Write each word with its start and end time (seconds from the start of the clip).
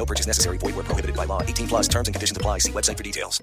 No 0.00 0.06
purchase 0.06 0.26
necessary. 0.26 0.56
Void 0.56 0.76
where 0.76 0.84
prohibited 0.84 1.14
by 1.14 1.26
law. 1.26 1.42
18 1.42 1.68
plus 1.68 1.86
terms 1.86 2.08
and 2.08 2.14
conditions 2.14 2.34
apply. 2.34 2.60
See 2.60 2.72
website 2.72 2.96
for 2.96 3.02
details. 3.02 3.42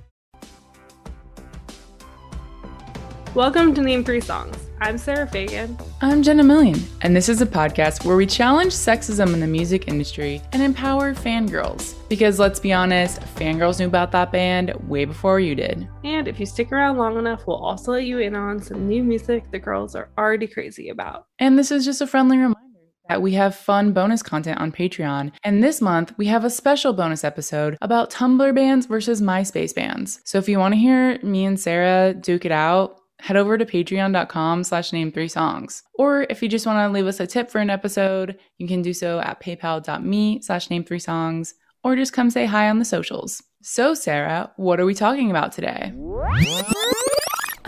Welcome 3.36 3.76
to 3.76 3.82
Name 3.84 4.04
Three 4.04 4.22
Songs. 4.22 4.58
I'm 4.82 4.98
Sarah 4.98 5.28
Fagan. 5.28 5.78
I'm 6.02 6.24
Jenna 6.24 6.44
Million, 6.44 6.80
and 7.02 7.16
this 7.16 7.30
is 7.30 7.44
a 7.44 7.46
podcast 7.46 8.06
where 8.06 8.16
we 8.16 8.26
challenge 8.26 8.72
sexism 8.72 9.36
in 9.36 9.40
the 9.40 9.46
music 9.46 9.88
industry 9.88 10.42
and 10.52 10.64
empower 10.64 11.14
fangirls. 11.14 11.94
Because 12.10 12.40
let's 12.40 12.60
be 12.60 12.74
honest, 12.74 13.22
fangirls 13.36 13.78
knew 13.78 13.86
about 13.86 14.12
that 14.14 14.32
band 14.32 14.74
way 14.88 15.06
before 15.06 15.40
you 15.40 15.54
did. 15.54 15.88
And 16.04 16.28
if 16.28 16.40
you 16.40 16.48
stick 16.48 16.72
around 16.72 16.98
long 16.98 17.20
enough, 17.20 17.46
we'll 17.46 17.58
also 17.58 17.92
let 17.92 18.06
you 18.06 18.18
in 18.18 18.36
on 18.36 18.60
some 18.60 18.88
new 18.88 19.04
music 19.04 19.52
the 19.52 19.60
girls 19.60 19.96
are 19.96 20.10
already 20.18 20.48
crazy 20.48 20.90
about. 20.90 21.28
And 21.38 21.60
this 21.60 21.70
is 21.70 21.86
just 21.86 22.02
a 22.02 22.08
friendly 22.08 22.38
reminder 22.38 22.67
that 23.10 23.22
we 23.22 23.34
have 23.34 23.56
fun 23.56 23.94
bonus 23.94 24.24
content 24.24 24.60
on 24.60 24.72
Patreon. 24.72 25.32
And 25.44 25.64
this 25.64 25.82
month, 25.82 26.14
we 26.18 26.28
have 26.28 26.44
a 26.44 26.50
special 26.50 26.94
bonus 26.94 27.24
episode 27.24 27.78
about 27.82 28.12
Tumblr 28.12 28.54
bands 28.56 28.86
versus 28.86 29.22
MySpace 29.22 29.74
bands. 29.74 30.22
So 30.26 30.38
if 30.38 30.50
you 30.50 30.60
want 30.60 30.74
to 30.74 30.80
hear 30.80 31.20
me 31.24 31.46
and 31.46 31.60
Sarah 31.60 32.14
duke 32.14 32.46
it 32.46 32.52
out, 32.52 33.02
head 33.20 33.38
over 33.38 33.58
to 33.58 33.66
patreon.com 33.66 34.64
slash 34.64 34.94
name 34.94 35.12
three 35.12 35.28
songs. 35.28 35.84
Or 35.96 36.28
if 36.30 36.42
you 36.42 36.50
just 36.50 36.66
want 36.66 36.78
to 36.78 36.94
leave 36.94 37.08
us 37.08 37.20
a 37.20 37.28
tip 37.28 37.50
for 37.50 37.60
an 37.60 37.70
episode, 37.70 38.38
you 38.58 38.68
can 38.68 38.82
do 38.82 38.94
so 38.94 39.20
at 39.20 39.42
paypal.me 39.42 40.42
slash 40.42 40.70
name 40.70 40.84
three 40.84 41.00
songs, 41.00 41.56
or 41.84 41.96
just 41.96 42.14
come 42.14 42.30
say 42.30 42.46
hi 42.46 42.70
on 42.70 42.80
the 42.80 42.86
socials. 42.86 43.42
So, 43.64 43.94
Sarah, 43.96 44.52
what 44.56 44.80
are 44.80 44.86
we 44.86 44.94
talking 44.94 45.32
about 45.32 45.52
today? 45.52 45.92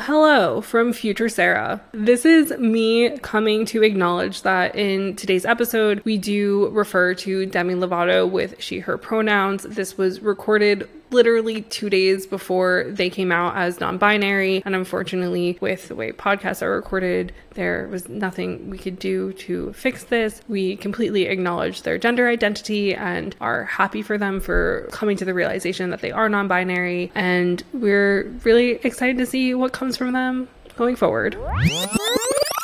Hello 0.09 0.59
from 0.59 0.91
future 0.91 1.29
Sarah. 1.29 1.81
This 1.91 2.25
is 2.25 2.49
me 2.57 3.15
coming 3.19 3.63
to 3.65 3.83
acknowledge 3.83 4.41
that 4.41 4.75
in 4.75 5.15
today's 5.15 5.45
episode, 5.45 6.01
we 6.03 6.17
do 6.17 6.69
refer 6.69 7.13
to 7.13 7.45
Demi 7.45 7.75
Lovato 7.75 8.27
with 8.27 8.59
she, 8.59 8.79
her 8.79 8.97
pronouns. 8.97 9.61
This 9.61 9.99
was 9.99 10.19
recorded 10.19 10.89
literally 11.11 11.61
two 11.63 11.89
days 11.89 12.25
before 12.25 12.85
they 12.87 13.09
came 13.09 13.31
out 13.31 13.55
as 13.55 13.79
non 13.79 13.97
binary. 13.97 14.61
And 14.65 14.75
unfortunately, 14.75 15.57
with 15.61 15.87
the 15.87 15.95
way 15.95 16.11
podcasts 16.11 16.61
are 16.61 16.71
recorded, 16.71 17.33
there 17.53 17.87
was 17.89 18.07
nothing 18.07 18.69
we 18.69 18.77
could 18.77 18.99
do 18.99 19.33
to 19.33 19.73
fix 19.73 20.05
this. 20.05 20.41
We 20.47 20.77
completely 20.77 21.25
acknowledge 21.25 21.81
their 21.81 21.97
gender 21.97 22.27
identity 22.27 22.93
and 22.95 23.35
are 23.41 23.65
happy 23.65 24.01
for 24.01 24.17
them 24.17 24.39
for 24.39 24.87
coming 24.91 25.17
to 25.17 25.25
the 25.25 25.33
realization 25.33 25.89
that 25.89 26.01
they 26.01 26.11
are 26.11 26.29
non 26.29 26.47
binary. 26.47 27.11
And 27.15 27.63
we're 27.73 28.23
really 28.43 28.71
excited 28.83 29.17
to 29.17 29.25
see 29.25 29.53
what 29.53 29.73
comes 29.73 29.97
from 29.97 30.13
them 30.13 30.47
going 30.75 30.95
forward. 30.95 31.37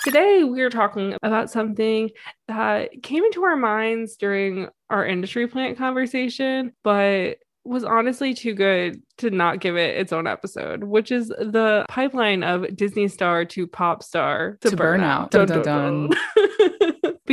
Today, 0.05 0.43
we 0.43 0.61
are 0.61 0.69
talking 0.69 1.17
about 1.23 1.49
something 1.49 2.11
that 2.47 2.91
came 3.01 3.23
into 3.23 3.43
our 3.43 3.55
minds 3.55 4.15
during 4.17 4.69
our 4.89 5.03
industry 5.05 5.47
plant 5.47 5.79
conversation, 5.79 6.73
but 6.83 7.39
was 7.65 7.83
honestly 7.83 8.33
too 8.33 8.53
good 8.53 9.01
to 9.17 9.29
not 9.31 9.59
give 9.59 9.75
it 9.75 9.97
its 9.97 10.13
own 10.13 10.27
episode, 10.27 10.83
which 10.83 11.11
is 11.11 11.29
the 11.29 11.85
pipeline 11.89 12.43
of 12.43 12.75
Disney 12.75 13.07
star 13.07 13.43
to 13.45 13.65
pop 13.65 14.03
star 14.03 14.57
to, 14.61 14.69
to 14.69 14.77
burnout. 14.77 15.31
Dun, 15.31 15.47
dun, 15.47 15.61
dun, 15.63 16.09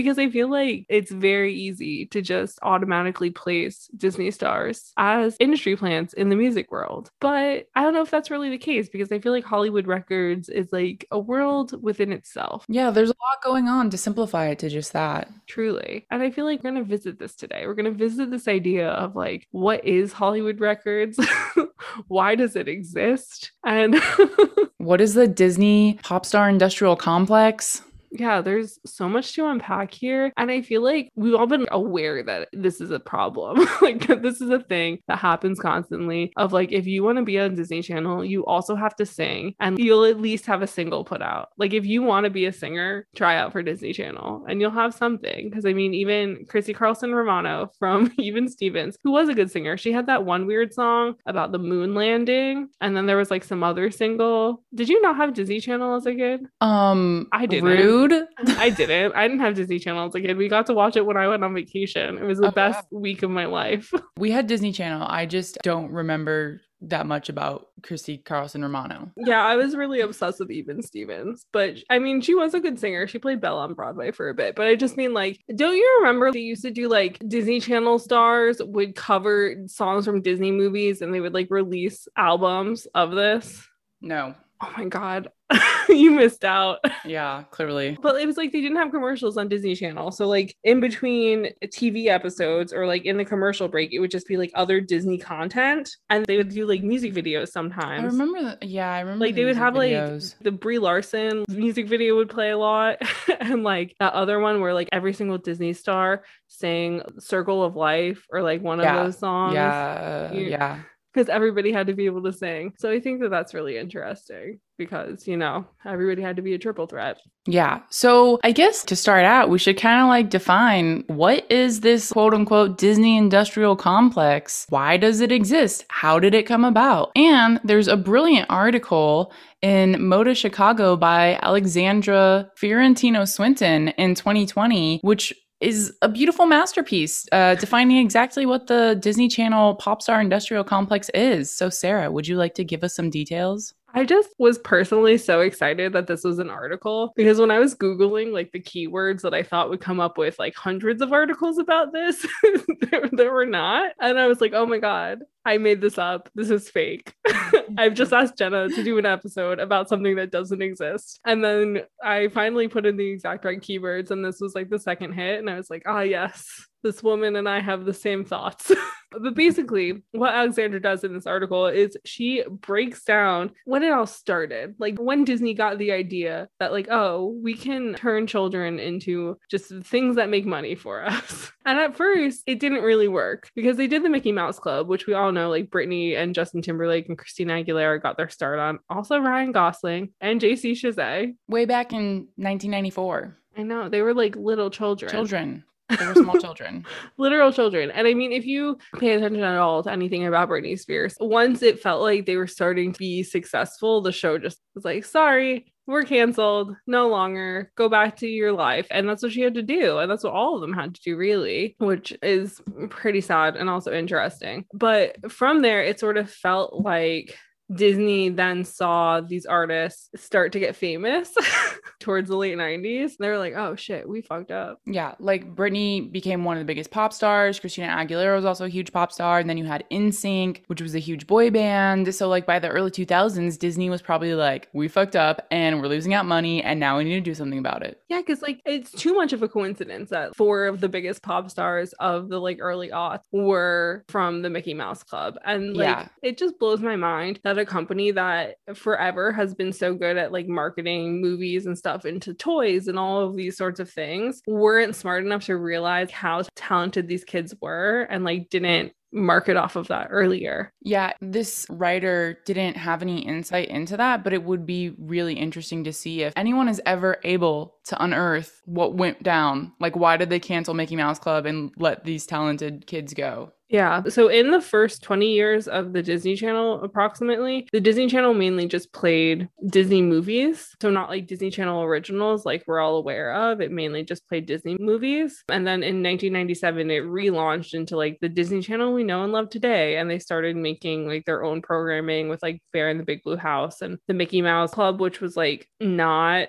because 0.02 0.18
I 0.18 0.28
feel 0.30 0.50
like 0.50 0.84
it's 0.88 1.10
very 1.10 1.54
easy 1.54 2.06
to 2.06 2.20
just 2.20 2.58
automatically 2.62 3.30
place 3.30 3.88
Disney 3.96 4.30
stars 4.30 4.92
as 4.96 5.36
industry 5.38 5.76
plants 5.76 6.12
in 6.12 6.28
the 6.28 6.36
music 6.36 6.72
world. 6.72 7.10
But 7.20 7.68
I 7.74 7.82
don't 7.82 7.94
know 7.94 8.02
if 8.02 8.10
that's 8.10 8.30
really 8.30 8.50
the 8.50 8.58
case 8.58 8.88
because 8.88 9.12
I 9.12 9.20
feel 9.20 9.32
like 9.32 9.44
Hollywood 9.44 9.86
Records 9.86 10.48
is 10.48 10.72
like 10.72 11.06
a 11.10 11.18
world 11.18 11.80
within 11.82 12.12
itself. 12.12 12.64
Yeah, 12.68 12.90
there's 12.90 13.10
a 13.10 13.14
lot 13.22 13.42
going 13.42 13.68
on 13.68 13.90
to 13.90 13.98
simplify 13.98 14.48
it 14.48 14.58
to 14.60 14.68
just 14.68 14.92
that. 14.92 15.28
Truly. 15.46 16.06
And 16.10 16.22
I 16.22 16.30
feel 16.30 16.44
like 16.44 16.62
we're 16.62 16.72
going 16.72 16.82
to 16.82 16.88
visit 16.88 17.18
this 17.18 17.36
today. 17.36 17.66
We're 17.66 17.74
going 17.74 17.92
to 17.92 17.92
visit 17.92 18.30
this 18.30 18.48
idea 18.48 18.88
of 18.88 19.14
like, 19.14 19.46
what 19.52 19.84
is 19.84 20.12
Hollywood 20.12 20.60
Records? 20.60 21.18
Why 22.08 22.34
does 22.34 22.56
it 22.56 22.68
exist? 22.68 23.52
And 23.64 24.00
what 24.78 25.00
is 25.00 25.14
the 25.14 25.28
Disney 25.28 25.98
pop 26.02 26.26
star 26.26 26.48
industrial 26.48 26.96
complex? 26.96 27.82
Yeah, 28.12 28.42
there's 28.42 28.78
so 28.84 29.08
much 29.08 29.34
to 29.34 29.46
unpack 29.46 29.92
here. 29.92 30.32
And 30.36 30.50
I 30.50 30.62
feel 30.62 30.82
like 30.82 31.10
we've 31.16 31.34
all 31.34 31.46
been 31.46 31.66
aware 31.70 32.22
that 32.22 32.48
this 32.52 32.80
is 32.80 32.90
a 32.90 33.00
problem. 33.00 33.66
like, 33.82 34.06
this 34.06 34.40
is 34.40 34.50
a 34.50 34.60
thing 34.60 34.98
that 35.08 35.18
happens 35.18 35.58
constantly 35.58 36.32
of 36.36 36.52
like, 36.52 36.72
if 36.72 36.86
you 36.86 37.02
want 37.02 37.18
to 37.18 37.24
be 37.24 37.38
on 37.38 37.54
Disney 37.54 37.82
Channel, 37.82 38.24
you 38.24 38.44
also 38.44 38.74
have 38.74 38.94
to 38.96 39.06
sing 39.06 39.54
and 39.60 39.78
you'll 39.78 40.04
at 40.04 40.20
least 40.20 40.46
have 40.46 40.62
a 40.62 40.66
single 40.66 41.04
put 41.04 41.22
out. 41.22 41.48
Like, 41.56 41.72
if 41.72 41.86
you 41.86 42.02
want 42.02 42.24
to 42.24 42.30
be 42.30 42.46
a 42.46 42.52
singer, 42.52 43.06
try 43.16 43.36
out 43.36 43.52
for 43.52 43.62
Disney 43.62 43.92
Channel 43.92 44.44
and 44.46 44.60
you'll 44.60 44.70
have 44.70 44.94
something. 44.94 45.50
Cause 45.50 45.64
I 45.64 45.72
mean, 45.72 45.94
even 45.94 46.44
Christy 46.48 46.74
Carlson 46.74 47.14
Romano 47.14 47.70
from 47.78 48.12
Even 48.18 48.48
Stevens, 48.48 48.96
who 49.02 49.12
was 49.12 49.28
a 49.28 49.34
good 49.34 49.50
singer, 49.50 49.76
she 49.76 49.92
had 49.92 50.06
that 50.06 50.24
one 50.24 50.46
weird 50.46 50.74
song 50.74 51.14
about 51.26 51.52
the 51.52 51.58
moon 51.58 51.94
landing. 51.94 52.68
And 52.80 52.96
then 52.96 53.06
there 53.06 53.16
was 53.16 53.30
like 53.30 53.44
some 53.44 53.62
other 53.62 53.90
single. 53.90 54.62
Did 54.74 54.88
you 54.88 55.00
not 55.00 55.16
have 55.16 55.34
Disney 55.34 55.60
Channel 55.60 55.96
as 55.96 56.06
a 56.06 56.14
kid? 56.14 56.46
Um, 56.60 57.28
I 57.32 57.46
didn't. 57.46 57.68
Rude 57.68 58.01
rude. 58.08 58.26
I 58.58 58.70
didn't. 58.70 59.14
I 59.14 59.26
didn't 59.26 59.40
have 59.40 59.54
Disney 59.54 59.78
Channel 59.78 60.08
as 60.08 60.14
a 60.14 60.20
kid. 60.20 60.36
We 60.36 60.48
got 60.48 60.66
to 60.66 60.74
watch 60.74 60.96
it 60.96 61.06
when 61.06 61.16
I 61.16 61.28
went 61.28 61.44
on 61.44 61.54
vacation. 61.54 62.18
It 62.18 62.24
was 62.24 62.38
the 62.38 62.48
oh, 62.48 62.52
best 62.52 62.86
wow. 62.90 63.00
week 63.00 63.22
of 63.22 63.30
my 63.30 63.46
life. 63.46 63.92
We 64.18 64.30
had 64.30 64.46
Disney 64.46 64.70
Channel. 64.70 65.04
I 65.08 65.26
just 65.26 65.58
don't 65.62 65.90
remember 65.90 66.60
that 66.82 67.06
much 67.06 67.28
about 67.28 67.68
Christy 67.82 68.18
Carlson 68.18 68.62
Romano. 68.62 69.10
Yeah, 69.16 69.44
I 69.44 69.56
was 69.56 69.74
really 69.74 70.00
obsessed 70.00 70.38
with 70.38 70.50
Even 70.50 70.82
Stevens, 70.82 71.46
but 71.52 71.76
I 71.90 71.98
mean, 71.98 72.20
she 72.20 72.34
was 72.34 72.54
a 72.54 72.60
good 72.60 72.78
singer. 72.78 73.08
She 73.08 73.18
played 73.18 73.40
Belle 73.40 73.58
on 73.58 73.74
Broadway 73.74 74.12
for 74.12 74.28
a 74.28 74.34
bit, 74.34 74.54
but 74.54 74.66
I 74.66 74.76
just 74.76 74.96
mean 74.96 75.12
like, 75.12 75.40
don't 75.56 75.76
you 75.76 75.98
remember 76.00 76.30
they 76.30 76.40
used 76.40 76.62
to 76.62 76.70
do 76.70 76.88
like 76.88 77.18
Disney 77.26 77.58
Channel 77.58 77.98
stars 77.98 78.60
would 78.62 78.94
cover 78.94 79.56
songs 79.66 80.04
from 80.04 80.22
Disney 80.22 80.52
movies 80.52 81.02
and 81.02 81.12
they 81.12 81.20
would 81.20 81.34
like 81.34 81.48
release 81.50 82.06
albums 82.16 82.86
of 82.94 83.12
this? 83.12 83.66
No. 84.00 84.34
Oh 84.62 84.72
my 84.76 84.84
god. 84.84 85.28
you 85.88 86.12
missed 86.12 86.44
out. 86.44 86.78
Yeah, 87.04 87.44
clearly. 87.50 87.98
But 88.00 88.20
it 88.20 88.26
was 88.26 88.36
like 88.36 88.52
they 88.52 88.60
didn't 88.60 88.76
have 88.76 88.92
commercials 88.92 89.36
on 89.36 89.48
Disney 89.48 89.74
Channel. 89.74 90.12
So 90.12 90.28
like 90.28 90.56
in 90.62 90.80
between 90.80 91.48
TV 91.64 92.06
episodes 92.06 92.72
or 92.72 92.86
like 92.86 93.04
in 93.04 93.16
the 93.16 93.24
commercial 93.24 93.68
break, 93.68 93.92
it 93.92 93.98
would 93.98 94.10
just 94.10 94.28
be 94.28 94.36
like 94.36 94.52
other 94.54 94.80
Disney 94.80 95.18
content. 95.18 95.90
And 96.10 96.24
they 96.26 96.36
would 96.36 96.50
do 96.50 96.66
like 96.66 96.82
music 96.82 97.12
videos 97.12 97.48
sometimes. 97.48 98.02
I 98.02 98.06
remember 98.06 98.42
that. 98.42 98.62
Yeah, 98.62 98.92
I 98.92 99.00
remember. 99.00 99.24
Like 99.24 99.34
the 99.34 99.42
they 99.42 99.46
would 99.46 99.56
have 99.56 99.74
videos. 99.74 100.34
like 100.34 100.44
the 100.44 100.52
Brie 100.52 100.78
Larson 100.78 101.44
music 101.48 101.88
video 101.88 102.16
would 102.16 102.30
play 102.30 102.50
a 102.50 102.58
lot. 102.58 102.98
and 103.40 103.64
like 103.64 103.96
that 103.98 104.12
other 104.12 104.38
one 104.38 104.60
where 104.60 104.74
like 104.74 104.88
every 104.92 105.12
single 105.12 105.38
Disney 105.38 105.72
star 105.72 106.22
sang 106.46 107.02
Circle 107.18 107.64
of 107.64 107.74
Life 107.74 108.26
or 108.30 108.42
like 108.42 108.62
one 108.62 108.78
yeah. 108.78 108.96
of 108.96 109.06
those 109.06 109.18
songs. 109.18 109.54
Yeah. 109.54 110.32
You, 110.32 110.44
yeah 110.44 110.82
because 111.12 111.28
everybody 111.28 111.72
had 111.72 111.86
to 111.86 111.94
be 111.94 112.06
able 112.06 112.22
to 112.22 112.32
sing. 112.32 112.72
So 112.78 112.90
I 112.90 113.00
think 113.00 113.20
that 113.20 113.30
that's 113.30 113.54
really 113.54 113.76
interesting 113.76 114.60
because, 114.78 115.26
you 115.26 115.36
know, 115.36 115.66
everybody 115.84 116.22
had 116.22 116.36
to 116.36 116.42
be 116.42 116.54
a 116.54 116.58
triple 116.58 116.86
threat. 116.86 117.18
Yeah. 117.46 117.80
So 117.90 118.40
I 118.42 118.52
guess 118.52 118.84
to 118.84 118.96
start 118.96 119.24
out, 119.24 119.50
we 119.50 119.58
should 119.58 119.76
kind 119.76 120.00
of 120.00 120.08
like 120.08 120.30
define 120.30 121.04
what 121.08 121.50
is 121.50 121.80
this 121.80 122.12
quote 122.12 122.34
unquote 122.34 122.78
Disney 122.78 123.18
industrial 123.18 123.76
complex? 123.76 124.66
Why 124.68 124.96
does 124.96 125.20
it 125.20 125.32
exist? 125.32 125.84
How 125.88 126.18
did 126.18 126.34
it 126.34 126.46
come 126.46 126.64
about? 126.64 127.12
And 127.16 127.60
there's 127.64 127.88
a 127.88 127.96
brilliant 127.96 128.46
article 128.48 129.32
in 129.60 129.94
Moda 129.94 130.36
Chicago 130.36 130.96
by 130.96 131.38
Alexandra 131.42 132.50
Fiorentino 132.56 133.24
Swinton 133.24 133.88
in 133.88 134.14
2020, 134.14 135.00
which 135.02 135.32
is 135.62 135.96
a 136.02 136.08
beautiful 136.08 136.46
masterpiece 136.46 137.26
uh, 137.32 137.54
defining 137.54 137.98
exactly 137.98 138.46
what 138.46 138.66
the 138.66 138.96
Disney 139.00 139.28
Channel 139.28 139.76
pop 139.76 140.02
star 140.02 140.20
industrial 140.20 140.64
complex 140.64 141.08
is. 141.14 141.52
So, 141.52 141.70
Sarah, 141.70 142.10
would 142.10 142.26
you 142.26 142.36
like 142.36 142.54
to 142.54 142.64
give 142.64 142.82
us 142.82 142.94
some 142.94 143.10
details? 143.10 143.74
I 143.94 144.04
just 144.04 144.30
was 144.38 144.58
personally 144.58 145.18
so 145.18 145.40
excited 145.40 145.92
that 145.92 146.06
this 146.06 146.24
was 146.24 146.38
an 146.38 146.48
article 146.48 147.12
because 147.14 147.38
when 147.38 147.50
I 147.50 147.58
was 147.58 147.74
Googling 147.74 148.32
like 148.32 148.50
the 148.52 148.60
keywords 148.60 149.20
that 149.20 149.34
I 149.34 149.42
thought 149.42 149.68
would 149.68 149.82
come 149.82 150.00
up 150.00 150.16
with 150.16 150.38
like 150.38 150.54
hundreds 150.54 151.02
of 151.02 151.12
articles 151.12 151.58
about 151.58 151.92
this, 151.92 152.26
there, 152.80 153.08
there, 153.12 153.32
were 153.32 153.46
not. 153.46 153.92
And 154.00 154.18
I 154.18 154.26
was 154.26 154.40
like, 154.40 154.54
oh 154.54 154.64
my 154.64 154.78
God, 154.78 155.20
I 155.44 155.58
made 155.58 155.80
this 155.80 155.98
up. 155.98 156.28
This 156.34 156.50
is 156.50 156.68
fake. 156.68 157.14
I've 157.78 157.94
just 157.94 158.12
asked 158.12 158.38
Jenna 158.38 158.68
to 158.68 158.84
do 158.84 158.98
an 158.98 159.06
episode 159.06 159.58
about 159.58 159.88
something 159.88 160.16
that 160.16 160.30
doesn't 160.30 160.62
exist. 160.62 161.20
And 161.24 161.44
then 161.44 161.82
I 162.02 162.28
finally 162.28 162.68
put 162.68 162.86
in 162.86 162.96
the 162.96 163.10
exact 163.10 163.44
right 163.44 163.60
keywords, 163.60 164.10
and 164.10 164.24
this 164.24 164.40
was 164.40 164.54
like 164.54 164.70
the 164.70 164.78
second 164.78 165.12
hit. 165.12 165.38
And 165.38 165.50
I 165.50 165.56
was 165.56 165.70
like, 165.70 165.82
ah, 165.86 166.00
yes, 166.00 166.66
this 166.82 167.02
woman 167.02 167.36
and 167.36 167.48
I 167.48 167.60
have 167.60 167.84
the 167.84 167.94
same 167.94 168.24
thoughts. 168.24 168.70
but 169.10 169.34
basically, 169.34 170.02
what 170.12 170.34
Alexandra 170.34 170.80
does 170.80 171.04
in 171.04 171.14
this 171.14 171.26
article 171.26 171.66
is 171.66 171.96
she 172.04 172.44
breaks 172.48 173.04
down 173.04 173.52
when 173.64 173.82
it 173.82 173.92
all 173.92 174.06
started, 174.06 174.74
like 174.78 174.98
when 174.98 175.24
Disney 175.24 175.54
got 175.54 175.78
the 175.78 175.92
idea 175.92 176.48
that, 176.58 176.72
like, 176.72 176.88
oh, 176.90 177.36
we 177.42 177.54
can 177.54 177.94
turn 177.94 178.26
children 178.26 178.78
into 178.78 179.36
just 179.50 179.72
things 179.84 180.16
that 180.16 180.28
make 180.28 180.46
money 180.46 180.74
for 180.74 181.04
us. 181.04 181.50
And 181.64 181.78
at 181.78 181.96
first, 181.96 182.42
it 182.48 182.58
didn't 182.58 182.82
really 182.82 183.06
work 183.06 183.48
because 183.54 183.76
they 183.76 183.86
did 183.86 184.02
the 184.02 184.08
Mickey 184.08 184.32
Mouse 184.32 184.58
Club, 184.58 184.88
which 184.88 185.06
we 185.06 185.14
all 185.14 185.30
know, 185.34 185.50
like 185.50 185.70
Britney 185.70 186.16
and 186.16 186.34
Justin 186.34 186.62
Timberlake 186.62 187.08
and 187.08 187.18
Christina 187.18 187.54
Aguilera 187.54 188.02
got 188.02 188.16
their 188.16 188.28
start 188.28 188.58
on. 188.58 188.78
Also, 188.88 189.18
Ryan 189.18 189.52
Gosling 189.52 190.12
and 190.20 190.40
JC 190.40 190.72
Chasez. 190.72 191.34
Way 191.48 191.64
back 191.64 191.92
in 191.92 192.28
1994. 192.36 193.38
I 193.56 193.62
know. 193.62 193.88
They 193.88 194.02
were 194.02 194.14
like 194.14 194.36
little 194.36 194.70
children. 194.70 195.10
Children. 195.10 195.64
They 195.98 196.06
were 196.06 196.14
small 196.14 196.38
children. 196.38 196.86
Literal 197.18 197.52
children. 197.52 197.90
And 197.90 198.08
I 198.08 198.14
mean, 198.14 198.32
if 198.32 198.46
you 198.46 198.78
pay 198.98 199.12
attention 199.12 199.42
at 199.42 199.58
all 199.58 199.82
to 199.82 199.92
anything 199.92 200.26
about 200.26 200.48
Britney 200.48 200.78
Spears, 200.78 201.16
once 201.20 201.62
it 201.62 201.80
felt 201.80 202.00
like 202.00 202.24
they 202.24 202.36
were 202.36 202.46
starting 202.46 202.92
to 202.92 202.98
be 202.98 203.22
successful, 203.22 204.00
the 204.00 204.10
show 204.10 204.38
just 204.38 204.58
was 204.74 204.86
like, 204.86 205.04
sorry, 205.04 205.71
we're 205.86 206.04
canceled, 206.04 206.76
no 206.86 207.08
longer, 207.08 207.70
go 207.76 207.88
back 207.88 208.16
to 208.18 208.28
your 208.28 208.52
life. 208.52 208.86
And 208.90 209.08
that's 209.08 209.22
what 209.22 209.32
she 209.32 209.42
had 209.42 209.54
to 209.54 209.62
do. 209.62 209.98
And 209.98 210.10
that's 210.10 210.24
what 210.24 210.32
all 210.32 210.54
of 210.54 210.60
them 210.60 210.72
had 210.72 210.94
to 210.94 211.00
do, 211.02 211.16
really, 211.16 211.74
which 211.78 212.16
is 212.22 212.60
pretty 212.90 213.20
sad 213.20 213.56
and 213.56 213.68
also 213.68 213.92
interesting. 213.92 214.64
But 214.72 215.30
from 215.30 215.62
there, 215.62 215.82
it 215.82 215.98
sort 215.98 216.16
of 216.16 216.30
felt 216.30 216.74
like 216.74 217.36
Disney 217.74 218.28
then 218.28 218.64
saw 218.64 219.20
these 219.20 219.46
artists 219.46 220.08
start 220.16 220.52
to 220.52 220.60
get 220.60 220.76
famous 220.76 221.32
towards 222.00 222.28
the 222.28 222.36
late 222.36 222.56
90s. 222.56 223.12
They 223.18 223.28
were 223.28 223.38
like, 223.38 223.54
oh 223.54 223.76
shit, 223.76 224.08
we 224.08 224.20
fucked 224.20 224.50
up. 224.50 224.80
Yeah. 224.86 225.14
Like 225.18 225.54
Britney 225.54 226.10
became 226.10 226.44
one 226.44 226.56
of 226.56 226.60
the 226.60 226.66
biggest 226.66 226.90
pop 226.90 227.12
stars. 227.12 227.58
Christina 227.58 227.88
Aguilera 227.88 228.36
was 228.36 228.44
also 228.44 228.66
a 228.66 228.68
huge 228.68 228.92
pop 228.92 229.12
star. 229.12 229.38
And 229.38 229.48
then 229.48 229.56
you 229.56 229.64
had 229.64 229.84
NSYNC, 229.90 230.62
which 230.66 230.82
was 230.82 230.94
a 230.94 230.98
huge 230.98 231.26
boy 231.26 231.50
band. 231.50 232.14
So, 232.14 232.28
like, 232.28 232.46
by 232.46 232.58
the 232.58 232.68
early 232.68 232.90
2000s, 232.90 233.58
Disney 233.58 233.88
was 233.90 234.02
probably 234.02 234.34
like, 234.34 234.68
we 234.72 234.88
fucked 234.88 235.16
up 235.16 235.46
and 235.50 235.80
we're 235.80 235.88
losing 235.88 236.14
out 236.14 236.26
money 236.26 236.62
and 236.62 236.80
now 236.80 236.98
we 236.98 237.04
need 237.04 237.14
to 237.14 237.20
do 237.20 237.34
something 237.34 237.58
about 237.58 237.82
it. 237.82 238.00
Yeah. 238.08 238.20
Cause, 238.22 238.42
like, 238.42 238.60
it's 238.66 238.90
too 238.90 239.14
much 239.14 239.32
of 239.32 239.42
a 239.42 239.48
coincidence 239.48 240.10
that 240.10 240.36
four 240.36 240.66
of 240.66 240.80
the 240.80 240.88
biggest 240.88 241.22
pop 241.22 241.50
stars 241.50 241.92
of 241.94 242.28
the 242.28 242.40
like 242.40 242.58
early 242.60 242.90
aughts 242.90 243.22
were 243.32 244.04
from 244.08 244.42
the 244.42 244.50
Mickey 244.50 244.74
Mouse 244.74 245.02
Club. 245.02 245.38
And, 245.44 245.76
like, 245.76 245.86
yeah. 245.86 246.08
it 246.22 246.38
just 246.38 246.58
blows 246.58 246.80
my 246.80 246.96
mind 246.96 247.40
that 247.44 247.51
a 247.58 247.64
company 247.64 248.10
that 248.12 248.56
forever 248.74 249.32
has 249.32 249.54
been 249.54 249.72
so 249.72 249.94
good 249.94 250.16
at 250.16 250.32
like 250.32 250.48
marketing 250.48 251.20
movies 251.20 251.66
and 251.66 251.76
stuff 251.76 252.04
into 252.04 252.34
toys 252.34 252.88
and 252.88 252.98
all 252.98 253.20
of 253.20 253.36
these 253.36 253.56
sorts 253.56 253.80
of 253.80 253.90
things 253.90 254.42
weren't 254.46 254.96
smart 254.96 255.24
enough 255.24 255.44
to 255.46 255.56
realize 255.56 256.10
how 256.10 256.42
talented 256.54 257.08
these 257.08 257.24
kids 257.24 257.54
were 257.60 258.06
and 258.10 258.24
like 258.24 258.48
didn't 258.50 258.92
market 259.12 259.56
off 259.56 259.76
of 259.76 259.88
that 259.88 260.08
earlier. 260.10 260.72
Yeah, 260.82 261.12
this 261.20 261.66
writer 261.68 262.38
didn't 262.46 262.76
have 262.76 263.02
any 263.02 263.20
insight 263.20 263.68
into 263.68 263.96
that, 263.96 264.24
but 264.24 264.32
it 264.32 264.42
would 264.42 264.66
be 264.66 264.94
really 264.98 265.34
interesting 265.34 265.84
to 265.84 265.92
see 265.92 266.22
if 266.22 266.32
anyone 266.36 266.68
is 266.68 266.80
ever 266.86 267.18
able 267.24 267.74
to 267.84 268.02
unearth 268.02 268.62
what 268.64 268.94
went 268.94 269.22
down. 269.22 269.72
Like, 269.80 269.96
why 269.96 270.16
did 270.16 270.30
they 270.30 270.40
cancel 270.40 270.74
Mickey 270.74 270.96
Mouse 270.96 271.18
Club 271.18 271.46
and 271.46 271.72
let 271.76 272.04
these 272.04 272.26
talented 272.26 272.86
kids 272.86 273.12
go? 273.14 273.52
Yeah. 273.72 274.02
So 274.08 274.28
in 274.28 274.50
the 274.50 274.60
first 274.60 275.02
20 275.02 275.32
years 275.32 275.66
of 275.66 275.94
the 275.94 276.02
Disney 276.02 276.36
Channel, 276.36 276.82
approximately, 276.82 277.66
the 277.72 277.80
Disney 277.80 278.06
Channel 278.06 278.34
mainly 278.34 278.68
just 278.68 278.92
played 278.92 279.48
Disney 279.66 280.02
movies. 280.02 280.76
So 280.82 280.90
not 280.90 281.08
like 281.08 281.26
Disney 281.26 281.50
Channel 281.50 281.82
originals, 281.82 282.44
like 282.44 282.64
we're 282.66 282.80
all 282.80 282.96
aware 282.96 283.32
of. 283.32 283.62
It 283.62 283.72
mainly 283.72 284.04
just 284.04 284.28
played 284.28 284.44
Disney 284.44 284.76
movies. 284.78 285.42
And 285.48 285.66
then 285.66 285.82
in 285.82 286.02
1997, 286.02 286.90
it 286.90 287.04
relaunched 287.04 287.72
into 287.72 287.96
like 287.96 288.18
the 288.20 288.28
Disney 288.28 288.60
Channel 288.60 288.92
we 288.92 289.04
know 289.04 289.24
and 289.24 289.32
love 289.32 289.48
today. 289.48 289.96
And 289.96 290.10
they 290.10 290.18
started 290.18 290.54
making 290.54 291.08
like 291.08 291.24
their 291.24 291.42
own 291.42 291.62
programming 291.62 292.28
with 292.28 292.42
like 292.42 292.62
Bear 292.74 292.90
in 292.90 292.98
the 292.98 293.04
Big 293.04 293.22
Blue 293.22 293.38
House 293.38 293.80
and 293.80 293.96
the 294.06 294.12
Mickey 294.12 294.42
Mouse 294.42 294.74
Club, 294.74 295.00
which 295.00 295.22
was 295.22 295.34
like 295.34 295.66
not 295.80 296.48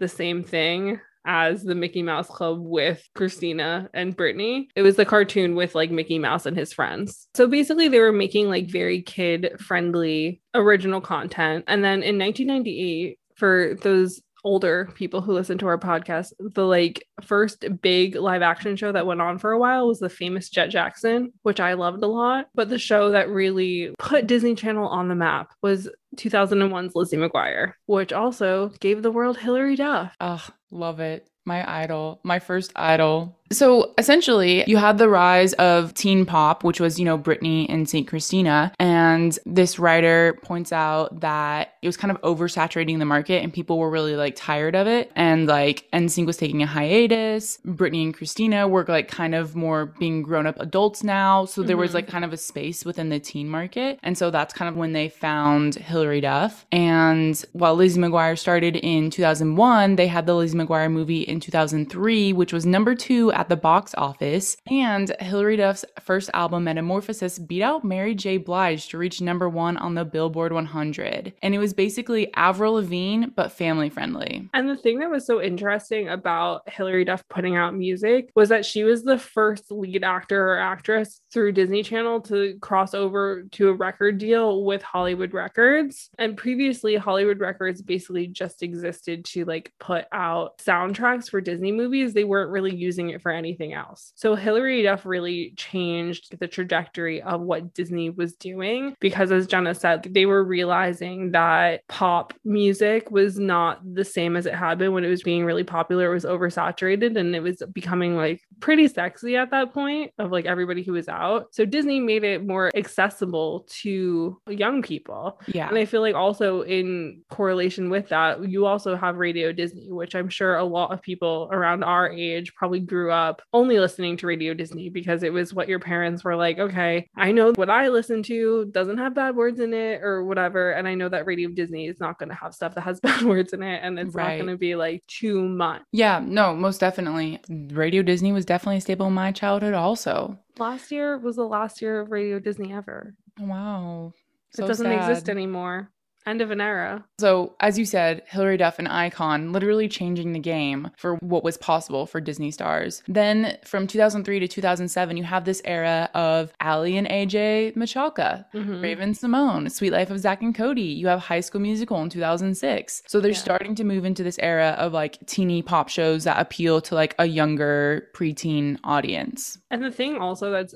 the 0.00 0.08
same 0.08 0.42
thing 0.42 1.00
as 1.24 1.62
the 1.62 1.74
Mickey 1.74 2.02
Mouse 2.02 2.28
Club 2.28 2.58
with 2.60 3.06
Christina 3.14 3.88
and 3.94 4.16
Britney. 4.16 4.66
It 4.76 4.82
was 4.82 4.96
the 4.96 5.04
cartoon 5.04 5.54
with 5.54 5.74
like 5.74 5.90
Mickey 5.90 6.18
Mouse 6.18 6.46
and 6.46 6.56
his 6.56 6.72
friends. 6.72 7.28
So 7.34 7.46
basically, 7.46 7.88
they 7.88 8.00
were 8.00 8.12
making 8.12 8.48
like 8.48 8.70
very 8.70 9.02
kid 9.02 9.60
friendly 9.60 10.40
original 10.54 11.00
content. 11.00 11.64
And 11.66 11.82
then 11.82 12.02
in 12.02 12.18
1998, 12.18 13.18
for 13.36 13.76
those 13.82 14.20
older 14.44 14.90
people 14.94 15.20
who 15.20 15.32
listen 15.32 15.58
to 15.58 15.66
our 15.66 15.78
podcast, 15.78 16.32
the 16.38 16.64
like 16.64 17.06
first 17.22 17.64
big 17.82 18.14
live 18.14 18.42
action 18.42 18.76
show 18.76 18.92
that 18.92 19.06
went 19.06 19.20
on 19.20 19.38
for 19.38 19.52
a 19.52 19.58
while 19.58 19.88
was 19.88 19.98
the 19.98 20.08
famous 20.08 20.48
Jet 20.48 20.68
Jackson, 20.68 21.32
which 21.42 21.60
I 21.60 21.74
loved 21.74 22.02
a 22.02 22.08
lot. 22.08 22.46
But 22.54 22.68
the 22.68 22.78
show 22.78 23.10
that 23.10 23.28
really 23.28 23.94
put 23.98 24.26
Disney 24.26 24.54
Channel 24.54 24.86
on 24.86 25.08
the 25.08 25.14
map 25.14 25.52
was 25.62 25.88
2001's 26.16 26.94
Lizzie 26.94 27.16
McGuire, 27.16 27.72
which 27.86 28.12
also 28.12 28.68
gave 28.80 29.02
the 29.02 29.10
world 29.10 29.38
Hilary 29.38 29.76
Duff. 29.76 30.14
Ugh, 30.20 30.52
love 30.70 31.00
it. 31.00 31.28
My 31.46 31.82
idol, 31.82 32.20
my 32.24 32.38
first 32.38 32.72
idol. 32.74 33.38
So 33.52 33.92
essentially, 33.98 34.64
you 34.66 34.78
had 34.78 34.98
the 34.98 35.08
rise 35.08 35.52
of 35.54 35.94
teen 35.94 36.24
pop, 36.24 36.64
which 36.64 36.80
was, 36.80 36.98
you 36.98 37.04
know, 37.04 37.18
Britney 37.18 37.66
and 37.68 37.88
St. 37.88 38.06
Christina. 38.06 38.72
And 38.80 39.38
this 39.44 39.78
writer 39.78 40.38
points 40.42 40.72
out 40.72 41.20
that 41.20 41.74
it 41.82 41.86
was 41.86 41.96
kind 41.96 42.10
of 42.10 42.20
oversaturating 42.22 42.98
the 42.98 43.04
market 43.04 43.42
and 43.42 43.52
people 43.52 43.78
were 43.78 43.90
really 43.90 44.16
like 44.16 44.34
tired 44.34 44.74
of 44.74 44.86
it. 44.86 45.12
And 45.14 45.46
like 45.46 45.86
NSYNC 45.92 46.26
was 46.26 46.36
taking 46.38 46.62
a 46.62 46.66
hiatus. 46.66 47.58
Britney 47.66 48.02
and 48.02 48.14
Christina 48.14 48.66
were 48.66 48.84
like 48.88 49.08
kind 49.08 49.34
of 49.34 49.54
more 49.54 49.86
being 49.86 50.22
grown 50.22 50.46
up 50.46 50.58
adults 50.58 51.04
now. 51.04 51.44
So 51.44 51.62
there 51.62 51.76
mm-hmm. 51.76 51.82
was 51.82 51.94
like 51.94 52.08
kind 52.08 52.24
of 52.24 52.32
a 52.32 52.38
space 52.38 52.84
within 52.84 53.10
the 53.10 53.20
teen 53.20 53.48
market. 53.48 53.98
And 54.02 54.16
so 54.16 54.30
that's 54.30 54.54
kind 54.54 54.68
of 54.70 54.76
when 54.76 54.92
they 54.92 55.10
found 55.10 55.74
Hilary 55.74 56.22
Duff. 56.22 56.64
And 56.72 57.42
while 57.52 57.74
Lizzie 57.74 58.00
McGuire 58.00 58.38
started 58.38 58.76
in 58.76 59.10
2001, 59.10 59.96
they 59.96 60.06
had 60.06 60.26
the 60.26 60.34
Lizzie 60.34 60.56
McGuire 60.56 60.90
movie 60.90 61.22
in 61.22 61.40
2003, 61.40 62.32
which 62.32 62.52
was 62.52 62.64
number 62.64 62.94
two 62.94 63.32
at 63.34 63.48
the 63.48 63.56
box 63.56 63.94
office. 63.96 64.56
And 64.70 65.14
Hilary 65.20 65.56
Duff's 65.56 65.84
first 66.00 66.30
album, 66.32 66.64
Metamorphosis, 66.64 67.38
beat 67.38 67.62
out 67.62 67.84
Mary 67.84 68.14
J. 68.14 68.38
Blige 68.38 68.88
to 68.88 68.98
reach 68.98 69.20
number 69.20 69.48
one 69.48 69.76
on 69.76 69.94
the 69.94 70.04
Billboard 70.04 70.52
100. 70.52 71.34
And 71.42 71.54
it 71.54 71.58
was 71.58 71.74
basically 71.74 72.32
Avril 72.34 72.74
Lavigne, 72.74 73.26
but 73.34 73.52
family 73.52 73.90
friendly. 73.90 74.48
And 74.54 74.68
the 74.68 74.76
thing 74.76 74.98
that 75.00 75.10
was 75.10 75.26
so 75.26 75.42
interesting 75.42 76.08
about 76.08 76.62
Hilary 76.68 77.04
Duff 77.04 77.24
putting 77.28 77.56
out 77.56 77.74
music 77.74 78.30
was 78.34 78.48
that 78.48 78.64
she 78.64 78.84
was 78.84 79.02
the 79.02 79.18
first 79.18 79.70
lead 79.70 80.04
actor 80.04 80.52
or 80.52 80.58
actress 80.58 81.20
through 81.32 81.52
Disney 81.52 81.82
Channel 81.82 82.20
to 82.22 82.56
cross 82.60 82.94
over 82.94 83.44
to 83.52 83.68
a 83.68 83.74
record 83.74 84.18
deal 84.18 84.64
with 84.64 84.82
Hollywood 84.82 85.34
Records. 85.34 86.10
And 86.18 86.36
previously, 86.36 86.96
Hollywood 86.96 87.40
Records 87.40 87.82
basically 87.82 88.26
just 88.28 88.62
existed 88.62 89.24
to 89.26 89.44
like 89.44 89.72
put 89.80 90.06
out 90.12 90.58
soundtracks 90.58 91.28
for 91.28 91.40
Disney 91.40 91.72
movies. 91.72 92.14
They 92.14 92.24
weren't 92.24 92.50
really 92.50 92.74
using 92.74 93.10
it 93.10 93.22
for 93.24 93.32
anything 93.32 93.72
else. 93.72 94.12
So 94.14 94.34
Hilary 94.34 94.82
Duff 94.82 95.06
really 95.06 95.54
changed 95.56 96.38
the 96.38 96.46
trajectory 96.46 97.22
of 97.22 97.40
what 97.40 97.72
Disney 97.72 98.10
was 98.10 98.34
doing 98.34 98.94
because, 99.00 99.32
as 99.32 99.46
Jenna 99.46 99.74
said, 99.74 100.06
they 100.10 100.26
were 100.26 100.44
realizing 100.44 101.32
that 101.32 101.80
pop 101.88 102.34
music 102.44 103.10
was 103.10 103.38
not 103.38 103.80
the 103.94 104.04
same 104.04 104.36
as 104.36 104.44
it 104.44 104.54
had 104.54 104.76
been 104.76 104.92
when 104.92 105.04
it 105.04 105.08
was 105.08 105.22
being 105.22 105.46
really 105.46 105.64
popular. 105.64 106.10
It 106.10 106.14
was 106.14 106.26
oversaturated 106.26 107.16
and 107.16 107.34
it 107.34 107.40
was 107.40 107.62
becoming 107.72 108.14
like 108.14 108.42
pretty 108.60 108.88
sexy 108.88 109.36
at 109.36 109.50
that 109.52 109.72
point 109.72 110.12
of 110.18 110.30
like 110.30 110.44
everybody 110.44 110.82
who 110.82 110.92
was 110.92 111.08
out. 111.08 111.46
So 111.54 111.64
Disney 111.64 112.00
made 112.00 112.24
it 112.24 112.46
more 112.46 112.70
accessible 112.76 113.66
to 113.82 114.38
young 114.50 114.82
people. 114.82 115.40
Yeah. 115.46 115.68
And 115.68 115.78
I 115.78 115.86
feel 115.86 116.02
like 116.02 116.14
also 116.14 116.60
in 116.60 117.22
correlation 117.30 117.88
with 117.88 118.10
that, 118.10 118.46
you 118.50 118.66
also 118.66 118.96
have 118.96 119.16
Radio 119.16 119.50
Disney, 119.50 119.90
which 119.90 120.14
I'm 120.14 120.28
sure 120.28 120.56
a 120.56 120.64
lot 120.64 120.92
of 120.92 121.00
people 121.00 121.48
around 121.50 121.84
our 121.84 122.10
age 122.10 122.54
probably 122.54 122.80
grew 122.80 123.10
up 123.10 123.13
only 123.52 123.78
listening 123.78 124.16
to 124.18 124.26
Radio 124.26 124.54
Disney 124.54 124.88
because 124.88 125.22
it 125.22 125.32
was 125.32 125.54
what 125.54 125.68
your 125.68 125.78
parents 125.78 126.24
were 126.24 126.36
like, 126.36 126.58
okay, 126.58 127.08
I 127.16 127.32
know 127.32 127.52
what 127.54 127.70
I 127.70 127.88
listen 127.88 128.22
to 128.24 128.66
doesn't 128.66 128.98
have 128.98 129.14
bad 129.14 129.36
words 129.36 129.60
in 129.60 129.72
it 129.72 130.02
or 130.02 130.24
whatever. 130.24 130.72
And 130.72 130.86
I 130.88 130.94
know 130.94 131.08
that 131.08 131.26
Radio 131.26 131.48
Disney 131.50 131.86
is 131.86 132.00
not 132.00 132.18
going 132.18 132.28
to 132.28 132.34
have 132.34 132.54
stuff 132.54 132.74
that 132.74 132.82
has 132.82 133.00
bad 133.02 133.22
words 133.22 133.52
in 133.52 133.62
it 133.62 133.80
and 133.82 133.98
it's 133.98 134.14
right. 134.14 134.38
not 134.38 134.44
going 134.44 134.54
to 134.54 134.58
be 134.58 134.74
like 134.74 135.02
too 135.06 135.48
much. 135.48 135.82
Yeah, 135.92 136.22
no, 136.24 136.54
most 136.54 136.80
definitely. 136.80 137.40
Radio 137.48 138.02
Disney 138.02 138.32
was 138.32 138.44
definitely 138.44 138.78
a 138.78 138.80
staple 138.80 139.06
in 139.06 139.12
my 139.12 139.32
childhood 139.32 139.74
also. 139.74 140.38
Last 140.58 140.90
year 140.90 141.18
was 141.18 141.36
the 141.36 141.44
last 141.44 141.82
year 141.82 142.00
of 142.00 142.10
Radio 142.10 142.38
Disney 142.38 142.72
ever. 142.72 143.14
Wow. 143.38 144.12
So 144.50 144.64
it 144.64 144.68
doesn't 144.68 144.86
sad. 144.86 145.10
exist 145.10 145.28
anymore. 145.28 145.90
End 146.26 146.40
of 146.40 146.50
an 146.50 146.60
era. 146.60 147.04
So, 147.20 147.54
as 147.60 147.78
you 147.78 147.84
said, 147.84 148.22
Hilary 148.28 148.56
Duff, 148.56 148.78
an 148.78 148.86
icon, 148.86 149.52
literally 149.52 149.88
changing 149.88 150.32
the 150.32 150.38
game 150.38 150.90
for 150.96 151.16
what 151.16 151.44
was 151.44 151.56
possible 151.58 152.06
for 152.06 152.20
Disney 152.20 152.50
stars. 152.50 153.02
Then 153.06 153.58
from 153.64 153.86
2003 153.86 154.40
to 154.40 154.48
2007, 154.48 155.16
you 155.16 155.24
have 155.24 155.44
this 155.44 155.60
era 155.64 156.08
of 156.14 156.52
Aly 156.62 156.96
and 156.96 157.06
AJ 157.08 157.74
Michalka, 157.76 158.46
Mhm. 158.54 158.82
Raven-Symoné, 158.82 159.70
Sweet 159.70 159.90
Life 159.92 160.10
of 160.10 160.18
Zach 160.18 160.40
and 160.42 160.54
Cody. 160.54 160.82
You 160.82 161.08
have 161.08 161.20
High 161.20 161.40
School 161.40 161.60
Musical 161.60 162.00
in 162.02 162.08
2006. 162.08 163.02
So 163.06 163.20
they're 163.20 163.32
Yeah. 163.32 163.36
starting 163.36 163.74
to 163.74 163.84
move 163.84 164.04
into 164.04 164.22
this 164.22 164.38
era 164.38 164.76
of 164.78 164.92
like 164.92 165.18
teeny 165.26 165.60
pop 165.62 165.88
shows 165.88 166.24
that 166.24 166.40
appeal 166.40 166.80
to 166.82 166.94
like 166.94 167.14
a 167.18 167.26
younger 167.26 168.08
preteen 168.14 168.78
audience. 168.82 169.58
And 169.70 169.82
the 169.82 169.90
thing 169.90 170.16
also 170.16 170.50
that's 170.50 170.74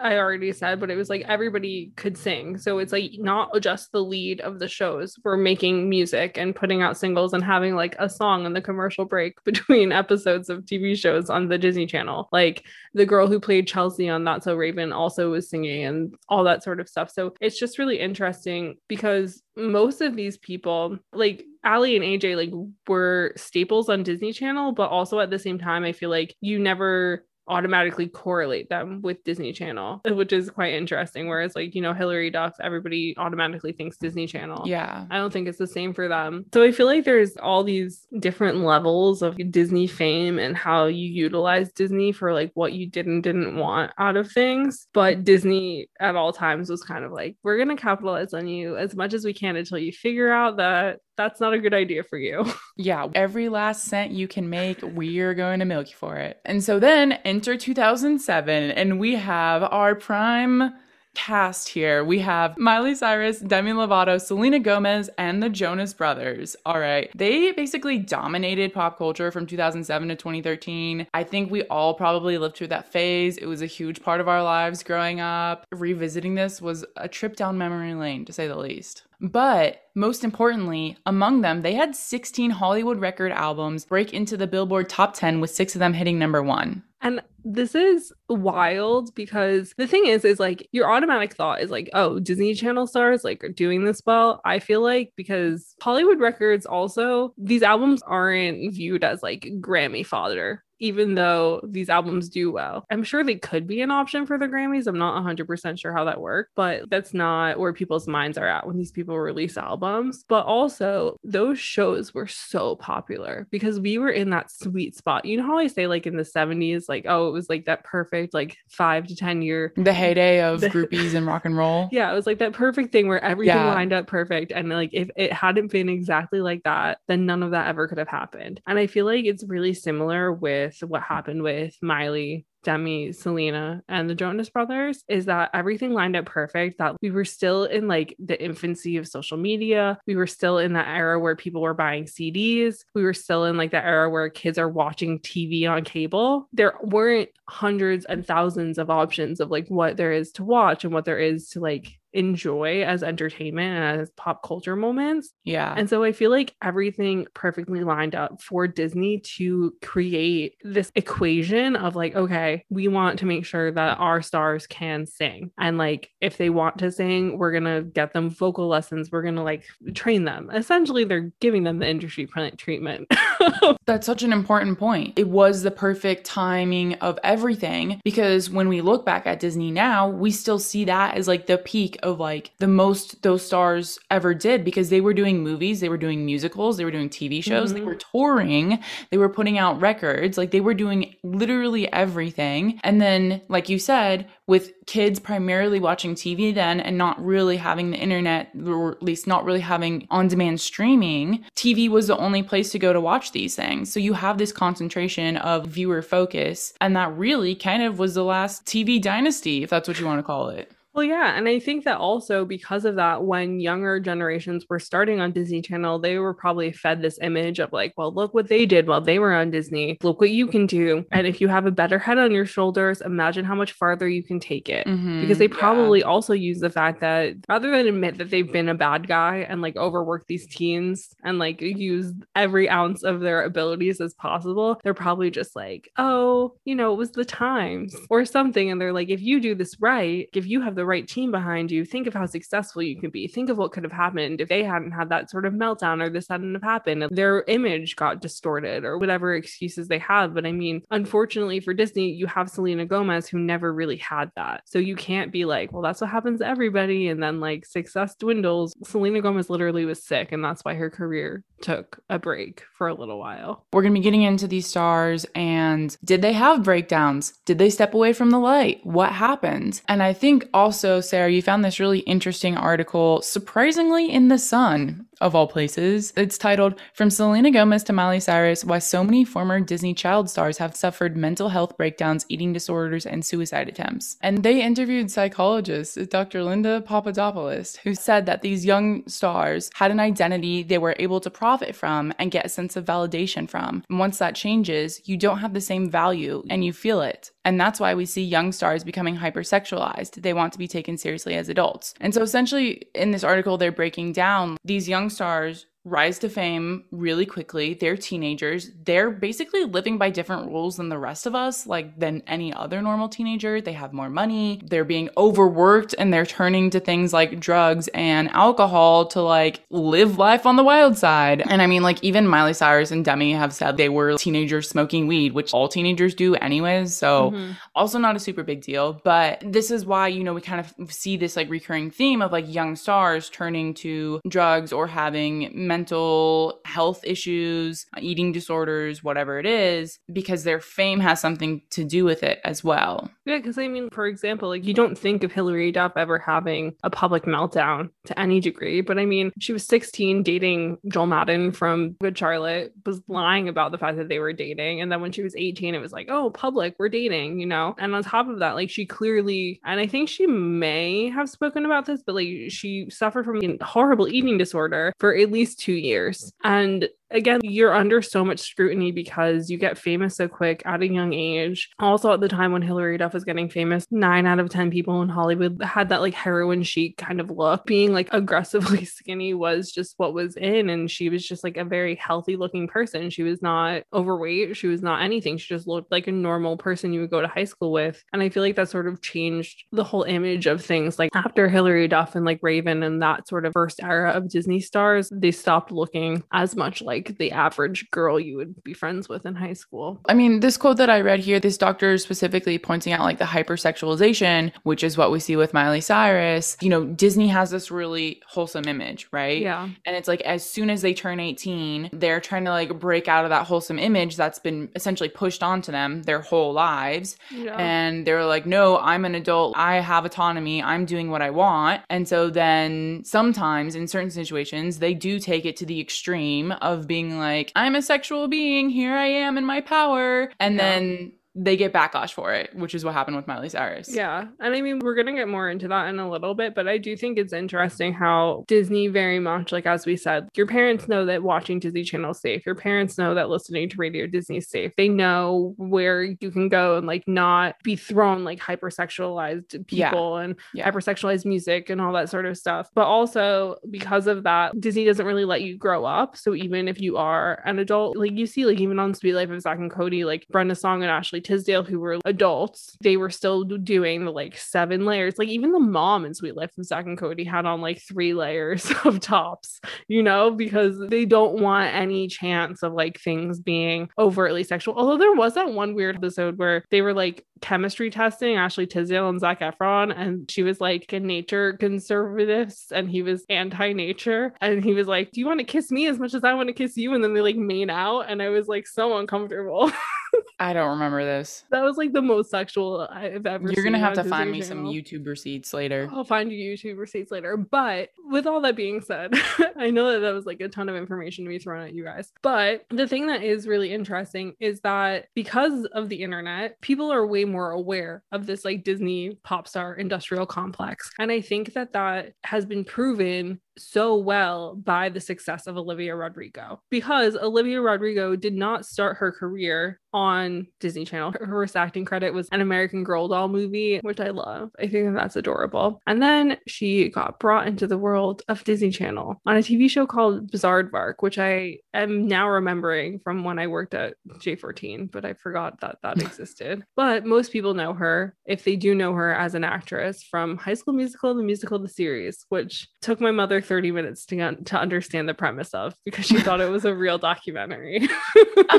I 0.00 0.16
already 0.16 0.52
said, 0.52 0.80
but 0.80 0.90
it 0.90 0.96
was 0.96 1.08
like 1.08 1.22
everybody 1.22 1.92
could 1.96 2.16
sing. 2.16 2.58
So 2.58 2.78
it's 2.78 2.92
like 2.92 3.12
not 3.18 3.60
just 3.60 3.92
the 3.92 4.02
lead 4.02 4.40
of 4.40 4.58
the 4.58 4.68
shows. 4.68 5.16
We're 5.24 5.36
making 5.36 5.88
music 5.88 6.36
and 6.36 6.54
putting 6.54 6.82
out 6.82 6.96
singles 6.96 7.32
and 7.32 7.44
having 7.44 7.74
like 7.74 7.96
a 7.98 8.08
song 8.08 8.46
in 8.46 8.52
the 8.52 8.60
commercial 8.60 9.04
break 9.04 9.34
between 9.44 9.92
episodes 9.92 10.48
of 10.48 10.64
TV 10.64 10.96
shows 10.96 11.30
on 11.30 11.48
the 11.48 11.58
Disney 11.58 11.86
Channel. 11.86 12.28
Like 12.32 12.64
the 12.94 13.06
girl 13.06 13.26
who 13.26 13.40
played 13.40 13.68
Chelsea 13.68 14.08
on 14.08 14.24
Not 14.24 14.44
So 14.44 14.54
Raven 14.54 14.92
also 14.92 15.30
was 15.30 15.48
singing 15.48 15.84
and 15.84 16.14
all 16.28 16.44
that 16.44 16.62
sort 16.62 16.80
of 16.80 16.88
stuff. 16.88 17.10
So 17.10 17.34
it's 17.40 17.58
just 17.58 17.78
really 17.78 17.98
interesting 17.98 18.76
because 18.88 19.42
most 19.56 20.00
of 20.00 20.16
these 20.16 20.38
people, 20.38 20.98
like 21.12 21.44
Aly 21.64 21.96
and 21.96 22.04
AJ, 22.04 22.36
like 22.36 22.52
were 22.86 23.32
staples 23.36 23.88
on 23.88 24.02
Disney 24.02 24.32
Channel, 24.32 24.72
but 24.72 24.90
also 24.90 25.20
at 25.20 25.30
the 25.30 25.38
same 25.38 25.58
time, 25.58 25.84
I 25.84 25.92
feel 25.92 26.10
like 26.10 26.34
you 26.40 26.58
never 26.58 27.24
automatically 27.48 28.08
correlate 28.08 28.68
them 28.68 29.00
with 29.02 29.24
Disney 29.24 29.52
Channel, 29.52 30.00
which 30.04 30.32
is 30.32 30.50
quite 30.50 30.74
interesting. 30.74 31.28
Whereas, 31.28 31.54
like, 31.54 31.74
you 31.74 31.82
know, 31.82 31.92
Hilary 31.92 32.30
Duff, 32.30 32.54
everybody 32.60 33.14
automatically 33.16 33.72
thinks 33.72 33.96
Disney 33.96 34.26
Channel. 34.26 34.64
Yeah. 34.66 35.06
I 35.10 35.16
don't 35.16 35.32
think 35.32 35.48
it's 35.48 35.58
the 35.58 35.66
same 35.66 35.94
for 35.94 36.08
them. 36.08 36.46
So 36.52 36.62
I 36.62 36.72
feel 36.72 36.86
like 36.86 37.04
there's 37.04 37.36
all 37.36 37.64
these 37.64 38.06
different 38.18 38.58
levels 38.58 39.22
of 39.22 39.36
Disney 39.50 39.86
fame 39.86 40.38
and 40.38 40.56
how 40.56 40.86
you 40.86 41.08
utilize 41.08 41.72
Disney 41.72 42.12
for 42.12 42.32
like 42.32 42.50
what 42.54 42.72
you 42.72 42.86
did 42.86 43.06
and 43.06 43.22
didn't 43.22 43.56
want 43.56 43.92
out 43.98 44.16
of 44.16 44.30
things. 44.30 44.86
But 44.92 45.24
Disney 45.24 45.88
at 46.00 46.16
all 46.16 46.32
times 46.32 46.70
was 46.70 46.82
kind 46.82 47.04
of 47.04 47.12
like, 47.12 47.36
we're 47.42 47.56
going 47.56 47.74
to 47.74 47.82
capitalize 47.82 48.34
on 48.34 48.46
you 48.46 48.76
as 48.76 48.94
much 48.94 49.14
as 49.14 49.24
we 49.24 49.32
can 49.32 49.56
until 49.56 49.78
you 49.78 49.92
figure 49.92 50.32
out 50.32 50.58
that 50.58 51.00
that's 51.18 51.40
not 51.40 51.52
a 51.52 51.58
good 51.58 51.74
idea 51.74 52.02
for 52.02 52.16
you. 52.16 52.46
Yeah, 52.80 53.08
every 53.16 53.48
last 53.48 53.86
cent 53.86 54.12
you 54.12 54.28
can 54.28 54.48
make, 54.48 54.80
we're 54.82 55.34
going 55.34 55.58
to 55.58 55.64
milk 55.64 55.90
you 55.90 55.96
for 55.96 56.16
it. 56.16 56.40
And 56.44 56.62
so 56.62 56.78
then 56.78 57.14
enter 57.24 57.56
2007, 57.56 58.70
and 58.70 59.00
we 59.00 59.16
have 59.16 59.64
our 59.64 59.96
prime 59.96 60.74
cast 61.18 61.68
here. 61.68 62.04
We 62.04 62.20
have 62.20 62.56
Miley 62.56 62.94
Cyrus, 62.94 63.40
Demi 63.40 63.72
Lovato, 63.72 64.20
Selena 64.20 64.60
Gomez, 64.60 65.10
and 65.18 65.42
the 65.42 65.48
Jonas 65.48 65.92
Brothers. 65.92 66.54
All 66.64 66.78
right. 66.78 67.10
They 67.16 67.50
basically 67.50 67.98
dominated 67.98 68.72
pop 68.72 68.96
culture 68.96 69.32
from 69.32 69.44
2007 69.44 70.08
to 70.08 70.14
2013. 70.14 71.08
I 71.12 71.24
think 71.24 71.50
we 71.50 71.64
all 71.64 71.94
probably 71.94 72.38
lived 72.38 72.56
through 72.56 72.68
that 72.68 72.92
phase. 72.92 73.36
It 73.36 73.46
was 73.46 73.62
a 73.62 73.66
huge 73.66 74.00
part 74.00 74.20
of 74.20 74.28
our 74.28 74.44
lives 74.44 74.84
growing 74.84 75.18
up. 75.18 75.66
Revisiting 75.72 76.36
this 76.36 76.62
was 76.62 76.84
a 76.96 77.08
trip 77.08 77.34
down 77.34 77.58
memory 77.58 77.94
lane, 77.94 78.24
to 78.26 78.32
say 78.32 78.46
the 78.46 78.56
least. 78.56 79.02
But 79.20 79.82
most 79.94 80.22
importantly, 80.22 80.96
among 81.04 81.40
them, 81.40 81.62
they 81.62 81.74
had 81.74 81.96
16 81.96 82.50
Hollywood 82.50 83.00
record 83.00 83.32
albums 83.32 83.84
break 83.84 84.12
into 84.14 84.36
the 84.36 84.46
Billboard 84.46 84.88
top 84.88 85.14
10, 85.14 85.40
with 85.40 85.50
six 85.50 85.74
of 85.74 85.80
them 85.80 85.92
hitting 85.92 86.18
number 86.18 86.42
one. 86.42 86.82
And 87.00 87.22
this 87.44 87.74
is 87.74 88.12
wild 88.28 89.14
because 89.14 89.72
the 89.78 89.86
thing 89.86 90.06
is, 90.06 90.24
is 90.24 90.40
like 90.40 90.68
your 90.72 90.90
automatic 90.90 91.34
thought 91.34 91.60
is 91.60 91.70
like, 91.70 91.88
oh, 91.94 92.18
Disney 92.18 92.54
Channel 92.54 92.86
stars 92.86 93.24
like 93.24 93.42
are 93.44 93.48
doing 93.48 93.84
this 93.84 94.02
well. 94.04 94.40
I 94.44 94.58
feel 94.58 94.82
like 94.82 95.12
because 95.16 95.74
Hollywood 95.80 96.18
records 96.18 96.66
also, 96.66 97.34
these 97.38 97.62
albums 97.62 98.02
aren't 98.02 98.74
viewed 98.74 99.04
as 99.04 99.22
like 99.22 99.48
Grammy 99.60 100.04
fodder. 100.04 100.64
Even 100.80 101.14
though 101.14 101.60
these 101.64 101.88
albums 101.88 102.28
do 102.28 102.50
well, 102.52 102.84
I'm 102.90 103.02
sure 103.02 103.24
they 103.24 103.36
could 103.36 103.66
be 103.66 103.80
an 103.80 103.90
option 103.90 104.26
for 104.26 104.38
the 104.38 104.46
Grammys. 104.46 104.86
I'm 104.86 104.98
not 104.98 105.22
100% 105.24 105.78
sure 105.78 105.92
how 105.92 106.04
that 106.04 106.20
worked, 106.20 106.52
but 106.54 106.88
that's 106.90 107.12
not 107.12 107.58
where 107.58 107.72
people's 107.72 108.06
minds 108.06 108.38
are 108.38 108.46
at 108.46 108.66
when 108.66 108.76
these 108.76 108.92
people 108.92 109.18
release 109.18 109.56
albums. 109.56 110.24
But 110.28 110.46
also, 110.46 111.16
those 111.24 111.58
shows 111.58 112.14
were 112.14 112.26
so 112.26 112.76
popular 112.76 113.46
because 113.50 113.80
we 113.80 113.98
were 113.98 114.10
in 114.10 114.30
that 114.30 114.50
sweet 114.50 114.96
spot. 114.96 115.24
You 115.24 115.38
know 115.38 115.46
how 115.46 115.58
I 115.58 115.66
say, 115.66 115.86
like 115.86 116.06
in 116.06 116.16
the 116.16 116.22
70s, 116.22 116.88
like, 116.88 117.06
oh, 117.08 117.28
it 117.28 117.32
was 117.32 117.48
like 117.48 117.64
that 117.66 117.84
perfect, 117.84 118.34
like 118.34 118.56
five 118.68 119.06
to 119.08 119.16
10 119.16 119.42
year. 119.42 119.72
The 119.76 119.92
heyday 119.92 120.42
of 120.42 120.60
groupies 120.62 121.14
and 121.14 121.26
rock 121.26 121.44
and 121.44 121.56
roll. 121.56 121.88
Yeah, 121.98 122.10
it 122.12 122.14
was 122.14 122.26
like 122.26 122.38
that 122.38 122.52
perfect 122.52 122.92
thing 122.92 123.08
where 123.08 123.22
everything 123.24 123.56
Yeah. 123.56 123.74
lined 123.74 123.92
up 123.92 124.06
perfect. 124.06 124.52
And 124.52 124.68
like, 124.68 124.90
if 124.92 125.10
it 125.16 125.32
hadn't 125.32 125.72
been 125.72 125.88
exactly 125.88 126.40
like 126.40 126.62
that, 126.64 126.98
then 127.08 127.26
none 127.26 127.42
of 127.42 127.50
that 127.52 127.66
ever 127.66 127.88
could 127.88 127.98
have 127.98 128.08
happened. 128.08 128.60
And 128.66 128.78
I 128.78 128.86
feel 128.86 129.04
like 129.06 129.24
it's 129.24 129.44
really 129.44 129.74
similar 129.74 130.32
with 130.32 130.67
what 130.80 131.02
mm. 131.02 131.06
happened 131.06 131.42
with 131.42 131.76
Miley. 131.82 132.46
Demi, 132.64 133.12
Selena, 133.12 133.82
and 133.88 134.10
the 134.10 134.14
Jonas 134.14 134.50
Brothers 134.50 135.04
is 135.08 135.26
that 135.26 135.50
everything 135.54 135.92
lined 135.94 136.16
up 136.16 136.26
perfect. 136.26 136.78
That 136.78 136.96
we 137.00 137.10
were 137.10 137.24
still 137.24 137.64
in 137.64 137.88
like 137.88 138.16
the 138.18 138.38
infancy 138.42 138.96
of 138.96 139.08
social 139.08 139.38
media. 139.38 139.98
We 140.06 140.16
were 140.16 140.26
still 140.26 140.58
in 140.58 140.72
that 140.74 140.88
era 140.88 141.18
where 141.18 141.36
people 141.36 141.62
were 141.62 141.72
buying 141.72 142.04
CDs. 142.04 142.78
We 142.94 143.04
were 143.04 143.14
still 143.14 143.44
in 143.44 143.56
like 143.56 143.70
the 143.70 143.82
era 143.82 144.10
where 144.10 144.28
kids 144.28 144.58
are 144.58 144.68
watching 144.68 145.20
TV 145.20 145.70
on 145.70 145.84
cable. 145.84 146.48
There 146.52 146.74
weren't 146.82 147.30
hundreds 147.48 148.04
and 148.04 148.26
thousands 148.26 148.76
of 148.76 148.90
options 148.90 149.40
of 149.40 149.50
like 149.50 149.68
what 149.68 149.96
there 149.96 150.12
is 150.12 150.32
to 150.32 150.44
watch 150.44 150.84
and 150.84 150.92
what 150.92 151.04
there 151.04 151.18
is 151.18 151.50
to 151.50 151.60
like 151.60 151.92
enjoy 152.12 152.82
as 152.82 153.02
entertainment 153.02 153.76
and 153.76 154.00
as 154.00 154.10
pop 154.10 154.42
culture 154.42 154.76
moments. 154.76 155.32
Yeah. 155.44 155.74
And 155.76 155.88
so 155.88 156.02
I 156.02 156.12
feel 156.12 156.30
like 156.30 156.54
everything 156.62 157.26
perfectly 157.34 157.84
lined 157.84 158.14
up 158.14 158.40
for 158.42 158.66
Disney 158.66 159.20
to 159.36 159.74
create 159.82 160.56
this 160.62 160.90
equation 160.94 161.76
of 161.76 161.96
like, 161.96 162.14
okay, 162.14 162.64
we 162.70 162.88
want 162.88 163.18
to 163.20 163.26
make 163.26 163.44
sure 163.44 163.70
that 163.70 163.98
our 163.98 164.22
stars 164.22 164.66
can 164.66 165.06
sing. 165.06 165.50
And 165.58 165.78
like, 165.78 166.10
if 166.20 166.36
they 166.36 166.50
want 166.50 166.78
to 166.78 166.90
sing, 166.90 167.38
we're 167.38 167.52
going 167.52 167.64
to 167.64 167.82
get 167.82 168.12
them 168.12 168.30
vocal 168.30 168.68
lessons. 168.68 169.10
We're 169.10 169.22
going 169.22 169.36
to 169.36 169.42
like 169.42 169.64
train 169.94 170.24
them. 170.24 170.50
Essentially, 170.52 171.04
they're 171.04 171.32
giving 171.40 171.64
them 171.64 171.78
the 171.78 171.88
industry 171.88 172.28
treatment. 172.56 173.10
That's 173.86 174.06
such 174.06 174.22
an 174.22 174.32
important 174.32 174.78
point. 174.78 175.18
It 175.18 175.28
was 175.28 175.62
the 175.62 175.70
perfect 175.70 176.24
timing 176.24 176.94
of 176.94 177.18
everything 177.22 178.00
because 178.04 178.50
when 178.50 178.68
we 178.68 178.80
look 178.80 179.04
back 179.04 179.26
at 179.26 179.40
Disney 179.40 179.70
now, 179.70 180.08
we 180.08 180.30
still 180.30 180.58
see 180.58 180.84
that 180.86 181.16
as 181.16 181.28
like 181.28 181.46
the 181.46 181.58
peak 181.58 181.97
of 182.02 182.18
like 182.20 182.52
the 182.58 182.68
most 182.68 183.22
those 183.22 183.44
stars 183.44 183.98
ever 184.10 184.34
did 184.34 184.64
because 184.64 184.90
they 184.90 185.00
were 185.00 185.14
doing 185.14 185.42
movies, 185.42 185.80
they 185.80 185.88
were 185.88 185.96
doing 185.98 186.24
musicals, 186.24 186.76
they 186.76 186.84
were 186.84 186.90
doing 186.90 187.08
TV 187.08 187.42
shows, 187.42 187.72
they 187.72 187.80
Mhm. 187.80 187.84
were 187.86 187.94
touring, 187.94 188.78
they 189.10 189.18
were 189.18 189.28
putting 189.28 189.58
out 189.58 189.80
records, 189.80 190.38
like 190.38 190.50
they 190.50 190.60
were 190.60 190.74
doing 190.74 191.14
literally 191.22 191.90
everything. 191.92 192.80
And 192.84 193.00
then, 193.00 193.40
like 193.48 193.68
you 193.68 193.78
said, 193.78 194.26
with 194.46 194.72
kids 194.86 195.18
primarily 195.20 195.78
watching 195.78 196.14
TV 196.14 196.52
then 196.54 196.80
and 196.80 196.96
not 196.96 197.22
really 197.22 197.58
having 197.58 197.90
the 197.90 197.98
internet, 197.98 198.48
or 198.66 198.92
at 198.92 199.02
least 199.02 199.26
not 199.26 199.44
really 199.44 199.60
having 199.60 200.06
on 200.10 200.28
demand 200.28 200.60
streaming, 200.60 201.44
TV 201.54 201.88
was 201.90 202.06
the 202.06 202.16
only 202.16 202.42
place 202.42 202.70
to 202.72 202.78
go 202.78 202.92
to 202.94 203.00
watch 203.00 203.32
these 203.32 203.54
things. 203.54 203.92
So 203.92 204.00
you 204.00 204.14
have 204.14 204.38
this 204.38 204.52
concentration 204.52 205.36
of 205.36 205.66
viewer 205.66 206.00
focus. 206.00 206.72
And 206.80 206.96
that 206.96 207.14
really 207.16 207.54
kind 207.54 207.82
of 207.82 207.98
was 207.98 208.14
the 208.14 208.24
last 208.24 208.64
TV 208.64 208.98
dynasty, 208.98 209.62
if 209.62 209.68
that's 209.70 209.86
what 209.86 210.00
you 210.00 210.06
want 210.06 210.18
to 210.20 210.22
call 210.22 210.48
it. 210.48 210.72
Well, 210.94 211.04
yeah. 211.04 211.36
And 211.36 211.46
I 211.48 211.60
think 211.60 211.84
that 211.84 211.98
also 211.98 212.44
because 212.44 212.84
of 212.84 212.96
that, 212.96 213.22
when 213.22 213.60
younger 213.60 214.00
generations 214.00 214.64
were 214.68 214.80
starting 214.80 215.20
on 215.20 215.30
Disney 215.30 215.62
Channel, 215.62 216.00
they 216.00 216.18
were 216.18 216.34
probably 216.34 216.72
fed 216.72 217.02
this 217.02 217.18
image 217.22 217.60
of 217.60 217.72
like, 217.72 217.92
well, 217.96 218.12
look 218.12 218.34
what 218.34 218.48
they 218.48 218.66
did 218.66 218.88
while 218.88 219.00
they 219.00 219.20
were 219.20 219.32
on 219.32 219.50
Disney. 219.52 219.96
Look 220.02 220.20
what 220.20 220.30
you 220.30 220.48
can 220.48 220.66
do. 220.66 221.04
And 221.12 221.24
if 221.26 221.40
you 221.40 221.46
have 221.46 221.66
a 221.66 221.70
better 221.70 222.00
head 222.00 222.18
on 222.18 222.32
your 222.32 222.46
shoulders, 222.46 223.00
imagine 223.00 223.44
how 223.44 223.54
much 223.54 223.72
farther 223.72 224.08
you 224.08 224.24
can 224.24 224.40
take 224.40 224.68
it. 224.68 224.88
Mhm, 224.88 225.20
Because 225.20 225.38
they 225.38 225.46
yeah. 225.46 225.56
probably 225.58 226.02
also 226.02 226.32
use 226.32 226.58
the 226.58 226.70
fact 226.70 227.00
that 227.00 227.34
rather 227.48 227.70
than 227.70 227.86
admit 227.86 228.18
that 228.18 228.30
they've 228.30 228.50
been 228.50 228.68
a 228.68 228.74
bad 228.74 229.06
guy 229.06 229.46
and 229.48 229.62
like 229.62 229.76
overwork 229.76 230.26
these 230.26 230.48
teens 230.48 231.10
and 231.22 231.38
like 231.38 231.60
use 231.60 232.12
every 232.34 232.68
ounce 232.68 233.04
of 233.04 233.20
their 233.20 233.42
abilities 233.42 234.00
as 234.00 234.14
possible, 234.14 234.80
they're 234.82 234.94
probably 234.94 235.30
just 235.30 235.54
like, 235.54 235.90
oh, 235.96 236.54
you 236.64 236.74
know, 236.74 236.92
it 236.92 236.96
was 236.96 237.12
the 237.12 237.24
times 237.24 237.94
or 238.10 238.24
something. 238.24 238.68
And 238.70 238.80
they're 238.80 238.92
like, 238.92 239.10
if 239.10 239.20
you 239.20 239.38
do 239.38 239.54
this 239.54 239.76
right, 239.80 240.28
if 240.34 240.46
you 240.46 240.60
have 240.62 240.74
the 240.78 240.86
right 240.86 241.06
team 241.06 241.30
behind 241.30 241.70
you, 241.70 241.84
think 241.84 242.06
of 242.06 242.14
how 242.14 242.26
successful 242.26 242.82
you 242.82 242.98
could 242.98 243.12
be. 243.12 243.28
Think 243.28 243.50
of 243.50 243.58
what 243.58 243.72
could 243.72 243.84
have 243.84 243.92
happened 243.92 244.40
if 244.40 244.48
they 244.48 244.64
hadn't 244.64 244.92
had 244.92 245.10
that 245.10 245.30
sort 245.30 245.44
of 245.44 245.52
meltdown 245.52 246.02
or 246.02 246.08
this 246.08 246.28
hadn't 246.28 246.54
have 246.54 246.62
happened. 246.62 247.08
Their 247.10 247.44
image 247.48 247.96
got 247.96 248.20
distorted 248.20 248.84
or 248.84 248.98
whatever 248.98 249.34
excuses 249.34 249.88
they 249.88 249.98
have. 249.98 250.34
But 250.34 250.46
I 250.46 250.52
mean, 250.52 250.82
unfortunately 250.90 251.60
for 251.60 251.74
Disney, 251.74 252.10
you 252.10 252.26
have 252.26 252.48
Selena 252.48 252.86
Gomez 252.86 253.28
who 253.28 253.38
never 253.38 253.72
really 253.72 253.96
had 253.96 254.30
that. 254.36 254.62
So 254.66 254.78
you 254.78 254.96
can't 254.96 255.32
be 255.32 255.44
like, 255.44 255.72
well, 255.72 255.82
that's 255.82 256.00
what 256.00 256.10
happens 256.10 256.40
to 256.40 256.46
everybody. 256.46 257.08
And 257.08 257.22
then 257.22 257.40
like 257.40 257.66
success 257.66 258.14
dwindles. 258.14 258.74
Selena 258.84 259.20
Gomez 259.20 259.50
literally 259.50 259.84
was 259.84 260.02
sick, 260.02 260.32
and 260.32 260.44
that's 260.44 260.64
why 260.64 260.74
her 260.74 260.90
career 260.90 261.44
took 261.60 262.00
a 262.08 262.18
break 262.18 262.62
for 262.76 262.88
a 262.88 262.94
little 262.94 263.18
while. 263.18 263.64
We're 263.72 263.82
going 263.82 263.94
to 263.94 264.00
be 264.00 264.04
getting 264.04 264.22
into 264.22 264.46
these 264.46 264.66
stars 264.66 265.26
and 265.34 265.96
did 266.04 266.22
they 266.22 266.32
have 266.32 266.62
breakdowns? 266.62 267.32
Did 267.44 267.58
they 267.58 267.70
step 267.70 267.94
away 267.94 268.12
from 268.12 268.30
the 268.30 268.38
light? 268.38 268.80
What 268.84 269.12
happened? 269.12 269.80
And 269.88 270.02
I 270.02 270.12
think 270.12 270.48
also, 270.68 271.00
Sarah, 271.00 271.30
you 271.30 271.40
found 271.40 271.64
this 271.64 271.80
really 271.80 272.00
interesting 272.00 272.54
article, 272.54 273.22
surprisingly 273.22 274.10
in 274.12 274.28
The 274.28 274.36
Sun, 274.36 275.06
of 275.20 275.34
all 275.34 275.46
places. 275.46 276.12
It's 276.16 276.38
titled 276.38 276.80
From 276.92 277.10
Selena 277.10 277.50
Gomez 277.50 277.84
to 277.84 277.92
Miley 277.92 278.20
Cyrus 278.20 278.64
Why 278.64 278.78
So 278.78 279.04
Many 279.04 279.24
Former 279.24 279.60
Disney 279.60 279.94
Child 279.94 280.30
Stars 280.30 280.58
Have 280.58 280.76
Suffered 280.76 281.16
Mental 281.16 281.48
Health 281.48 281.76
Breakdowns, 281.76 282.26
Eating 282.28 282.52
Disorders, 282.52 283.06
and 283.06 283.24
Suicide 283.24 283.68
Attempts. 283.68 284.16
And 284.20 284.42
they 284.42 284.62
interviewed 284.62 285.10
psychologist 285.10 285.98
Dr. 286.10 286.42
Linda 286.42 286.80
Papadopoulos, 286.80 287.76
who 287.76 287.94
said 287.94 288.26
that 288.26 288.42
these 288.42 288.64
young 288.64 289.06
stars 289.08 289.70
had 289.74 289.90
an 289.90 290.00
identity 290.00 290.62
they 290.62 290.78
were 290.78 290.96
able 290.98 291.20
to 291.20 291.30
profit 291.30 291.74
from 291.74 292.12
and 292.18 292.30
get 292.30 292.46
a 292.46 292.48
sense 292.48 292.76
of 292.76 292.84
validation 292.84 293.48
from. 293.48 293.82
And 293.88 293.98
once 293.98 294.18
that 294.18 294.34
changes, 294.34 295.00
you 295.04 295.16
don't 295.16 295.38
have 295.38 295.54
the 295.54 295.60
same 295.60 295.90
value 295.90 296.44
and 296.50 296.64
you 296.64 296.72
feel 296.72 297.00
it. 297.00 297.30
And 297.44 297.58
that's 297.58 297.80
why 297.80 297.94
we 297.94 298.04
see 298.04 298.22
young 298.22 298.52
stars 298.52 298.84
becoming 298.84 299.16
hypersexualized. 299.16 300.20
They 300.20 300.34
want 300.34 300.52
to 300.52 300.58
be 300.58 300.68
taken 300.68 300.98
seriously 300.98 301.34
as 301.34 301.48
adults. 301.48 301.94
And 301.98 302.12
so 302.12 302.20
essentially, 302.20 302.86
in 302.94 303.10
this 303.10 303.24
article, 303.24 303.56
they're 303.56 303.72
breaking 303.72 304.12
down 304.12 304.58
these 304.64 304.86
young 304.86 305.07
stars 305.08 305.66
rise 305.88 306.18
to 306.20 306.28
fame 306.28 306.84
really 306.90 307.26
quickly. 307.26 307.74
They're 307.74 307.96
teenagers. 307.96 308.70
They're 308.84 309.10
basically 309.10 309.64
living 309.64 309.98
by 309.98 310.10
different 310.10 310.48
rules 310.48 310.76
than 310.76 310.88
the 310.88 310.98
rest 310.98 311.26
of 311.26 311.34
us, 311.34 311.66
like 311.66 311.98
than 311.98 312.22
any 312.26 312.52
other 312.52 312.82
normal 312.82 313.08
teenager. 313.08 313.60
They 313.60 313.72
have 313.72 313.92
more 313.92 314.10
money. 314.10 314.60
They're 314.64 314.84
being 314.84 315.10
overworked 315.16 315.94
and 315.98 316.12
they're 316.12 316.26
turning 316.26 316.70
to 316.70 316.80
things 316.80 317.12
like 317.12 317.40
drugs 317.40 317.88
and 317.94 318.28
alcohol 318.30 319.06
to 319.06 319.22
like 319.22 319.64
live 319.70 320.18
life 320.18 320.46
on 320.46 320.56
the 320.56 320.64
wild 320.64 320.96
side. 320.98 321.42
And 321.46 321.62
I 321.62 321.66
mean, 321.66 321.82
like 321.82 322.02
even 322.02 322.26
Miley 322.26 322.54
Cyrus 322.54 322.90
and 322.90 323.04
Demi 323.04 323.32
have 323.32 323.52
said 323.52 323.76
they 323.76 323.88
were 323.88 324.18
teenagers 324.18 324.68
smoking 324.68 325.06
weed, 325.06 325.32
which 325.32 325.54
all 325.54 325.68
teenagers 325.68 326.14
do 326.14 326.34
anyways. 326.36 326.94
So 326.94 327.30
mm-hmm. 327.30 327.52
also 327.74 327.98
not 327.98 328.16
a 328.16 328.20
super 328.20 328.42
big 328.42 328.62
deal. 328.62 329.00
But 329.04 329.42
this 329.44 329.70
is 329.70 329.86
why, 329.86 330.08
you 330.08 330.24
know, 330.24 330.34
we 330.34 330.40
kind 330.40 330.60
of 330.60 330.92
see 330.92 331.16
this 331.16 331.36
like 331.36 331.48
recurring 331.48 331.90
theme 331.90 332.22
of 332.22 332.32
like 332.32 332.52
young 332.52 332.76
stars 332.76 333.30
turning 333.30 333.74
to 333.74 334.20
drugs 334.28 334.72
or 334.72 334.86
having 334.86 335.50
mental 335.54 335.77
mental 335.78 336.60
health 336.64 337.00
issues, 337.04 337.86
eating 338.00 338.32
disorders, 338.32 339.04
whatever 339.04 339.38
it 339.38 339.46
is, 339.46 340.00
because 340.12 340.42
their 340.42 340.60
fame 340.60 340.98
has 340.98 341.20
something 341.20 341.62
to 341.70 341.84
do 341.84 342.04
with 342.04 342.24
it 342.24 342.40
as 342.44 342.64
well. 342.64 343.08
Yeah, 343.24 343.36
because 343.36 343.58
I 343.58 343.68
mean, 343.68 343.90
for 343.90 344.06
example, 344.06 344.48
like 344.48 344.64
you 344.64 344.74
don't 344.74 344.98
think 344.98 345.22
of 345.22 345.32
Hilary 345.32 345.70
Duff 345.70 345.92
ever 345.96 346.18
having 346.18 346.74
a 346.82 346.90
public 346.90 347.24
meltdown 347.24 347.90
to 348.06 348.18
any 348.18 348.40
degree, 348.40 348.80
but 348.80 348.98
I 348.98 349.06
mean, 349.06 349.30
she 349.38 349.52
was 349.52 349.66
16 349.66 350.24
dating 350.24 350.78
Joel 350.88 351.06
Madden 351.06 351.52
from 351.52 351.92
Good 352.00 352.18
Charlotte, 352.18 352.72
was 352.84 353.00
lying 353.06 353.48
about 353.48 353.70
the 353.70 353.78
fact 353.78 353.98
that 353.98 354.08
they 354.08 354.18
were 354.18 354.32
dating. 354.32 354.80
And 354.80 354.90
then 354.90 355.00
when 355.00 355.12
she 355.12 355.22
was 355.22 355.36
18, 355.36 355.74
it 355.74 355.78
was 355.78 355.92
like, 355.92 356.08
oh, 356.10 356.30
public, 356.30 356.74
we're 356.78 356.88
dating, 356.88 357.38
you 357.38 357.46
know? 357.46 357.76
And 357.78 357.94
on 357.94 358.02
top 358.02 358.28
of 358.28 358.40
that, 358.40 358.56
like 358.56 358.70
she 358.70 358.84
clearly, 358.84 359.60
and 359.64 359.78
I 359.78 359.86
think 359.86 360.08
she 360.08 360.26
may 360.26 361.08
have 361.10 361.30
spoken 361.30 361.64
about 361.64 361.86
this, 361.86 362.02
but 362.04 362.16
like 362.16 362.28
she 362.48 362.90
suffered 362.90 363.24
from 363.24 363.40
a 363.44 363.64
horrible 363.64 364.08
eating 364.08 364.38
disorder 364.38 364.92
for 364.98 365.14
at 365.14 365.30
least 365.30 365.57
two 365.58 365.74
years. 365.74 366.32
And 366.44 366.88
again, 367.10 367.40
you're 367.42 367.74
under 367.74 368.02
so 368.02 368.24
much 368.24 368.40
scrutiny 368.40 368.92
because 368.92 369.50
you 369.50 369.58
get 369.58 369.78
famous 369.78 370.16
so 370.16 370.28
quick 370.28 370.62
at 370.64 370.82
a 370.82 370.88
young 370.88 371.12
age. 371.12 371.70
Also, 371.78 372.12
at 372.12 372.20
the 372.20 372.28
time 372.28 372.52
when 372.52 372.62
Hilary 372.62 372.98
Duff 372.98 373.14
was 373.14 373.24
getting 373.24 373.48
famous, 373.48 373.86
nine 373.90 374.26
out 374.26 374.38
of 374.38 374.50
10 374.50 374.70
people 374.70 375.02
in 375.02 375.08
Hollywood 375.08 375.62
had 375.62 375.88
that 375.88 376.00
like 376.00 376.14
heroin 376.14 376.62
chic 376.62 376.96
kind 376.96 377.20
of 377.20 377.30
look. 377.30 377.66
Being 377.66 377.92
like 377.92 378.08
aggressively 378.12 378.84
skinny 378.84 379.34
was 379.34 379.72
just 379.72 379.94
what 379.96 380.14
was 380.14 380.36
in. 380.36 380.68
And 380.70 380.90
she 380.90 381.08
was 381.08 381.26
just 381.26 381.44
like 381.44 381.56
a 381.56 381.64
very 381.64 381.94
healthy 381.96 382.36
looking 382.36 382.68
person. 382.68 383.10
She 383.10 383.22
was 383.22 383.42
not 383.42 383.82
overweight. 383.92 384.56
She 384.56 384.66
was 384.66 384.82
not 384.82 385.02
anything. 385.02 385.36
She 385.38 385.54
just 385.54 385.66
looked 385.66 385.90
like 385.90 386.06
a 386.06 386.12
normal 386.12 386.56
person 386.56 386.92
you 386.92 387.00
would 387.00 387.10
go 387.10 387.20
to 387.20 387.28
high 387.28 387.44
school 387.44 387.72
with. 387.72 388.02
And 388.12 388.22
I 388.22 388.28
feel 388.28 388.42
like 388.42 388.56
that 388.56 388.68
sort 388.68 388.86
of 388.86 389.02
changed 389.02 389.64
the 389.72 389.84
whole 389.84 390.02
image 390.02 390.46
of 390.46 390.64
things. 390.64 390.98
Like 390.98 391.10
after 391.14 391.48
Hilary 391.48 391.88
Duff 391.88 392.14
and 392.14 392.24
like 392.24 392.40
Raven 392.42 392.82
and 392.82 393.02
that 393.02 393.28
sort 393.28 393.46
of 393.46 393.52
first 393.52 393.82
era 393.82 394.10
of 394.12 394.28
Disney 394.28 394.60
stars, 394.60 395.10
they 395.12 395.30
stopped 395.30 395.70
looking 395.70 396.22
as 396.32 396.56
much 396.56 396.82
like 396.82 396.97
like 396.98 397.18
the 397.18 397.32
average 397.32 397.90
girl 397.90 398.18
you 398.18 398.36
would 398.36 398.62
be 398.64 398.74
friends 398.74 399.08
with 399.08 399.24
in 399.24 399.34
high 399.34 399.52
school. 399.52 400.00
I 400.08 400.14
mean, 400.14 400.40
this 400.40 400.56
quote 400.56 400.76
that 400.78 400.90
I 400.90 401.00
read 401.00 401.20
here, 401.20 401.40
this 401.40 401.58
doctor 401.58 401.92
is 401.92 402.02
specifically 402.02 402.58
pointing 402.58 402.92
out 402.92 403.00
like 403.00 403.18
the 403.18 403.24
hypersexualization, 403.24 404.52
which 404.64 404.82
is 404.82 404.96
what 404.96 405.10
we 405.12 405.20
see 405.20 405.36
with 405.36 405.54
Miley 405.54 405.80
Cyrus. 405.80 406.56
You 406.60 406.70
know, 406.70 406.84
Disney 406.84 407.28
has 407.28 407.50
this 407.50 407.70
really 407.70 408.20
wholesome 408.26 408.66
image, 408.66 409.08
right? 409.12 409.40
Yeah. 409.40 409.68
And 409.84 409.96
it's 409.96 410.08
like 410.08 410.20
as 410.22 410.44
soon 410.48 410.70
as 410.70 410.82
they 410.82 410.94
turn 410.94 411.20
18, 411.20 411.90
they're 411.92 412.20
trying 412.20 412.44
to 412.44 412.50
like 412.50 412.78
break 412.78 413.08
out 413.08 413.24
of 413.24 413.30
that 413.30 413.46
wholesome 413.46 413.78
image 413.78 414.16
that's 414.16 414.38
been 414.38 414.68
essentially 414.74 415.08
pushed 415.08 415.42
onto 415.42 415.72
them 415.72 416.02
their 416.02 416.20
whole 416.20 416.52
lives. 416.52 417.16
Yeah. 417.30 417.56
And 417.56 418.06
they're 418.06 418.24
like, 418.24 418.46
no, 418.46 418.78
I'm 418.78 419.04
an 419.04 419.14
adult. 419.14 419.56
I 419.56 419.76
have 419.76 420.04
autonomy. 420.04 420.62
I'm 420.62 420.84
doing 420.84 421.10
what 421.10 421.22
I 421.22 421.30
want. 421.30 421.82
And 421.88 422.08
so 422.08 422.30
then 422.30 423.02
sometimes 423.04 423.74
in 423.74 423.86
certain 423.86 424.10
situations, 424.10 424.78
they 424.78 424.94
do 424.94 425.20
take 425.20 425.44
it 425.44 425.56
to 425.58 425.66
the 425.66 425.80
extreme 425.80 426.52
of 426.52 426.87
being 426.88 427.18
like, 427.18 427.52
I'm 427.54 427.74
a 427.74 427.82
sexual 427.82 428.26
being, 428.26 428.70
here 428.70 428.94
I 428.94 429.06
am 429.06 429.38
in 429.38 429.44
my 429.44 429.60
power. 429.60 430.30
And 430.40 430.56
yeah. 430.56 430.62
then 430.62 431.12
they 431.40 431.56
get 431.56 431.72
backlash 431.72 432.12
for 432.12 432.32
it, 432.34 432.54
which 432.54 432.74
is 432.74 432.84
what 432.84 432.94
happened 432.94 433.16
with 433.16 433.28
Miley 433.28 433.48
Cyrus. 433.48 433.94
Yeah. 433.94 434.26
And 434.40 434.54
I 434.54 434.60
mean, 434.60 434.80
we're 434.80 434.96
going 434.96 435.06
to 435.06 435.12
get 435.12 435.28
more 435.28 435.48
into 435.48 435.68
that 435.68 435.88
in 435.88 436.00
a 436.00 436.10
little 436.10 436.34
bit, 436.34 436.54
but 436.54 436.66
I 436.66 436.78
do 436.78 436.96
think 436.96 437.16
it's 437.16 437.32
interesting 437.32 437.92
how 437.92 438.44
Disney 438.48 438.88
very 438.88 439.20
much, 439.20 439.52
like 439.52 439.64
as 439.64 439.86
we 439.86 439.96
said, 439.96 440.28
your 440.34 440.46
parents 440.46 440.88
know 440.88 441.06
that 441.06 441.22
watching 441.22 441.60
Disney 441.60 441.84
Channel 441.84 442.10
is 442.10 442.20
safe. 442.20 442.44
Your 442.44 442.56
parents 442.56 442.98
know 442.98 443.14
that 443.14 443.28
listening 443.28 443.68
to 443.68 443.76
Radio 443.76 444.08
Disney 444.08 444.38
is 444.38 444.48
safe. 444.48 444.72
They 444.76 444.88
know 444.88 445.54
where 445.58 446.02
you 446.02 446.30
can 446.30 446.48
go 446.48 446.76
and 446.76 446.86
like 446.86 447.06
not 447.06 447.54
be 447.62 447.76
thrown 447.76 448.24
like 448.24 448.40
hypersexualized 448.40 449.66
people 449.68 450.16
yeah. 450.16 450.24
and 450.24 450.36
yeah. 450.54 450.68
hypersexualized 450.68 451.24
music 451.24 451.70
and 451.70 451.80
all 451.80 451.92
that 451.92 452.10
sort 452.10 452.26
of 452.26 452.36
stuff. 452.36 452.68
But 452.74 452.86
also 452.86 453.56
because 453.70 454.08
of 454.08 454.24
that, 454.24 454.60
Disney 454.60 454.84
doesn't 454.84 455.06
really 455.06 455.24
let 455.24 455.42
you 455.42 455.56
grow 455.56 455.84
up. 455.84 456.16
So 456.16 456.34
even 456.34 456.66
if 456.66 456.80
you 456.80 456.96
are 456.96 457.42
an 457.44 457.60
adult, 457.60 457.96
like 457.96 458.12
you 458.12 458.26
see, 458.26 458.44
like 458.44 458.58
even 458.58 458.80
on 458.80 458.92
Sweet 458.92 459.14
Life 459.14 459.30
of 459.30 459.40
Zach 459.40 459.58
and 459.58 459.70
Cody, 459.70 460.04
like 460.04 460.26
Brenda 460.30 460.56
Song 460.56 460.82
and 460.82 460.90
Ashley 460.90 461.20
Tisdale, 461.28 461.62
who 461.62 461.78
were 461.78 461.98
adults, 462.06 462.76
they 462.80 462.96
were 462.96 463.10
still 463.10 463.44
doing 463.44 464.04
the 464.04 464.10
like 464.10 464.36
seven 464.36 464.86
layers. 464.86 465.18
Like 465.18 465.28
even 465.28 465.52
the 465.52 465.60
mom 465.60 466.06
in 466.06 466.14
Sweet 466.14 466.36
Life 466.36 466.56
of 466.56 466.64
Zach 466.64 466.86
and 466.86 466.96
Cody 466.96 467.24
had 467.24 467.44
on 467.44 467.60
like 467.60 467.82
three 467.86 468.14
layers 468.14 468.72
of 468.84 469.00
tops, 469.00 469.60
you 469.88 470.02
know, 470.02 470.30
because 470.30 470.78
they 470.88 471.04
don't 471.04 471.40
want 471.40 471.74
any 471.74 472.08
chance 472.08 472.62
of 472.62 472.72
like 472.72 472.98
things 472.98 473.40
being 473.40 473.90
overtly 473.98 474.42
sexual. 474.42 474.74
Although 474.74 474.96
there 474.96 475.12
was 475.12 475.34
that 475.34 475.52
one 475.52 475.74
weird 475.74 475.96
episode 475.96 476.38
where 476.38 476.64
they 476.70 476.80
were 476.80 476.94
like 476.94 477.26
chemistry 477.40 477.90
testing 477.90 478.36
Ashley 478.36 478.66
Tisdale 478.66 479.08
and 479.08 479.20
Zac 479.20 479.40
Efron, 479.40 479.94
and 479.96 480.30
she 480.30 480.42
was 480.42 480.60
like 480.60 480.92
a 480.92 481.00
nature 481.00 481.58
conservativist 481.60 482.72
and 482.72 482.90
he 482.90 483.02
was 483.02 483.24
anti-nature. 483.28 484.34
And 484.40 484.64
he 484.64 484.72
was 484.72 484.86
like, 484.86 485.12
Do 485.12 485.20
you 485.20 485.26
want 485.26 485.40
to 485.40 485.44
kiss 485.44 485.70
me 485.70 485.86
as 485.88 485.98
much 485.98 486.14
as 486.14 486.24
I 486.24 486.34
want 486.34 486.48
to 486.48 486.54
kiss 486.54 486.76
you? 486.76 486.94
And 486.94 487.04
then 487.04 487.14
they 487.14 487.20
like 487.20 487.36
made 487.36 487.70
out, 487.70 488.06
and 488.08 488.22
I 488.22 488.30
was 488.30 488.48
like 488.48 488.66
so 488.66 488.96
uncomfortable. 488.96 489.70
I 490.40 490.52
don't 490.52 490.70
remember 490.70 491.04
this. 491.04 491.44
That 491.50 491.64
was 491.64 491.76
like 491.76 491.92
the 491.92 492.02
most 492.02 492.30
sexual 492.30 492.88
I've 492.92 493.26
ever 493.26 493.50
You're 493.50 493.64
gonna 493.64 493.78
have 493.78 493.94
to 493.94 494.04
find 494.04 494.30
me 494.30 494.40
channel. 494.40 494.66
some 494.66 494.72
YouTube 494.72 495.06
receipts 495.06 495.52
later. 495.52 495.88
I'll 495.92 496.04
find 496.04 496.30
you 496.30 496.56
YouTube 496.56 496.78
receipts 496.78 497.10
later. 497.10 497.36
But 497.36 497.90
with 498.08 498.26
all 498.26 498.40
that 498.42 498.54
being 498.54 498.80
said, 498.80 499.14
I 499.56 499.70
know 499.70 499.92
that 499.92 500.00
that 500.00 500.14
was 500.14 500.26
like 500.26 500.40
a 500.40 500.48
ton 500.48 500.68
of 500.68 500.76
information 500.76 501.24
to 501.24 501.28
be 501.28 501.38
thrown 501.38 501.62
at 501.62 501.74
you 501.74 501.84
guys. 501.84 502.12
But 502.22 502.64
the 502.70 502.86
thing 502.86 503.08
that 503.08 503.22
is 503.22 503.48
really 503.48 503.72
interesting 503.72 504.34
is 504.38 504.60
that 504.60 505.06
because 505.14 505.64
of 505.72 505.88
the 505.88 506.02
internet, 506.02 506.60
people 506.60 506.92
are 506.92 507.06
way 507.06 507.24
more 507.24 507.50
aware 507.50 508.02
of 508.12 508.26
this 508.26 508.44
like 508.44 508.62
Disney 508.62 509.18
pop 509.24 509.48
star 509.48 509.74
industrial 509.74 510.26
complex. 510.26 510.90
And 511.00 511.10
I 511.10 511.20
think 511.20 511.54
that 511.54 511.72
that 511.72 512.12
has 512.24 512.46
been 512.46 512.64
proven 512.64 513.40
so 513.58 513.96
well 513.96 514.54
by 514.54 514.88
the 514.88 515.00
success 515.00 515.46
of 515.46 515.56
Olivia 515.56 515.94
Rodrigo 515.94 516.60
because 516.70 517.16
Olivia 517.16 517.60
Rodrigo 517.60 518.16
did 518.16 518.34
not 518.34 518.66
start 518.66 518.98
her 518.98 519.12
career 519.12 519.80
on 519.92 520.46
Disney 520.60 520.84
Channel. 520.84 521.12
Her 521.12 521.26
first 521.26 521.56
acting 521.56 521.84
credit 521.84 522.12
was 522.12 522.28
an 522.30 522.40
American 522.40 522.84
Girl 522.84 523.08
doll 523.08 523.28
movie, 523.28 523.78
which 523.82 524.00
I 524.00 524.10
love. 524.10 524.50
I 524.58 524.66
think 524.66 524.94
that's 524.94 525.16
adorable. 525.16 525.80
And 525.86 526.02
then 526.02 526.38
she 526.46 526.88
got 526.88 527.18
brought 527.18 527.46
into 527.46 527.66
the 527.66 527.78
world 527.78 528.22
of 528.28 528.44
Disney 528.44 528.70
Channel 528.70 529.20
on 529.26 529.36
a 529.36 529.40
TV 529.40 529.70
show 529.70 529.86
called 529.86 530.30
Bizaardvark, 530.30 530.94
which 531.00 531.18
I 531.18 531.58
am 531.72 532.06
now 532.06 532.28
remembering 532.28 533.00
from 533.00 533.24
when 533.24 533.38
I 533.38 533.46
worked 533.46 533.74
at 533.74 533.94
J14, 534.18 534.90
but 534.90 535.04
I 535.04 535.14
forgot 535.14 535.60
that 535.60 535.78
that 535.82 536.02
existed. 536.02 536.64
But 536.76 537.06
most 537.06 537.32
people 537.32 537.54
know 537.54 537.72
her, 537.72 538.14
if 538.26 538.44
they 538.44 538.56
do 538.56 538.74
know 538.74 538.92
her 538.92 539.14
as 539.14 539.34
an 539.34 539.44
actress, 539.44 540.02
from 540.02 540.36
High 540.36 540.54
School 540.54 540.74
Musical, 540.74 541.14
the 541.14 541.22
musical, 541.22 541.58
the 541.58 541.68
series, 541.68 542.26
which 542.28 542.68
took 542.82 543.00
my 543.00 543.10
mother 543.10 543.40
30 543.48 543.72
minutes 543.72 544.06
to, 544.06 544.36
to 544.44 544.58
understand 544.58 545.08
the 545.08 545.14
premise 545.14 545.54
of 545.54 545.74
because 545.84 546.06
she 546.06 546.20
thought 546.20 546.40
it 546.40 546.50
was 546.50 546.64
a 546.64 546.74
real 546.74 546.98
documentary. 546.98 547.88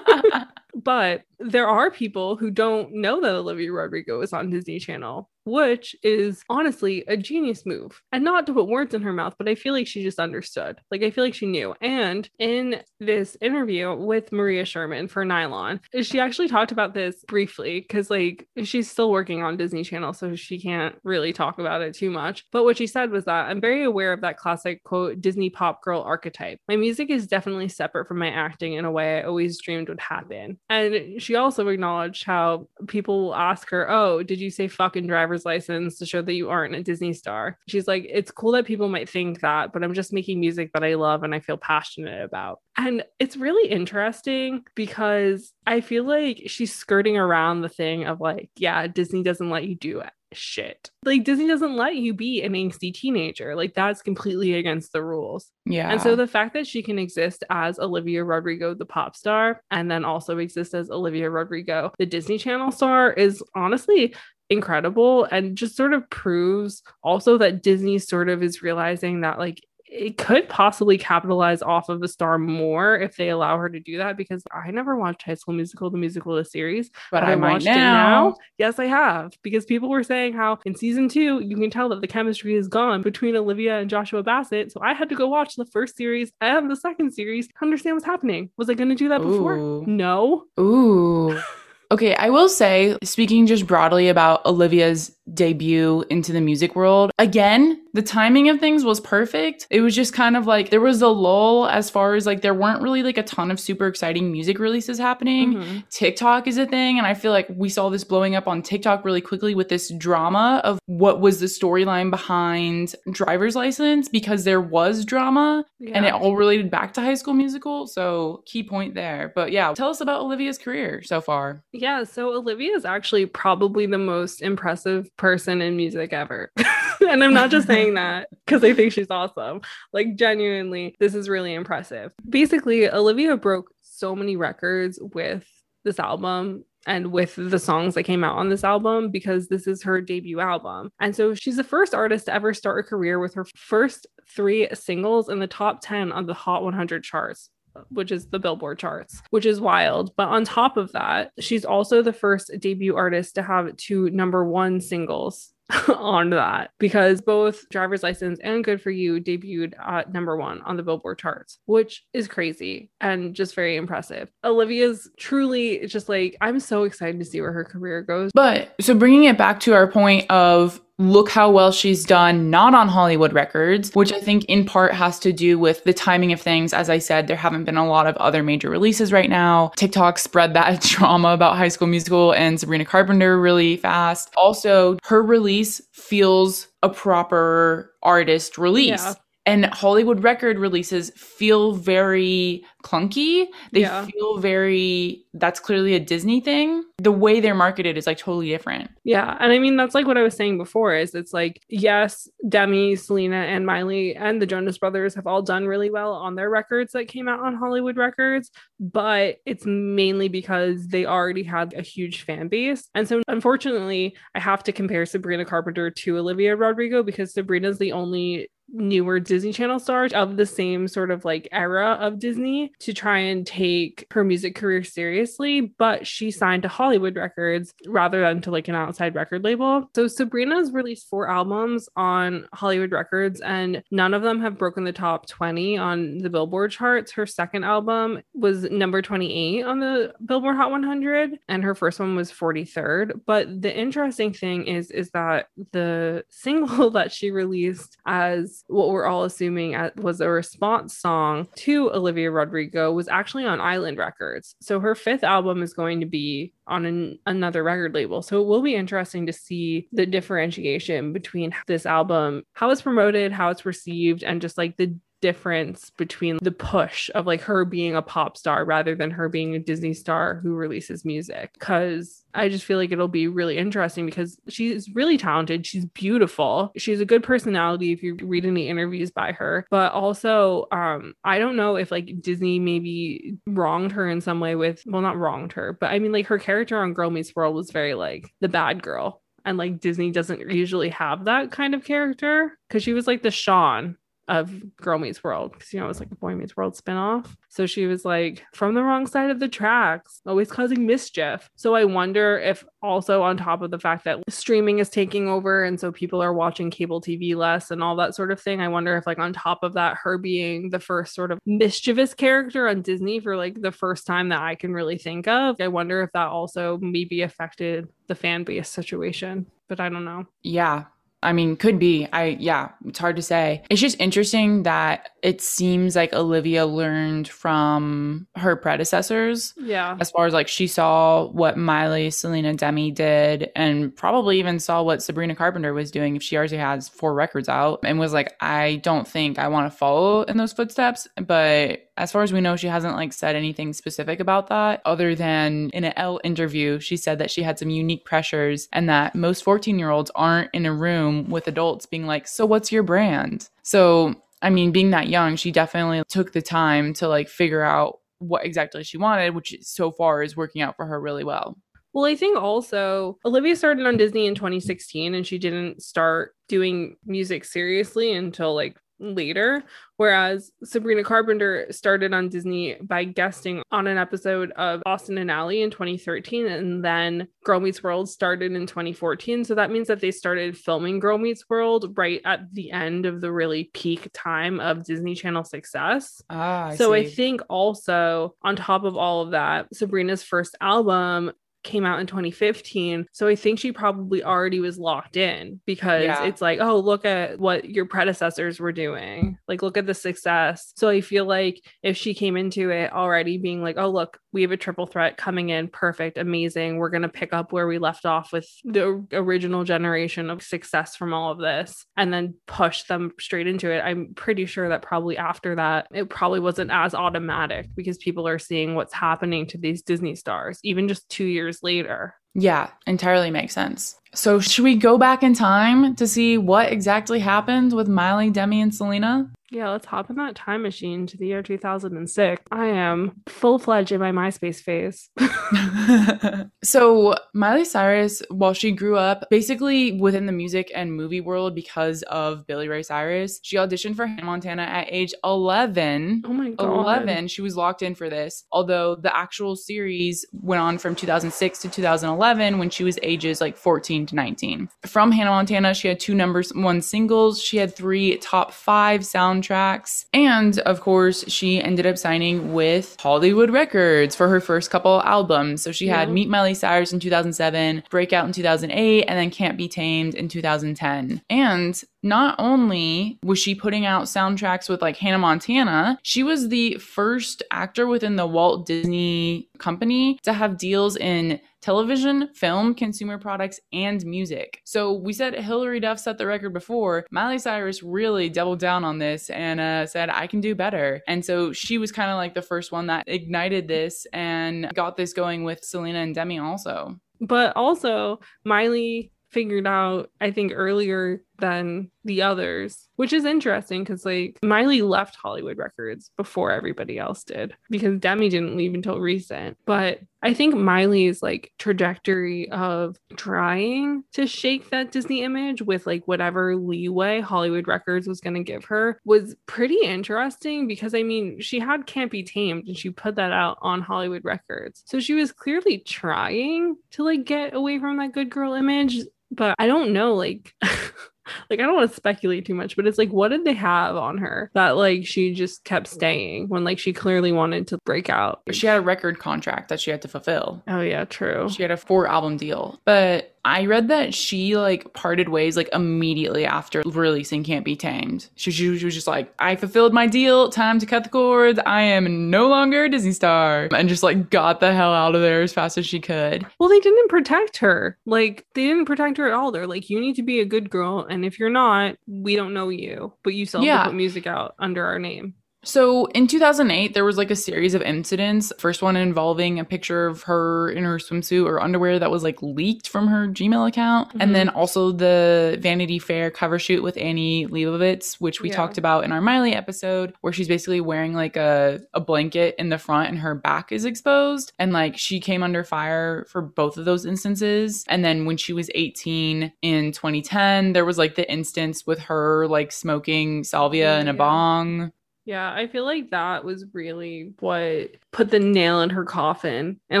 but 0.74 1.22
there 1.38 1.68
are 1.68 1.90
people 1.90 2.36
who 2.36 2.50
don't 2.50 2.94
know 2.94 3.20
that 3.20 3.34
Olivia 3.34 3.72
Rodrigo 3.72 4.20
is 4.22 4.32
on 4.32 4.50
Disney 4.50 4.78
Channel 4.78 5.28
which 5.46 5.96
is 6.02 6.42
honestly 6.50 7.04
a 7.08 7.16
genius 7.16 7.64
move. 7.64 8.02
And 8.12 8.24
not 8.24 8.46
to 8.46 8.52
put 8.52 8.68
words 8.68 8.94
in 8.94 9.02
her 9.02 9.12
mouth, 9.12 9.34
but 9.38 9.48
I 9.48 9.54
feel 9.54 9.72
like 9.72 9.86
she 9.86 10.02
just 10.02 10.18
understood. 10.18 10.80
Like 10.90 11.02
I 11.02 11.10
feel 11.10 11.24
like 11.24 11.34
she 11.34 11.46
knew. 11.46 11.74
And 11.80 12.28
in 12.38 12.82
this 13.00 13.36
interview 13.40 13.94
with 13.94 14.32
Maria 14.32 14.64
Sherman 14.64 15.08
for 15.08 15.24
Nylon, 15.24 15.80
she 16.02 16.20
actually 16.20 16.48
talked 16.48 16.72
about 16.72 16.94
this 16.94 17.24
briefly 17.28 17.80
because 17.80 18.10
like 18.10 18.46
she's 18.64 18.90
still 18.90 19.10
working 19.10 19.42
on 19.42 19.56
Disney 19.56 19.84
Channel, 19.84 20.12
so 20.12 20.34
she 20.34 20.60
can't 20.60 20.96
really 21.04 21.32
talk 21.32 21.58
about 21.58 21.82
it 21.82 21.94
too 21.94 22.10
much. 22.10 22.44
But 22.52 22.64
what 22.64 22.76
she 22.76 22.86
said 22.86 23.10
was 23.10 23.24
that 23.24 23.48
I'm 23.48 23.60
very 23.60 23.84
aware 23.84 24.12
of 24.12 24.20
that 24.22 24.38
classic 24.38 24.82
quote 24.84 25.20
Disney 25.20 25.50
pop 25.50 25.82
girl 25.82 26.02
archetype. 26.02 26.58
My 26.68 26.76
music 26.76 27.10
is 27.10 27.26
definitely 27.26 27.68
separate 27.68 28.08
from 28.08 28.18
my 28.18 28.30
acting 28.30 28.74
in 28.74 28.84
a 28.84 28.90
way 28.90 29.18
I 29.18 29.22
always 29.22 29.60
dreamed 29.60 29.88
would 29.88 30.00
happen. 30.00 30.58
And 30.68 31.22
she 31.22 31.36
also 31.36 31.68
acknowledged 31.68 32.24
how 32.24 32.68
people 32.88 33.26
will 33.26 33.34
ask 33.34 33.70
her, 33.70 33.90
Oh, 33.90 34.22
did 34.22 34.40
you 34.40 34.50
say 34.50 34.68
fucking 34.68 35.06
driver's 35.36 35.44
license 35.44 35.98
to 35.98 36.06
show 36.06 36.22
that 36.22 36.34
you 36.34 36.50
aren't 36.50 36.74
a 36.74 36.82
Disney 36.82 37.12
star? 37.12 37.58
She's 37.68 37.86
like, 37.86 38.06
It's 38.08 38.30
cool 38.30 38.52
that 38.52 38.66
people 38.66 38.88
might 38.88 39.08
think 39.08 39.40
that, 39.40 39.72
but 39.72 39.82
I'm 39.82 39.94
just 39.94 40.12
making 40.12 40.40
music 40.40 40.72
that 40.72 40.84
I 40.84 40.94
love 40.94 41.22
and 41.22 41.34
I 41.34 41.40
feel 41.40 41.56
passionate 41.56 42.24
about. 42.24 42.60
And 42.76 43.04
it's 43.18 43.36
really 43.36 43.70
interesting 43.70 44.64
because 44.74 45.52
I 45.66 45.80
feel 45.80 46.04
like 46.04 46.42
she's 46.46 46.74
skirting 46.74 47.16
around 47.16 47.62
the 47.62 47.68
thing 47.68 48.04
of 48.04 48.20
like, 48.20 48.50
yeah, 48.56 48.86
Disney 48.86 49.22
doesn't 49.22 49.50
let 49.50 49.66
you 49.66 49.74
do 49.74 50.00
it 50.00 50.10
shit. 50.32 50.90
Like 51.04 51.24
Disney 51.24 51.46
doesn't 51.46 51.76
let 51.76 51.96
you 51.96 52.14
be 52.14 52.42
an 52.42 52.52
angsty 52.52 52.92
teenager. 52.92 53.54
Like 53.54 53.74
that's 53.74 54.02
completely 54.02 54.54
against 54.54 54.92
the 54.92 55.02
rules. 55.02 55.50
Yeah. 55.64 55.90
And 55.90 56.00
so 56.00 56.16
the 56.16 56.26
fact 56.26 56.54
that 56.54 56.66
she 56.66 56.82
can 56.82 56.98
exist 56.98 57.44
as 57.50 57.78
Olivia 57.78 58.24
Rodrigo, 58.24 58.74
the 58.74 58.86
pop 58.86 59.16
star, 59.16 59.60
and 59.70 59.90
then 59.90 60.04
also 60.04 60.38
exist 60.38 60.74
as 60.74 60.90
Olivia 60.90 61.30
Rodrigo, 61.30 61.92
the 61.98 62.06
Disney 62.06 62.38
Channel 62.38 62.72
star, 62.72 63.12
is 63.12 63.42
honestly 63.54 64.14
incredible 64.50 65.24
and 65.24 65.56
just 65.56 65.76
sort 65.76 65.92
of 65.92 66.08
proves 66.10 66.82
also 67.02 67.38
that 67.38 67.62
Disney 67.62 67.98
sort 67.98 68.28
of 68.28 68.42
is 68.42 68.62
realizing 68.62 69.22
that 69.22 69.38
like 69.38 69.60
it 69.88 70.18
could 70.18 70.48
possibly 70.48 70.98
capitalize 70.98 71.62
off 71.62 71.88
of 71.88 72.00
the 72.00 72.08
star 72.08 72.38
more 72.38 72.98
if 72.98 73.16
they 73.16 73.28
allow 73.28 73.56
her 73.56 73.68
to 73.68 73.80
do 73.80 73.98
that 73.98 74.16
because 74.16 74.42
I 74.52 74.70
never 74.70 74.96
watched 74.96 75.22
High 75.22 75.34
School 75.34 75.54
Musical, 75.54 75.90
the 75.90 75.98
musical, 75.98 76.34
the 76.34 76.44
series, 76.44 76.90
but, 77.10 77.22
I, 77.22 77.32
I 77.32 77.36
watched 77.36 77.64
now. 77.64 77.72
it 77.72 77.76
now. 77.76 78.36
Yes, 78.58 78.78
I 78.78 78.86
have 78.86 79.32
because 79.42 79.64
people 79.64 79.88
were 79.88 80.02
saying 80.02 80.32
how 80.32 80.58
in 80.64 80.74
season 80.74 81.08
two 81.08 81.40
you 81.40 81.56
can 81.56 81.70
tell 81.70 81.88
that 81.90 82.00
the 82.00 82.08
chemistry 82.08 82.54
is 82.54 82.68
gone 82.68 83.02
between 83.02 83.36
Olivia 83.36 83.78
and 83.78 83.88
Joshua 83.88 84.22
Bassett. 84.22 84.72
So 84.72 84.80
I 84.82 84.92
had 84.92 85.08
to 85.08 85.14
go 85.14 85.28
watch 85.28 85.54
the 85.54 85.66
first 85.66 85.96
series 85.96 86.32
and 86.40 86.70
the 86.70 86.76
second 86.76 87.12
series 87.12 87.46
to 87.48 87.54
understand 87.62 87.96
what's 87.96 88.06
happening. 88.06 88.50
Was 88.56 88.68
I 88.68 88.74
going 88.74 88.90
to 88.90 88.94
do 88.94 89.08
that 89.08 89.22
before? 89.22 89.56
Ooh. 89.56 89.84
No. 89.86 90.44
Ooh. 90.58 91.40
Okay, 91.90 92.14
I 92.14 92.30
will 92.30 92.48
say, 92.48 92.96
speaking 93.02 93.46
just 93.46 93.66
broadly 93.66 94.08
about 94.08 94.44
Olivia's 94.44 95.15
debut 95.32 96.04
into 96.10 96.32
the 96.32 96.40
music 96.40 96.76
world, 96.76 97.10
again, 97.18 97.82
the 97.96 98.02
timing 98.02 98.48
of 98.50 98.60
things 98.60 98.84
was 98.84 99.00
perfect. 99.00 99.66
It 99.70 99.80
was 99.80 99.94
just 99.94 100.12
kind 100.12 100.36
of 100.36 100.46
like 100.46 100.68
there 100.70 100.82
was 100.82 101.00
a 101.00 101.08
lull 101.08 101.66
as 101.66 101.88
far 101.88 102.14
as 102.14 102.26
like 102.26 102.42
there 102.42 102.52
weren't 102.52 102.82
really 102.82 103.02
like 103.02 103.16
a 103.16 103.22
ton 103.22 103.50
of 103.50 103.58
super 103.58 103.86
exciting 103.86 104.30
music 104.30 104.58
releases 104.58 104.98
happening. 104.98 105.54
Mm-hmm. 105.54 105.78
TikTok 105.90 106.46
is 106.46 106.58
a 106.58 106.66
thing, 106.66 106.98
and 106.98 107.06
I 107.06 107.14
feel 107.14 107.32
like 107.32 107.46
we 107.48 107.68
saw 107.70 107.88
this 107.88 108.04
blowing 108.04 108.34
up 108.36 108.46
on 108.46 108.62
TikTok 108.62 109.04
really 109.04 109.22
quickly 109.22 109.54
with 109.54 109.70
this 109.70 109.90
drama 109.90 110.60
of 110.62 110.78
what 110.84 111.20
was 111.20 111.40
the 111.40 111.46
storyline 111.46 112.10
behind 112.10 112.94
driver's 113.10 113.56
license 113.56 114.08
because 114.08 114.44
there 114.44 114.60
was 114.60 115.04
drama 115.04 115.64
and 115.92 116.04
it 116.04 116.12
all 116.12 116.36
related 116.36 116.70
back 116.70 116.92
to 116.94 117.00
high 117.00 117.14
school 117.14 117.34
musical. 117.34 117.86
So, 117.86 118.42
key 118.44 118.62
point 118.62 118.94
there. 118.94 119.32
But 119.34 119.52
yeah, 119.52 119.72
tell 119.72 119.88
us 119.88 120.02
about 120.02 120.20
Olivia's 120.20 120.58
career 120.58 121.02
so 121.02 121.20
far. 121.20 121.62
Yeah, 121.72 122.04
so 122.04 122.34
Olivia 122.34 122.74
is 122.74 122.84
actually 122.84 123.24
probably 123.24 123.86
the 123.86 123.98
most 123.98 124.42
impressive 124.42 125.08
person 125.16 125.60
in 125.60 125.76
music 125.76 126.12
ever. 126.12 126.52
and 127.08 127.22
I'm 127.22 127.34
not 127.34 127.50
just 127.50 127.66
saying 127.66 127.94
that 127.94 128.28
because 128.44 128.62
I 128.64 128.74
think 128.74 128.92
she's 128.92 129.10
awesome. 129.10 129.60
Like, 129.92 130.16
genuinely, 130.16 130.96
this 131.00 131.14
is 131.14 131.28
really 131.28 131.54
impressive. 131.54 132.12
Basically, 132.28 132.90
Olivia 132.90 133.36
broke 133.36 133.70
so 133.82 134.14
many 134.14 134.36
records 134.36 134.98
with 135.00 135.46
this 135.84 135.98
album 135.98 136.64
and 136.86 137.08
with 137.08 137.34
the 137.36 137.58
songs 137.58 137.94
that 137.94 138.04
came 138.04 138.22
out 138.22 138.36
on 138.36 138.48
this 138.48 138.62
album 138.62 139.10
because 139.10 139.48
this 139.48 139.66
is 139.66 139.82
her 139.82 140.00
debut 140.00 140.40
album. 140.40 140.90
And 141.00 141.14
so 141.14 141.34
she's 141.34 141.56
the 141.56 141.64
first 141.64 141.94
artist 141.94 142.26
to 142.26 142.34
ever 142.34 142.54
start 142.54 142.84
a 142.84 142.88
career 142.88 143.18
with 143.18 143.34
her 143.34 143.44
first 143.56 144.06
three 144.28 144.68
singles 144.72 145.28
in 145.28 145.40
the 145.40 145.46
top 145.46 145.80
10 145.82 146.12
on 146.12 146.26
the 146.26 146.34
Hot 146.34 146.62
100 146.62 147.02
charts 147.02 147.50
which 147.90 148.12
is 148.12 148.28
the 148.28 148.38
Billboard 148.38 148.78
charts, 148.78 149.22
which 149.30 149.46
is 149.46 149.60
wild. 149.60 150.14
But 150.16 150.28
on 150.28 150.44
top 150.44 150.76
of 150.76 150.92
that, 150.92 151.32
she's 151.38 151.64
also 151.64 152.02
the 152.02 152.12
first 152.12 152.50
debut 152.58 152.96
artist 152.96 153.34
to 153.36 153.42
have 153.42 153.76
two 153.76 154.10
number 154.10 154.44
one 154.44 154.80
singles 154.80 155.52
on 155.88 156.30
that 156.30 156.70
because 156.78 157.20
both 157.20 157.68
driver's 157.70 158.02
license 158.02 158.38
and 158.44 158.62
good 158.62 158.80
for 158.80 158.90
you 158.90 159.20
debuted 159.20 159.72
at 159.84 160.12
number 160.12 160.36
one 160.36 160.60
on 160.62 160.76
the 160.76 160.82
billboard 160.82 161.18
charts 161.18 161.58
which 161.66 162.04
is 162.12 162.28
crazy 162.28 162.88
and 163.00 163.34
just 163.34 163.54
very 163.56 163.74
impressive 163.74 164.30
olivia's 164.44 165.10
truly 165.18 165.84
just 165.88 166.08
like 166.08 166.36
i'm 166.40 166.60
so 166.60 166.84
excited 166.84 167.18
to 167.18 167.24
see 167.24 167.40
where 167.40 167.52
her 167.52 167.64
career 167.64 168.00
goes 168.00 168.30
but 168.32 168.74
so 168.80 168.94
bringing 168.94 169.24
it 169.24 169.36
back 169.36 169.58
to 169.58 169.74
our 169.74 169.88
point 169.88 170.30
of 170.30 170.80
look 170.98 171.28
how 171.28 171.50
well 171.50 171.72
she's 171.72 172.04
done 172.04 172.50
not 172.50 172.74
on 172.74 172.88
Hollywood 172.88 173.32
records, 173.32 173.90
which 173.92 174.12
I 174.12 174.20
think 174.20 174.44
in 174.46 174.64
part 174.64 174.94
has 174.94 175.18
to 175.20 175.32
do 175.32 175.58
with 175.58 175.84
the 175.84 175.92
timing 175.92 176.32
of 176.32 176.40
things. 176.40 176.72
As 176.72 176.88
I 176.88 176.98
said, 176.98 177.26
there 177.26 177.36
haven't 177.36 177.64
been 177.64 177.76
a 177.76 177.86
lot 177.86 178.06
of 178.06 178.16
other 178.16 178.42
major 178.42 178.70
releases 178.70 179.12
right 179.12 179.28
now. 179.28 179.72
TikTok 179.76 180.18
spread 180.18 180.54
that 180.54 180.80
drama 180.82 181.28
about 181.28 181.56
High 181.56 181.68
School 181.68 181.88
Musical 181.88 182.32
and 182.32 182.58
Sabrina 182.58 182.84
Carpenter 182.84 183.38
really 183.38 183.76
fast. 183.76 184.32
Also, 184.36 184.98
her 185.04 185.22
release 185.22 185.80
feels 185.92 186.68
a 186.82 186.88
proper 186.88 187.92
artist 188.02 188.56
release. 188.56 189.02
Yeah. 189.04 189.14
And 189.46 189.66
Hollywood 189.66 190.24
record 190.24 190.58
releases 190.58 191.10
feel 191.10 191.72
very 191.72 192.64
clunky. 192.86 193.46
They 193.72 193.80
Yeah. 193.80 194.04
feel 194.06 194.38
very, 194.38 195.24
that's 195.34 195.58
clearly 195.60 195.94
a 195.94 196.00
Disney 196.00 196.40
thing. 196.40 196.82
The 196.98 197.12
way 197.12 197.40
they're 197.40 197.54
marketed 197.54 197.96
is 197.98 198.06
like 198.06 198.18
totally 198.18 198.48
different. 198.48 198.90
Yeah. 199.04 199.36
And 199.40 199.52
I 199.52 199.58
mean, 199.58 199.76
that's 199.76 199.94
like 199.94 200.06
what 200.06 200.16
I 200.16 200.22
was 200.22 200.34
saying 200.36 200.56
before 200.58 200.94
is 200.94 201.14
it's 201.14 201.32
like, 201.32 201.60
yes, 201.68 202.28
Demi, 202.48 202.96
Selena, 202.96 203.36
and 203.36 203.66
Miley 203.66 204.14
and 204.16 204.40
the 204.40 204.46
Jonas 204.46 204.78
Brothers 204.78 205.14
have 205.14 205.26
all 205.26 205.42
done 205.42 205.66
really 205.66 205.90
well 205.90 206.12
on 206.12 206.34
their 206.36 206.48
records 206.50 206.92
that 206.92 207.08
came 207.08 207.28
out 207.28 207.40
on 207.40 207.54
Hollywood 207.56 207.96
records, 207.96 208.50
but 208.80 209.36
it's 209.46 209.66
mainly 209.66 210.28
because 210.28 210.88
they 210.88 211.04
already 211.06 211.42
had 211.42 211.74
a 211.74 211.82
huge 211.82 212.22
fan 212.22 212.48
base. 212.48 212.88
And 212.94 213.06
so, 213.08 213.20
unfortunately, 213.28 214.16
I 214.34 214.40
have 214.40 214.62
to 214.64 214.72
compare 214.72 215.06
Sabrina 215.06 215.44
Carpenter 215.44 215.90
to 215.90 216.18
Olivia 216.18 216.56
Rodrigo 216.56 217.02
because 217.02 217.32
Sabrina's 217.34 217.78
the 217.78 217.92
only 217.92 218.48
newer 218.68 219.20
Disney 219.20 219.52
Channel 219.52 219.78
star 219.78 220.08
of 220.12 220.36
the 220.36 220.44
same 220.44 220.88
sort 220.88 221.12
of 221.12 221.24
like 221.24 221.46
era 221.52 221.96
of 222.00 222.18
Disney 222.18 222.72
to 222.80 222.92
try 222.92 223.18
and 223.18 223.46
take 223.46 224.06
her 224.10 224.24
music 224.24 224.54
career 224.54 224.84
seriously, 224.84 225.60
but 225.60 226.06
she 226.06 226.30
signed 226.30 226.62
to 226.62 226.68
Hollywood 226.68 227.16
Records 227.16 227.72
rather 227.86 228.20
than 228.20 228.42
to 228.42 228.50
like 228.50 228.68
an 228.68 228.74
outside 228.74 229.14
record 229.14 229.44
label. 229.44 229.88
So 229.94 230.08
Sabrina's 230.08 230.72
released 230.72 231.08
four 231.08 231.30
albums 231.30 231.88
on 231.96 232.46
Hollywood 232.52 232.92
Records 232.92 233.40
and 233.40 233.82
none 233.90 234.14
of 234.14 234.22
them 234.22 234.40
have 234.42 234.58
broken 234.58 234.84
the 234.84 234.92
top 234.92 235.26
20 235.26 235.78
on 235.78 236.18
the 236.18 236.30
Billboard 236.30 236.70
charts. 236.70 237.12
Her 237.12 237.26
second 237.26 237.64
album 237.64 238.22
was 238.34 238.64
number 238.64 239.00
28 239.00 239.64
on 239.64 239.80
the 239.80 240.12
Billboard 240.24 240.56
Hot 240.56 240.70
100 240.70 241.38
and 241.48 241.64
her 241.64 241.74
first 241.74 241.98
one 241.98 242.14
was 242.14 242.30
43rd. 242.30 243.20
But 243.26 243.62
the 243.62 243.74
interesting 243.74 244.32
thing 244.32 244.66
is 244.66 244.90
is 244.90 245.10
that 245.10 245.46
the 245.72 246.24
single 246.30 246.90
that 246.90 247.12
she 247.12 247.30
released 247.30 247.96
as 248.06 248.64
what 248.66 248.90
we're 248.90 249.06
all 249.06 249.24
assuming 249.24 249.76
was 249.96 250.20
a 250.20 250.28
response 250.28 250.96
song 250.96 251.48
to 251.56 251.90
Olivia 251.92 252.30
Rodrigo 252.30 252.65
was 252.74 253.08
actually 253.08 253.44
on 253.44 253.60
Island 253.60 253.98
Records. 253.98 254.54
So 254.60 254.80
her 254.80 254.94
fifth 254.94 255.24
album 255.24 255.62
is 255.62 255.74
going 255.74 256.00
to 256.00 256.06
be 256.06 256.52
on 256.66 256.84
an, 256.84 257.18
another 257.26 257.62
record 257.62 257.94
label. 257.94 258.22
So 258.22 258.40
it 258.40 258.46
will 258.46 258.62
be 258.62 258.74
interesting 258.74 259.26
to 259.26 259.32
see 259.32 259.88
the 259.92 260.06
differentiation 260.06 261.12
between 261.12 261.54
this 261.66 261.86
album, 261.86 262.42
how 262.52 262.70
it's 262.70 262.82
promoted, 262.82 263.32
how 263.32 263.50
it's 263.50 263.66
received, 263.66 264.22
and 264.22 264.40
just 264.40 264.58
like 264.58 264.76
the 264.76 264.96
difference 265.26 265.90
between 265.90 266.38
the 266.40 266.52
push 266.52 267.10
of 267.16 267.26
like 267.26 267.40
her 267.40 267.64
being 267.64 267.96
a 267.96 268.00
pop 268.00 268.36
star 268.36 268.64
rather 268.64 268.94
than 268.94 269.10
her 269.10 269.28
being 269.28 269.56
a 269.56 269.58
Disney 269.58 269.92
star 269.92 270.38
who 270.40 270.54
releases 270.54 271.04
music. 271.04 271.50
Cause 271.58 272.22
I 272.32 272.48
just 272.48 272.64
feel 272.64 272.78
like 272.78 272.92
it'll 272.92 273.08
be 273.08 273.26
really 273.26 273.58
interesting 273.58 274.06
because 274.06 274.38
she's 274.46 274.88
really 274.94 275.18
talented. 275.18 275.66
She's 275.66 275.84
beautiful. 275.86 276.70
She's 276.76 277.00
a 277.00 277.04
good 277.04 277.24
personality 277.24 277.90
if 277.90 278.04
you 278.04 278.16
read 278.22 278.46
any 278.46 278.68
interviews 278.68 279.10
by 279.10 279.32
her. 279.32 279.66
But 279.68 279.90
also, 279.90 280.66
um, 280.70 281.14
I 281.24 281.40
don't 281.40 281.56
know 281.56 281.74
if 281.74 281.90
like 281.90 282.20
Disney 282.20 282.60
maybe 282.60 283.36
wronged 283.48 283.90
her 283.92 284.08
in 284.08 284.20
some 284.20 284.38
way 284.38 284.54
with, 284.54 284.84
well, 284.86 285.02
not 285.02 285.18
wronged 285.18 285.54
her, 285.54 285.76
but 285.80 285.90
I 285.90 285.98
mean, 285.98 286.12
like 286.12 286.26
her 286.26 286.38
character 286.38 286.78
on 286.78 286.94
Girl 286.94 287.10
Meets 287.10 287.34
World 287.34 287.56
was 287.56 287.72
very 287.72 287.94
like 287.94 288.30
the 288.40 288.48
bad 288.48 288.80
girl. 288.80 289.22
And 289.44 289.58
like 289.58 289.80
Disney 289.80 290.12
doesn't 290.12 290.52
usually 290.52 290.90
have 290.90 291.24
that 291.24 291.50
kind 291.50 291.74
of 291.74 291.84
character 291.84 292.56
because 292.68 292.84
she 292.84 292.92
was 292.92 293.08
like 293.08 293.22
the 293.22 293.32
Sean 293.32 293.96
of 294.28 294.76
Girl 294.76 294.98
Meets 294.98 295.22
World 295.22 295.52
because 295.52 295.72
you 295.72 295.78
know 295.78 295.86
it 295.86 295.88
was 295.88 296.00
like 296.00 296.10
a 296.10 296.16
Boy 296.16 296.34
Meets 296.34 296.56
World 296.56 296.76
spinoff. 296.76 297.34
So 297.48 297.66
she 297.66 297.86
was 297.86 298.04
like 298.04 298.44
from 298.52 298.74
the 298.74 298.82
wrong 298.82 299.06
side 299.06 299.30
of 299.30 299.38
the 299.38 299.48
tracks, 299.48 300.20
always 300.26 300.50
causing 300.50 300.86
mischief. 300.86 301.48
So 301.56 301.74
I 301.74 301.84
wonder 301.84 302.38
if 302.38 302.64
also 302.82 303.22
on 303.22 303.36
top 303.36 303.62
of 303.62 303.70
the 303.70 303.78
fact 303.78 304.04
that 304.04 304.22
streaming 304.28 304.78
is 304.78 304.88
taking 304.88 305.28
over 305.28 305.64
and 305.64 305.78
so 305.78 305.92
people 305.92 306.22
are 306.22 306.32
watching 306.32 306.70
cable 306.70 307.00
TV 307.00 307.34
less 307.34 307.70
and 307.70 307.82
all 307.82 307.96
that 307.96 308.14
sort 308.14 308.32
of 308.32 308.40
thing, 308.40 308.60
I 308.60 308.68
wonder 308.68 308.96
if 308.96 309.06
like 309.06 309.18
on 309.18 309.32
top 309.32 309.62
of 309.62 309.74
that, 309.74 309.96
her 310.02 310.18
being 310.18 310.70
the 310.70 310.80
first 310.80 311.14
sort 311.14 311.30
of 311.30 311.38
mischievous 311.46 312.14
character 312.14 312.68
on 312.68 312.82
Disney 312.82 313.20
for 313.20 313.36
like 313.36 313.60
the 313.60 313.72
first 313.72 314.06
time 314.06 314.28
that 314.30 314.42
I 314.42 314.54
can 314.54 314.72
really 314.72 314.98
think 314.98 315.28
of, 315.28 315.56
I 315.60 315.68
wonder 315.68 316.02
if 316.02 316.12
that 316.12 316.28
also 316.28 316.78
maybe 316.78 317.22
affected 317.22 317.88
the 318.08 318.14
fan 318.14 318.44
base 318.44 318.68
situation. 318.68 319.46
But 319.68 319.80
I 319.80 319.88
don't 319.88 320.04
know. 320.04 320.26
Yeah, 320.42 320.84
I 321.26 321.32
mean, 321.32 321.56
could 321.56 321.80
be. 321.80 322.06
I, 322.12 322.36
yeah, 322.38 322.70
it's 322.84 323.00
hard 323.00 323.16
to 323.16 323.22
say. 323.22 323.64
It's 323.68 323.80
just 323.80 324.00
interesting 324.00 324.62
that 324.62 325.10
it 325.22 325.40
seems 325.40 325.96
like 325.96 326.12
Olivia 326.12 326.64
learned 326.66 327.26
from 327.26 328.28
her 328.36 328.54
predecessors. 328.54 329.52
Yeah. 329.56 329.96
As 329.98 330.12
far 330.12 330.26
as 330.26 330.32
like 330.32 330.46
she 330.46 330.68
saw 330.68 331.26
what 331.26 331.58
Miley, 331.58 332.10
Selena, 332.10 332.54
Demi 332.54 332.92
did, 332.92 333.50
and 333.56 333.94
probably 333.94 334.38
even 334.38 334.60
saw 334.60 334.84
what 334.84 335.02
Sabrina 335.02 335.34
Carpenter 335.34 335.74
was 335.74 335.90
doing 335.90 336.14
if 336.14 336.22
she 336.22 336.36
already 336.36 336.58
has 336.58 336.88
four 336.88 337.12
records 337.12 337.48
out 337.48 337.80
and 337.82 337.98
was 337.98 338.12
like, 338.12 338.36
I 338.40 338.76
don't 338.84 339.08
think 339.08 339.40
I 339.40 339.48
want 339.48 339.70
to 339.70 339.76
follow 339.76 340.22
in 340.22 340.36
those 340.36 340.52
footsteps. 340.52 341.08
But 341.16 341.90
as 341.96 342.12
far 342.12 342.22
as 342.22 342.32
we 342.32 342.40
know, 342.40 342.56
she 342.56 342.68
hasn't 342.68 342.94
like 342.94 343.12
said 343.12 343.34
anything 343.34 343.72
specific 343.72 344.20
about 344.20 344.48
that 344.48 344.82
other 344.84 345.14
than 345.14 345.70
in 345.70 345.82
an 345.82 345.94
Elle 345.96 346.20
interview, 346.22 346.78
she 346.78 346.96
said 346.96 347.18
that 347.18 347.30
she 347.30 347.42
had 347.42 347.58
some 347.58 347.70
unique 347.70 348.04
pressures 348.04 348.68
and 348.72 348.88
that 348.88 349.14
most 349.14 349.42
14 349.42 349.78
year 349.78 349.90
olds 349.90 350.10
aren't 350.14 350.50
in 350.52 350.66
a 350.66 350.72
room 350.72 351.15
with 351.24 351.48
adults 351.48 351.86
being 351.86 352.06
like, 352.06 352.26
So 352.28 352.46
what's 352.46 352.70
your 352.70 352.82
brand? 352.82 353.48
So, 353.62 354.14
I 354.42 354.50
mean, 354.50 354.72
being 354.72 354.90
that 354.90 355.08
young, 355.08 355.36
she 355.36 355.50
definitely 355.50 356.02
took 356.08 356.32
the 356.32 356.42
time 356.42 356.92
to 356.94 357.08
like 357.08 357.28
figure 357.28 357.62
out 357.62 357.98
what 358.18 358.44
exactly 358.44 358.82
she 358.82 358.98
wanted, 358.98 359.34
which 359.34 359.56
so 359.62 359.90
far 359.90 360.22
is 360.22 360.36
working 360.36 360.62
out 360.62 360.76
for 360.76 360.86
her 360.86 361.00
really 361.00 361.24
well. 361.24 361.56
Well, 361.92 362.04
I 362.04 362.14
think 362.14 362.36
also 362.36 363.18
Olivia 363.24 363.56
started 363.56 363.86
on 363.86 363.96
Disney 363.96 364.26
in 364.26 364.34
2016 364.34 365.14
and 365.14 365.26
she 365.26 365.38
didn't 365.38 365.82
start 365.82 366.34
doing 366.46 366.96
music 367.06 367.44
seriously 367.44 368.12
until 368.12 368.54
like 368.54 368.76
later. 368.98 369.62
Whereas 369.96 370.52
Sabrina 370.62 371.02
Carpenter 371.02 371.66
started 371.70 372.12
on 372.12 372.28
Disney 372.28 372.76
by 372.80 373.04
guesting 373.04 373.62
on 373.72 373.86
an 373.86 373.96
episode 373.96 374.50
of 374.52 374.82
Austin 374.84 375.18
and 375.18 375.30
Ally 375.30 375.56
in 375.56 375.70
2013. 375.70 376.46
And 376.46 376.84
then 376.84 377.28
Girl 377.44 377.60
Meets 377.60 377.82
World 377.82 378.08
started 378.08 378.52
in 378.52 378.66
2014. 378.66 379.44
So 379.44 379.54
that 379.54 379.70
means 379.70 379.88
that 379.88 380.00
they 380.00 380.10
started 380.10 380.56
filming 380.56 380.98
Girl 380.98 381.18
Meets 381.18 381.48
World 381.48 381.96
right 381.96 382.20
at 382.24 382.52
the 382.52 382.72
end 382.72 383.06
of 383.06 383.20
the 383.20 383.32
really 383.32 383.70
peak 383.72 384.08
time 384.12 384.60
of 384.60 384.84
Disney 384.84 385.14
Channel 385.14 385.44
success. 385.44 386.22
Ah, 386.28 386.66
I 386.68 386.76
so 386.76 386.92
I 386.92 387.06
think 387.06 387.40
also 387.48 388.34
on 388.42 388.56
top 388.56 388.84
of 388.84 388.96
all 388.96 389.22
of 389.22 389.30
that, 389.30 389.74
Sabrina's 389.74 390.22
first 390.22 390.56
album 390.60 391.32
came 391.66 391.84
out 391.84 392.00
in 392.00 392.06
2015. 392.06 393.06
So 393.12 393.28
I 393.28 393.34
think 393.36 393.58
she 393.58 393.72
probably 393.72 394.24
already 394.24 394.60
was 394.60 394.78
locked 394.78 395.16
in 395.16 395.60
because 395.66 396.04
Yeah. 396.04 396.24
it's 396.24 396.40
like, 396.40 396.60
oh, 396.60 396.78
look 396.78 397.04
at 397.04 397.38
what 397.38 397.68
your 397.68 397.84
predecessors 397.84 398.58
were 398.58 398.72
doing. 398.72 399.36
Like, 399.48 399.62
look 399.62 399.76
at 399.76 399.84
the 399.86 399.92
success. 399.94 400.72
So 400.76 400.88
I 400.88 401.00
feel 401.02 401.26
like 401.26 401.60
if 401.82 401.96
she 401.96 402.14
came 402.14 402.36
into 402.36 402.70
it 402.70 402.92
already 402.92 403.36
being 403.36 403.62
like, 403.62 403.76
oh, 403.78 403.90
look, 403.90 404.18
we 404.32 404.42
have 404.42 404.52
a 404.52 404.56
triple 404.56 404.86
threat 404.86 405.16
coming 405.16 405.48
in, 405.48 405.68
perfect, 405.68 406.18
amazing. 406.18 406.76
We're 406.76 406.90
going 406.90 407.02
to 407.02 407.08
pick 407.08 407.32
up 407.32 407.52
where 407.52 407.66
we 407.66 407.78
left 407.78 408.04
off 408.06 408.32
with 408.32 408.46
the 408.64 409.04
original 409.12 409.64
generation 409.64 410.30
of 410.30 410.42
success 410.42 410.94
from 410.94 411.12
all 411.14 411.32
of 411.32 411.38
this 411.38 411.86
and 411.96 412.12
then 412.12 412.34
push 412.46 412.84
them 412.84 413.12
straight 413.18 413.46
into 413.46 413.70
it. 413.70 413.80
I'm 413.80 414.14
pretty 414.14 414.46
sure 414.46 414.68
that 414.68 414.82
probably 414.82 415.16
after 415.16 415.54
that, 415.56 415.88
it 415.92 416.08
probably 416.10 416.40
wasn't 416.40 416.70
as 416.70 416.94
automatic 416.94 417.68
because 417.74 417.96
people 417.98 418.28
are 418.28 418.38
seeing 418.38 418.74
what's 418.74 418.92
happening 418.92 419.46
to 419.46 419.58
these 419.58 419.82
Disney 419.82 420.14
stars, 420.14 420.58
even 420.62 420.86
just 420.86 421.08
two 421.08 421.24
years 421.24 421.55
later. 421.62 422.14
Yeah, 422.34 422.70
entirely 422.86 423.30
makes 423.30 423.54
sense. 423.54 423.96
So, 424.14 424.40
should 424.40 424.64
we 424.64 424.76
go 424.76 424.98
back 424.98 425.22
in 425.22 425.34
time 425.34 425.94
to 425.96 426.06
see 426.06 426.38
what 426.38 426.72
exactly 426.72 427.18
happened 427.18 427.72
with 427.72 427.88
Miley, 427.88 428.30
Demi, 428.30 428.60
and 428.60 428.74
Selena? 428.74 429.30
Yeah, 429.50 429.70
let's 429.70 429.86
hop 429.86 430.10
in 430.10 430.16
that 430.16 430.34
time 430.34 430.62
machine 430.62 431.06
to 431.06 431.16
the 431.16 431.26
year 431.26 431.42
2006. 431.42 432.42
I 432.50 432.66
am 432.66 433.22
full 433.28 433.58
fledged 433.58 433.92
in 433.92 434.00
my 434.00 434.10
MySpace 434.10 434.60
phase. 434.60 435.08
so, 436.64 437.14
Miley 437.32 437.64
Cyrus, 437.64 438.22
while 438.30 438.54
she 438.54 438.72
grew 438.72 438.96
up 438.96 439.24
basically 439.30 439.92
within 439.92 440.26
the 440.26 440.32
music 440.32 440.72
and 440.74 440.92
movie 440.92 441.20
world 441.20 441.54
because 441.54 442.02
of 442.02 442.46
Billy 442.46 442.68
Ray 442.68 442.82
Cyrus, 442.82 443.38
she 443.42 443.56
auditioned 443.56 443.94
for 443.94 444.06
Hannah 444.06 444.24
Montana 444.24 444.62
at 444.62 444.88
age 444.90 445.14
11. 445.24 446.22
oh 446.24 446.32
my 446.32 446.50
god. 446.50 446.66
11 446.66 447.28
she 447.28 447.42
was 447.42 447.56
locked 447.56 447.82
in 447.82 447.94
for 447.94 448.08
this 448.08 448.44
although 448.52 448.94
the 448.96 449.14
actual 449.16 449.56
series 449.56 450.24
went 450.32 450.60
on 450.60 450.78
from 450.78 450.94
2006 450.94 451.58
to 451.60 451.68
2011 451.68 452.58
when 452.58 452.70
she 452.70 452.84
was 452.84 452.98
ages 453.02 453.40
like 453.40 453.56
14 453.56 454.06
to 454.06 454.14
19 454.14 454.68
from 454.86 455.10
hannah 455.12 455.30
montana 455.30 455.74
she 455.74 455.88
had 455.88 456.00
two 456.00 456.14
numbers 456.14 456.52
one 456.54 456.80
singles 456.80 457.40
she 457.40 457.56
had 457.56 457.74
three 457.74 458.16
top 458.18 458.52
five 458.52 459.04
soundtracks 459.36 460.06
and 460.12 460.58
of 460.60 460.80
course 460.80 461.24
she 461.28 461.62
ended 461.62 461.86
up 461.86 461.98
signing 461.98 462.52
with 462.52 462.96
hollywood 463.00 463.50
records 463.50 464.14
for 464.14 464.28
her 464.28 464.40
first 464.40 464.70
couple 464.70 465.02
albums. 465.02 465.62
So 465.62 465.72
she 465.72 465.88
had 465.88 466.10
meet 466.10 466.28
miley 466.28 466.54
cyrus 466.54 466.92
in 466.92 467.00
2007 467.00 467.84
breakout 467.90 468.26
in 468.26 468.32
2008 468.32 469.04
and 469.04 469.18
then 469.18 469.30
can't 469.30 469.56
be 469.56 469.68
tamed 469.68 470.14
in 470.14 470.28
2010 470.28 471.22
and 471.30 471.84
not 472.06 472.36
only 472.38 473.18
was 473.24 473.38
she 473.38 473.54
putting 473.54 473.84
out 473.84 474.04
soundtracks 474.04 474.68
with 474.68 474.80
like 474.80 474.96
Hannah 474.96 475.18
Montana, 475.18 475.98
she 476.02 476.22
was 476.22 476.48
the 476.48 476.76
first 476.76 477.42
actor 477.50 477.86
within 477.86 478.14
the 478.14 478.26
Walt 478.26 478.64
Disney 478.64 479.48
Company 479.58 480.18
to 480.22 480.32
have 480.32 480.58
deals 480.58 480.96
in 480.96 481.40
television, 481.60 482.28
film, 482.34 482.74
consumer 482.74 483.18
products, 483.18 483.58
and 483.72 484.04
music. 484.04 484.60
So 484.64 484.92
we 484.92 485.12
said 485.12 485.34
Hilary 485.34 485.80
Duff 485.80 485.98
set 485.98 486.18
the 486.18 486.26
record 486.26 486.52
before. 486.52 487.06
Miley 487.10 487.38
Cyrus 487.38 487.82
really 487.82 488.28
doubled 488.28 488.60
down 488.60 488.84
on 488.84 488.98
this 488.98 489.30
and 489.30 489.60
uh, 489.60 489.86
said, 489.86 490.10
I 490.10 490.26
can 490.26 490.40
do 490.40 490.54
better. 490.54 491.00
And 491.08 491.24
so 491.24 491.52
she 491.52 491.78
was 491.78 491.90
kind 491.90 492.10
of 492.10 492.16
like 492.16 492.34
the 492.34 492.42
first 492.42 492.70
one 492.72 492.86
that 492.86 493.04
ignited 493.06 493.66
this 493.68 494.06
and 494.12 494.72
got 494.74 494.96
this 494.96 495.12
going 495.12 495.44
with 495.44 495.64
Selena 495.64 495.98
and 495.98 496.14
Demi 496.14 496.38
also. 496.38 496.96
But 497.20 497.56
also, 497.56 498.20
Miley 498.44 499.12
figured 499.30 499.66
out, 499.66 500.10
I 500.20 500.30
think, 500.30 500.52
earlier 500.54 501.22
than 501.38 501.90
the 502.04 502.22
others, 502.22 502.88
which 502.96 503.12
is 503.12 503.24
interesting 503.24 503.82
because, 503.82 504.04
like, 504.04 504.38
Miley 504.42 504.82
left 504.82 505.16
Hollywood 505.16 505.58
Records 505.58 506.10
before 506.16 506.52
everybody 506.52 506.98
else 506.98 507.24
did 507.24 507.54
because 507.70 507.98
Demi 507.98 508.28
didn't 508.28 508.56
leave 508.56 508.74
until 508.74 509.00
recent. 509.00 509.56
But 509.64 510.00
I 510.26 510.34
think 510.34 510.56
Miley's 510.56 511.22
like 511.22 511.52
trajectory 511.56 512.50
of 512.50 512.96
trying 513.16 514.02
to 514.14 514.26
shake 514.26 514.70
that 514.70 514.90
Disney 514.90 515.22
image 515.22 515.62
with 515.62 515.86
like 515.86 516.08
whatever 516.08 516.56
leeway 516.56 517.20
Hollywood 517.20 517.68
Records 517.68 518.08
was 518.08 518.20
going 518.20 518.34
to 518.34 518.42
give 518.42 518.64
her 518.64 519.00
was 519.04 519.36
pretty 519.46 519.78
interesting 519.84 520.66
because 520.66 520.94
I 520.94 521.04
mean, 521.04 521.40
she 521.40 521.60
had 521.60 521.86
Can't 521.86 522.10
Be 522.10 522.24
Tamed 522.24 522.66
and 522.66 522.76
she 522.76 522.90
put 522.90 523.14
that 523.14 523.30
out 523.30 523.58
on 523.62 523.82
Hollywood 523.82 524.24
Records. 524.24 524.82
So 524.86 524.98
she 524.98 525.14
was 525.14 525.30
clearly 525.30 525.78
trying 525.78 526.76
to 526.90 527.04
like 527.04 527.24
get 527.24 527.54
away 527.54 527.78
from 527.78 527.98
that 527.98 528.12
good 528.12 528.28
girl 528.28 528.54
image, 528.54 528.98
but 529.30 529.54
I 529.60 529.68
don't 529.68 529.92
know 529.92 530.14
like 530.14 530.54
like 531.50 531.60
I 531.60 531.62
don't 531.62 531.74
want 531.74 531.90
to 531.90 531.96
speculate 531.96 532.46
too 532.46 532.54
much, 532.54 532.76
but 532.76 532.86
it's 532.86 532.98
like 532.98 533.10
what 533.10 533.28
did 533.28 533.44
they 533.44 533.54
have 533.54 533.96
on 533.96 534.18
her 534.18 534.50
that 534.54 534.76
like 534.76 535.06
she 535.06 535.32
just 535.34 535.64
kept 535.64 535.86
staying 535.86 536.48
when 536.48 536.64
like 536.64 536.78
she 536.78 536.92
clearly 536.92 537.32
wanted 537.32 537.68
to 537.68 537.78
break 537.84 538.10
out. 538.10 538.42
She 538.50 538.66
had 538.66 538.78
a 538.78 538.82
record 538.82 539.18
contract 539.18 539.68
that 539.68 539.80
she 539.80 539.90
had 539.90 540.02
to 540.02 540.08
fulfill. 540.08 540.62
Oh 540.66 540.80
yeah, 540.80 541.04
true. 541.04 541.48
She 541.50 541.62
had 541.62 541.70
a 541.70 541.76
four 541.76 542.06
album 542.06 542.36
deal. 542.36 542.80
But 542.84 543.35
I 543.46 543.64
read 543.66 543.86
that 543.88 544.12
she 544.12 544.56
like 544.56 544.92
parted 544.92 545.28
ways 545.28 545.56
like 545.56 545.68
immediately 545.72 546.44
after 546.44 546.82
releasing 546.84 547.44
Can't 547.44 547.64
Be 547.64 547.76
Tamed. 547.76 548.28
She, 548.34 548.50
she, 548.50 548.76
she 548.76 548.84
was 548.84 548.92
just 548.94 549.06
like, 549.06 549.32
I 549.38 549.54
fulfilled 549.54 549.94
my 549.94 550.08
deal. 550.08 550.50
Time 550.50 550.80
to 550.80 550.86
cut 550.86 551.04
the 551.04 551.10
cords. 551.10 551.60
I 551.64 551.82
am 551.82 552.28
no 552.28 552.48
longer 552.48 552.84
a 552.84 552.88
Disney 552.90 553.12
star. 553.12 553.68
And 553.72 553.88
just 553.88 554.02
like 554.02 554.30
got 554.30 554.58
the 554.58 554.74
hell 554.74 554.92
out 554.92 555.14
of 555.14 555.20
there 555.22 555.42
as 555.42 555.52
fast 555.52 555.78
as 555.78 555.86
she 555.86 556.00
could. 556.00 556.44
Well, 556.58 556.68
they 556.68 556.80
didn't 556.80 557.08
protect 557.08 557.58
her. 557.58 557.96
Like 558.04 558.44
they 558.54 558.66
didn't 558.66 558.86
protect 558.86 559.16
her 559.18 559.28
at 559.28 559.32
all. 559.32 559.52
They're 559.52 559.68
like, 559.68 559.88
you 559.88 560.00
need 560.00 560.16
to 560.16 560.22
be 560.24 560.40
a 560.40 560.44
good 560.44 560.68
girl, 560.68 561.06
and 561.08 561.24
if 561.24 561.38
you're 561.38 561.48
not, 561.48 561.94
we 562.08 562.34
don't 562.34 562.52
know 562.52 562.68
you, 562.68 563.12
but 563.22 563.34
you 563.34 563.46
still 563.46 563.60
have 563.60 563.66
Yeah. 563.66 563.78
to 563.84 563.90
put 563.90 563.94
music 563.94 564.26
out 564.26 564.56
under 564.58 564.84
our 564.84 564.98
name. 564.98 565.34
So 565.66 566.06
in 566.06 566.28
2008, 566.28 566.94
there 566.94 567.04
was 567.04 567.18
like 567.18 567.32
a 567.32 567.36
series 567.36 567.74
of 567.74 567.82
incidents. 567.82 568.52
First 568.56 568.82
one 568.82 568.94
involving 568.96 569.58
a 569.58 569.64
picture 569.64 570.06
of 570.06 570.22
her 570.22 570.70
in 570.70 570.84
her 570.84 570.98
swimsuit 570.98 571.44
or 571.44 571.60
underwear 571.60 571.98
that 571.98 572.10
was 572.10 572.22
like 572.22 572.40
leaked 572.40 572.88
from 572.88 573.08
her 573.08 573.26
Gmail 573.26 573.68
account. 573.68 574.10
Mm-hmm. 574.10 574.20
And 574.20 574.34
then 574.34 574.48
also 574.48 574.92
the 574.92 575.58
Vanity 575.60 575.98
Fair 575.98 576.30
cover 576.30 576.60
shoot 576.60 576.84
with 576.84 576.96
Annie 576.96 577.48
Leibovitz, 577.48 578.14
which 578.20 578.40
we 578.40 578.48
Yeah. 578.48 578.56
talked 578.56 578.78
about 578.78 579.02
in 579.04 579.10
our 579.10 579.20
Miley 579.20 579.54
episode, 579.54 580.14
where 580.20 580.32
she's 580.32 580.46
basically 580.46 580.80
wearing 580.80 581.14
like 581.14 581.36
a, 581.36 581.80
a 581.94 582.00
blanket 582.00 582.54
in 582.58 582.68
the 582.68 582.78
front 582.78 583.08
and 583.08 583.18
her 583.18 583.34
back 583.34 583.72
is 583.72 583.84
exposed. 583.84 584.52
And 584.60 584.72
like 584.72 584.96
she 584.96 585.18
came 585.18 585.42
under 585.42 585.64
fire 585.64 586.26
for 586.28 586.42
both 586.42 586.76
of 586.78 586.84
those 586.84 587.04
instances. 587.04 587.84
And 587.88 588.04
then 588.04 588.24
when 588.24 588.36
she 588.36 588.52
was 588.52 588.70
18 588.76 589.52
in 589.62 589.90
2010, 589.90 590.74
there 590.74 590.84
was 590.84 590.96
like 590.96 591.16
the 591.16 591.28
instance 591.28 591.84
with 591.84 591.98
her 592.00 592.46
like 592.46 592.70
smoking 592.70 593.42
salvia 593.42 593.98
in 593.98 594.06
a 594.06 594.12
Yeah. 594.12 594.16
bong. 594.16 594.92
Yeah, 595.26 595.52
I 595.52 595.66
feel 595.66 595.84
like 595.84 596.10
that 596.10 596.44
was 596.44 596.64
really 596.72 597.32
what 597.40 597.90
put 598.12 598.30
the 598.30 598.38
nail 598.38 598.80
in 598.82 598.90
her 598.90 599.04
coffin 599.04 599.80
in 599.90 600.00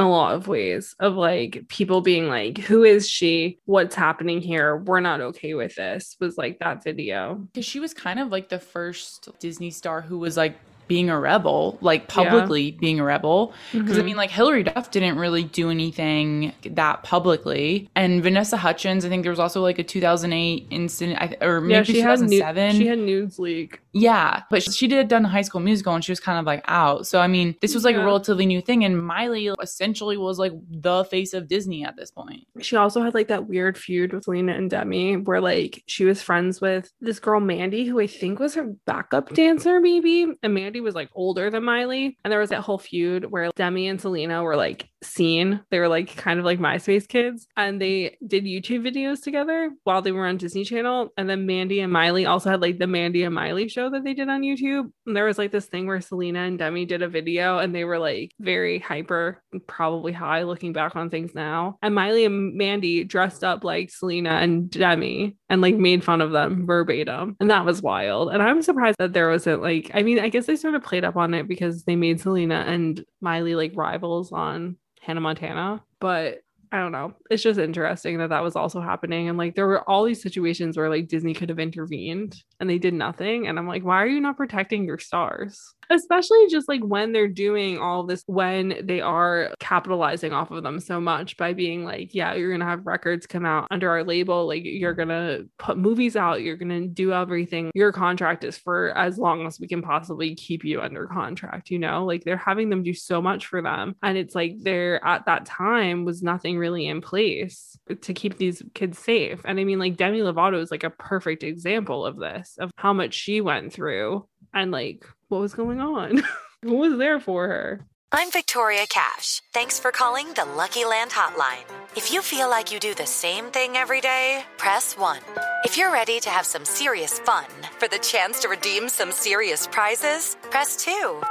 a 0.00 0.08
lot 0.08 0.36
of 0.36 0.46
ways 0.46 0.94
of 1.00 1.14
like 1.16 1.64
people 1.66 2.00
being 2.00 2.28
like, 2.28 2.58
who 2.58 2.84
is 2.84 3.08
she? 3.08 3.58
What's 3.64 3.96
happening 3.96 4.40
here? 4.40 4.76
We're 4.76 5.00
not 5.00 5.20
okay 5.20 5.54
with 5.54 5.74
this. 5.74 6.16
Was 6.20 6.38
like 6.38 6.60
that 6.60 6.84
video. 6.84 7.34
Because 7.52 7.66
she 7.66 7.80
was 7.80 7.92
kind 7.92 8.20
of 8.20 8.28
like 8.28 8.48
the 8.48 8.60
first 8.60 9.28
Disney 9.40 9.72
star 9.72 10.00
who 10.00 10.16
was 10.16 10.36
like 10.36 10.56
being 10.88 11.10
a 11.10 11.18
rebel, 11.18 11.78
like 11.80 12.08
publicly 12.08 12.72
being 12.72 13.00
a 13.00 13.04
rebel. 13.04 13.52
Because 13.72 13.98
I 13.98 14.02
Mhm. 14.02 14.04
mean, 14.04 14.16
like 14.16 14.30
Hilary 14.30 14.62
Duff 14.62 14.90
didn't 14.90 15.18
really 15.18 15.44
do 15.44 15.70
anything 15.70 16.52
that 16.64 17.02
publicly, 17.02 17.88
and 17.96 18.22
Vanessa 18.22 18.56
Hudgens. 18.56 19.04
I 19.04 19.08
think 19.08 19.22
there 19.22 19.32
was 19.32 19.38
also 19.40 19.60
like 19.62 19.78
a 19.78 19.84
2008 19.84 20.66
incident, 20.70 21.34
or 21.42 21.60
maybe 21.60 21.72
yeah, 21.74 21.82
she 21.82 22.00
had 22.00 22.20
nu- 22.20 22.28
2007. 22.28 22.76
she 22.76 22.86
had 22.86 22.98
nudes 22.98 23.38
leak. 23.38 23.80
yeah, 23.92 24.42
but 24.50 24.62
she- 24.62 24.70
she 24.72 24.86
did 24.86 25.08
done 25.08 25.24
High 25.24 25.42
School 25.42 25.60
Musical, 25.60 25.94
and 25.94 26.04
she 26.04 26.12
was 26.12 26.20
kind 26.20 26.38
of 26.38 26.44
like 26.46 26.62
out. 26.68 27.06
So 27.06 27.18
I 27.20 27.26
mean, 27.26 27.56
this 27.60 27.74
was 27.74 27.84
like 27.84 27.96
Yeah. 27.96 28.02
a 28.02 28.04
relatively 28.04 28.46
new 28.46 28.60
thing, 28.60 28.84
and 28.84 29.02
Miley 29.04 29.50
essentially 29.62 30.16
was 30.16 30.38
like 30.38 30.52
the 30.70 31.04
face 31.04 31.34
of 31.34 31.48
Disney 31.48 31.84
at 31.84 31.96
this 31.96 32.10
point. 32.10 32.44
She 32.60 32.76
also 32.76 33.02
had 33.02 33.14
like 33.14 33.28
that 33.28 33.48
weird 33.48 33.76
feud 33.76 34.12
with 34.12 34.28
Lena 34.28 34.52
and 34.52 34.70
Demi, 34.70 35.16
where 35.16 35.40
like 35.40 35.82
she 35.86 36.04
was 36.04 36.22
friends 36.22 36.60
with 36.60 36.92
this 37.00 37.18
girl 37.18 37.40
Mandy, 37.40 37.86
who 37.86 37.98
I 38.00 38.06
think 38.06 38.38
was 38.38 38.54
her 38.54 38.72
backup 38.86 39.32
dancer, 39.34 39.80
maybe. 39.80 40.26
And 40.42 40.54
Mandy 40.54 40.75
was 40.80 40.94
like 40.94 41.10
older 41.14 41.50
than 41.50 41.64
Miley, 41.64 42.16
and 42.24 42.32
there 42.32 42.40
was 42.40 42.50
that 42.50 42.62
whole 42.62 42.78
feud 42.78 43.24
where 43.26 43.50
Demi 43.54 43.88
and 43.88 44.00
Selena 44.00 44.42
were 44.42 44.56
like 44.56 44.88
seen. 45.06 45.60
They 45.70 45.78
were 45.78 45.88
like 45.88 46.16
kind 46.16 46.38
of 46.38 46.44
like 46.44 46.58
MySpace 46.58 47.08
kids, 47.08 47.46
and 47.56 47.80
they 47.80 48.16
did 48.26 48.44
YouTube 48.44 48.86
videos 48.86 49.22
together 49.22 49.70
while 49.84 50.02
they 50.02 50.12
were 50.12 50.26
on 50.26 50.36
Disney 50.36 50.64
Channel. 50.64 51.10
And 51.16 51.28
then 51.28 51.46
Mandy 51.46 51.80
and 51.80 51.92
Miley 51.92 52.26
also 52.26 52.50
had 52.50 52.60
like 52.60 52.78
the 52.78 52.86
Mandy 52.86 53.22
and 53.22 53.34
Miley 53.34 53.68
show 53.68 53.90
that 53.90 54.04
they 54.04 54.14
did 54.14 54.28
on 54.28 54.42
YouTube. 54.42 54.90
And 55.06 55.16
there 55.16 55.24
was 55.24 55.38
like 55.38 55.52
this 55.52 55.66
thing 55.66 55.86
where 55.86 56.00
Selena 56.00 56.40
and 56.40 56.58
Demi 56.58 56.84
did 56.84 57.02
a 57.02 57.08
video, 57.08 57.58
and 57.58 57.74
they 57.74 57.84
were 57.84 57.98
like 57.98 58.32
very 58.40 58.78
hyper, 58.78 59.42
probably 59.66 60.12
high, 60.12 60.42
looking 60.42 60.72
back 60.72 60.96
on 60.96 61.10
things 61.10 61.34
now. 61.34 61.78
And 61.82 61.94
Miley 61.94 62.24
and 62.24 62.54
Mandy 62.54 63.04
dressed 63.04 63.44
up 63.44 63.64
like 63.64 63.90
Selena 63.90 64.30
and 64.30 64.70
Demi 64.70 65.36
and 65.48 65.60
like 65.60 65.76
made 65.76 66.04
fun 66.04 66.20
of 66.20 66.32
them 66.32 66.66
verbatim. 66.66 67.36
And 67.40 67.50
that 67.50 67.64
was 67.64 67.82
wild. 67.82 68.30
And 68.30 68.42
I'm 68.42 68.62
surprised 68.62 68.96
that 68.98 69.12
there 69.12 69.30
wasn't 69.30 69.62
like, 69.62 69.90
I 69.94 70.02
mean, 70.02 70.18
I 70.18 70.28
guess 70.28 70.46
they 70.46 70.56
sort 70.56 70.74
of 70.74 70.82
played 70.82 71.04
up 71.04 71.16
on 71.16 71.34
it 71.34 71.48
because 71.48 71.84
they 71.84 71.96
made 71.96 72.20
Selena 72.20 72.64
and 72.66 73.04
Miley 73.20 73.54
like 73.54 73.72
rivals 73.74 74.32
on 74.32 74.76
Hannah 75.06 75.20
Montana. 75.20 75.82
But 76.00 76.40
I 76.72 76.78
don't 76.80 76.90
know. 76.90 77.14
It's 77.30 77.44
just 77.44 77.60
interesting 77.60 78.18
that 78.18 78.30
that 78.30 78.42
was 78.42 78.56
also 78.56 78.80
happening. 78.80 79.28
And 79.28 79.38
like 79.38 79.54
there 79.54 79.68
were 79.68 79.88
all 79.88 80.04
these 80.04 80.20
situations 80.20 80.76
where 80.76 80.90
like 80.90 81.06
Disney 81.06 81.32
could 81.32 81.48
have 81.48 81.60
intervened 81.60 82.42
and 82.58 82.68
they 82.68 82.78
did 82.78 82.92
nothing. 82.92 83.46
And 83.46 83.56
I'm 83.56 83.68
like, 83.68 83.84
why 83.84 84.02
are 84.02 84.08
you 84.08 84.20
not 84.20 84.36
protecting 84.36 84.84
your 84.84 84.98
stars? 84.98 85.75
Especially 85.90 86.46
just 86.48 86.68
like 86.68 86.82
when 86.82 87.12
they're 87.12 87.28
doing 87.28 87.78
all 87.78 88.04
this, 88.04 88.22
when 88.26 88.74
they 88.82 89.00
are 89.00 89.50
capitalizing 89.60 90.32
off 90.32 90.50
of 90.50 90.62
them 90.62 90.80
so 90.80 91.00
much 91.00 91.36
by 91.36 91.52
being 91.52 91.84
like, 91.84 92.14
yeah, 92.14 92.34
you're 92.34 92.50
going 92.50 92.60
to 92.60 92.66
have 92.66 92.86
records 92.86 93.26
come 93.26 93.46
out 93.46 93.68
under 93.70 93.90
our 93.90 94.04
label. 94.04 94.46
Like 94.46 94.62
you're 94.64 94.94
going 94.94 95.08
to 95.08 95.48
put 95.58 95.78
movies 95.78 96.16
out. 96.16 96.42
You're 96.42 96.56
going 96.56 96.82
to 96.82 96.88
do 96.88 97.12
everything. 97.12 97.70
Your 97.74 97.92
contract 97.92 98.44
is 98.44 98.58
for 98.58 98.96
as 98.96 99.18
long 99.18 99.46
as 99.46 99.60
we 99.60 99.68
can 99.68 99.82
possibly 99.82 100.34
keep 100.34 100.64
you 100.64 100.80
under 100.80 101.06
contract, 101.06 101.70
you 101.70 101.78
know? 101.78 102.04
Like 102.04 102.24
they're 102.24 102.36
having 102.36 102.70
them 102.70 102.82
do 102.82 102.94
so 102.94 103.22
much 103.22 103.46
for 103.46 103.62
them. 103.62 103.96
And 104.02 104.18
it's 104.18 104.34
like 104.34 104.56
there 104.62 105.04
at 105.04 105.26
that 105.26 105.46
time 105.46 106.04
was 106.04 106.22
nothing 106.22 106.58
really 106.58 106.86
in 106.86 107.00
place 107.00 107.78
to 108.00 108.14
keep 108.14 108.38
these 108.38 108.62
kids 108.74 108.98
safe. 108.98 109.40
And 109.44 109.60
I 109.60 109.64
mean, 109.64 109.78
like 109.78 109.96
Demi 109.96 110.20
Lovato 110.20 110.60
is 110.60 110.70
like 110.70 110.84
a 110.84 110.90
perfect 110.90 111.42
example 111.42 112.04
of 112.04 112.18
this, 112.18 112.56
of 112.58 112.70
how 112.76 112.92
much 112.92 113.14
she 113.14 113.40
went 113.40 113.72
through 113.72 114.26
and 114.54 114.70
like 114.70 115.04
what 115.28 115.40
was 115.40 115.54
going 115.54 115.80
on. 115.80 116.22
Who 116.62 116.76
was 116.76 116.98
there 116.98 117.20
for 117.20 117.48
her? 117.48 117.80
I'm 118.12 118.30
Victoria 118.30 118.86
Cash. 118.88 119.42
Thanks 119.52 119.80
for 119.80 119.90
calling 119.90 120.32
the 120.34 120.44
Lucky 120.44 120.84
Land 120.84 121.10
Hotline. 121.10 121.64
If 121.96 122.12
you 122.12 122.22
feel 122.22 122.48
like 122.48 122.72
you 122.72 122.78
do 122.78 122.94
the 122.94 123.06
same 123.06 123.46
thing 123.46 123.76
every 123.76 124.00
day, 124.00 124.44
press 124.56 124.96
1. 124.96 125.18
If 125.64 125.76
you're 125.76 125.92
ready 125.92 126.20
to 126.20 126.30
have 126.30 126.46
some 126.46 126.64
serious 126.64 127.18
fun 127.20 127.46
for 127.78 127.88
the 127.88 127.98
chance 127.98 128.40
to 128.40 128.48
redeem 128.48 128.88
some 128.88 129.12
serious 129.12 129.66
prizes, 129.66 130.36
press 130.50 130.76
2. 130.76 131.22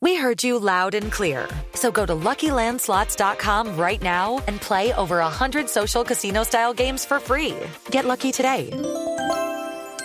We 0.00 0.16
heard 0.16 0.44
you 0.44 0.58
loud 0.58 0.94
and 0.94 1.10
clear. 1.10 1.48
So 1.74 1.90
go 1.90 2.06
to 2.06 2.12
LuckyLandSlots.com 2.12 3.76
right 3.76 4.02
now 4.02 4.42
and 4.46 4.60
play 4.60 4.92
over 4.94 5.18
100 5.18 5.68
social 5.68 6.04
casino 6.04 6.42
style 6.42 6.74
games 6.74 7.04
for 7.04 7.18
free. 7.20 7.56
Get 7.90 8.04
lucky 8.04 8.32
today 8.32 8.70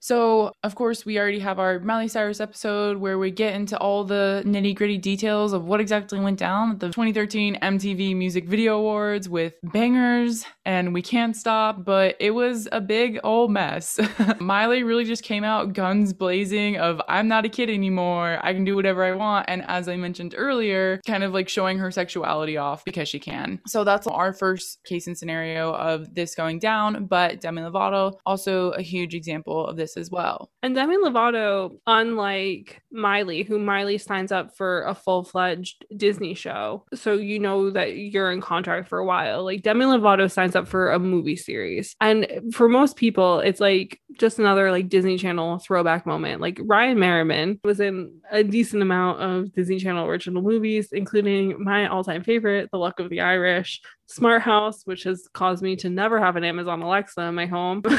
So, 0.00 0.52
of 0.62 0.74
course, 0.74 1.04
we 1.04 1.18
already 1.18 1.38
have 1.40 1.58
our 1.58 1.80
Miley 1.80 2.08
Cyrus 2.08 2.40
episode 2.40 2.98
where 2.98 3.18
we 3.18 3.30
get 3.30 3.54
into 3.54 3.78
all 3.78 4.04
the 4.04 4.42
nitty 4.46 4.74
gritty 4.74 4.98
details 4.98 5.52
of 5.52 5.64
what 5.64 5.80
exactly 5.80 6.20
went 6.20 6.38
down 6.38 6.72
at 6.72 6.80
the 6.80 6.88
2013 6.88 7.58
MTV 7.60 8.16
Music 8.16 8.46
Video 8.46 8.78
Awards 8.78 9.28
with 9.28 9.54
Bangerz 9.66 10.44
and 10.64 10.92
We 10.92 11.02
Can't 11.02 11.36
Stop, 11.36 11.84
but 11.84 12.16
it 12.20 12.32
was 12.32 12.68
a 12.72 12.80
big 12.80 13.18
old 13.24 13.50
mess. 13.50 13.98
Miley 14.40 14.82
really 14.82 15.04
just 15.04 15.22
came 15.22 15.44
out 15.44 15.72
guns 15.72 16.12
blazing 16.12 16.76
of 16.76 17.00
I'm 17.08 17.28
not 17.28 17.44
a 17.44 17.48
kid 17.48 17.70
anymore, 17.70 18.38
I 18.42 18.52
can 18.52 18.64
do 18.64 18.74
whatever 18.76 19.04
I 19.04 19.12
want, 19.12 19.46
and 19.48 19.64
as 19.68 19.88
I 19.88 19.96
mentioned 19.96 20.34
earlier, 20.36 21.00
kind 21.06 21.22
of 21.22 21.32
like 21.32 21.48
showing 21.48 21.78
her 21.78 21.90
sexuality 21.90 22.56
off 22.56 22.84
because 22.84 23.08
she 23.08 23.18
can. 23.18 23.60
So 23.66 23.84
that's 23.84 24.06
our 24.06 24.32
first 24.32 24.78
case 24.84 25.06
and 25.06 25.16
scenario 25.16 25.72
of 25.74 26.14
this 26.14 26.34
going 26.34 26.58
down, 26.58 27.06
but 27.06 27.40
Demi 27.40 27.62
Lovato 27.62 28.14
also 28.26 28.70
a 28.72 28.82
huge 28.82 29.14
example 29.14 29.66
of 29.66 29.75
this 29.76 29.96
as 29.96 30.10
well. 30.10 30.50
And 30.62 30.74
Demi 30.74 30.96
Lovato, 30.96 31.78
unlike 31.86 32.82
Miley, 32.90 33.42
who 33.42 33.58
Miley 33.58 33.98
signs 33.98 34.32
up 34.32 34.56
for 34.56 34.84
a 34.84 34.94
full 34.94 35.24
fledged 35.24 35.84
Disney 35.96 36.34
show, 36.34 36.84
so 36.94 37.14
you 37.14 37.38
know 37.38 37.70
that 37.70 37.96
you're 37.96 38.32
in 38.32 38.40
contract 38.40 38.88
for 38.88 38.98
a 38.98 39.04
while. 39.04 39.44
Like 39.44 39.62
Demi 39.62 39.84
Lovato 39.84 40.30
signs 40.30 40.56
up 40.56 40.66
for 40.68 40.92
a 40.92 40.98
movie 40.98 41.36
series, 41.36 41.94
and 42.00 42.26
for 42.52 42.68
most 42.68 42.96
people, 42.96 43.40
it's 43.40 43.60
like 43.60 44.00
just 44.18 44.38
another 44.38 44.70
like 44.70 44.88
Disney 44.88 45.18
Channel 45.18 45.58
throwback 45.58 46.06
moment. 46.06 46.40
Like 46.40 46.58
Ryan 46.62 46.98
Merriman 46.98 47.60
was 47.64 47.80
in 47.80 48.20
a 48.30 48.42
decent 48.42 48.82
amount 48.82 49.20
of 49.20 49.52
Disney 49.52 49.78
Channel 49.78 50.06
original 50.06 50.42
movies, 50.42 50.88
including 50.92 51.62
my 51.62 51.86
all 51.88 52.04
time 52.04 52.22
favorite, 52.22 52.68
The 52.72 52.78
Luck 52.78 53.00
of 53.00 53.10
the 53.10 53.20
Irish, 53.20 53.80
Smart 54.06 54.42
House, 54.42 54.82
which 54.84 55.02
has 55.04 55.28
caused 55.32 55.62
me 55.62 55.76
to 55.76 55.90
never 55.90 56.18
have 56.18 56.36
an 56.36 56.44
Amazon 56.44 56.82
Alexa 56.82 57.20
in 57.20 57.34
my 57.34 57.46
home. 57.46 57.82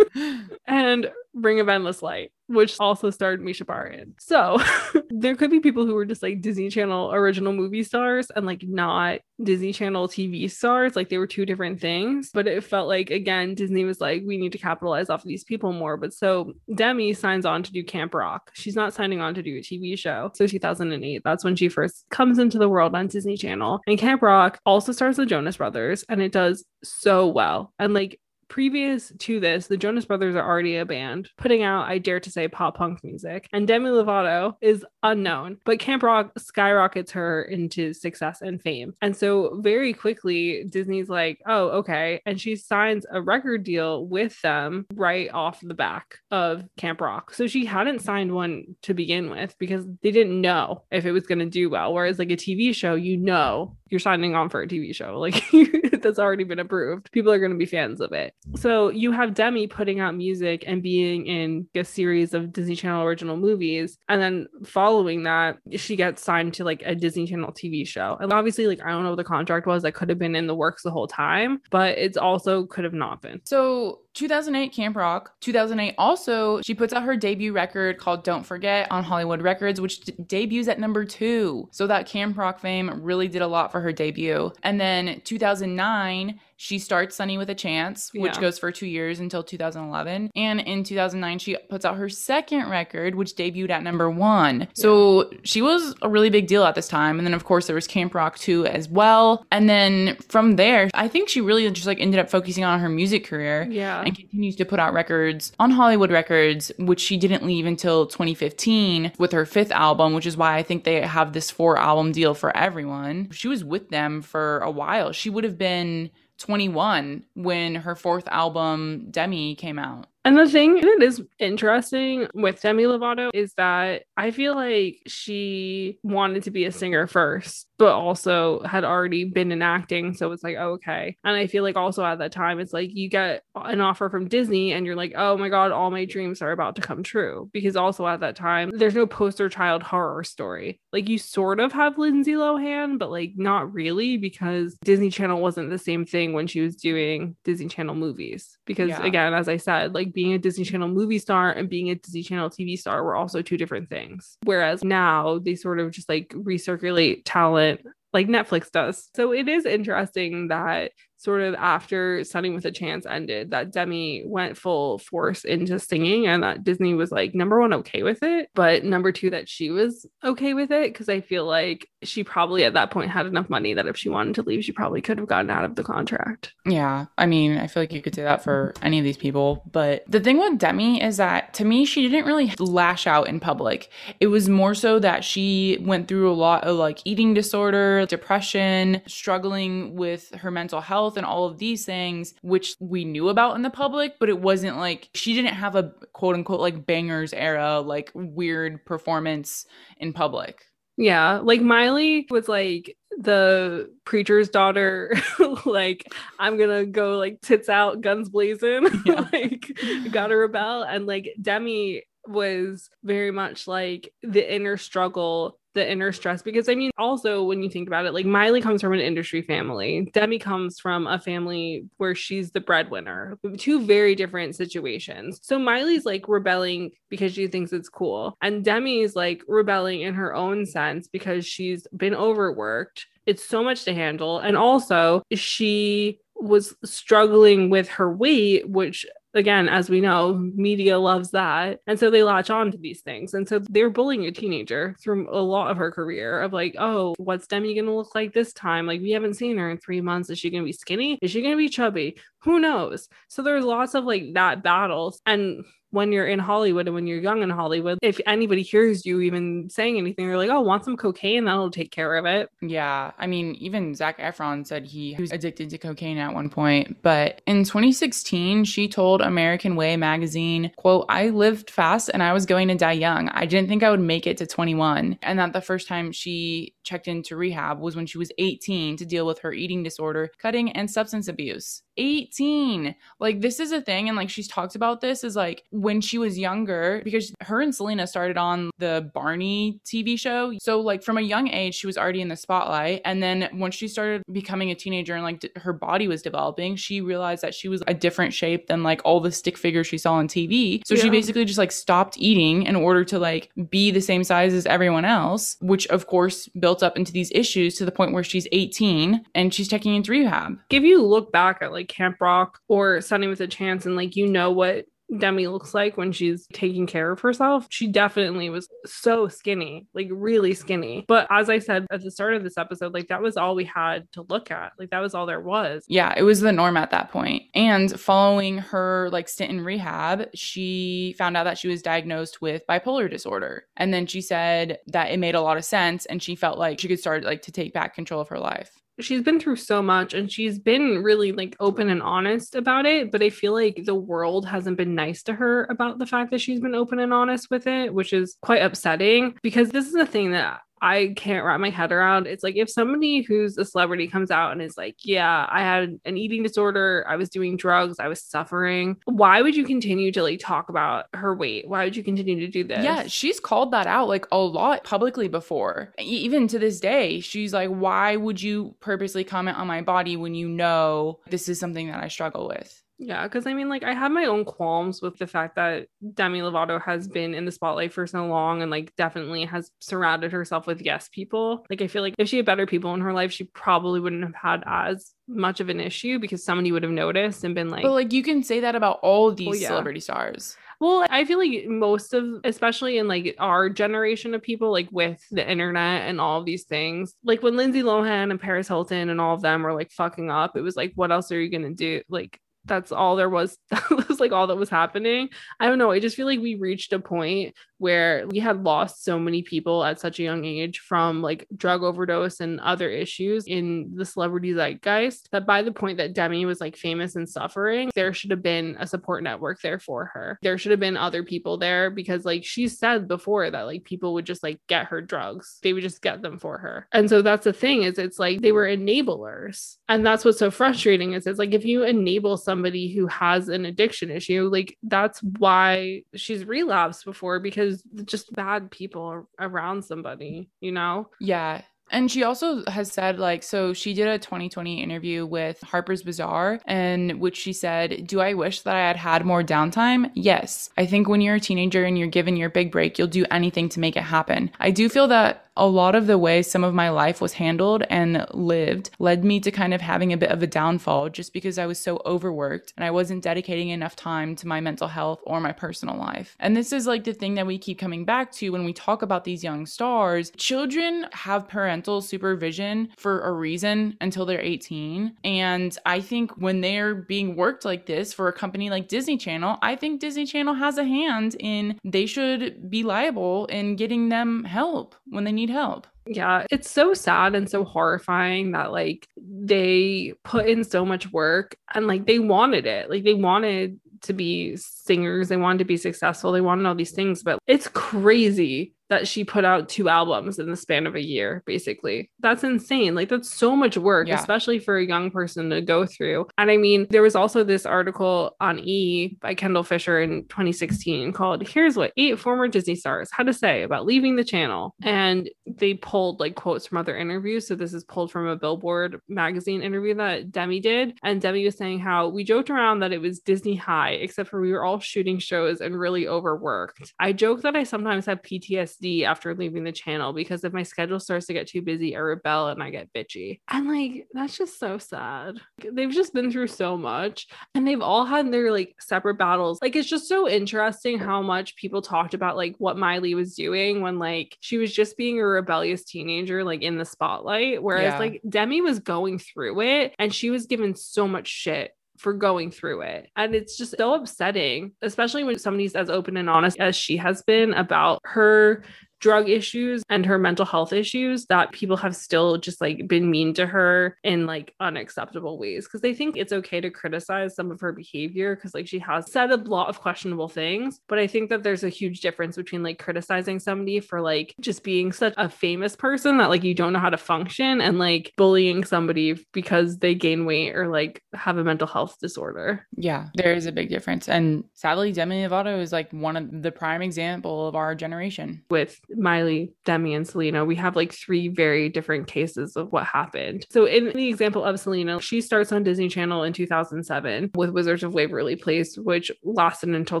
and 0.66 1.10
Ring 1.34 1.60
of 1.60 1.68
Endless 1.68 2.02
Light, 2.02 2.32
which 2.46 2.76
also 2.78 3.10
starred 3.10 3.40
Mischa 3.40 3.66
Barton. 3.66 4.14
So 4.18 4.60
there 5.10 5.34
could 5.34 5.50
be 5.50 5.60
people 5.60 5.86
who 5.86 5.94
were 5.94 6.04
just 6.04 6.22
like 6.22 6.40
Disney 6.40 6.68
Channel 6.68 7.12
original 7.12 7.52
movie 7.52 7.82
stars 7.82 8.30
and 8.34 8.44
like 8.44 8.62
not 8.62 9.20
Disney 9.42 9.72
Channel 9.72 10.08
TV 10.08 10.50
stars. 10.50 10.94
Like 10.94 11.08
they 11.08 11.18
were 11.18 11.26
two 11.26 11.46
different 11.46 11.80
things. 11.80 12.30
But 12.32 12.46
it 12.46 12.64
felt 12.64 12.88
like, 12.88 13.10
again, 13.10 13.54
Disney 13.54 13.84
was 13.84 14.00
like, 14.00 14.22
we 14.26 14.36
need 14.36 14.52
to 14.52 14.58
capitalize 14.58 15.10
off 15.10 15.22
of 15.22 15.28
these 15.28 15.44
people 15.44 15.72
more. 15.72 15.96
But 15.96 16.12
so 16.12 16.52
Demi 16.74 17.14
signs 17.14 17.46
on 17.46 17.62
to 17.62 17.72
do 17.72 17.82
Camp 17.82 18.14
Rock. 18.14 18.50
She's 18.54 18.76
not 18.76 18.94
signing 18.94 19.20
on 19.20 19.34
to 19.34 19.42
do 19.42 19.56
a 19.56 19.60
TV 19.60 19.98
show. 19.98 20.30
So 20.34 20.46
2008, 20.46 21.22
that's 21.24 21.44
when 21.44 21.56
she 21.56 21.68
first 21.68 22.04
comes 22.10 22.38
into 22.38 22.58
the 22.58 22.68
world 22.68 22.94
on 22.94 23.06
Disney 23.06 23.36
Channel. 23.36 23.80
And 23.86 23.98
Camp 23.98 24.22
Rock 24.22 24.58
also 24.66 24.92
stars 24.92 25.16
the 25.16 25.26
Jonas 25.26 25.56
Brothers 25.56 26.04
and 26.08 26.20
it 26.20 26.32
does 26.32 26.64
so 26.82 27.26
well. 27.26 27.72
And 27.78 27.94
like 27.94 28.20
previous 28.54 29.12
to 29.18 29.40
this, 29.40 29.66
the 29.66 29.76
Jonas 29.76 30.04
Brothers 30.04 30.36
are 30.36 30.48
already 30.48 30.76
a 30.76 30.86
band 30.86 31.28
putting 31.36 31.64
out, 31.64 31.88
I 31.88 31.98
dare 31.98 32.20
to 32.20 32.30
say, 32.30 32.46
pop 32.46 32.76
punk 32.76 33.02
music. 33.02 33.48
And 33.52 33.66
Demi 33.66 33.90
Lovato 33.90 34.54
is 34.60 34.86
unknown, 35.02 35.56
but 35.64 35.80
Camp 35.80 36.04
Rock 36.04 36.30
skyrockets 36.38 37.10
her 37.10 37.42
into 37.42 37.92
success 37.92 38.42
and 38.42 38.62
fame. 38.62 38.94
And 39.02 39.16
so, 39.16 39.58
very 39.60 39.92
quickly, 39.92 40.66
Disney's 40.70 41.08
like, 41.08 41.40
oh, 41.48 41.70
okay. 41.80 42.22
And 42.26 42.40
she 42.40 42.54
signs 42.54 43.04
a 43.10 43.20
record 43.20 43.64
deal 43.64 44.06
with 44.06 44.40
them 44.42 44.86
right 44.94 45.28
off 45.34 45.58
the 45.60 45.74
back 45.74 46.18
of 46.30 46.62
Camp 46.76 47.00
Rock. 47.00 47.34
So, 47.34 47.48
she 47.48 47.64
hadn't 47.64 48.02
signed 48.02 48.32
one 48.32 48.76
to 48.82 48.94
begin 48.94 49.30
with 49.30 49.56
because 49.58 49.84
they 50.04 50.12
didn't 50.12 50.40
know 50.40 50.84
if 50.92 51.06
it 51.06 51.10
was 51.10 51.26
going 51.26 51.40
to 51.40 51.46
do 51.46 51.70
well. 51.70 51.92
Whereas, 51.92 52.20
like 52.20 52.30
a 52.30 52.36
TV 52.36 52.72
show, 52.72 52.94
you 52.94 53.16
know, 53.16 53.76
you're 53.94 54.00
signing 54.00 54.34
on 54.34 54.48
for 54.48 54.60
a 54.60 54.66
TV 54.66 54.94
show. 54.94 55.14
Like 55.24 55.42
that's 56.02 56.18
already 56.18 56.44
been 56.44 56.58
approved. 56.58 57.10
People 57.12 57.32
are 57.32 57.38
going 57.38 57.52
to 57.52 57.56
be 57.56 57.64
fans 57.64 58.00
of 58.00 58.12
it. 58.12 58.34
So 58.56 58.90
you 58.90 59.10
have 59.12 59.32
Demi 59.32 59.66
putting 59.66 60.00
out 60.00 60.14
music 60.16 60.64
and 60.66 60.82
being 60.82 61.26
in 61.26 61.66
a 61.74 61.84
series 61.84 62.34
of 62.34 62.52
Disney 62.52 62.76
Channel 62.76 63.04
original 63.04 63.36
movies. 63.36 63.96
And 64.08 64.20
then 64.20 64.48
following 64.64 65.22
that, 65.22 65.58
she 65.76 65.96
gets 65.96 66.22
signed 66.22 66.52
to 66.54 66.64
like 66.64 66.82
a 66.84 66.94
Disney 66.94 67.26
Channel 67.26 67.52
TV 67.52 67.86
show. 67.86 68.18
And 68.20 68.32
obviously, 68.32 68.66
like, 68.66 68.84
I 68.84 68.90
don't 68.90 69.04
know 69.04 69.10
what 69.10 69.16
the 69.16 69.24
contract 69.24 69.66
was. 69.66 69.82
That 69.82 69.94
could 69.94 70.10
have 70.10 70.18
been 70.18 70.34
in 70.34 70.46
the 70.46 70.54
works 70.54 70.82
the 70.82 70.90
whole 70.90 71.06
time, 71.06 71.62
but 71.70 71.96
it's 71.96 72.18
also 72.18 72.66
could 72.66 72.84
have 72.84 72.92
not 72.92 73.22
been. 73.22 73.40
So 73.44 74.00
2008 74.14 74.72
Camp 74.72 74.96
Rock. 74.96 75.32
2008 75.40 75.94
also, 75.98 76.62
she 76.62 76.74
puts 76.74 76.92
out 76.92 77.02
her 77.02 77.16
debut 77.16 77.52
record 77.52 77.98
called 77.98 78.24
Don't 78.24 78.44
Forget 78.44 78.90
on 78.90 79.04
Hollywood 79.04 79.42
Records, 79.42 79.80
which 79.80 80.00
d- 80.00 80.14
debuts 80.26 80.68
at 80.68 80.78
number 80.78 81.04
two. 81.04 81.68
So 81.72 81.86
that 81.88 82.06
Camp 82.06 82.38
Rock 82.38 82.60
fame 82.60 83.02
really 83.02 83.28
did 83.28 83.42
a 83.42 83.46
lot 83.46 83.72
for 83.72 83.80
her 83.80 83.92
debut. 83.92 84.52
And 84.62 84.80
then 84.80 85.20
2009, 85.24 86.40
she 86.56 86.78
starts 86.78 87.16
Sunny 87.16 87.36
with 87.38 87.50
a 87.50 87.54
Chance, 87.54 88.10
which 88.14 88.34
Yeah. 88.36 88.40
goes 88.40 88.58
for 88.58 88.70
two 88.70 88.86
years 88.86 89.20
until 89.20 89.42
2011. 89.42 90.30
And 90.36 90.60
in 90.60 90.84
2009, 90.84 91.38
she 91.38 91.56
puts 91.68 91.84
out 91.84 91.96
her 91.96 92.08
second 92.08 92.68
record, 92.70 93.14
which 93.14 93.34
debuted 93.34 93.70
at 93.70 93.82
number 93.82 94.08
one. 94.10 94.68
So 94.74 95.30
she 95.42 95.62
was 95.62 95.94
a 96.02 96.08
really 96.08 96.30
big 96.30 96.46
deal 96.46 96.64
at 96.64 96.74
this 96.74 96.88
time. 96.88 97.18
And 97.18 97.26
then, 97.26 97.34
of 97.34 97.44
course, 97.44 97.66
there 97.66 97.74
was 97.74 97.86
Camp 97.86 98.14
Rock 98.14 98.38
2 98.38 98.66
as 98.66 98.88
well. 98.88 99.44
And 99.50 99.68
then 99.68 100.16
from 100.28 100.56
there, 100.56 100.90
I 100.94 101.08
think 101.08 101.28
she 101.28 101.40
really 101.40 101.70
just 101.70 101.86
like 101.86 102.00
ended 102.00 102.20
up 102.20 102.30
focusing 102.30 102.64
on 102.64 102.80
her 102.80 102.88
music 102.88 103.24
career 103.26 103.66
Yeah. 103.70 104.02
and 104.02 104.14
continues 104.16 104.56
to 104.56 104.64
put 104.64 104.78
out 104.80 104.92
records 104.94 105.52
on 105.58 105.70
Hollywood 105.72 106.10
Records, 106.12 106.70
which 106.78 107.00
she 107.00 107.16
didn't 107.16 107.44
leave 107.44 107.66
until 107.66 108.06
2015 108.06 109.12
with 109.18 109.32
her 109.32 109.44
fifth 109.44 109.72
album, 109.72 110.14
which 110.14 110.26
is 110.26 110.36
why 110.36 110.56
I 110.56 110.62
think 110.62 110.84
they 110.84 111.00
have 111.00 111.32
this 111.32 111.50
four 111.50 111.78
album 111.78 112.12
deal 112.12 112.34
for 112.34 112.56
everyone. 112.56 113.28
She 113.32 113.48
was 113.48 113.64
with 113.64 113.90
them 113.90 114.22
for 114.22 114.58
a 114.60 114.70
while. 114.70 115.12
She 115.12 115.30
would 115.30 115.44
have 115.44 115.58
been 115.58 116.10
21 116.44 117.24
when 117.34 117.74
her 117.74 117.94
fourth 117.94 118.28
album, 118.28 119.06
Demi, 119.10 119.54
came 119.54 119.78
out. 119.78 120.08
And 120.24 120.38
the 120.38 120.48
thing 120.48 120.76
that 120.76 121.02
is 121.02 121.22
interesting 121.38 122.28
with 122.34 122.60
Demi 122.62 122.84
Lovato 122.84 123.30
is 123.34 123.52
that 123.58 124.04
I 124.16 124.30
feel 124.30 124.54
like 124.54 125.00
she 125.06 125.98
wanted 126.02 126.44
to 126.44 126.50
be 126.50 126.64
a 126.64 126.72
singer 126.72 127.06
first, 127.06 127.66
but 127.76 127.92
also 127.92 128.62
had 128.62 128.84
already 128.84 129.24
been 129.24 129.52
in 129.52 129.60
acting. 129.60 130.14
So 130.14 130.32
it's 130.32 130.42
like, 130.42 130.56
oh, 130.58 130.72
okay. 130.72 131.16
And 131.24 131.36
I 131.36 131.46
feel 131.46 131.62
like 131.62 131.76
also 131.76 132.04
at 132.04 132.20
that 132.20 132.32
time, 132.32 132.58
it's 132.58 132.72
like 132.72 132.90
you 132.94 133.10
get 133.10 133.42
an 133.54 133.82
offer 133.82 134.08
from 134.08 134.28
Disney 134.28 134.72
and 134.72 134.86
you're 134.86 134.96
like, 134.96 135.12
oh 135.14 135.36
my 135.36 135.50
God, 135.50 135.72
all 135.72 135.90
my 135.90 136.06
dreams 136.06 136.40
are 136.40 136.52
about 136.52 136.76
to 136.76 136.82
come 136.82 137.02
true. 137.02 137.50
Because 137.52 137.76
also 137.76 138.06
at 138.06 138.20
that 138.20 138.36
time, 138.36 138.70
there's 138.74 138.94
no 138.94 139.06
poster 139.06 139.50
child 139.50 139.82
horror 139.82 140.24
story. 140.24 140.80
Like 140.92 141.08
you 141.08 141.18
sort 141.18 141.60
of 141.60 141.72
have 141.72 141.98
Lindsay 141.98 142.32
Lohan, 142.32 142.98
but 142.98 143.10
like 143.10 143.32
not 143.36 143.74
really 143.74 144.16
because 144.16 144.74
Disney 144.84 145.10
Channel 145.10 145.42
wasn't 145.42 145.68
the 145.68 145.78
same 145.78 146.06
thing 146.06 146.32
when 146.32 146.46
she 146.46 146.60
was 146.62 146.76
doing 146.76 147.36
Disney 147.44 147.68
Channel 147.68 147.94
movies. 147.94 148.56
Because 148.64 148.88
Yeah. 148.88 149.04
again, 149.04 149.34
as 149.34 149.48
I 149.50 149.58
said, 149.58 149.92
like 149.92 150.13
being 150.14 150.32
a 150.32 150.38
Disney 150.38 150.64
Channel 150.64 150.88
movie 150.88 151.18
star 151.18 151.50
and 151.52 151.68
being 151.68 151.90
a 151.90 151.96
Disney 151.96 152.22
Channel 152.22 152.50
TV 152.50 152.78
star 152.78 153.04
were 153.04 153.16
also 153.16 153.42
two 153.42 153.56
different 153.56 153.90
things. 153.90 154.38
Whereas 154.44 154.82
now 154.82 155.38
they 155.38 155.54
sort 155.54 155.80
of 155.80 155.90
just 155.90 156.08
like 156.08 156.28
recirculate 156.30 157.22
talent 157.24 157.80
like 158.14 158.28
Netflix 158.28 158.70
does. 158.70 159.10
So 159.14 159.32
it 159.32 159.48
is 159.48 159.66
interesting 159.66 160.48
that 160.48 160.92
sort 161.24 161.40
of 161.40 161.54
after 161.54 162.22
Sunny 162.22 162.50
with 162.50 162.66
a 162.66 162.70
Chance 162.70 163.06
ended, 163.06 163.50
that 163.50 163.72
Demi 163.72 164.22
went 164.26 164.58
full 164.58 164.98
force 164.98 165.44
into 165.44 165.78
singing 165.78 166.26
and 166.26 166.42
that 166.42 166.62
Disney 166.62 166.94
was 166.94 167.10
like 167.10 167.34
number 167.34 167.60
one, 167.60 167.72
okay 167.72 168.02
with 168.02 168.22
it, 168.22 168.50
but 168.54 168.84
number 168.84 169.10
two, 169.10 169.30
that 169.30 169.48
she 169.48 169.70
was 169.70 170.06
okay 170.22 170.52
with 170.52 170.70
it. 170.70 170.94
Cause 170.94 171.08
I 171.08 171.20
feel 171.20 171.46
like 171.46 171.88
she 172.02 172.22
probably 172.22 172.64
at 172.64 172.74
that 172.74 172.90
point 172.90 173.10
had 173.10 173.26
enough 173.26 173.48
money 173.48 173.74
that 173.74 173.86
if 173.86 173.96
she 173.96 174.08
wanted 174.08 174.34
to 174.34 174.42
leave, 174.42 174.64
she 174.64 174.72
probably 174.72 175.00
could 175.00 175.18
have 175.18 175.26
gotten 175.26 175.50
out 175.50 175.64
of 175.64 175.76
the 175.76 175.82
contract. 175.82 176.52
Yeah, 176.66 177.06
I 177.16 177.26
mean, 177.26 177.56
I 177.56 177.66
feel 177.66 177.82
like 177.82 177.92
you 177.92 178.02
could 178.02 178.14
say 178.14 178.22
that 178.22 178.44
for 178.44 178.74
any 178.82 178.98
of 178.98 179.04
these 179.04 179.16
people. 179.16 179.62
But 179.70 180.04
the 180.06 180.20
thing 180.20 180.38
with 180.38 180.58
Demi 180.58 181.02
is 181.02 181.16
that 181.16 181.54
to 181.54 181.64
me, 181.64 181.86
she 181.86 182.02
didn't 182.02 182.26
really 182.26 182.52
lash 182.58 183.06
out 183.06 183.28
in 183.28 183.40
public. 183.40 183.90
It 184.20 184.26
was 184.26 184.48
more 184.48 184.74
so 184.74 184.98
that 184.98 185.24
she 185.24 185.78
went 185.80 186.08
through 186.08 186.30
a 186.30 186.34
lot 186.34 186.64
of 186.64 186.76
like 186.76 187.00
eating 187.04 187.32
disorder, 187.32 188.04
depression, 188.06 189.00
struggling 189.06 189.94
with 189.96 190.30
her 190.34 190.50
mental 190.50 190.80
health, 190.80 191.13
and 191.16 191.26
all 191.26 191.46
of 191.46 191.58
these 191.58 191.84
things, 191.84 192.34
which 192.42 192.76
we 192.80 193.04
knew 193.04 193.28
about 193.28 193.56
in 193.56 193.62
the 193.62 193.70
public, 193.70 194.14
but 194.18 194.28
it 194.28 194.40
wasn't 194.40 194.76
like 194.76 195.08
she 195.14 195.34
didn't 195.34 195.54
have 195.54 195.76
a 195.76 195.92
quote 196.12 196.34
unquote 196.34 196.60
like 196.60 196.86
Bangerz 196.86 197.32
era, 197.34 197.80
like 197.80 198.10
weird 198.14 198.84
performance 198.84 199.66
in 199.98 200.12
public. 200.12 200.62
Yeah, 200.96 201.40
like 201.42 201.60
Miley 201.60 202.26
was 202.30 202.48
like 202.48 202.96
the 203.18 203.90
preacher's 204.04 204.48
daughter, 204.48 205.12
like 205.64 206.12
I'm 206.38 206.56
gonna 206.56 206.86
go 206.86 207.18
like 207.18 207.40
tits 207.40 207.68
out, 207.68 208.00
guns 208.00 208.28
blazing, 208.28 208.86
Yeah. 209.04 209.26
like 209.32 209.70
gotta 210.12 210.36
rebel. 210.36 210.82
And 210.82 211.06
like 211.06 211.34
Demi 211.40 212.02
was 212.26 212.90
very 213.02 213.30
much 213.32 213.66
like 213.66 214.12
the 214.22 214.54
inner 214.54 214.76
struggle, 214.76 215.58
the 215.74 215.90
inner 215.90 216.12
stress. 216.12 216.42
Because 216.42 216.68
I 216.68 216.74
mean, 216.74 216.90
also 216.98 217.42
when 217.42 217.62
you 217.62 217.68
think 217.68 217.88
about 217.88 218.06
it, 218.06 218.14
like 218.14 218.26
Miley 218.26 218.60
comes 218.60 218.80
from 218.80 218.92
an 218.92 219.00
industry 219.00 219.42
family, 219.42 220.10
Demi 220.12 220.38
comes 220.38 220.78
from 220.80 221.06
a 221.06 221.18
family 221.18 221.86
where 221.98 222.14
she's 222.14 222.50
the 222.50 222.60
breadwinner, 222.60 223.38
two 223.58 223.84
very 223.84 224.14
different 224.14 224.54
situations. 224.56 225.40
So 225.42 225.58
Miley's 225.58 226.04
like 226.04 226.28
rebelling 226.28 226.92
because 227.08 227.34
she 227.34 227.46
thinks 227.46 227.72
it's 227.72 227.88
cool, 227.88 228.36
and 228.40 228.64
Demi's 228.64 229.14
like 229.14 229.42
rebelling 229.46 230.00
in 230.02 230.14
her 230.14 230.34
own 230.34 230.66
sense 230.66 231.08
because 231.08 231.46
she's 231.46 231.86
been 231.96 232.14
overworked. 232.14 233.06
It's 233.26 233.44
so 233.44 233.64
much 233.64 233.84
to 233.84 233.94
handle. 233.94 234.38
And 234.38 234.56
also, 234.56 235.22
she 235.32 236.20
was 236.36 236.74
struggling 236.84 237.70
with 237.70 237.88
her 237.88 238.12
weight, 238.12 238.68
which 238.68 239.06
again, 239.34 239.68
as 239.68 239.90
we 239.90 240.00
know, 240.00 240.34
media 240.34 240.98
loves 240.98 241.30
that. 241.32 241.80
And 241.86 241.98
so 241.98 242.10
they 242.10 242.22
latch 242.22 242.50
on 242.50 242.70
to 242.70 242.78
these 242.78 243.02
things. 243.02 243.34
And 243.34 243.48
so 243.48 243.58
they're 243.58 243.90
bullying 243.90 244.26
a 244.26 244.32
teenager 244.32 244.96
through 245.02 245.28
a 245.30 245.40
lot 245.40 245.70
of 245.70 245.76
her 245.76 245.90
career 245.90 246.40
of 246.40 246.52
like, 246.52 246.76
oh, 246.78 247.14
what's 247.18 247.46
Demi 247.46 247.74
going 247.74 247.86
to 247.86 247.92
look 247.92 248.14
like 248.14 248.32
this 248.32 248.52
time? 248.52 248.86
Like, 248.86 249.00
we 249.00 249.10
haven't 249.10 249.34
seen 249.34 249.58
her 249.58 249.70
in 249.70 249.78
three 249.78 250.00
months. 250.00 250.30
Is 250.30 250.38
she 250.38 250.50
going 250.50 250.62
to 250.62 250.66
be 250.66 250.72
skinny? 250.72 251.18
Is 251.20 251.30
she 251.30 251.42
going 251.42 251.52
to 251.52 251.58
be 251.58 251.68
chubby? 251.68 252.16
Who 252.38 252.60
knows? 252.60 253.08
So 253.28 253.42
there's 253.42 253.64
lots 253.64 253.94
of 253.94 254.04
like 254.04 254.34
that 254.34 254.62
battles. 254.62 255.20
And 255.26 255.64
when 255.94 256.12
you're 256.12 256.26
in 256.26 256.38
Hollywood 256.38 256.86
and 256.86 256.94
when 256.94 257.06
you're 257.06 257.20
young 257.20 257.42
in 257.42 257.50
Hollywood, 257.50 257.98
if 258.02 258.20
anybody 258.26 258.62
hears 258.62 259.06
you 259.06 259.20
even 259.20 259.70
saying 259.70 259.96
anything, 259.96 260.26
they're 260.26 260.36
like, 260.36 260.50
oh, 260.50 260.60
want 260.60 260.84
some 260.84 260.96
cocaine? 260.96 261.44
That'll 261.44 261.70
take 261.70 261.90
care 261.90 262.16
of 262.16 262.26
it. 262.26 262.50
Yeah, 262.60 263.12
I 263.16 263.26
mean, 263.26 263.54
even 263.54 263.94
Zac 263.94 264.18
Efron 264.18 264.66
said 264.66 264.84
he 264.84 265.16
was 265.18 265.32
addicted 265.32 265.70
to 265.70 265.78
cocaine 265.78 266.18
at 266.18 266.34
one 266.34 266.50
point. 266.50 267.00
But 267.02 267.40
in 267.46 267.64
2016, 267.64 268.64
she 268.64 268.88
told 268.88 269.22
American 269.22 269.76
Way 269.76 269.96
magazine, 269.96 270.72
quote, 270.76 271.06
I 271.08 271.28
lived 271.28 271.70
fast 271.70 272.10
and 272.12 272.22
I 272.22 272.32
was 272.32 272.44
going 272.44 272.68
to 272.68 272.74
die 272.74 272.92
young. 272.92 273.28
I 273.28 273.46
didn't 273.46 273.68
think 273.68 273.82
I 273.82 273.90
would 273.90 274.00
make 274.00 274.26
it 274.26 274.36
to 274.38 274.46
21. 274.46 275.18
And 275.22 275.38
that 275.38 275.52
the 275.52 275.60
first 275.60 275.86
time 275.86 276.10
she 276.12 276.73
checked 276.84 277.08
into 277.08 277.36
rehab 277.36 277.80
was 277.80 277.96
when 277.96 278.06
she 278.06 278.18
was 278.18 278.30
18 278.38 278.96
to 278.98 279.06
deal 279.06 279.26
with 279.26 279.40
her 279.40 279.52
eating 279.52 279.82
disorder, 279.82 280.30
cutting, 280.38 280.70
and 280.72 280.90
substance 280.90 281.28
abuse. 281.28 281.82
18. 281.96 282.94
Like, 283.20 283.40
this 283.40 283.60
is 283.60 283.72
a 283.72 283.80
thing. 283.80 284.08
And 284.08 284.16
like, 284.16 284.30
she's 284.30 284.48
talked 284.48 284.74
about 284.74 285.00
this 285.00 285.24
is 285.24 285.36
like 285.36 285.64
when 285.70 286.00
she 286.00 286.18
was 286.18 286.38
younger, 286.38 287.00
because 287.04 287.32
her 287.40 287.60
and 287.60 287.74
Selena 287.74 288.06
started 288.06 288.36
on 288.36 288.70
the 288.78 289.10
Barney 289.14 289.80
TV 289.84 290.18
show. 290.18 290.52
So, 290.60 290.80
like, 290.80 291.02
from 291.02 291.18
a 291.18 291.22
young 291.22 291.48
age, 291.48 291.74
she 291.74 291.86
was 291.86 291.96
already 291.96 292.20
in 292.20 292.28
the 292.28 292.36
spotlight. 292.36 293.00
And 293.04 293.22
then 293.22 293.48
once 293.54 293.74
she 293.74 293.88
started 293.88 294.22
becoming 294.32 294.70
a 294.70 294.74
teenager 294.74 295.14
and 295.14 295.22
like 295.22 295.40
d- 295.40 295.50
her 295.56 295.72
body 295.72 296.08
was 296.08 296.22
developing, 296.22 296.76
she 296.76 297.00
realized 297.00 297.42
that 297.42 297.54
she 297.54 297.68
was 297.68 297.82
a 297.86 297.94
different 297.94 298.34
shape 298.34 298.66
than 298.66 298.82
like 298.82 299.00
all 299.04 299.20
the 299.20 299.32
stick 299.32 299.56
figures 299.56 299.86
she 299.86 299.98
saw 299.98 300.14
on 300.14 300.28
TV. 300.28 300.82
So, 300.84 300.96
she 300.96 301.10
basically 301.10 301.44
just 301.44 301.58
like 301.58 301.72
stopped 301.72 302.16
eating 302.18 302.64
in 302.64 302.76
order 302.76 303.04
to 303.04 303.18
like 303.18 303.50
be 303.70 303.90
the 303.90 304.00
same 304.00 304.24
size 304.24 304.52
as 304.52 304.66
everyone 304.66 305.04
else, 305.04 305.56
which 305.60 305.86
of 305.88 306.06
course 306.06 306.48
built 306.58 306.73
up 306.82 306.96
into 306.96 307.12
these 307.12 307.30
issues 307.32 307.76
to 307.76 307.84
the 307.84 307.92
point 307.92 308.12
where 308.12 308.24
she's 308.24 308.48
18 308.52 309.24
and 309.34 309.54
she's 309.54 309.68
checking 309.68 309.94
into 309.94 310.12
rehab. 310.12 310.58
if 310.70 310.82
you 310.82 311.02
look 311.02 311.32
back 311.32 311.58
at 311.60 311.72
like 311.72 311.88
Camp 311.88 312.20
Rock 312.20 312.60
or 312.68 313.00
Sunny 313.00 313.26
with 313.26 313.40
a 313.40 313.46
Chance 313.46 313.86
and 313.86 313.96
like 313.96 314.16
you 314.16 314.26
know 314.26 314.50
what 314.50 314.86
Demi 315.18 315.46
looks 315.46 315.74
like 315.74 315.96
when 315.96 316.12
she's 316.12 316.46
taking 316.52 316.86
care 316.86 317.10
of 317.12 317.20
herself. 317.20 317.66
She 317.70 317.86
definitely 317.86 318.50
was 318.50 318.68
so 318.84 319.28
skinny, 319.28 319.86
like 319.94 320.08
really 320.10 320.54
skinny. 320.54 321.04
But 321.06 321.26
as 321.30 321.50
I 321.50 321.58
said 321.58 321.86
at 321.90 322.02
the 322.02 322.10
start 322.10 322.34
of 322.34 322.42
this 322.42 322.58
episode, 322.58 322.94
like 322.94 323.08
that 323.08 323.22
was 323.22 323.36
all 323.36 323.54
we 323.54 323.64
had 323.64 324.10
to 324.12 324.22
look 324.22 324.50
at. 324.50 324.72
Like 324.78 324.90
that 324.90 325.00
was 325.00 325.14
all 325.14 325.26
there 325.26 325.40
was. 325.40 325.84
Yeah, 325.88 326.14
it 326.16 326.22
was 326.22 326.40
the 326.40 326.52
norm 326.52 326.76
at 326.76 326.90
that 326.90 327.10
point. 327.10 327.44
And 327.54 327.98
following 327.98 328.58
her 328.58 329.08
like 329.12 329.28
stint 329.28 329.50
in 329.50 329.60
rehab, 329.60 330.28
she 330.34 331.14
found 331.18 331.36
out 331.36 331.44
that 331.44 331.58
she 331.58 331.68
was 331.68 331.82
diagnosed 331.82 332.40
with 332.40 332.66
bipolar 332.68 333.10
disorder. 333.10 333.66
And 333.76 333.92
then 333.92 334.06
she 334.06 334.20
said 334.20 334.78
that 334.88 335.10
it 335.10 335.18
made 335.18 335.34
a 335.34 335.40
lot 335.40 335.56
of 335.56 335.64
sense 335.64 336.06
and 336.06 336.22
she 336.22 336.34
felt 336.34 336.58
like 336.58 336.80
she 336.80 336.88
could 336.88 337.00
start 337.00 337.24
like 337.24 337.42
to 337.42 337.52
take 337.52 337.72
back 337.72 337.94
control 337.94 338.20
of 338.20 338.28
her 338.28 338.38
life 338.38 338.80
she's 339.00 339.22
been 339.22 339.40
through 339.40 339.56
so 339.56 339.82
much 339.82 340.14
and 340.14 340.30
she's 340.30 340.58
been 340.58 341.02
really 341.02 341.32
like 341.32 341.56
open 341.58 341.88
and 341.90 342.02
honest 342.02 342.54
about 342.54 342.86
it 342.86 343.10
but 343.10 343.22
i 343.22 343.30
feel 343.30 343.52
like 343.52 343.80
the 343.84 343.94
world 343.94 344.46
hasn't 344.46 344.76
been 344.76 344.94
nice 344.94 345.22
to 345.22 345.34
her 345.34 345.64
about 345.70 345.98
the 345.98 346.06
fact 346.06 346.30
that 346.30 346.40
she's 346.40 346.60
been 346.60 346.74
open 346.74 346.98
and 346.98 347.12
honest 347.12 347.50
with 347.50 347.66
it 347.66 347.92
which 347.92 348.12
is 348.12 348.36
quite 348.40 348.62
upsetting 348.62 349.34
because 349.42 349.70
this 349.70 349.86
is 349.86 349.92
the 349.92 350.06
thing 350.06 350.30
that 350.30 350.60
I 350.84 351.14
can't 351.16 351.42
wrap 351.46 351.60
my 351.60 351.70
head 351.70 351.92
around. 351.92 352.26
It's 352.26 352.44
like 352.44 352.56
if 352.56 352.68
somebody 352.68 353.22
who's 353.22 353.56
a 353.56 353.64
celebrity 353.64 354.06
comes 354.06 354.30
out 354.30 354.52
and 354.52 354.60
is 354.60 354.76
like, 354.76 354.96
Yeah, 355.02 355.46
I 355.50 355.60
had 355.60 355.98
an 356.04 356.18
eating 356.18 356.42
disorder, 356.42 357.06
I 357.08 357.16
was 357.16 357.30
doing 357.30 357.56
drugs, 357.56 357.98
I 357.98 358.08
was 358.08 358.22
suffering. 358.22 358.98
Why 359.06 359.40
would 359.40 359.56
you 359.56 359.64
continue 359.64 360.12
to 360.12 360.22
like 360.22 360.40
talk 360.40 360.68
about 360.68 361.06
her 361.14 361.34
weight? 361.34 361.66
Why 361.66 361.84
would 361.84 361.96
you 361.96 362.04
continue 362.04 362.38
to 362.40 362.48
do 362.48 362.64
this? 362.64 362.84
Yeah, 362.84 363.06
she's 363.06 363.40
called 363.40 363.72
that 363.72 363.86
out 363.86 364.08
like 364.08 364.26
a 364.30 364.36
lot 364.36 364.84
publicly 364.84 365.26
before. 365.26 365.94
Even 365.98 366.48
to 366.48 366.58
this 366.58 366.80
day, 366.80 367.20
she's 367.20 367.54
like, 367.54 367.70
Why 367.70 368.16
would 368.16 368.42
you 368.42 368.76
purposely 368.80 369.24
comment 369.24 369.56
on 369.56 369.66
my 369.66 369.80
body 369.80 370.16
when 370.16 370.34
you 370.34 370.50
know 370.50 371.20
this 371.30 371.48
is 371.48 371.58
something 371.58 371.86
that 371.86 372.04
I 372.04 372.08
struggle 372.08 372.46
with? 372.46 372.83
Yeah, 372.98 373.24
because 373.24 373.46
I 373.46 373.54
mean, 373.54 373.68
like, 373.68 373.82
I 373.82 373.92
have 373.92 374.12
my 374.12 374.26
own 374.26 374.44
qualms 374.44 375.02
with 375.02 375.18
the 375.18 375.26
fact 375.26 375.56
that 375.56 375.88
Demi 376.14 376.40
Lovato 376.40 376.80
has 376.80 377.08
been 377.08 377.34
in 377.34 377.44
the 377.44 377.50
spotlight 377.50 377.92
for 377.92 378.06
so 378.06 378.26
long 378.26 378.62
and, 378.62 378.70
like, 378.70 378.94
definitely 378.96 379.44
has 379.46 379.70
surrounded 379.80 380.30
herself 380.30 380.66
with 380.66 380.80
yes 380.80 381.08
people. 381.08 381.66
Like, 381.68 381.82
I 381.82 381.88
feel 381.88 382.02
like 382.02 382.14
if 382.18 382.28
she 382.28 382.36
had 382.36 382.46
better 382.46 382.66
people 382.66 382.94
in 382.94 383.00
her 383.00 383.12
life, 383.12 383.32
she 383.32 383.44
probably 383.44 383.98
wouldn't 383.98 384.22
have 384.22 384.34
had 384.34 384.62
as 384.66 385.12
much 385.26 385.58
of 385.58 385.70
an 385.70 385.80
issue 385.80 386.18
because 386.18 386.44
somebody 386.44 386.70
would 386.70 386.84
have 386.84 386.92
noticed 386.92 387.42
and 387.42 387.54
been 387.54 387.68
like, 387.68 387.82
But, 387.82 387.92
like, 387.92 388.12
you 388.12 388.22
can 388.22 388.44
say 388.44 388.60
that 388.60 388.76
about 388.76 389.00
all 389.02 389.32
these 389.32 389.48
well, 389.48 389.56
yeah. 389.56 389.68
celebrity 389.68 390.00
stars. 390.00 390.56
Well, 390.80 391.06
I 391.08 391.24
feel 391.24 391.38
like 391.38 391.66
most 391.66 392.14
of, 392.14 392.24
especially 392.44 392.98
in 392.98 393.08
like 393.08 393.36
our 393.38 393.70
generation 393.70 394.34
of 394.34 394.42
people, 394.42 394.70
like 394.70 394.88
with 394.90 395.20
the 395.30 395.48
internet 395.48 396.08
and 396.08 396.20
all 396.20 396.40
of 396.40 396.46
these 396.46 396.64
things, 396.64 397.14
like 397.24 397.42
when 397.42 397.56
Lindsay 397.56 397.82
Lohan 397.82 398.30
and 398.30 398.40
Paris 398.40 398.68
Hilton 398.68 399.08
and 399.08 399.20
all 399.20 399.34
of 399.34 399.40
them 399.40 399.62
were 399.62 399.72
like 399.72 399.90
fucking 399.92 400.30
up, 400.30 400.56
it 400.56 400.62
was 400.62 400.76
like, 400.76 400.92
what 400.94 401.12
else 401.12 401.30
are 401.32 401.40
you 401.40 401.50
going 401.50 401.62
to 401.62 401.74
do? 401.74 402.02
Like, 402.08 402.38
that's 402.64 402.92
all 402.92 403.16
there 403.16 403.28
was 403.28 403.58
that 403.70 404.08
was 404.08 404.20
like 404.20 404.32
all 404.32 404.46
that 404.46 404.56
was 404.56 404.70
happening. 404.70 405.28
I 405.60 405.68
don't 405.68 405.78
know 405.78 405.90
i 405.90 406.00
just 406.00 406.16
feel 406.16 406.26
like 406.26 406.40
we 406.40 406.54
reached 406.54 406.92
a 406.92 406.98
point 406.98 407.54
where 407.78 408.26
we 408.28 408.38
had 408.38 408.62
lost 408.62 409.04
so 409.04 409.18
many 409.18 409.42
people 409.42 409.84
at 409.84 410.00
such 410.00 410.18
a 410.18 410.22
young 410.22 410.44
age 410.44 410.78
from 410.78 411.22
like 411.22 411.46
drug 411.56 411.82
overdose 411.82 412.40
and 412.40 412.60
other 412.60 412.88
issues 412.88 413.46
in 413.46 413.92
the 413.94 414.04
celebrity 414.04 414.52
zeitgeist 414.52 415.28
that 415.32 415.46
by 415.46 415.62
the 415.62 415.72
point 415.72 415.98
that 415.98 416.14
demi 416.14 416.44
was 416.46 416.60
like 416.60 416.76
famous 416.76 417.16
and 417.16 417.28
suffering 417.28 417.90
there 417.94 418.12
should 418.12 418.30
have 418.30 418.42
been 418.42 418.76
a 418.78 418.86
support 418.86 419.22
network 419.22 419.60
there 419.60 419.78
for 419.78 420.06
her. 420.06 420.38
There 420.42 420.58
should 420.58 420.70
have 420.70 420.80
been 420.80 420.96
other 420.96 421.22
people 421.22 421.56
there 421.58 421.90
because 421.90 422.24
like 422.24 422.44
she 422.44 422.68
said 422.68 423.08
before 423.08 423.50
that 423.50 423.62
like 423.62 423.84
people 423.84 424.14
would 424.14 424.26
just 424.26 424.42
like 424.42 424.60
get 424.68 424.86
her 424.86 425.00
drugs. 425.00 425.58
They 425.62 425.72
would 425.72 425.82
just 425.82 426.02
get 426.02 426.22
them 426.22 426.38
for 426.38 426.58
her. 426.58 426.86
And 426.92 427.08
so 427.08 427.22
that's 427.22 427.44
the 427.44 427.52
thing 427.52 427.82
is 427.82 427.98
it's 427.98 428.18
like 428.18 428.40
they 428.40 428.52
were 428.52 428.66
enablers. 428.66 429.76
And 429.88 430.04
that's 430.04 430.24
what's 430.24 430.38
so 430.38 430.50
frustrating 430.50 431.12
is 431.14 431.26
it's 431.26 431.38
like 431.38 431.54
if 431.54 431.64
you 431.64 431.84
enable 431.84 432.36
somebody 432.36 432.92
who 432.92 433.06
has 433.06 433.48
an 433.48 433.64
addiction 433.64 434.10
issue 434.10 434.48
like 434.52 434.76
that's 434.82 435.20
why 435.38 436.02
she's 436.14 436.44
relapsed 436.44 437.04
before 437.04 437.40
because 437.40 437.63
just 438.04 438.32
bad 438.32 438.70
people 438.70 439.26
around 439.38 439.84
somebody 439.84 440.48
you 440.60 440.72
know 440.72 441.08
yeah 441.20 441.62
and 441.90 442.10
she 442.10 442.24
also 442.24 442.64
has 442.66 442.90
said, 442.90 443.18
like, 443.18 443.42
so 443.42 443.72
she 443.72 443.94
did 443.94 444.08
a 444.08 444.18
2020 444.18 444.82
interview 444.82 445.26
with 445.26 445.60
Harper's 445.60 446.02
Bazaar, 446.02 446.60
and 446.66 447.20
which 447.20 447.36
she 447.36 447.52
said, 447.52 448.06
Do 448.06 448.20
I 448.20 448.34
wish 448.34 448.62
that 448.62 448.74
I 448.74 448.80
had 448.80 448.96
had 448.96 449.24
more 449.24 449.42
downtime? 449.42 450.10
Yes. 450.14 450.70
I 450.76 450.86
think 450.86 451.08
when 451.08 451.20
you're 451.20 451.36
a 451.36 451.40
teenager 451.40 451.84
and 451.84 451.98
you're 451.98 452.08
given 452.08 452.36
your 452.36 452.50
big 452.50 452.72
break, 452.72 452.98
you'll 452.98 453.06
do 453.06 453.26
anything 453.30 453.68
to 453.70 453.80
make 453.80 453.96
it 453.96 454.02
happen. 454.02 454.50
I 454.60 454.70
do 454.70 454.88
feel 454.88 455.08
that 455.08 455.46
a 455.56 455.66
lot 455.66 455.94
of 455.94 456.06
the 456.06 456.18
way 456.18 456.42
some 456.42 456.64
of 456.64 456.74
my 456.74 456.88
life 456.90 457.20
was 457.20 457.34
handled 457.34 457.84
and 457.88 458.26
lived 458.32 458.90
led 458.98 459.24
me 459.24 459.40
to 459.40 459.50
kind 459.50 459.72
of 459.72 459.80
having 459.80 460.12
a 460.12 460.16
bit 460.16 460.30
of 460.30 460.42
a 460.42 460.46
downfall 460.46 461.08
just 461.08 461.32
because 461.32 461.58
I 461.58 461.66
was 461.66 461.78
so 461.78 462.00
overworked 462.04 462.72
and 462.76 462.84
I 462.84 462.90
wasn't 462.90 463.22
dedicating 463.22 463.68
enough 463.68 463.96
time 463.96 464.34
to 464.36 464.48
my 464.48 464.60
mental 464.60 464.88
health 464.88 465.20
or 465.24 465.40
my 465.40 465.52
personal 465.52 465.96
life. 465.96 466.36
And 466.40 466.56
this 466.56 466.72
is 466.72 466.86
like 466.86 467.04
the 467.04 467.12
thing 467.12 467.34
that 467.34 467.46
we 467.46 467.58
keep 467.58 467.78
coming 467.78 468.04
back 468.04 468.32
to 468.32 468.50
when 468.50 468.64
we 468.64 468.72
talk 468.72 469.02
about 469.02 469.24
these 469.24 469.44
young 469.44 469.66
stars. 469.66 470.32
Children 470.36 471.06
have 471.12 471.48
parental 471.48 472.00
supervision 472.00 472.90
for 472.96 473.22
a 473.22 473.32
reason 473.32 473.96
until 474.00 474.26
they're 474.26 474.40
18. 474.40 475.16
And 475.24 475.76
I 475.86 476.00
think 476.00 476.32
when 476.32 476.60
they're 476.60 476.94
being 476.94 477.36
worked 477.36 477.64
like 477.64 477.86
this 477.86 478.12
for 478.12 478.28
a 478.28 478.32
company 478.32 478.70
like 478.70 478.88
Disney 478.88 479.16
Channel, 479.16 479.58
I 479.62 479.76
think 479.76 480.00
Disney 480.00 480.26
Channel 480.26 480.54
has 480.54 480.78
a 480.78 480.84
hand 480.84 481.36
in 481.38 481.78
they 481.84 482.06
should 482.06 482.70
be 482.70 482.82
liable 482.82 483.46
in 483.46 483.76
getting 483.76 484.08
them 484.08 484.44
help 484.44 484.94
when 485.06 485.24
they 485.24 485.32
need 485.32 485.43
need 485.46 485.52
help. 485.52 485.86
Yeah, 486.06 486.46
it's 486.50 486.70
so 486.70 486.92
sad 486.94 487.34
and 487.34 487.48
so 487.48 487.64
horrifying 487.64 488.52
that 488.52 488.72
like 488.72 489.08
they 489.16 490.12
put 490.22 490.46
in 490.46 490.64
so 490.64 490.84
much 490.84 491.10
work 491.12 491.56
and 491.74 491.86
like 491.86 492.06
they 492.06 492.18
wanted 492.18 492.66
it. 492.66 492.90
Like 492.90 493.04
they 493.04 493.14
wanted 493.14 493.80
to 494.02 494.12
be 494.12 494.56
singers, 494.56 495.28
they 495.28 495.38
wanted 495.38 495.58
to 495.58 495.64
be 495.64 495.78
successful, 495.78 496.32
they 496.32 496.42
wanted 496.42 496.66
all 496.66 496.74
these 496.74 496.92
things, 496.92 497.22
but 497.22 497.38
it's 497.46 497.68
crazy 497.68 498.73
that 498.94 499.08
she 499.08 499.24
put 499.24 499.44
out 499.44 499.68
two 499.68 499.88
albums 499.88 500.38
in 500.38 500.48
the 500.48 500.56
span 500.56 500.86
of 500.86 500.94
a 500.94 501.02
year, 501.02 501.42
basically. 501.46 502.10
That's 502.20 502.44
insane. 502.44 502.94
Like, 502.94 503.08
that's 503.08 503.34
so 503.34 503.56
much 503.56 503.76
work, 503.76 504.06
yeah. 504.06 504.20
especially 504.20 504.60
for 504.60 504.76
a 504.76 504.86
young 504.86 505.10
person 505.10 505.50
to 505.50 505.60
go 505.60 505.84
through. 505.84 506.28
And 506.38 506.48
I 506.48 506.56
mean, 506.56 506.86
there 506.90 507.02
was 507.02 507.16
also 507.16 507.42
this 507.42 507.66
article 507.66 508.36
on 508.40 508.60
E 508.60 509.16
by 509.20 509.34
Kendall 509.34 509.64
Fisher 509.64 510.00
in 510.00 510.28
2016 510.28 511.12
called 511.12 511.46
Here's 511.46 511.76
What 511.76 511.92
Eight 511.96 512.20
Former 512.20 512.46
Disney 512.46 512.76
Stars 512.76 513.10
Had 513.10 513.26
to 513.26 513.32
Say 513.32 513.64
About 513.64 513.84
Leaving 513.84 514.14
the 514.14 514.22
Channel. 514.22 514.76
And 514.82 515.28
they 515.44 515.74
pulled 515.74 516.20
like 516.20 516.36
quotes 516.36 516.68
from 516.68 516.78
other 516.78 516.96
interviews. 516.96 517.48
So 517.48 517.56
this 517.56 517.74
is 517.74 517.82
pulled 517.82 518.12
from 518.12 518.28
a 518.28 518.36
Billboard 518.36 519.00
magazine 519.08 519.60
interview 519.60 519.94
that 519.94 520.30
Demi 520.30 520.60
did. 520.60 520.96
And 521.02 521.20
Demi 521.20 521.44
was 521.44 521.56
saying 521.56 521.80
how 521.80 522.08
we 522.08 522.22
joked 522.22 522.48
around 522.48 522.78
that 522.78 522.92
it 522.92 523.00
was 523.00 523.18
Disney 523.18 523.56
high, 523.56 523.90
except 523.90 524.30
for 524.30 524.40
we 524.40 524.52
were 524.52 524.64
all 524.64 524.78
shooting 524.78 525.18
shows 525.18 525.60
and 525.60 525.76
really 525.76 526.06
overworked. 526.06 526.92
I 527.00 527.12
joke 527.12 527.42
that 527.42 527.56
I 527.56 527.64
sometimes 527.64 528.06
have 528.06 528.22
PTSD 528.22 528.83
PTSD 528.84 529.04
after 529.04 529.34
leaving 529.34 529.64
the 529.64 529.72
channel 529.72 530.12
because 530.12 530.44
if 530.44 530.52
my 530.52 530.62
schedule 530.62 531.00
starts 531.00 531.26
to 531.26 531.32
get 531.32 531.46
too 531.46 531.62
busy, 531.62 531.96
I 531.96 532.00
rebel 532.00 532.48
and 532.48 532.62
I 532.62 532.70
get 532.70 532.92
bitchy. 532.92 533.40
And 533.48 533.68
like, 533.68 534.06
that's 534.12 534.36
just 534.36 534.58
so 534.58 534.78
sad. 534.78 535.38
They've 535.72 535.90
just 535.90 536.14
been 536.14 536.30
through 536.30 536.48
so 536.48 536.76
much 536.76 537.26
and 537.54 537.66
they've 537.66 537.80
all 537.80 538.04
had 538.04 538.32
their 538.32 538.52
like 538.52 538.74
separate 538.80 539.18
battles. 539.18 539.58
Like, 539.62 539.76
it's 539.76 539.88
just 539.88 540.08
so 540.08 540.28
interesting 540.28 540.98
how 540.98 541.22
much 541.22 541.56
people 541.56 541.82
talked 541.82 542.14
about 542.14 542.36
like 542.36 542.54
what 542.58 542.78
Miley 542.78 543.14
was 543.14 543.34
doing 543.34 543.80
when 543.80 543.98
like 543.98 544.36
she 544.40 544.58
was 544.58 544.72
just 544.72 544.96
being 544.96 545.20
a 545.20 545.26
rebellious 545.26 545.84
teenager, 545.84 546.44
like 546.44 546.62
in 546.62 546.78
the 546.78 546.84
spotlight. 546.84 547.62
Whereas 547.62 547.92
yeah. 547.92 547.98
like 547.98 548.22
Demi 548.28 548.60
was 548.60 548.78
going 548.78 549.18
through 549.18 549.60
it 549.60 549.94
and 549.98 550.14
she 550.14 550.30
was 550.30 550.46
given 550.46 550.74
so 550.74 551.08
much 551.08 551.28
shit 551.28 551.72
for 551.96 552.12
going 552.12 552.50
through 552.50 552.82
it. 552.82 553.08
And 553.16 553.34
it's 553.34 553.56
just 553.56 553.76
so 553.76 553.94
upsetting, 553.94 554.72
especially 554.82 555.24
when 555.24 555.38
somebody's 555.38 555.74
as 555.74 555.90
open 555.90 556.16
and 556.16 556.28
honest 556.28 556.58
as 556.58 556.76
she 556.76 556.96
has 556.96 557.22
been 557.22 557.54
about 557.54 558.00
her 558.04 558.64
drug 559.00 559.28
issues 559.28 559.82
and 559.88 560.06
her 560.06 560.18
mental 560.18 560.46
health 560.46 560.72
issues 560.72 561.26
that 561.26 561.52
people 561.52 561.76
have 561.76 561.96
still 561.96 562.38
just 562.38 562.60
like 562.60 562.86
been 562.88 563.10
mean 563.10 563.34
to 563.34 563.46
her 563.46 563.96
in 564.02 564.26
like 564.26 564.54
unacceptable 564.60 565.38
ways. 565.38 565.64
Because 565.64 565.80
they 565.80 565.94
think 565.94 566.16
it's 566.16 566.32
okay 566.32 566.60
to 566.60 566.70
criticize 566.70 567.34
some 567.34 567.50
of 567.50 567.60
her 567.60 567.72
behavior 567.72 568.34
because 568.34 568.54
like 568.54 568.68
she 568.68 568.78
has 568.80 569.10
said 569.10 569.30
a 569.30 569.36
lot 569.36 569.68
of 569.68 569.80
questionable 569.80 570.28
things. 570.28 570.80
But 570.88 570.98
i 570.98 571.06
think 571.06 571.30
that 571.30 571.42
there's 571.42 571.64
a 571.64 571.68
huge 571.68 572.00
difference 572.00 572.36
between 572.36 572.62
like 572.62 572.78
criticizing 572.78 573.38
somebody 573.38 573.80
for 573.80 574.00
like 574.00 574.34
just 574.40 574.62
being 574.62 574.92
such 574.92 575.14
a 575.16 575.28
famous 575.28 575.76
person 575.76 576.18
that 576.18 576.30
like 576.30 576.44
you 576.44 576.54
don't 576.54 576.72
know 576.72 576.78
how 576.78 576.90
to 576.90 576.96
function 576.96 577.60
and 577.60 577.78
like 577.78 578.12
bullying 578.16 578.64
somebody 578.64 579.18
because 579.32 579.78
they 579.78 579.94
gain 579.94 580.24
weight 580.26 580.54
or 580.54 580.68
like 580.68 581.02
have 581.14 581.38
a 581.38 581.44
mental 581.44 581.66
health 581.66 581.96
disorder. 582.00 582.66
Yeah 582.76 583.08
there 583.14 583.34
is 583.34 583.46
a 583.46 583.52
big 583.52 583.68
difference. 583.68 584.08
And 584.08 584.44
sadly 584.54 584.92
demi 584.92 585.22
lovato 585.22 585.60
is 585.60 585.72
like 585.72 585.90
one 585.92 586.16
of 586.16 586.42
the 586.42 586.52
prime 586.52 586.82
example 586.82 587.48
of 587.48 587.54
our 587.54 587.74
generation. 587.74 588.42
With 588.50 588.78
Miley, 588.90 589.52
Demi, 589.64 589.94
and 589.94 590.06
Selena, 590.06 590.44
we 590.44 590.56
have 590.56 590.76
like 590.76 590.92
three 590.92 591.28
very 591.28 591.68
different 591.68 592.06
cases 592.06 592.56
of 592.56 592.72
what 592.72 592.84
happened. 592.84 593.46
So, 593.50 593.66
in 593.66 593.92
the 593.92 594.08
example 594.08 594.44
of 594.44 594.58
Selena, 594.60 595.00
she 595.00 595.20
starts 595.20 595.52
on 595.52 595.62
Disney 595.62 595.88
Channel 595.88 596.22
in 596.24 596.32
2007 596.32 597.30
with 597.34 597.50
Wizards 597.50 597.82
of 597.82 597.94
Waverly 597.94 598.36
Place, 598.36 598.76
which 598.76 599.10
lasted 599.22 599.70
until 599.70 600.00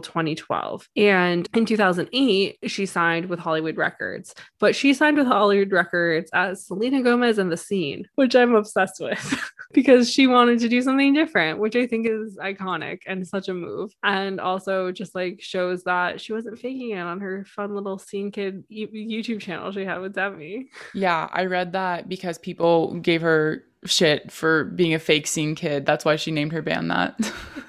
2012. 0.00 0.88
And 0.96 1.48
in 1.54 1.66
2008, 1.66 2.58
she 2.66 2.86
signed 2.86 3.26
with 3.26 3.38
Hollywood 3.38 3.76
Records, 3.76 4.34
but 4.58 4.76
she 4.76 4.94
signed 4.94 5.16
with 5.16 5.26
Hollywood 5.26 5.72
Records 5.72 6.30
as 6.32 6.66
Selena 6.66 7.02
Gomez 7.02 7.38
and 7.38 7.50
the 7.50 7.56
Scene, 7.56 8.06
which 8.14 8.34
I'm 8.34 8.54
obsessed 8.54 9.00
with 9.00 9.40
because 9.72 10.10
she 10.10 10.26
wanted 10.26 10.58
to 10.60 10.68
do 10.68 10.82
something 10.82 11.12
different, 11.12 11.58
which 11.58 11.76
I 11.76 11.86
think 11.86 12.06
is 12.08 12.36
iconic 12.36 13.00
and 13.06 13.26
such 13.26 13.48
a 13.48 13.54
move. 13.54 13.92
And 14.02 14.40
also 14.40 14.92
just 14.92 15.14
like 15.14 15.40
shows 15.40 15.84
that 15.84 16.20
she 16.20 16.32
wasn't 16.32 16.58
faking 16.58 16.90
it 16.90 17.00
on 17.00 17.20
her 17.20 17.44
fun 17.44 17.74
little 17.74 17.98
Scene 17.98 18.30
Kid 18.30 18.64
YouTube 18.74 19.40
channel 19.40 19.72
she 19.72 19.84
had 19.84 19.98
with 19.98 20.14
Demi. 20.14 20.68
Yeah, 20.92 21.28
I 21.32 21.46
read 21.46 21.72
that 21.72 22.08
because 22.08 22.38
people 22.38 22.94
gave 22.94 23.22
her 23.22 23.64
shit 23.84 24.32
for 24.32 24.64
being 24.64 24.94
a 24.94 24.98
fake 24.98 25.26
scene 25.26 25.54
kid. 25.54 25.86
That's 25.86 26.04
why 26.04 26.16
she 26.16 26.30
named 26.30 26.52
her 26.52 26.62
band 26.62 26.90
that. 26.90 27.18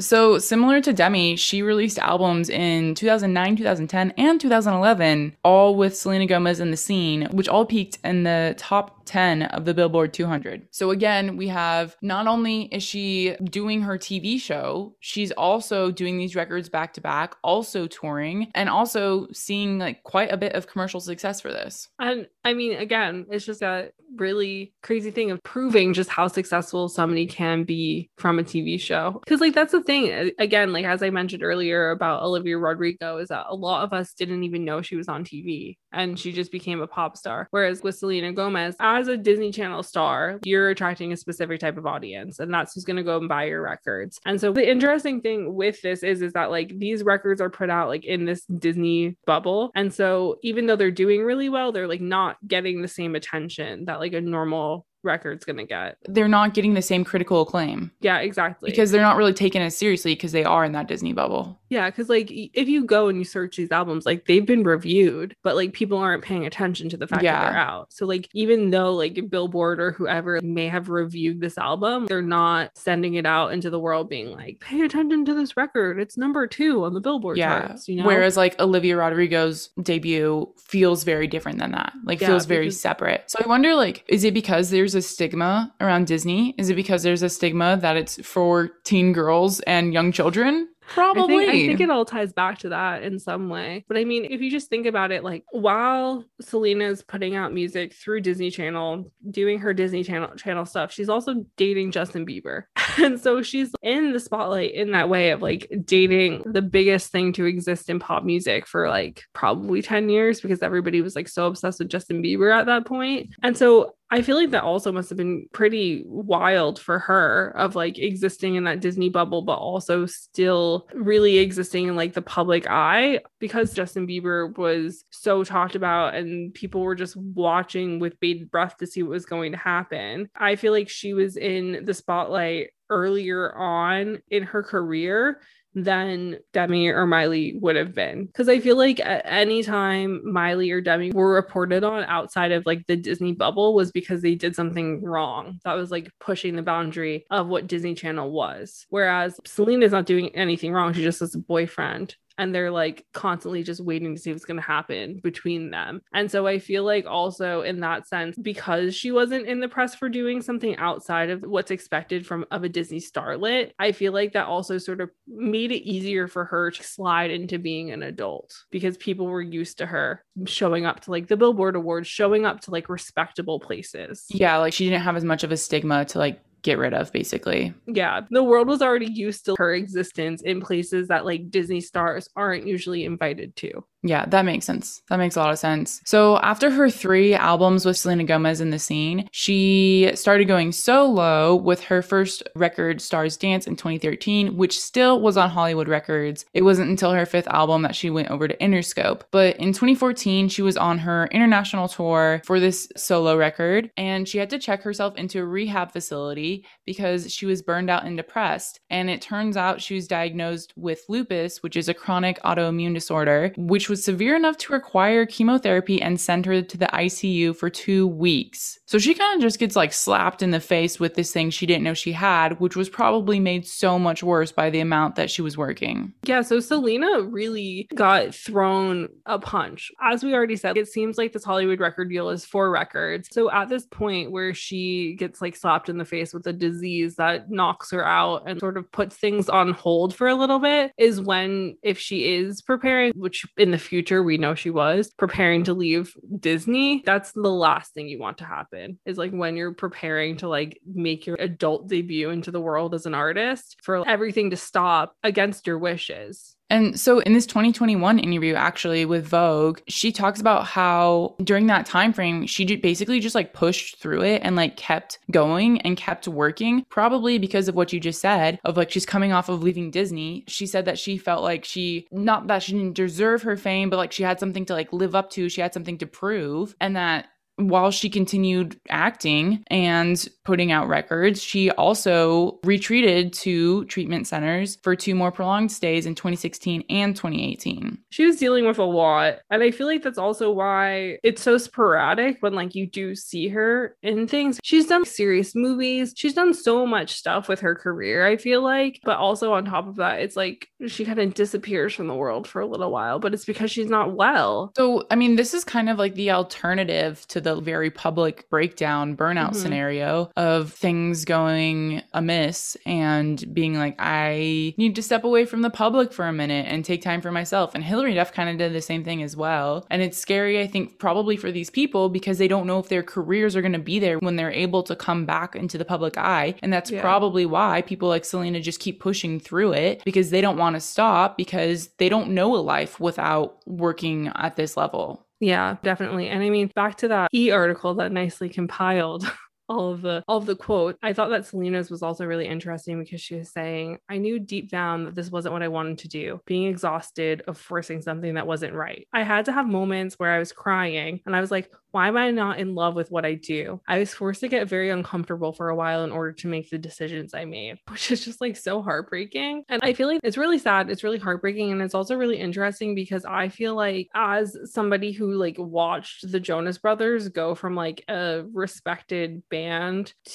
So, 0.02 0.40
similar 0.40 0.82
to 0.82 0.94
Demi, 0.94 1.36
she 1.36 1.62
released 1.62 2.00
albums 2.00 2.50
in 2.50 2.96
2009, 2.96 3.58
2010, 3.58 4.12
and 4.18 4.42
2011, 4.42 5.38
all 5.44 5.76
with 5.76 5.96
Selena 5.96 6.26
Gomez 6.26 6.60
and 6.60 6.74
The 6.74 6.78
Scene, 6.78 7.28
which 7.32 7.48
all 7.48 7.66
peaked 7.66 8.00
in 8.04 8.24
the 8.24 8.56
top 8.58 9.01
10 9.06 9.44
of 9.44 9.66
the 9.66 9.74
Billboard 9.74 10.14
200. 10.14 10.68
So, 10.72 10.92
again, 10.92 11.38
we 11.38 11.48
have 11.48 11.96
not 12.02 12.28
only 12.28 12.64
is 12.64 12.84
she 12.84 13.36
doing 13.44 13.82
her 13.82 13.98
TV 13.98 14.40
show, 14.40 14.96
she's 15.00 15.32
also 15.32 15.92
doing 15.92 16.18
these 16.18 16.36
records 16.36 16.70
back 16.70 16.94
to 16.94 17.02
back, 17.02 17.36
also 17.44 17.88
touring, 17.88 18.52
and 18.56 18.70
also 18.70 19.28
seeing 19.32 19.80
like 19.80 20.04
quite 20.04 20.32
a 20.32 20.38
bit 20.38 20.54
of 20.54 20.68
commercial 20.68 21.00
success 21.00 21.42
for 21.42 21.52
this. 21.52 21.90
And 22.00 22.28
I 22.44 22.54
mean, 22.54 22.78
again, 22.78 23.26
it's 23.30 23.46
just 23.46 23.62
a 23.62 23.92
really 24.18 24.74
crazy 24.82 25.12
thing 25.12 25.32
of 25.32 25.42
proving 25.44 25.94
just 25.94 26.10
how 26.10 26.28
successful 26.28 26.90
somebody 26.90 27.26
can 27.26 27.64
be 27.64 28.10
from 28.18 28.40
a 28.40 28.44
TV 28.44 28.80
show. 28.80 29.22
Because, 29.24 29.42
like, 29.42 29.54
that's 29.54 29.72
the 29.72 29.84
thing. 29.84 30.12
Uh, 30.12 30.30
again, 30.40 30.74
like, 30.74 30.86
as 30.86 31.04
I 31.04 31.10
mentioned 31.10 31.44
earlier 31.44 31.92
about 31.92 32.24
Olivia 32.24 32.58
Rodrigo, 32.58 33.18
is 33.18 33.30
that 33.30 33.46
a 33.50 33.56
lot 33.56 33.84
of 33.84 33.94
us 33.94 34.14
didn't 34.14 34.44
even 34.44 34.66
know 34.66 34.82
she 34.82 34.96
was 34.96 35.08
on 35.08 35.24
TV 35.24 35.78
and 35.92 36.18
she 36.18 36.32
just 36.32 36.52
became 36.52 36.82
a 36.82 36.88
pop 36.88 37.18
star. 37.18 37.48
Whereas 37.52 37.84
with 37.84 37.98
Selena 37.98 38.32
Gomez, 38.34 38.76
as 38.80 39.01
a 39.08 39.18
Disney 39.18 39.52
Channel 39.52 39.84
star, 39.84 40.40
you're 40.44 40.70
attracting 40.70 41.12
a 41.12 41.18
specific 41.18 41.60
type 41.60 41.78
of 41.78 41.86
audience, 41.86 42.40
and 42.40 42.54
that's 42.54 42.74
who's 42.74 42.84
going 42.84 42.98
to 42.98 43.04
go 43.04 43.18
and 43.18 43.30
buy 43.30 43.46
your 43.46 43.62
records. 43.62 44.20
And 44.26 44.40
so 44.40 44.52
the 44.52 44.70
interesting 44.70 45.22
thing 45.22 45.54
with 45.54 45.82
this 45.82 46.04
is, 46.04 46.22
is 46.22 46.34
that 46.34 46.52
like 46.52 46.78
these 46.78 47.04
records 47.04 47.42
are 47.42 47.50
put 47.50 47.70
out 47.70 47.88
like 47.88 48.06
in 48.06 48.26
this 48.26 48.46
Disney 48.46 49.18
bubble. 49.26 49.72
And 49.76 49.94
so 49.94 50.38
even 50.44 50.66
though 50.66 50.76
they're 50.76 50.92
doing 50.92 51.22
really 51.24 51.50
well, 51.50 51.72
they're 51.72 51.88
like 51.88 52.02
not 52.02 52.38
getting 52.48 52.82
the 52.82 52.88
same 52.88 53.16
attention 53.16 53.86
that 53.86 54.00
like 54.00 54.14
a 54.14 54.22
normal 54.22 54.86
record's 55.04 55.46
gonna 55.46 55.66
get. 55.66 55.98
They're 56.06 56.28
not 56.28 56.54
getting 56.54 56.74
the 56.74 56.82
same 56.82 57.04
critical 57.04 57.42
acclaim. 57.42 57.92
Yeah, 58.02 58.20
exactly. 58.20 58.70
Because 58.70 58.92
they're 58.92 59.02
not 59.02 59.18
really 59.18 59.34
taken 59.34 59.62
as 59.62 59.76
seriously 59.76 60.14
because 60.16 60.32
they 60.32 60.44
are 60.44 60.64
in 60.64 60.74
that 60.74 60.88
Disney 60.88 61.14
bubble. 61.14 61.61
Yeah, 61.72 61.90
because 61.90 62.10
like 62.10 62.30
if 62.30 62.68
you 62.68 62.84
go 62.86 63.08
and 63.08 63.18
you 63.18 63.24
search 63.24 63.56
these 63.56 63.72
albums, 63.72 64.06
like 64.06 64.26
they've 64.26 64.46
been 64.46 64.64
reviewed, 64.64 65.36
but 65.42 65.56
like 65.56 65.72
people 65.72 65.98
aren't 65.98 66.22
paying 66.24 66.46
attention 66.46 66.90
to 66.90 66.98
the 66.98 67.08
fact 67.08 67.24
Yeah. 67.24 67.40
that 67.42 67.50
they're 67.52 67.60
out. 67.60 67.94
So 67.94 68.06
like 68.06 68.28
even 68.34 68.70
though 68.72 68.94
like 68.94 69.30
Billboard 69.30 69.80
or 69.80 69.94
whoever 69.94 70.40
may 70.44 70.68
have 70.68 70.90
reviewed 70.90 71.40
this 71.40 71.58
album, 71.58 72.08
they're 72.08 72.22
not 72.22 72.78
sending 72.78 73.14
it 73.16 73.26
out 73.26 73.54
into 73.54 73.70
the 73.70 73.80
world 73.80 74.10
being 74.10 74.32
like, 74.32 74.60
pay 74.60 74.82
attention 74.82 75.24
to 75.26 75.34
this 75.34 75.56
record. 75.56 75.98
It's 75.98 76.18
number 76.18 76.46
two 76.46 76.84
on 76.84 76.94
the 76.94 77.00
Billboard 77.00 77.38
Yeah. 77.38 77.68
charts. 77.68 77.88
You 77.88 77.96
know. 77.98 78.06
Whereas 78.06 78.36
like 78.36 78.60
Olivia 78.60 78.98
Rodrigo's 78.98 79.70
debut 79.82 80.54
feels 80.58 81.06
very 81.06 81.26
different 81.28 81.60
than 81.60 81.72
that. 81.72 81.94
Like 82.04 82.20
Yeah, 82.20 82.28
feels 82.28 82.46
very 82.46 82.66
because- 82.66 82.82
separate. 82.82 83.24
So 83.32 83.40
I 83.44 83.48
wonder 83.48 83.76
like 83.76 84.04
is 84.10 84.26
it 84.26 84.34
because 84.34 84.72
there's 84.72 84.94
a 84.94 85.02
stigma 85.02 85.74
around 85.80 86.08
Disney? 86.08 86.54
Is 86.58 86.70
it 86.70 86.76
because 86.76 87.04
there's 87.04 87.24
a 87.24 87.30
stigma 87.30 87.78
that 87.82 87.96
it's 87.96 88.20
for 88.28 88.72
teen 88.84 89.14
girls 89.14 89.62
and 89.62 89.94
young 89.94 90.12
children? 90.12 90.68
Probably. 90.94 91.48
I 91.48 91.52
think, 91.52 91.64
I 91.64 91.68
think 91.68 91.80
it 91.82 91.90
all 91.90 92.06
ties 92.06 92.34
back 92.34 92.60
to 92.60 92.70
that 92.70 93.04
in 93.04 93.20
some 93.20 93.50
way. 93.50 93.86
But 93.88 93.98
I 93.98 94.04
mean, 94.04 94.26
if 94.26 94.42
you 94.42 94.52
just 94.52 94.70
think 94.70 94.86
about 94.86 95.12
it, 95.12 95.24
like 95.24 95.44
while 95.52 96.26
Selena's 96.42 97.02
putting 97.02 97.36
out 97.36 97.54
music 97.54 97.94
through 97.94 98.22
Disney 98.22 98.52
Channel, 98.52 99.12
doing 99.30 99.60
her 99.60 99.74
Disney 99.74 100.04
Channel 100.04 100.36
channel 100.36 100.66
stuff, 100.66 100.92
she's 100.92 101.10
also 101.10 101.46
dating 101.58 101.92
Justin 101.92 102.26
Bieber. 102.26 102.64
And 102.98 103.18
so 103.22 103.42
she's 103.42 103.72
in 103.82 104.12
the 104.12 104.20
spotlight 104.20 104.74
in 104.74 104.92
that 104.92 105.08
way 105.08 105.32
of 105.32 105.42
like 105.42 105.72
dating 105.86 106.44
the 106.46 106.62
biggest 106.62 107.10
thing 107.10 107.32
to 107.34 107.46
exist 107.46 107.90
in 107.90 108.00
pop 108.00 108.26
music 108.26 108.68
for 108.68 108.90
like 108.90 109.24
probably 109.32 109.82
10 109.82 110.10
years 110.10 110.42
because 110.42 110.62
everybody 110.62 111.02
was 111.02 111.16
like 111.16 111.30
so 111.30 111.48
obsessed 111.48 111.80
with 111.80 111.88
Justin 111.88 112.22
Bieber 112.22 112.54
at 112.54 112.66
that 112.66 112.86
point. 112.86 113.30
And 113.44 113.58
so 113.58 113.96
I 114.14 114.22
feel 114.22 114.36
like 114.36 114.52
that 114.52 114.64
also 114.64 114.92
must 114.92 115.10
have 115.10 115.18
been 115.18 115.48
pretty 115.54 116.04
wild 116.06 116.82
for 116.82 117.00
her 117.00 117.54
of 117.56 117.78
like 117.78 117.98
existing 117.98 118.56
in 118.56 118.66
that 118.66 118.82
Disney 118.82 119.08
bubble, 119.08 119.42
but 119.42 119.58
also 119.58 120.06
still 120.06 120.90
really 120.94 121.38
existing 121.38 121.88
in 121.88 121.96
like 121.96 122.14
the 122.14 122.22
public 122.22 122.68
eye 122.70 123.22
because 123.40 123.74
Justin 123.74 124.06
Bieber 124.06 124.56
was 124.58 125.06
so 125.12 125.46
talked 125.46 125.76
about 125.76 126.14
and 126.14 126.54
people 126.54 126.82
were 126.82 126.94
just 126.94 127.16
watching 127.16 128.00
with 128.00 128.20
bated 128.20 128.52
breath 128.52 128.76
to 128.78 128.86
see 128.86 129.02
what 129.02 129.12
was 129.12 129.26
going 129.26 129.54
to 129.54 129.58
happen. 129.58 130.30
I 130.36 130.58
feel 130.58 130.74
like 130.74 130.90
she 130.90 131.14
was 131.14 131.38
in 131.38 131.86
the 131.86 131.94
spotlight 131.94 132.72
earlier 132.90 133.56
on 133.56 134.22
in 134.30 134.44
her 134.44 134.62
career 134.62 135.40
than 135.74 136.38
Demi 136.54 136.88
or 136.88 137.06
Miley 137.06 137.58
would 137.60 137.76
have 137.76 137.94
been. 137.94 138.26
Because 138.26 138.50
I 138.50 138.60
feel 138.60 138.78
like 138.78 139.00
at 139.00 139.22
any 139.26 139.64
time 139.64 140.22
Miley 140.24 140.72
or 140.72 140.82
Demi 140.82 141.12
were 141.12 141.34
reported 141.34 141.84
on 141.84 142.04
outside 142.06 142.52
of 142.52 142.66
like 142.66 142.86
the 142.88 142.96
Disney 142.96 143.34
bubble 143.34 143.74
was 143.74 143.92
because 143.92 144.22
they 144.22 144.36
did 144.36 144.56
something 144.56 145.02
wrong. 145.04 145.60
That 145.64 145.74
was 145.74 145.92
like 145.92 146.12
pushing 146.20 146.56
the 146.56 146.62
boundary 146.62 147.26
of 147.30 147.48
what 147.48 147.68
Disney 147.68 147.96
Channel 147.96 148.32
was. 148.32 148.86
Whereas 148.90 149.40
Selena's 149.46 149.92
not 149.94 150.06
doing 150.06 150.36
anything 150.36 150.74
wrong. 150.74 150.94
She 150.94 151.04
just 151.04 151.22
has 151.22 151.36
a 151.36 151.40
boyfriend. 151.40 152.16
And 152.38 152.54
they're 152.54 152.72
like 152.72 153.06
constantly 153.14 153.64
just 153.64 153.82
waiting 153.82 154.16
to 154.16 154.22
see 154.22 154.32
what's 154.32 154.46
going 154.46 154.58
to 154.58 154.64
happen 154.64 155.20
between 155.24 155.72
them. 155.72 156.02
And 156.14 156.30
so 156.30 156.48
I 156.48 156.60
feel 156.60 156.84
like 156.84 157.06
also 157.06 157.62
in 157.62 157.80
that 157.82 158.08
sense, 158.08 158.38
because 158.38 158.96
she 158.96 159.12
wasn't 159.12 159.48
in 159.48 159.60
the 159.60 159.68
press 159.68 159.96
for 159.96 160.10
doing 160.10 160.42
something 160.42 160.76
outside 160.78 161.30
of 161.30 161.44
what's 161.44 161.72
expected 161.72 162.26
from 162.26 162.46
of 162.52 162.64
a 162.64 162.70
Disney 162.70 163.00
starlet, 163.00 163.72
I 163.80 163.92
feel 163.92 164.14
like 164.14 164.34
that 164.34 164.48
also 164.48 164.78
sort 164.78 165.02
of 165.02 165.10
made 165.28 165.72
it 165.72 165.88
easier 165.88 166.28
for 166.28 166.46
her 166.46 166.72
to 166.72 166.84
slide 166.84 167.32
into 167.32 167.60
being 167.60 167.92
an 167.92 168.04
adult 168.04 168.56
because 168.72 168.98
people 168.98 169.28
were 169.28 169.42
used 169.42 169.78
to 169.80 169.86
her 169.86 170.24
showing 170.46 170.86
up 170.86 171.02
to 171.02 171.12
like 171.12 171.28
the 171.28 171.38
Billboard 171.38 171.76
Awards, 171.76 172.08
showing 172.08 172.46
up 172.46 172.62
to 172.62 172.72
like 172.72 172.90
respectable 172.90 173.60
places. 173.60 174.26
yeah, 174.30 174.58
like 174.58 174.74
she 174.74 174.86
didn't 174.86 175.04
have 175.04 175.18
as 175.18 175.24
much 175.24 175.44
of 175.44 175.52
a 175.52 175.58
stigma 175.58 176.06
to 176.06 176.18
like 176.18 176.42
get 176.62 176.78
rid 176.78 176.94
of 176.94 177.12
basically. 177.12 177.74
Yeah, 177.88 178.22
the 178.30 178.44
world 178.44 178.68
was 178.68 178.82
already 178.82 179.12
used 179.12 179.46
to 179.46 179.56
her 179.58 179.74
existence 179.74 180.42
in 180.42 180.62
places 180.62 181.08
that 181.08 181.26
like 181.26 181.50
Disney 181.50 181.82
stars 181.82 182.30
aren't 182.36 182.68
usually 182.68 183.06
invited 183.06 183.56
to. 183.58 183.84
Yeah, 184.04 184.26
that 184.26 184.46
makes 184.46 184.66
sense. 184.66 185.02
That 185.10 185.18
makes 185.18 185.36
a 185.36 185.40
lot 185.40 185.52
of 185.52 185.60
sense. 185.60 186.02
So, 186.06 186.38
after 186.40 186.72
her 186.72 186.90
three 186.90 187.36
albums 187.36 187.86
with 187.86 187.98
Selena 187.98 188.24
Gomez 188.24 188.60
in 188.60 188.72
the 188.72 188.80
scene, 188.80 189.28
she 189.32 190.12
started 190.16 190.46
going 190.46 190.72
solo 190.72 191.56
with 191.56 191.82
her 191.84 192.02
first 192.02 192.42
record, 192.56 193.00
Stars 193.00 193.38
Dance, 193.38 193.68
in 193.68 193.76
2013, 193.76 194.58
which 194.58 194.80
still 194.80 195.22
was 195.22 195.38
on 195.38 195.52
Hollywood 195.52 195.88
Records. 195.88 196.46
It 196.54 196.64
wasn't 196.64 196.90
until 196.90 197.12
her 197.12 197.28
fifth 197.28 197.48
album 197.50 197.84
that 197.84 197.96
she 197.96 198.10
went 198.10 198.32
over 198.32 198.48
to 198.48 198.58
Interscope. 198.58 199.22
But 199.32 199.58
in 199.58 199.72
2014, 199.72 200.50
she 200.50 200.64
was 200.64 200.78
on 200.78 200.98
her 201.00 201.28
international 201.32 201.88
tour 201.88 202.42
for 202.44 202.60
this 202.60 202.92
solo 202.98 203.38
record, 203.38 203.92
and 203.98 204.28
she 204.28 204.40
had 204.40 204.50
to 204.50 204.60
check 204.60 204.82
herself 204.82 205.16
into 205.16 205.40
a 205.40 205.46
rehab 205.46 205.92
facility 205.92 206.66
because 206.88 207.32
she 207.32 207.46
was 207.46 207.62
burned 207.62 207.92
out 207.92 208.06
and 208.06 208.18
depressed. 208.18 208.80
And 208.90 209.12
it 209.12 209.22
turns 209.22 209.56
out 209.58 209.82
she 209.82 209.94
was 209.94 210.08
diagnosed 210.08 210.74
with 210.76 211.02
lupus, 211.08 211.62
which 211.62 211.76
is 211.76 211.88
a 211.88 211.94
chronic 211.94 212.42
autoimmune 212.42 212.96
disorder, 212.96 213.54
which 213.58 213.91
was 213.92 214.04
severe 214.04 214.36
enough 214.36 214.58
to 214.58 214.74
require 214.74 215.28
chemotherapy 215.28 216.02
and 216.02 216.20
send 216.20 216.48
her 216.48 216.64
to 216.64 216.78
the 216.78 216.88
ICU 216.88 217.56
for 217.56 217.70
two 217.70 218.08
weeks. 218.08 218.80
So 218.88 218.98
she 218.98 219.14
kind 219.14 219.36
of 219.36 219.42
just 219.42 219.60
gets 219.60 219.76
like 219.76 219.94
slapped 219.94 220.42
in 220.42 220.52
the 220.52 220.60
face 220.60 221.00
with 221.00 221.14
this 221.14 221.32
thing 221.32 221.50
she 221.50 221.66
didn't 221.66 221.84
know 221.84 221.94
she 221.94 222.12
had, 222.12 222.60
which 222.60 222.76
was 222.76 222.90
probably 222.90 223.40
made 223.40 223.68
so 223.68 224.00
much 224.00 224.24
worse 224.24 224.52
by 224.52 224.70
the 224.70 224.80
amount 224.80 225.16
that 225.16 225.30
she 225.30 225.42
was 225.42 225.58
working. 225.58 226.14
Yeah, 226.26 226.42
so 226.42 226.60
Selena 226.60 227.22
really 227.22 227.88
got 227.94 228.34
thrown 228.34 229.10
a 229.26 229.38
punch. 229.38 229.92
As 230.02 230.24
we 230.24 230.34
already 230.34 230.56
said, 230.56 230.78
it 230.78 230.88
seems 230.88 231.18
like 231.18 231.34
this 231.34 231.44
Hollywood 231.44 231.80
record 231.80 232.10
deal 232.10 232.30
is 232.30 232.44
for 232.46 232.72
records. 232.72 233.30
So 233.32 233.52
at 233.52 233.70
this 233.70 233.86
point 233.86 234.32
where 234.32 234.54
she 234.54 235.16
gets 235.20 235.42
like 235.42 235.56
slapped 235.56 235.90
in 235.90 235.98
the 235.98 236.06
face 236.06 236.34
with 236.34 236.48
a 236.48 236.54
disease 236.54 237.16
that 237.16 237.52
knocks 237.52 237.92
her 237.92 238.06
out 238.06 238.44
and 238.48 238.60
sort 238.60 238.78
of 238.78 238.92
puts 238.92 239.16
things 239.18 239.50
on 239.50 239.74
hold 239.74 240.16
for 240.16 240.28
a 240.28 240.36
little 240.36 240.60
bit 240.60 240.92
is 240.98 241.20
when 241.20 241.78
if 241.84 242.00
she 242.00 242.34
is 242.36 242.62
preparing, 242.62 243.12
which 243.16 243.46
in 243.58 243.72
the 243.72 243.78
future 243.82 244.24
we 244.24 244.38
know 244.38 244.56
she 244.56 244.70
was 244.70 245.12
preparing 245.18 245.64
to 245.66 245.74
leave 245.74 246.14
Disney, 246.40 247.04
that's 247.06 247.32
the 247.32 247.42
last 247.42 247.94
thing 247.94 248.08
you 248.08 248.20
want 248.20 248.38
to 248.40 248.46
happen. 248.46 249.00
Is 249.06 249.18
like 249.18 249.32
when 249.32 249.56
you're 249.56 249.74
preparing 249.74 250.38
to 250.38 250.48
like 250.48 250.80
make 250.86 251.26
your 251.26 251.38
adult 251.38 251.88
debut 251.88 252.30
into 252.30 252.52
the 252.52 252.62
world 252.62 252.94
as 252.94 253.06
an 253.06 253.14
artist 253.14 253.78
for 253.84 254.08
everything 254.08 254.52
to 254.52 254.58
stop 254.58 255.16
against 255.24 255.68
your 255.68 255.78
wishes. 255.78 256.56
And 256.72 256.98
so 256.98 257.20
in 257.20 257.34
this 257.34 257.46
2021 257.46 258.18
interview 258.18 258.56
actually 258.56 259.04
with 259.04 259.28
Vogue, 259.28 259.82
she 259.90 260.14
talks 260.14 260.40
about 260.40 260.66
how 260.66 261.36
during 261.44 261.68
that 261.68 261.86
time 261.86 262.14
frame 262.14 262.48
she 262.48 262.78
basically 262.78 263.20
just 263.20 263.36
like 263.36 263.54
pushed 263.54 263.98
through 263.98 264.24
it 264.24 264.42
and 264.46 264.56
like 264.56 264.78
kept 264.78 265.20
going 265.30 265.82
and 265.82 265.98
kept 265.98 266.30
working 266.30 266.86
probably 266.90 267.38
because 267.38 267.68
of 267.68 267.76
what 267.76 267.92
you 267.92 268.00
just 268.00 268.22
said 268.22 268.58
of 268.64 268.78
like 268.78 268.90
she's 268.90 269.06
coming 269.06 269.34
off 269.34 269.50
of 269.50 269.62
leaving 269.62 269.92
Disney. 269.92 270.46
She 270.48 270.66
said 270.66 270.86
that 270.86 270.98
she 270.98 271.18
felt 271.18 271.44
like 271.44 271.66
she 271.66 272.08
not 272.10 272.48
that 272.48 272.64
she 272.64 272.72
didn't 272.72 272.94
deserve 272.94 273.42
her 273.44 273.58
fame 273.58 273.90
but 273.90 273.98
like 273.98 274.14
she 274.14 274.24
had 274.24 274.40
something 274.40 274.66
to 274.66 274.74
like 274.74 274.94
live 274.94 275.14
up 275.14 275.30
to, 275.32 275.50
she 275.50 275.60
had 275.60 275.74
something 275.74 275.98
to 275.98 276.08
prove 276.08 276.74
and 276.80 276.96
that 276.96 277.28
while 277.70 277.92
she 277.92 278.10
continued 278.10 278.80
acting 278.90 279.64
and 279.68 280.28
putting 280.44 280.72
out 280.72 280.88
records, 280.88 281.42
she 281.42 281.72
also 281.72 282.60
retreated 282.64 283.34
to 283.34 283.86
treatment 283.86 284.28
centers 284.28 284.78
for 284.84 284.96
two 284.96 285.16
more 285.16 285.32
prolonged 285.32 285.72
stays 285.72 286.06
in 286.06 286.16
2016 286.16 286.84
and 286.90 287.16
2018. 287.16 287.98
She 288.10 288.26
was 288.26 288.38
dealing 288.38 288.66
with 288.66 288.80
a 288.80 288.84
lot. 288.84 289.40
And 289.50 289.64
I 289.64 289.72
feel 289.72 289.88
like 289.88 290.04
that's 290.04 290.18
also 290.18 290.52
why 290.52 291.20
it's 291.24 291.42
so 291.42 291.58
sporadic 291.58 292.38
when 292.42 292.54
like 292.54 292.76
you 292.76 292.88
do 292.88 293.16
see 293.16 293.48
her 293.50 293.96
in 294.02 294.28
things. 294.28 294.60
She's 294.64 294.88
done 294.88 295.06
serious 295.06 295.54
movies. 295.56 296.14
She's 296.16 296.34
done 296.34 296.54
so 296.54 296.86
much 296.86 297.14
stuff 297.14 297.48
with 297.48 297.60
her 297.62 297.76
career, 297.76 298.26
I 298.26 298.38
feel 298.38 298.62
like. 298.62 299.00
But 299.04 299.18
also 299.18 299.54
on 299.54 299.66
top 299.66 299.88
of 299.88 299.98
that, 299.98 300.22
it's 300.22 300.36
like 300.36 300.68
she 300.88 301.06
kind 301.06 301.20
of 301.20 301.34
disappears 301.34 301.94
from 301.94 302.08
the 302.08 302.16
world 302.16 302.48
for 302.48 302.62
a 302.62 302.68
little 302.68 302.92
while, 302.92 303.20
but 303.20 303.34
it's 303.34 303.46
because 303.46 303.72
she's 303.72 303.90
not 303.90 304.16
well. 304.16 304.72
So, 304.76 305.06
I 305.12 305.16
mean, 305.16 305.36
this 305.36 305.54
is 305.54 305.64
kind 305.64 305.90
of 305.90 305.98
like 305.98 306.16
the 306.16 306.32
alternative 306.32 307.26
to 307.30 307.42
the 307.42 307.51
very 307.60 307.92
public 307.92 308.50
breakdown 308.50 309.18
burnout 309.18 309.50
mm-hmm. 309.50 309.56
scenario 309.56 310.32
of 310.38 310.72
things 310.72 311.26
going 311.26 312.02
amiss 312.14 312.78
and 312.86 313.54
being 313.54 313.76
like, 313.76 313.96
I 314.00 314.74
need 314.78 314.96
to 314.96 315.04
step 315.04 315.24
away 315.24 315.46
from 315.46 315.62
the 315.62 315.70
public 315.70 316.14
for 316.14 316.28
a 316.28 316.34
minute 316.34 316.68
and 316.70 316.86
take 316.86 317.02
time 317.02 317.22
for 317.22 317.32
myself. 317.32 317.76
And 317.76 317.84
Hilary 317.84 318.14
Duff 318.14 318.32
kind 318.32 318.50
of 318.50 318.58
did 318.58 318.74
the 318.74 318.82
same 318.82 319.04
thing 319.04 319.24
as 319.24 319.36
well. 319.36 319.86
And 319.90 320.02
it's 320.02 320.18
scary, 320.18 320.62
I 320.62 320.68
think, 320.68 321.00
probably 321.00 321.38
for 321.38 321.52
these 321.52 321.70
people 321.70 322.10
because 322.10 322.38
they 322.38 322.48
don't 322.48 322.68
know 322.68 322.80
if 322.80 322.90
their 322.90 323.04
careers 323.04 323.56
are 323.56 323.62
going 323.62 323.74
to 323.74 323.80
be 323.80 324.00
there 324.00 324.20
when 324.20 324.36
they're 324.36 324.52
able 324.52 324.84
to 324.84 324.96
come 324.96 325.26
back 325.26 325.56
into 325.56 325.78
the 325.78 325.86
public 325.86 326.18
eye. 326.18 326.56
And 326.62 326.72
that's 326.72 326.92
yeah. 326.92 327.02
probably 327.02 327.46
why 327.46 327.82
people 327.82 328.08
like 328.08 328.26
Selena 328.26 328.62
just 328.62 328.80
keep 328.80 329.00
pushing 329.00 329.40
through 329.40 329.74
it 329.74 330.04
because 330.06 330.30
they 330.30 330.42
don't 330.42 330.58
want 330.58 330.76
to 330.76 330.80
stop 330.80 331.38
because 331.38 331.90
they 331.98 332.10
don't 332.10 332.32
know 332.32 332.56
a 332.56 332.58
life 332.58 333.00
without 333.00 333.58
working 333.66 334.32
at 334.36 334.56
this 334.56 334.78
level. 334.78 335.26
Yeah, 335.42 335.78
definitely. 335.84 336.28
And 336.30 336.44
I 336.44 336.50
mean, 336.52 336.72
back 336.76 336.98
to 336.98 337.08
that 337.10 337.30
e 337.34 337.50
article 337.52 337.96
that 337.96 338.12
nicely 338.12 338.48
compiled 338.48 339.24
all 339.72 339.92
of 339.92 340.02
the 340.02 340.24
all 340.28 340.38
of 340.38 340.46
the 340.46 340.56
quote. 340.56 340.98
I 341.02 341.14
thought 341.14 341.30
that 341.30 341.46
Selena's 341.46 341.90
was 341.90 342.04
also 342.04 342.26
really 342.26 342.48
interesting 342.48 343.00
because 343.00 343.22
she 343.22 343.36
was 343.36 343.52
saying, 343.52 344.00
I 344.10 344.18
knew 344.18 344.40
deep 344.40 344.70
down 344.70 345.06
that 345.06 345.16
this 345.16 345.32
wasn't 345.32 345.54
what 345.54 345.64
I 345.64 345.68
wanted 345.68 346.00
to 346.00 346.08
do, 346.08 346.42
being 346.46 346.66
exhausted 346.66 347.44
of 347.48 347.58
forcing 347.58 348.02
something 348.02 348.36
that 348.36 348.48
wasn't 348.48 348.74
right. 348.74 349.08
I 349.14 349.24
had 349.24 349.46
to 349.46 349.52
have 349.52 349.68
moments 349.68 350.16
where 350.16 350.32
I 350.32 350.40
was 350.40 350.52
crying 350.52 351.22
and 351.26 351.36
I 351.36 351.42
was 351.42 351.52
like, 351.52 351.72
why 351.92 352.08
am 352.08 352.18
I 352.18 352.32
not 352.32 352.60
in 352.60 352.74
love 352.74 352.96
with 352.96 353.12
what 353.12 353.26
I 353.26 353.36
do? 353.36 353.82
I 353.88 354.00
was 354.00 354.14
forced 354.14 354.40
to 354.42 354.48
get 354.48 354.68
very 354.68 354.90
uncomfortable 354.90 355.52
for 355.54 355.70
a 355.70 355.76
while 355.76 356.04
in 356.04 356.12
order 356.12 356.32
to 356.34 356.48
make 356.48 356.70
the 356.70 356.78
decisions 356.78 357.34
I 357.34 357.46
made, 357.46 357.80
which 357.90 358.12
is 358.12 358.24
just 358.24 358.42
like 358.42 358.56
so 358.56 358.82
heartbreaking. 358.82 359.64
And 359.70 359.82
I 359.84 359.94
feel 359.94 360.08
like 360.08 360.22
it's 360.24 360.38
really 360.38 360.58
sad. 360.58 360.90
It's 360.90 361.04
really 361.04 361.20
heartbreaking. 361.20 361.72
And 361.72 361.82
it's 361.82 361.96
also 361.96 362.16
really 362.16 362.38
interesting 362.38 362.96
because 362.96 363.26
I 363.26 363.50
feel 363.50 363.76
like, 363.76 364.10
as 364.16 364.58
somebody 364.66 365.12
who 365.12 365.34
like 365.34 365.58
watched 365.58 366.32
the 366.32 366.40
Jonas 366.40 366.78
Brothers 366.78 367.30
go 367.30 367.56
from 367.56 367.76
like 367.76 368.04
a 368.08 368.44
respected 368.54 369.44
band 369.50 369.61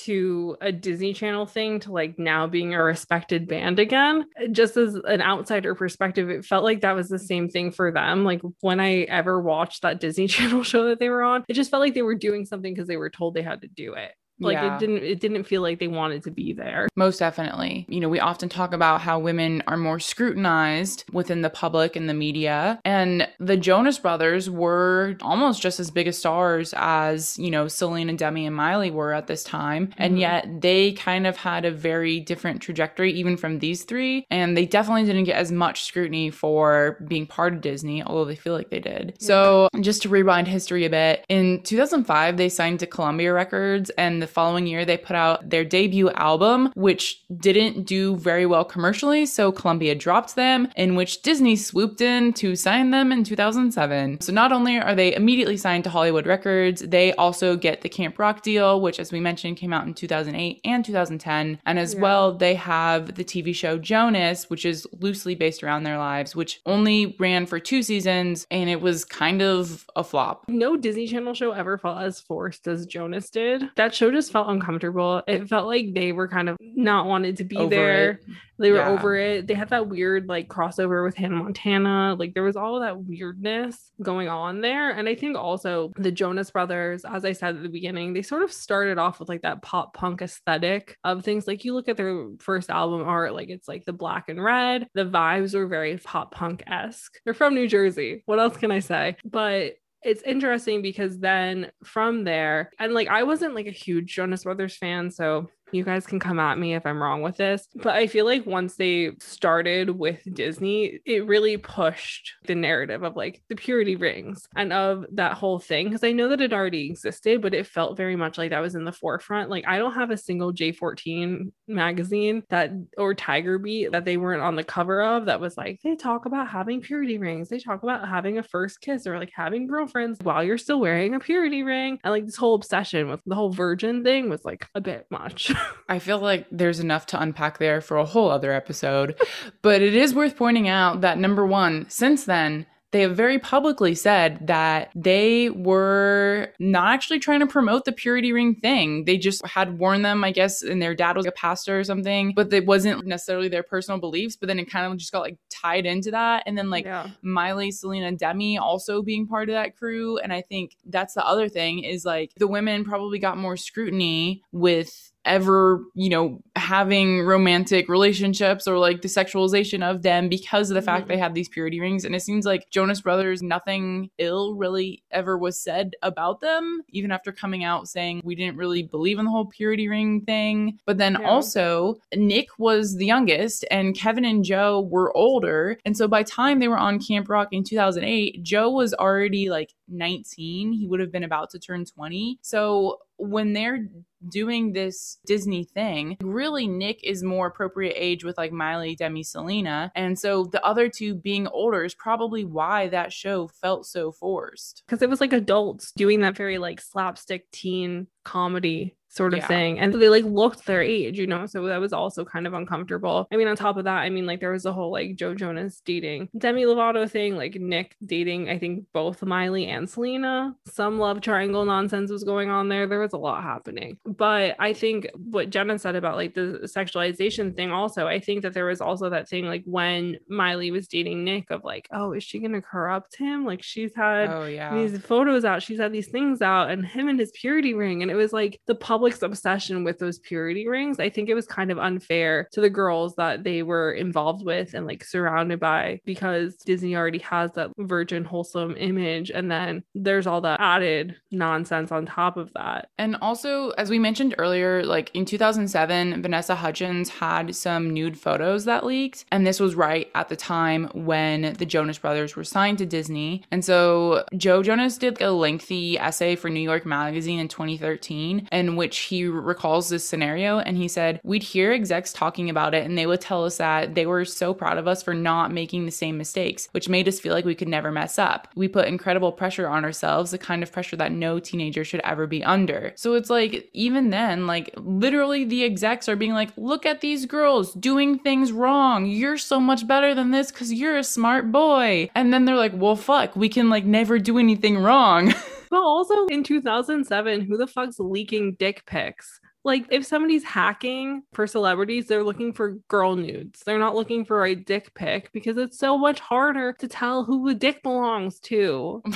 to 0.05 0.57
a 0.61 0.73
Disney 0.73 1.13
Channel 1.13 1.47
thing 1.47 1.81
to 1.81 1.93
like 1.93 2.19
now 2.19 2.47
being 2.47 2.75
a 2.75 2.83
respected 2.83 3.49
band 3.49 3.79
again, 3.79 4.27
just 4.53 4.77
as 4.77 4.95
an 4.95 5.23
outsider 5.23 5.75
perspective, 5.75 6.31
it 6.31 6.45
felt 6.45 6.65
like 6.65 6.81
that 6.81 6.95
was 6.95 7.09
the 7.09 7.19
same 7.19 7.49
thing 7.49 7.71
for 7.71 7.91
them. 7.93 8.25
Like 8.25 8.43
when 8.61 8.81
I 8.81 9.03
ever 9.03 9.41
watched 9.41 9.83
that 9.83 10.01
Disney 10.01 10.27
Channel 10.29 10.63
show 10.63 10.89
that 10.89 10.99
they 10.99 11.09
were 11.09 11.23
on, 11.23 11.45
it 11.49 11.55
just 11.55 11.71
felt 11.71 11.81
like 11.81 11.95
they 11.95 12.03
were 12.03 12.15
doing 12.15 12.45
something 12.45 12.73
because 12.73 12.89
they 12.89 12.97
were 12.97 13.11
told 13.11 13.35
they 13.35 13.43
had 13.43 13.63
to 13.63 13.69
do 13.69 13.95
it 13.95 14.13
like 14.41 14.55
yeah. 14.55 14.75
it 14.75 14.79
didn't 14.79 15.03
it 15.03 15.21
didn't 15.21 15.45
feel 15.45 15.63
like 15.63 15.79
they 15.79 15.89
wanted 15.89 16.23
to 16.23 16.31
be 16.31 16.53
there 16.53 16.89
most 16.95 17.19
definitely 17.19 17.87
you 17.89 18.01
know 18.01 18.09
we 18.09 18.21
often 18.21 18.49
talk 18.49 18.75
about 18.75 19.01
how 19.01 19.19
women 19.19 19.63
are 19.67 19.77
more 19.77 19.99
scrutinized 19.99 21.05
within 21.13 21.43
the 21.43 21.51
public 21.51 21.97
and 21.97 22.09
the 22.09 22.15
media 22.15 22.79
and 22.85 23.29
the 23.41 23.57
jonas 23.57 23.99
brothers 23.99 24.51
were 24.51 25.17
almost 25.23 25.63
just 25.63 25.81
as 25.81 25.91
big 25.91 26.07
as 26.07 26.19
stars 26.19 26.75
as 26.77 27.39
you 27.39 27.51
know 27.51 27.67
selena 27.67 28.13
demi 28.13 28.47
and 28.47 28.55
miley 28.55 28.91
were 28.91 29.13
at 29.13 29.27
this 29.27 29.43
time 29.43 29.87
mm-hmm. 29.89 30.03
and 30.03 30.19
yet 30.19 30.47
they 30.61 30.93
kind 30.93 31.27
of 31.27 31.37
had 31.37 31.65
a 31.65 31.71
very 31.71 32.21
different 32.21 32.61
trajectory 32.61 33.13
even 33.13 33.37
from 33.37 33.59
these 33.59 33.85
three 33.85 34.27
and 34.31 34.57
they 34.57 34.67
definitely 34.67 35.05
didn't 35.05 35.25
get 35.25 35.37
as 35.37 35.51
much 35.51 35.85
scrutiny 35.85 36.31
for 36.31 36.99
being 37.09 37.27
part 37.27 37.55
of 37.55 37.61
disney 37.61 38.03
although 38.03 38.25
they 38.25 38.37
feel 38.37 38.53
like 38.53 38.71
they 38.71 38.81
did 38.81 39.17
yeah. 39.19 39.27
so 39.27 39.69
just 39.81 40.03
to 40.03 40.09
rewind 40.09 40.47
history 40.47 40.85
a 40.85 40.91
bit 40.91 41.25
in 41.29 41.63
2005 41.63 42.37
they 42.37 42.49
signed 42.49 42.79
to 42.79 42.87
columbia 42.87 43.33
records 43.33 43.91
and 43.91 44.23
the 44.23 44.26
following 44.27 44.67
year, 44.67 44.85
they 44.85 44.97
put 44.97 45.17
out 45.17 45.49
their 45.49 45.65
debut 45.65 46.11
album, 46.11 46.73
which 46.75 47.23
didn't 47.39 47.87
do 47.87 48.17
very 48.17 48.47
well 48.47 48.65
commercially, 48.65 49.27
so 49.27 49.53
Columbia 49.53 49.95
dropped 49.95 50.35
them, 50.37 50.69
in 50.77 50.95
which 50.95 51.23
Disney 51.23 51.57
swooped 51.57 52.01
in 52.01 52.33
to 52.35 52.57
sign 52.57 52.91
them 52.91 53.13
in 53.13 53.25
2007. 53.25 54.21
So 54.21 54.33
not 54.33 54.53
only 54.53 54.79
are 54.79 54.95
they 54.95 55.15
immediately 55.15 55.57
signed 55.57 55.85
to 55.85 55.91
Hollywood 55.91 56.27
Records, 56.27 56.83
they 56.83 57.13
also 57.15 57.57
get 57.57 57.83
the 57.83 57.89
Camp 57.89 58.19
Rock 58.19 58.43
deal, 58.43 58.81
which, 58.81 58.99
as 58.99 59.13
we 59.13 59.21
mentioned, 59.21 59.57
came 59.57 59.73
out 59.73 59.87
in 59.87 59.95
2008 59.95 60.61
and 60.65 60.85
2010. 60.85 61.59
And 61.65 61.79
as 61.79 61.95
yeah. 61.95 62.01
well, 62.01 62.33
they 62.33 62.55
have 62.55 63.15
the 63.15 63.25
TV 63.25 63.55
show 63.55 63.79
Jonas, 63.79 64.51
which 64.51 64.65
is 64.65 64.87
loosely 65.01 65.35
based 65.35 65.63
around 65.63 65.85
their 65.85 65.99
lives, 65.99 66.35
which 66.35 66.61
only 66.67 67.17
ran 67.19 67.47
for 67.47 67.59
two 67.59 67.83
seasons 67.83 68.47
and 68.51 68.69
it 68.71 68.81
was 68.81 69.05
kind 69.05 69.43
of 69.43 69.87
a 69.97 70.05
flop. 70.05 70.45
No 70.49 70.77
Disney 70.77 71.07
Channel 71.07 71.35
show 71.35 71.53
ever 71.53 71.79
felt 71.79 72.03
as 72.03 72.21
forced 72.21 72.67
as 72.67 72.87
Jonas 72.87 73.31
did. 73.31 73.65
That 73.77 73.95
show 73.95 74.11
just 74.17 74.33
felt 74.33 74.49
uncomfortable. 74.49 75.23
It 75.29 75.49
felt 75.49 75.67
like 75.67 75.95
they 75.95 76.13
were 76.13 76.29
kind 76.29 76.49
of 76.49 76.57
not 76.61 77.07
wanted 77.07 77.37
to 77.39 77.45
be 77.45 77.57
over 77.57 77.71
there. 77.71 78.11
It. 78.11 78.25
They 78.59 78.71
were 78.71 78.79
yeah. 78.79 78.89
over 78.89 79.17
it. 79.17 79.47
They 79.47 79.55
had 79.55 79.69
that 79.69 79.89
weird 79.89 80.29
like 80.29 80.49
crossover 80.49 81.05
with 81.05 81.15
Hannah 81.15 81.37
Montana. 81.37 82.17
Like 82.19 82.35
there 82.35 82.43
was 82.43 82.57
all 82.57 82.81
that 82.81 83.05
weirdness 83.05 83.91
going 84.03 84.29
on 84.29 84.61
there. 84.61 84.91
And 84.91 85.09
I 85.09 85.15
think 85.15 85.37
also 85.37 85.93
the 85.97 86.11
Jonas 86.11 86.51
Brothers, 86.51 87.05
as 87.05 87.25
I 87.25 87.33
said 87.33 87.57
at 87.57 87.63
the 87.63 87.69
beginning, 87.69 88.15
they 88.15 88.23
sort 88.23 88.43
of 88.43 88.53
started 88.53 88.99
off 88.99 89.21
with 89.21 89.29
like 89.29 89.43
that 89.43 89.63
pop 89.63 89.95
punk 89.95 90.23
aesthetic 90.23 90.97
of 91.05 91.23
things. 91.23 91.47
Like 91.47 91.65
you 91.65 91.75
look 91.75 91.89
at 91.89 91.97
their 91.97 92.29
first 92.39 92.71
album 92.71 93.03
art, 93.07 93.35
like 93.35 93.51
it's 93.51 93.69
like 93.69 93.85
the 93.85 93.93
black 93.93 94.29
and 94.29 94.43
red. 94.43 94.89
The 94.95 95.05
vibes 95.05 95.55
were 95.55 95.67
very 95.67 95.99
pop 95.99 96.33
punk 96.33 96.63
esque. 96.67 97.19
They're 97.25 97.35
from 97.35 97.55
New 97.55 97.69
Jersey. 97.69 98.23
What 98.25 98.41
else 98.41 98.57
can 98.57 98.71
I 98.71 98.81
say? 98.81 99.17
But 99.25 99.75
it's 100.07 100.23
interesting 100.23 100.83
because 100.83 101.19
then 101.19 101.73
from 101.85 102.23
there, 102.23 102.71
and 102.79 102.95
like 102.95 103.09
I 103.09 103.25
wasn't 103.25 103.57
like 103.57 103.67
a 103.67 103.73
huge 103.73 104.15
Jonas 104.15 104.45
Brothers 104.45 104.77
fan, 104.77 105.11
so 105.11 105.51
you 105.73 105.85
guys 105.85 106.07
can 106.07 106.21
come 106.21 106.39
at 106.39 106.59
me 106.59 106.75
if 106.75 106.87
I'm 106.87 107.03
wrong 107.03 107.23
with 107.23 107.37
this, 107.37 107.67
but 107.75 107.95
I 107.95 108.07
feel 108.07 108.25
like 108.25 108.47
once 108.47 108.77
they 108.77 109.13
started 109.21 109.91
with 109.91 110.23
Disney, 110.33 111.01
it 111.05 111.27
really 111.27 111.57
pushed 111.57 112.33
the 112.47 112.55
narrative 112.55 113.03
of 113.03 113.17
like 113.17 113.43
the 113.49 113.57
purity 113.57 113.97
rings 113.97 114.47
and 114.55 114.73
of 114.73 115.05
that 115.13 115.35
whole 115.35 115.59
thing. 115.59 115.91
Cause 115.91 116.05
I 116.05 116.13
know 116.13 116.29
that 116.29 116.41
it 116.41 116.53
already 116.53 116.91
existed, 116.91 117.43
but 117.43 117.55
it 117.55 117.67
felt 117.67 117.97
very 117.97 118.17
much 118.17 118.39
like 118.39 118.51
that 118.51 118.61
was 118.61 118.75
in 118.75 118.85
the 118.85 118.93
forefront. 118.93 119.51
Like 119.51 119.67
I 119.67 119.79
don't 119.79 119.95
have 119.95 120.11
a 120.11 120.17
single 120.17 120.53
J14 120.53 121.51
magazine 121.67 122.43
that 122.51 122.71
or 122.97 123.15
Tiger 123.15 123.59
Beat 123.59 123.93
that 123.93 124.05
they 124.05 124.17
weren't 124.17 124.43
on 124.43 124.57
the 124.57 124.65
cover 124.65 125.03
of 125.03 125.27
that 125.27 125.41
was 125.41 125.57
like, 125.57 125.81
they 125.83 125.97
talk 125.97 126.27
about 126.27 126.49
having 126.49 126.81
purity 126.81 127.19
rings. 127.19 127.49
They 127.49 127.59
talk 127.59 127.83
about 127.83 128.09
having 128.09 128.39
a 128.39 128.43
first 128.43 128.81
kiss 128.81 129.07
or 129.07 129.19
like 129.19 129.33
having 129.35 129.67
girlfriends 129.67 130.19
while 130.23 130.45
you're 130.45 130.59
still 130.59 130.81
wearing 130.81 131.15
a 131.15 131.21
purity 131.21 131.63
ring. 131.63 131.99
And 132.05 132.13
like 132.13 132.25
this 132.25 132.37
whole 132.37 132.55
obsession 132.55 133.09
with 133.09 133.21
the 133.27 133.35
whole 133.35 133.51
virgin 133.51 134.05
thing 134.05 134.29
was 134.29 134.45
like 134.45 134.67
a 134.75 134.81
bit 134.81 135.07
much. 135.11 135.53
I 135.89 135.99
feel 135.99 136.19
like 136.19 136.47
there's 136.51 136.81
enough 136.81 137.07
to 137.07 137.21
unpack 137.21 137.59
there 137.59 137.81
for 137.81 137.97
a 137.97 138.05
whole 138.05 138.31
other 138.31 138.53
episode. 138.53 139.17
but 139.63 139.83
it 139.83 139.95
is 139.95 140.15
worth 140.15 140.37
pointing 140.37 140.69
out 140.69 141.01
that 141.03 141.19
number 141.19 141.47
one, 141.47 141.87
since 141.89 142.25
then, 142.25 142.67
they 142.93 143.03
have 143.03 143.17
very 143.17 143.39
publicly 143.39 143.95
said 143.95 144.47
that 144.47 144.91
they 144.95 145.51
were 145.51 146.49
not 146.59 146.95
actually 146.95 147.19
trying 147.19 147.41
to 147.41 147.47
promote 147.47 147.85
the 147.85 147.93
purity 147.93 148.33
ring 148.33 148.55
thing. 148.55 149.05
They 149.05 149.19
just 149.19 149.45
had 149.47 149.79
worn 149.79 150.03
them, 150.03 150.23
I 150.25 150.31
guess, 150.31 150.63
and 150.63 150.81
their 150.81 150.95
dad 150.95 151.17
was 151.17 151.27
a 151.27 151.33
pastor 151.33 151.79
or 151.79 151.85
something, 151.85 152.33
but 152.35 152.53
it 152.53 152.65
wasn't 152.65 153.05
necessarily 153.05 153.49
their 153.49 153.65
personal 153.65 154.01
beliefs. 154.01 154.37
But 154.37 154.47
then 154.47 154.59
it 154.59 154.71
kind 154.71 154.91
of 154.91 154.97
just 154.99 155.13
got 155.13 155.21
like 155.21 155.37
tied 155.51 155.85
into 155.85 156.13
that. 156.13 156.45
And 156.47 156.57
then 156.57 156.71
like 156.71 156.85
yeah. 156.85 157.11
Miley, 157.23 157.71
Selena, 157.71 158.13
Demi 158.13 158.57
also 158.57 159.03
being 159.03 159.27
part 159.27 159.49
of 159.51 159.55
that 159.55 159.77
crew. 159.77 160.19
And 160.19 160.33
I 160.33 160.41
think 160.41 160.77
that's 160.87 161.15
the 161.15 161.27
other 161.27 161.49
thing 161.49 161.81
is 161.81 162.05
like 162.05 162.33
the 162.39 162.49
women 162.49 162.85
probably 162.85 163.19
got 163.19 163.37
more 163.37 163.57
scrutiny 163.57 164.43
with 164.53 165.13
ever, 165.27 165.83
you 165.95 166.09
know, 166.09 166.41
having 166.55 167.23
romantic 167.23 167.89
relationships 167.89 168.67
or 168.67 168.79
like 168.79 169.03
the 169.03 169.09
sexualization 169.09 169.83
of 169.83 170.03
them 170.03 170.29
because 170.29 170.71
of 170.71 170.75
the 170.75 170.83
fact 170.83 171.05
Mhm. 171.05 171.09
they 171.09 171.17
had 171.19 171.35
these 171.35 171.49
purity 171.49 171.81
rings. 171.81 172.05
And 172.05 172.15
it 172.15 172.21
seems 172.23 172.47
like 172.47 172.71
Jonas 172.71 173.01
Brothers, 173.01 173.43
nothing 173.43 174.11
ill 174.19 174.55
really 174.55 175.03
ever 175.11 175.37
was 175.37 175.61
said 175.61 175.95
about 176.03 176.41
them, 176.41 176.83
even 176.91 177.11
after 177.11 177.33
coming 177.33 177.65
out 177.65 177.89
saying 177.89 178.23
we 178.25 178.35
didn't 178.35 178.57
really 178.57 178.83
believe 178.83 179.19
in 179.19 179.25
the 179.27 179.31
whole 179.31 179.47
purity 179.47 179.89
ring 179.89 180.23
thing. 180.23 180.79
But 180.87 180.99
then 180.99 181.19
Yeah. 181.21 181.29
also, 181.29 181.97
Nick 182.15 182.49
was 182.59 182.97
the 182.97 183.07
youngest 183.07 183.65
and 183.71 183.95
Kevin 183.95 184.25
and 184.25 184.45
Joe 184.45 184.81
were 184.81 185.15
older. 185.17 185.79
And 185.85 185.97
so 185.97 186.09
by 186.09 186.23
time 186.23 186.59
they 186.61 186.69
were 186.69 186.79
on 186.79 186.99
Camp 187.01 187.29
Rock 187.29 187.49
in 187.53 187.65
2008, 187.65 188.43
Joe 188.43 188.71
was 188.71 188.95
already 188.95 189.51
like 189.51 189.75
19. 189.89 190.73
He 190.73 190.87
would 190.87 191.01
have 191.01 191.13
been 191.13 191.25
about 191.25 191.51
to 191.51 191.59
turn 191.59 191.85
20. 191.85 192.39
So 192.43 192.99
when 193.19 193.53
they're 193.53 193.89
doing 194.29 194.73
this 194.73 195.19
Disney 195.27 195.65
thing, 195.65 196.17
really 196.21 196.67
Nick 196.67 197.01
is 197.05 197.23
more 197.23 197.47
appropriate 197.47 197.95
age 197.97 198.25
with 198.25 198.37
like 198.39 198.53
Miley, 198.53 198.97
Demi, 198.97 199.23
Selena. 199.23 199.93
And 199.95 200.19
so 200.19 200.45
the 200.45 200.65
other 200.65 200.89
two 200.89 201.15
being 201.15 201.47
older 201.49 201.85
is 201.85 201.95
probably 201.95 202.45
why 202.45 202.89
that 202.89 203.13
show 203.13 203.49
felt 203.49 203.87
so 203.87 204.13
forced. 204.13 204.83
because 204.87 205.03
it 205.03 205.11
was 205.11 205.21
like 205.21 205.33
adults 205.33 205.93
doing 205.93 206.21
that 206.21 206.37
very 206.37 206.59
like 206.59 206.81
slapstick 206.81 207.51
teen 207.51 208.07
comedy 208.25 208.97
sort 209.17 209.33
of 209.35 209.39
Yeah. 209.39 209.47
thing 209.49 209.79
and 209.79 209.93
they 209.95 210.09
like 210.09 210.25
looked 210.25 210.67
their 210.67 210.83
age 210.83 211.19
you 211.19 211.27
know 211.27 211.47
so 211.47 211.65
that 211.67 211.81
was 211.81 211.93
also 211.93 212.25
kind 212.25 212.47
of 212.47 212.53
uncomfortable 212.55 213.27
i 213.33 213.37
mean 213.37 213.49
on 213.49 213.57
top 213.57 213.77
of 213.77 213.85
that 213.85 213.99
i 214.07 214.11
mean 214.11 214.27
like 214.27 214.41
there 214.41 214.53
was 214.53 214.67
a 214.67 214.73
whole 214.73 214.93
like 214.93 215.17
joe 215.17 215.35
jonas 215.35 215.81
dating 215.85 216.29
demi 216.37 216.65
lovato 216.65 217.09
thing 217.11 217.37
like 217.37 217.55
nick 217.61 217.97
dating 218.05 218.49
i 218.51 218.59
think 218.59 218.85
both 218.93 219.23
miley 219.23 219.67
and 219.67 219.89
selena 219.89 220.55
some 220.67 220.99
love 220.99 221.21
triangle 221.21 221.65
nonsense 221.65 222.11
was 222.11 222.25
going 222.25 222.51
on 222.51 222.69
there 222.69 222.87
there 222.87 223.01
was 223.01 223.13
a 223.15 223.17
lot 223.19 223.43
happening 223.43 223.97
but 224.05 224.55
i 224.59 224.73
think 224.73 225.09
what 225.17 225.51
jenna 225.51 225.79
said 225.79 225.97
about 225.97 226.17
like 226.17 226.35
the 226.35 226.61
sexualization 226.65 227.55
thing 227.55 227.71
also 227.73 228.07
i 228.07 228.19
think 228.21 228.43
that 228.43 228.53
there 228.55 228.67
was 228.67 228.81
also 228.81 229.09
that 229.11 229.29
thing 229.29 229.47
like 229.47 229.63
when 229.65 230.17
miley 230.29 230.71
was 230.71 230.89
dating 230.89 231.25
nick 231.25 231.51
of 231.51 231.65
like 231.65 231.89
oh 231.93 232.13
is 232.13 232.23
she 232.23 232.39
gonna 232.39 232.61
corrupt 232.63 233.17
him 233.17 233.45
like 233.45 233.63
she's 233.63 233.95
had 233.95 234.29
Oh 234.31 234.45
yeah. 234.45 234.75
these 234.75 234.99
photos 234.99 235.45
out. 235.45 235.63
She's 235.63 235.79
had 235.79 235.93
these 235.93 236.09
things 236.09 236.43
out, 236.43 236.71
and 236.71 236.85
him 236.85 237.09
and 237.09 237.19
his 237.19 237.31
purity 237.33 237.75
ring. 237.75 238.03
And 238.03 238.11
it 238.11 238.15
was 238.15 238.33
like 238.33 238.61
the 238.67 238.75
public's 239.07 239.23
obsession 239.23 239.85
with 239.85 240.01
those 240.01 240.19
purity 240.19 240.67
rings. 240.67 240.99
I 240.99 241.11
think 241.11 241.29
it 241.29 241.35
was 241.35 241.47
kind 241.47 241.71
of 241.71 241.79
unfair 241.79 242.49
to 242.53 242.61
the 242.61 242.69
girls 242.69 243.15
that 243.15 243.45
they 243.45 243.63
were 243.63 243.93
involved 243.93 244.45
with 244.45 244.75
and 244.75 244.85
like 244.85 245.05
surrounded 245.05 245.61
by 245.61 246.01
because 246.05 246.57
Disney 246.57 246.97
already 246.97 247.21
has 247.21 247.53
that 247.53 247.71
virgin, 247.79 248.25
wholesome 248.25 248.75
image. 248.77 249.31
And 249.31 249.49
then 249.49 249.85
there's 249.95 250.27
all 250.27 250.41
that 250.41 250.61
added 250.61 251.15
nonsense 251.31 251.93
on 251.93 252.05
top 252.05 252.37
of 252.37 252.53
that. 252.55 252.89
And 252.99 253.15
also, 253.23 253.71
as 253.71 253.91
we 253.91 254.01
mentioned 254.01 254.35
earlier, 254.39 254.85
like 254.85 255.13
in 255.15 255.25
2007, 255.25 256.21
Vanessa 256.21 256.57
Hudgens 256.57 257.09
had 257.09 257.55
some 257.55 257.95
nude 257.95 258.19
photos 258.19 258.65
that 258.65 258.85
leaked. 258.85 259.25
And 259.31 259.47
this 259.47 259.61
was 259.61 259.77
right 259.77 260.11
at 260.17 260.29
the 260.29 260.37
time 260.37 260.91
when 260.95 261.53
the 261.53 261.67
Jonas 261.67 261.99
Brothers 261.99 262.35
were 262.35 262.43
signed 262.43 262.79
to 262.79 262.87
Disney. 262.87 263.45
And 263.53 263.65
so 263.65 264.25
Joe 264.37 264.65
Jonas 264.65 264.99
did 264.99 265.23
a 265.23 265.31
lengthy 265.31 265.97
essay 265.97 266.35
for 266.35 266.51
New 266.51 266.59
York 266.59 266.85
Magazine 266.85 267.39
in 267.39 267.47
2013, 267.47 268.49
in 268.51 268.75
which 268.75 268.86
he 268.95 269.27
recalls 269.27 269.89
this 269.89 270.09
scenario. 270.09 270.59
And 270.59 270.77
he 270.77 270.89
said, 270.89 271.21
We'd 271.25 271.43
hear 271.43 271.73
execs 271.73 272.13
talking 272.13 272.51
about 272.51 272.75
it, 272.75 272.85
and 272.85 272.97
they 272.97 273.07
would 273.07 273.21
tell 273.21 273.45
us 273.45 273.59
that 273.59 273.95
they 273.95 274.07
were 274.07 274.25
so 274.25 274.55
proud 274.55 274.79
of 274.79 274.87
us 274.87 275.03
for 275.03 275.15
not 275.15 275.53
making 275.53 275.87
the 275.87 275.93
same 275.93 276.19
mistakes, 276.19 276.69
which 276.73 276.89
made 276.89 277.09
us 277.09 277.21
feel 277.21 277.33
like 277.33 277.45
we 277.45 277.55
could 277.55 277.69
never 277.69 277.91
mess 277.91 278.19
up. 278.19 278.49
We 278.55 278.69
put 278.69 278.89
incredible 278.89 279.33
pressure 279.33 279.69
on 279.69 279.85
ourselves, 279.85 280.31
the 280.31 280.39
kind 280.39 280.63
of 280.63 280.73
pressure 280.73 280.97
that 280.97 281.13
no 281.13 281.39
teenager 281.39 281.85
should 281.85 282.01
ever 282.05 282.27
be 282.27 282.45
under. 282.45 282.93
So 282.97 283.15
it's 283.15 283.31
like, 283.31 283.69
even 283.73 284.11
then, 284.11 284.47
like 284.47 284.73
literally 284.77 285.45
the 285.45 285.65
execs 285.65 286.09
are 286.09 286.17
being 286.17 286.33
like, 286.33 286.51
look 286.57 286.87
at 286.87 287.01
these 287.01 287.27
girls 287.27 287.73
doing 287.75 288.19
things 288.19 288.53
wrong. 288.53 289.07
You're 289.07 289.39
so 289.39 289.61
much 289.61 289.87
better 289.87 290.15
than 290.15 290.31
this 290.31 290.51
because 290.51 290.73
you're 290.73 290.97
a 290.97 291.05
smart 291.05 291.51
boy. 291.53 292.11
And 292.15 292.33
then 292.33 292.45
they're 292.45 292.57
like, 292.57 292.73
well, 292.75 292.97
fuck, 292.97 293.37
we 293.37 293.49
can 293.49 293.71
like 293.71 293.85
never 293.85 294.19
do 294.19 294.39
anything 294.39 294.79
wrong. 294.79 295.35
But 295.71 295.81
also 295.83 296.27
in 296.27 296.43
2007, 296.43 297.41
who 297.43 297.57
the 297.57 297.67
fuck's 297.67 297.99
leaking 297.99 298.57
dick 298.59 298.85
pics? 298.87 299.41
Like, 299.65 299.87
if 299.91 300.07
somebody's 300.07 300.45
hacking 300.45 301.23
for 301.33 301.47
celebrities, 301.47 302.07
they're 302.07 302.23
looking 302.23 302.53
for 302.53 302.79
girl 302.89 303.17
nudes. 303.17 303.63
They're 303.67 303.81
not 303.81 303.97
looking 303.97 304.25
for 304.25 304.45
a 304.45 304.55
dick 304.55 304.95
pic 304.95 305.33
because 305.33 305.57
it's 305.57 305.79
so 305.79 305.99
much 305.99 306.21
harder 306.21 306.73
to 306.75 306.87
tell 306.87 307.25
who 307.25 307.49
the 307.49 307.55
dick 307.55 307.83
belongs 307.83 308.39
to. 308.41 309.03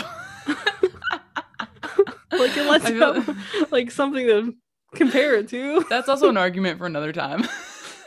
like, 2.33 2.57
unless 2.57 2.89
you 2.89 2.99
feel- 2.99 3.21
have 3.21 3.73
like 3.73 3.93
something 3.93 4.27
to 4.27 4.55
compare 4.95 5.37
it 5.37 5.49
to. 5.51 5.85
That's 5.89 6.09
also 6.09 6.29
an 6.29 6.37
argument 6.37 6.79
for 6.79 6.87
another 6.87 7.13
time. 7.13 7.47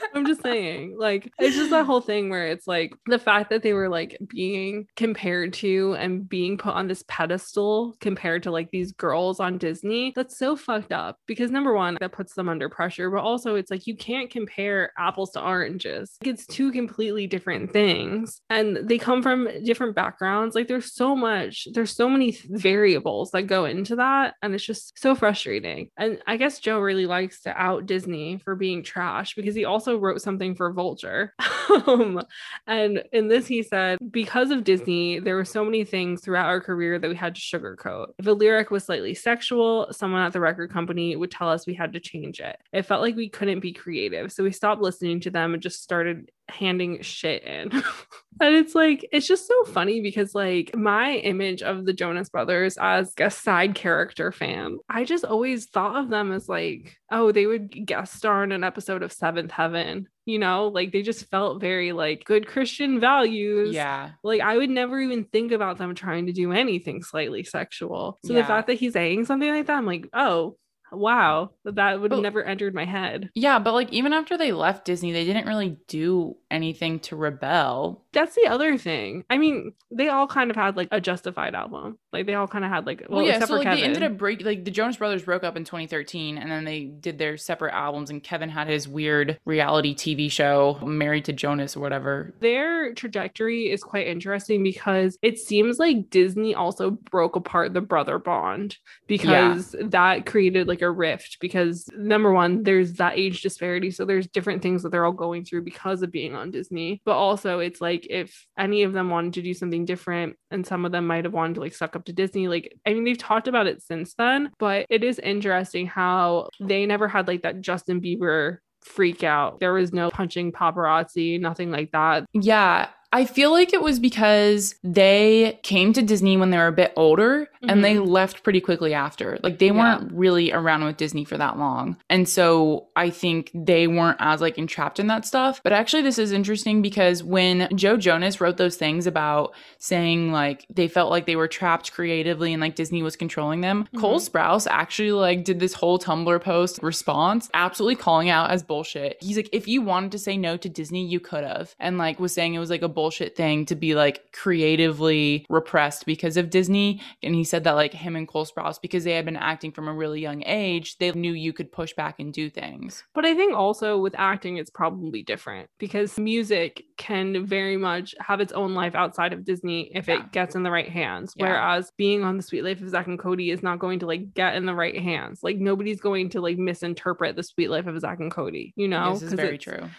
I'm 0.14 0.26
just 0.26 0.42
saying, 0.42 0.96
like, 0.98 1.32
it's 1.40 1.56
just 1.56 1.72
that 1.72 1.86
whole 1.86 2.02
thing 2.02 2.30
where 2.30 2.48
it's 2.48 2.68
like 2.68 2.94
the 3.06 3.20
fact 3.20 3.50
that 3.50 3.64
they 3.64 3.74
were 3.74 3.90
like 3.90 4.18
being 4.28 4.88
compared 4.96 5.54
to 5.54 5.96
and 5.98 6.28
being 6.28 6.58
put 6.58 6.74
on 6.74 6.88
this 6.88 7.04
pedestal 7.08 7.96
compared 8.00 8.44
to 8.44 8.52
like 8.52 8.72
these 8.72 8.92
girls 8.92 9.40
on 9.40 9.58
Disney. 9.58 10.14
That's 10.16 10.38
so 10.38 10.56
fucked 10.56 10.92
up 10.92 11.18
because 11.28 11.52
number 11.52 11.74
one, 11.74 11.98
that 12.00 12.12
puts 12.12 12.34
them 12.34 12.50
under 12.50 12.70
pressure, 12.70 13.10
but 13.10 13.22
also 13.22 13.56
it's 13.56 13.72
like 13.72 13.88
you 13.88 13.96
can't 13.96 14.30
compare 14.30 14.92
apples 14.98 15.32
to 15.32 15.44
oranges. 15.44 16.18
Like, 16.22 16.34
it's 16.34 16.46
two 16.46 16.72
completely 16.72 17.28
different 17.28 17.72
things 17.72 18.42
and 18.50 18.78
they 18.78 18.98
come 18.98 19.22
from 19.22 19.50
different 19.64 19.96
backgrounds. 19.96 20.56
Like, 20.56 20.68
there's 20.68 20.94
so 20.94 21.16
much, 21.16 21.68
there's 21.74 21.96
so 21.96 22.10
many 22.10 22.38
variables 22.50 23.32
that 23.32 23.44
go 23.44 23.66
into 23.66 23.96
that. 23.98 24.36
And 24.42 24.54
it's 24.54 24.66
just 24.66 25.00
so 25.00 25.16
frustrating. 25.16 25.90
And 25.98 26.20
I 26.28 26.38
guess 26.38 26.60
Joe 26.60 26.80
really 26.80 27.06
likes 27.06 27.42
to 27.44 27.54
out 27.56 27.86
Disney 27.86 28.40
for 28.44 28.56
being 28.56 28.84
trash 28.84 29.36
because 29.36 29.56
he 29.56 29.66
also 29.66 29.93
wrote 30.00 30.22
something 30.22 30.56
for 30.56 30.72
Vulture. 30.72 31.34
um, 31.88 32.22
and 32.68 33.04
in 33.12 33.28
this, 33.28 33.48
he 33.48 33.64
said, 33.64 33.98
because 34.12 34.52
of 34.52 34.64
Disney, 34.64 35.20
there 35.20 35.36
were 35.36 35.46
so 35.46 35.64
many 35.64 35.84
things 35.84 36.22
throughout 36.22 36.48
our 36.48 36.62
career 36.62 37.00
that 37.00 37.10
we 37.10 37.16
had 37.16 37.36
to 37.36 37.42
sugarcoat. 37.42 38.08
If 38.18 38.28
a 38.28 38.32
lyric 38.32 38.72
was 38.72 38.84
slightly 38.84 39.14
sexual, 39.14 39.88
someone 39.92 40.22
at 40.22 40.34
the 40.34 40.40
record 40.40 40.72
company 40.72 41.16
would 41.16 41.32
tell 41.32 41.50
us 41.50 41.66
we 41.66 41.74
had 41.74 41.94
to 41.94 42.00
change 42.00 42.40
it. 42.40 42.58
It 42.72 42.84
felt 42.84 43.02
like 43.02 43.16
we 43.16 43.30
couldn't 43.30 43.60
be 43.60 43.74
creative. 43.74 44.32
So 44.32 44.44
we 44.44 44.52
stopped 44.52 44.82
listening 44.82 45.20
to 45.22 45.30
them 45.30 45.54
and 45.54 45.64
just 45.64 45.84
started 45.84 46.32
handing 46.50 47.02
shit 47.02 47.44
in. 47.44 47.72
and 48.42 48.56
it's 48.56 48.76
like, 48.76 49.08
it's 49.12 49.28
just 49.28 49.48
so 49.48 49.64
funny 49.66 50.02
because, 50.02 50.36
like, 50.36 50.76
my 50.76 51.16
image 51.18 51.62
of 51.62 51.86
the 51.86 51.94
Jonas 51.94 52.30
Brothers 52.30 52.78
as 52.80 53.14
a 53.20 53.30
side 53.30 53.76
character 53.76 54.32
fan, 54.32 54.78
I 54.90 55.06
just 55.06 55.26
always 55.26 55.66
thought 55.66 55.96
of 55.96 56.10
them 56.10 56.32
as 56.32 56.50
like, 56.50 56.98
oh, 57.12 57.32
they 57.32 57.46
would 57.46 57.86
guest 57.86 58.16
star 58.16 58.44
in 58.44 58.52
an 58.52 58.64
episode 58.64 59.04
of 59.04 59.12
Seventh 59.14 59.52
Heaven. 59.52 60.08
You 60.26 60.40
know, 60.40 60.70
like 60.70 60.94
they 60.94 61.02
just 61.02 61.30
felt 61.30 61.60
very 61.60 61.92
like 61.92 62.24
good 62.24 62.48
Christian 62.48 63.02
values. 63.02 63.76
yeah. 63.76 64.12
Like 64.24 64.40
I 64.40 64.56
would 64.56 64.70
never 64.70 64.98
even 65.02 65.26
think 65.26 65.52
about 65.52 65.78
them 65.78 65.96
trying 65.96 66.28
to 66.28 66.32
do 66.32 66.54
anything 66.54 67.04
slightly 67.04 67.44
sexual. 67.44 68.20
So 68.24 68.32
the 68.32 68.44
fact 68.46 68.68
that 68.68 68.76
he's 68.76 68.94
saying 68.94 69.26
something 69.26 69.50
like 69.50 69.66
that, 69.66 69.78
I'm 69.78 69.86
like, 69.86 70.08
oh, 70.14 70.56
wow, 70.94 71.52
that 71.66 72.00
would 72.02 72.10
But- 72.12 72.22
never 72.22 72.44
entered 72.44 72.74
my 72.74 72.86
head. 72.86 73.30
Yeah, 73.36 73.60
but 73.60 73.74
like 73.74 73.92
even 73.92 74.14
after 74.14 74.38
they 74.38 74.52
left 74.52 74.86
Disney, 74.86 75.12
they 75.12 75.26
didn't 75.26 75.48
really 75.48 75.78
do 75.88 76.36
anything 76.52 77.00
to 77.02 77.16
rebel. 77.16 78.04
That's 78.14 78.36
the 78.36 78.48
other 78.48 78.78
thing. 78.78 79.26
I 79.30 79.38
mean, 79.38 79.74
they 79.92 80.10
all 80.10 80.28
kind 80.28 80.50
of 80.50 80.56
had 80.56 80.78
like 80.78 80.88
a 80.92 81.02
justified 81.02 81.56
album. 81.56 81.98
Like 82.14 82.26
they 82.26 82.36
all 82.36 82.48
kind 82.48 82.64
of 82.64 82.72
had 82.72 82.86
like 82.86 83.04
well, 83.10 83.18
Well, 83.18 83.26
yeah, 83.28 83.34
except 83.34 83.50
so 83.50 83.54
for 83.56 83.58
like 83.60 83.66
Kevin. 83.66 83.80
they 83.80 83.86
ended 83.86 84.04
up 84.04 84.18
break 84.18 84.44
like 84.46 84.64
the 84.66 84.72
Jonas 84.72 84.98
Brothers 84.98 85.24
broke 85.24 85.44
up 85.44 85.58
in 85.58 85.64
2013 85.64 86.38
and 86.38 86.52
then 86.52 86.64
they 86.64 86.86
did 86.86 87.18
their 87.18 87.38
separate 87.38 87.74
albums 87.74 88.10
and 88.10 88.24
Kevin 88.24 88.50
had 88.50 88.68
his 88.68 88.88
weird 88.88 89.40
reality 89.46 89.96
TV 89.96 90.32
show 90.32 90.80
Married 90.84 91.26
to 91.26 91.34
Jonas 91.34 91.76
or 91.76 91.80
whatever. 91.80 92.34
their 92.40 92.94
trajectory 92.94 93.72
is 93.72 93.84
quite 93.84 94.08
interesting 94.08 94.64
because 94.64 95.18
it 95.22 95.40
seems 95.40 95.80
like 95.80 96.10
Disney 96.10 96.54
also 96.56 96.92
broke 96.92 97.36
apart 97.36 97.74
the 97.74 97.82
brother 97.82 98.20
bond 98.20 98.78
because 99.08 99.76
that 99.82 100.26
created 100.26 100.68
like 100.68 100.82
a 100.82 100.90
rift 100.92 101.38
because 101.40 101.90
number 101.98 102.32
one 102.32 102.64
there's 102.64 102.94
that 102.94 103.18
age 103.18 103.42
disparity 103.42 103.92
so 103.92 104.06
there's 104.06 104.28
different 104.28 104.62
things 104.62 104.84
that 104.84 104.90
they're 104.92 105.06
all 105.06 105.12
going 105.12 105.44
through 105.44 105.62
because 105.62 106.02
of 106.02 106.12
being 106.12 106.36
on 106.36 106.52
Disney 106.52 107.02
but 107.06 107.16
also 107.16 107.60
it's 107.60 107.82
like 107.82 108.06
if 108.10 108.46
any 108.58 108.84
of 108.84 108.94
them 108.94 109.10
wanted 109.10 109.34
to 109.34 109.42
do 109.42 109.54
something 109.54 109.86
different 109.86 110.36
and 110.52 110.66
some 110.66 110.86
of 110.86 110.92
them 110.92 111.08
might 111.08 111.26
have 111.26 111.34
wanted 111.34 111.56
to 111.56 111.60
like 111.62 111.74
suck 111.74 111.96
up 111.96 112.03
to 112.06 112.14
Disney 112.14 112.48
like 112.48 112.78
I 112.86 112.94
mean 112.94 113.04
they've 113.04 113.18
talked 113.18 113.48
about 113.48 113.68
it 113.68 113.82
since 113.82 114.14
then 114.16 114.52
but 114.60 114.86
it 114.90 115.04
is 115.04 115.20
interesting 115.20 115.88
how 115.88 116.50
they 116.60 116.86
never 116.86 117.08
had 117.08 117.28
like 117.28 117.44
that 117.44 117.62
Justin 117.62 118.02
Bieber 118.02 118.58
freak 118.84 119.24
out. 119.24 119.60
There 119.60 119.74
was 119.74 119.94
no 119.94 120.10
punching 120.10 120.52
paparazzi 120.52 121.40
nothing 121.40 121.72
like 121.72 121.92
that. 121.92 122.26
Yeah, 122.34 122.90
I 123.14 123.26
feel 123.26 123.52
like 123.52 123.74
it 123.74 123.82
was 123.84 124.00
because 124.00 124.74
they 124.84 125.60
came 125.62 125.94
to 125.94 126.02
Disney 126.02 126.36
when 126.36 126.50
they 126.50 126.58
were 126.58 126.66
a 126.66 126.72
bit 126.72 126.94
older 126.96 127.42
mm-hmm. 127.42 127.70
and 127.70 127.84
they 127.84 128.00
left 128.00 128.42
pretty 128.42 128.60
quickly 128.60 128.96
after. 128.96 129.38
Like 129.44 129.60
they 129.60 129.70
weren't 129.70 130.02
yeah. 130.02 130.10
really 130.12 130.52
around 130.52 130.84
with 130.84 130.98
Disney 130.98 131.24
for 131.24 131.38
that 131.38 131.60
long. 131.60 131.96
And 132.10 132.28
so 132.28 132.88
I 132.96 133.12
think 133.12 133.52
they 133.54 133.86
weren't 133.86 134.18
as 134.20 134.42
like 134.42 134.58
entrapped 134.58 135.00
in 135.00 135.06
that 135.08 135.28
stuff. 135.28 135.62
But 135.64 135.74
actually 135.74 136.02
this 136.02 136.18
is 136.18 136.32
interesting 136.32 136.82
because 136.82 137.24
when 137.24 137.70
Joe 137.76 137.98
Jonas 137.98 138.42
wrote 138.42 138.58
those 138.58 138.78
things 138.78 139.06
about 139.06 139.54
saying 139.78 140.32
like 140.32 140.66
they 140.72 140.88
felt 140.88 141.12
like 141.12 141.28
they 141.28 141.36
were 141.36 141.48
trapped 141.48 141.94
creatively 141.94 142.52
and 142.52 142.62
like 142.62 142.74
Disney 142.74 143.04
was 143.04 143.16
controlling 143.16 143.62
them, 143.62 143.84
mm-hmm. 143.84 144.00
Cole 144.00 144.20
Sprouse 144.20 144.66
actually 144.68 145.12
like 145.12 145.44
did 145.44 145.60
this 145.60 145.76
whole 145.76 146.00
Tumblr 146.00 146.42
post 146.42 146.80
response 146.82 147.48
absolutely 147.54 147.96
calling 147.96 148.30
out 148.30 148.50
as 148.50 148.64
bullshit. 148.64 149.18
He's 149.22 149.38
like 149.38 149.50
if 149.52 149.68
you 149.68 149.84
wanted 149.84 150.14
to 150.14 150.18
say 150.18 150.36
no 150.36 150.58
to 150.58 150.68
Disney, 150.68 151.06
you 151.06 151.20
could 151.20 151.44
have. 151.44 151.76
And 151.80 152.00
like 152.00 152.20
was 152.20 152.34
saying 152.34 152.56
it 152.56 152.60
was 152.60 152.72
like 152.72 152.82
a 152.82 153.03
bullshit 153.04 153.36
thing 153.36 153.66
to 153.66 153.76
be 153.76 153.96
like 153.96 154.32
creatively 154.32 155.46
repressed 155.50 156.06
because 156.06 156.38
of 156.38 156.50
Disney. 156.50 157.02
And 157.22 157.36
he 157.36 157.44
said 157.44 157.66
that 157.66 157.74
like 157.74 157.94
him 157.94 158.16
and 158.16 158.26
Cole 158.26 158.46
Sprouse, 158.46 158.80
because 158.82 159.04
they 159.04 159.12
had 159.12 159.26
been 159.26 159.36
acting 159.36 159.74
from 159.74 159.90
a 159.90 159.94
really 159.94 160.22
young 160.22 160.42
age, 160.46 160.98
they 161.00 161.12
knew 161.12 161.34
you 161.34 161.52
could 161.52 161.70
push 161.70 161.94
back 161.94 162.22
and 162.22 162.32
do 162.32 162.50
things. 162.50 163.04
But 163.14 163.26
I 163.26 163.36
think 163.36 163.58
also 163.58 163.98
with 163.98 164.16
acting, 164.18 164.56
it's 164.56 164.70
probably 164.70 165.22
different 165.22 165.70
because 165.80 166.18
music 166.18 166.86
can 167.04 167.46
very 167.46 167.76
much 167.76 168.16
have 168.22 168.40
its 168.40 168.54
own 168.54 168.74
life 168.74 168.96
outside 168.96 169.34
of 169.34 169.44
Disney 169.44 169.92
if 169.94 170.08
yeah. 170.08 170.20
it 170.20 170.32
gets 170.32 170.56
in 170.56 170.64
the 170.64 170.72
right 170.72 170.88
hands. 170.88 171.34
Yeah. 171.36 171.48
Whereas 171.48 171.92
being 171.98 172.24
on 172.24 172.38
the 172.38 172.44
Suite 172.44 172.64
Life 172.64 172.82
of 172.82 172.90
Zack 172.90 173.08
and 173.08 173.20
Cody 173.20 173.52
is 173.52 173.62
not 173.62 173.80
going 173.80 174.00
to 174.00 174.06
like 174.06 174.34
get 174.34 174.56
in 174.56 174.66
the 174.66 174.74
right 174.74 174.98
hands. 174.98 175.44
Like 175.44 175.58
nobody's 175.58 176.00
going 176.00 176.30
to 176.30 176.40
like 176.40 176.58
misinterpret 176.58 177.36
the 177.36 177.44
Suite 177.44 177.70
Life 177.70 177.88
of 177.88 178.00
Zack 178.00 178.22
and 178.22 178.32
Cody, 178.32 178.74
you 178.78 178.88
know? 178.88 179.16
This 179.16 179.24
is 179.24 179.34
very 179.34 179.58
true. 179.58 179.90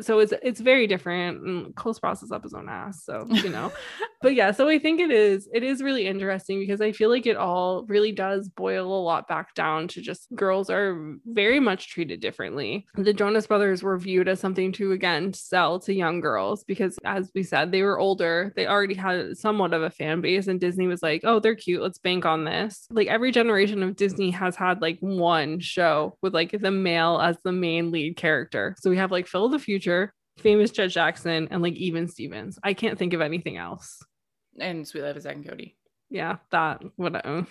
So 0.00 0.20
it's 0.20 0.32
it's 0.42 0.60
very 0.60 0.86
different. 0.86 1.42
And 1.42 1.76
Cole 1.76 1.94
Sprouse 1.94 2.22
is 2.22 2.32
up 2.32 2.44
his 2.44 2.54
own 2.54 2.70
ass. 2.70 3.04
So, 3.04 3.26
you 3.30 3.50
know. 3.50 3.70
but 4.22 4.34
yeah, 4.34 4.50
so 4.50 4.66
I 4.66 4.78
think 4.78 5.00
it 5.00 5.10
is 5.10 5.46
it 5.52 5.62
is 5.62 5.82
really 5.82 6.06
interesting 6.06 6.60
because 6.60 6.80
I 6.80 6.92
feel 6.92 7.10
like 7.10 7.26
it 7.26 7.36
all 7.36 7.84
really 7.88 8.12
does 8.12 8.48
boil 8.48 8.86
a 8.86 9.02
lot 9.02 9.28
back 9.28 9.54
down 9.54 9.86
to 9.88 10.00
just 10.00 10.28
girls 10.34 10.70
are 10.70 11.16
very 11.26 11.60
much 11.60 11.90
treated 11.90 12.20
differently. 12.20 12.86
The 12.94 13.12
Jonas 13.12 13.46
Brothers 13.46 13.82
were 13.82 13.98
viewed 13.98 14.28
as 14.28 14.40
something 14.40 14.72
to 14.72 14.92
again 14.92 15.34
sell 15.34 15.78
to 15.80 15.92
young 15.92 16.20
girls 16.20 16.53
because 16.62 16.98
as 17.04 17.32
we 17.34 17.42
said, 17.42 17.72
they 17.72 17.82
were 17.82 17.98
older. 17.98 18.52
They 18.54 18.66
already 18.66 18.94
had 18.94 19.36
somewhat 19.36 19.74
of 19.74 19.82
a 19.82 19.90
fan 19.90 20.20
base 20.20 20.46
and 20.46 20.60
Disney 20.60 20.86
was 20.86 21.02
like, 21.02 21.22
"Oh, 21.24 21.40
they're 21.40 21.54
cute. 21.56 21.82
Let's 21.82 21.98
bank 21.98 22.24
on 22.24 22.44
this." 22.44 22.86
Like 22.90 23.08
every 23.08 23.32
generation 23.32 23.82
of 23.82 23.96
Disney 23.96 24.30
has 24.30 24.54
had 24.54 24.80
like 24.82 24.98
one 25.00 25.58
show 25.60 26.16
with 26.22 26.34
like 26.34 26.52
the 26.52 26.70
male 26.70 27.18
as 27.20 27.36
the 27.42 27.52
main 27.52 27.90
lead 27.90 28.16
character. 28.16 28.76
So 28.78 28.90
we 28.90 28.98
have 28.98 29.10
like 29.10 29.26
Phil 29.26 29.46
of 29.46 29.52
the 29.52 29.58
Future, 29.58 30.12
famous 30.38 30.70
Jett 30.70 30.90
Jackson, 30.90 31.48
and 31.50 31.62
like 31.62 31.74
even 31.74 32.06
Stevens. 32.06 32.58
I 32.62 32.74
can't 32.74 32.98
think 32.98 33.12
of 33.12 33.20
anything 33.20 33.56
else. 33.56 34.02
And 34.60 34.86
Suite 34.86 35.02
Life 35.02 35.16
of 35.16 35.22
Zack 35.22 35.36
and 35.36 35.48
Cody. 35.48 35.76
Yeah, 36.10 36.36
that 36.50 36.82
whatever. 36.96 37.46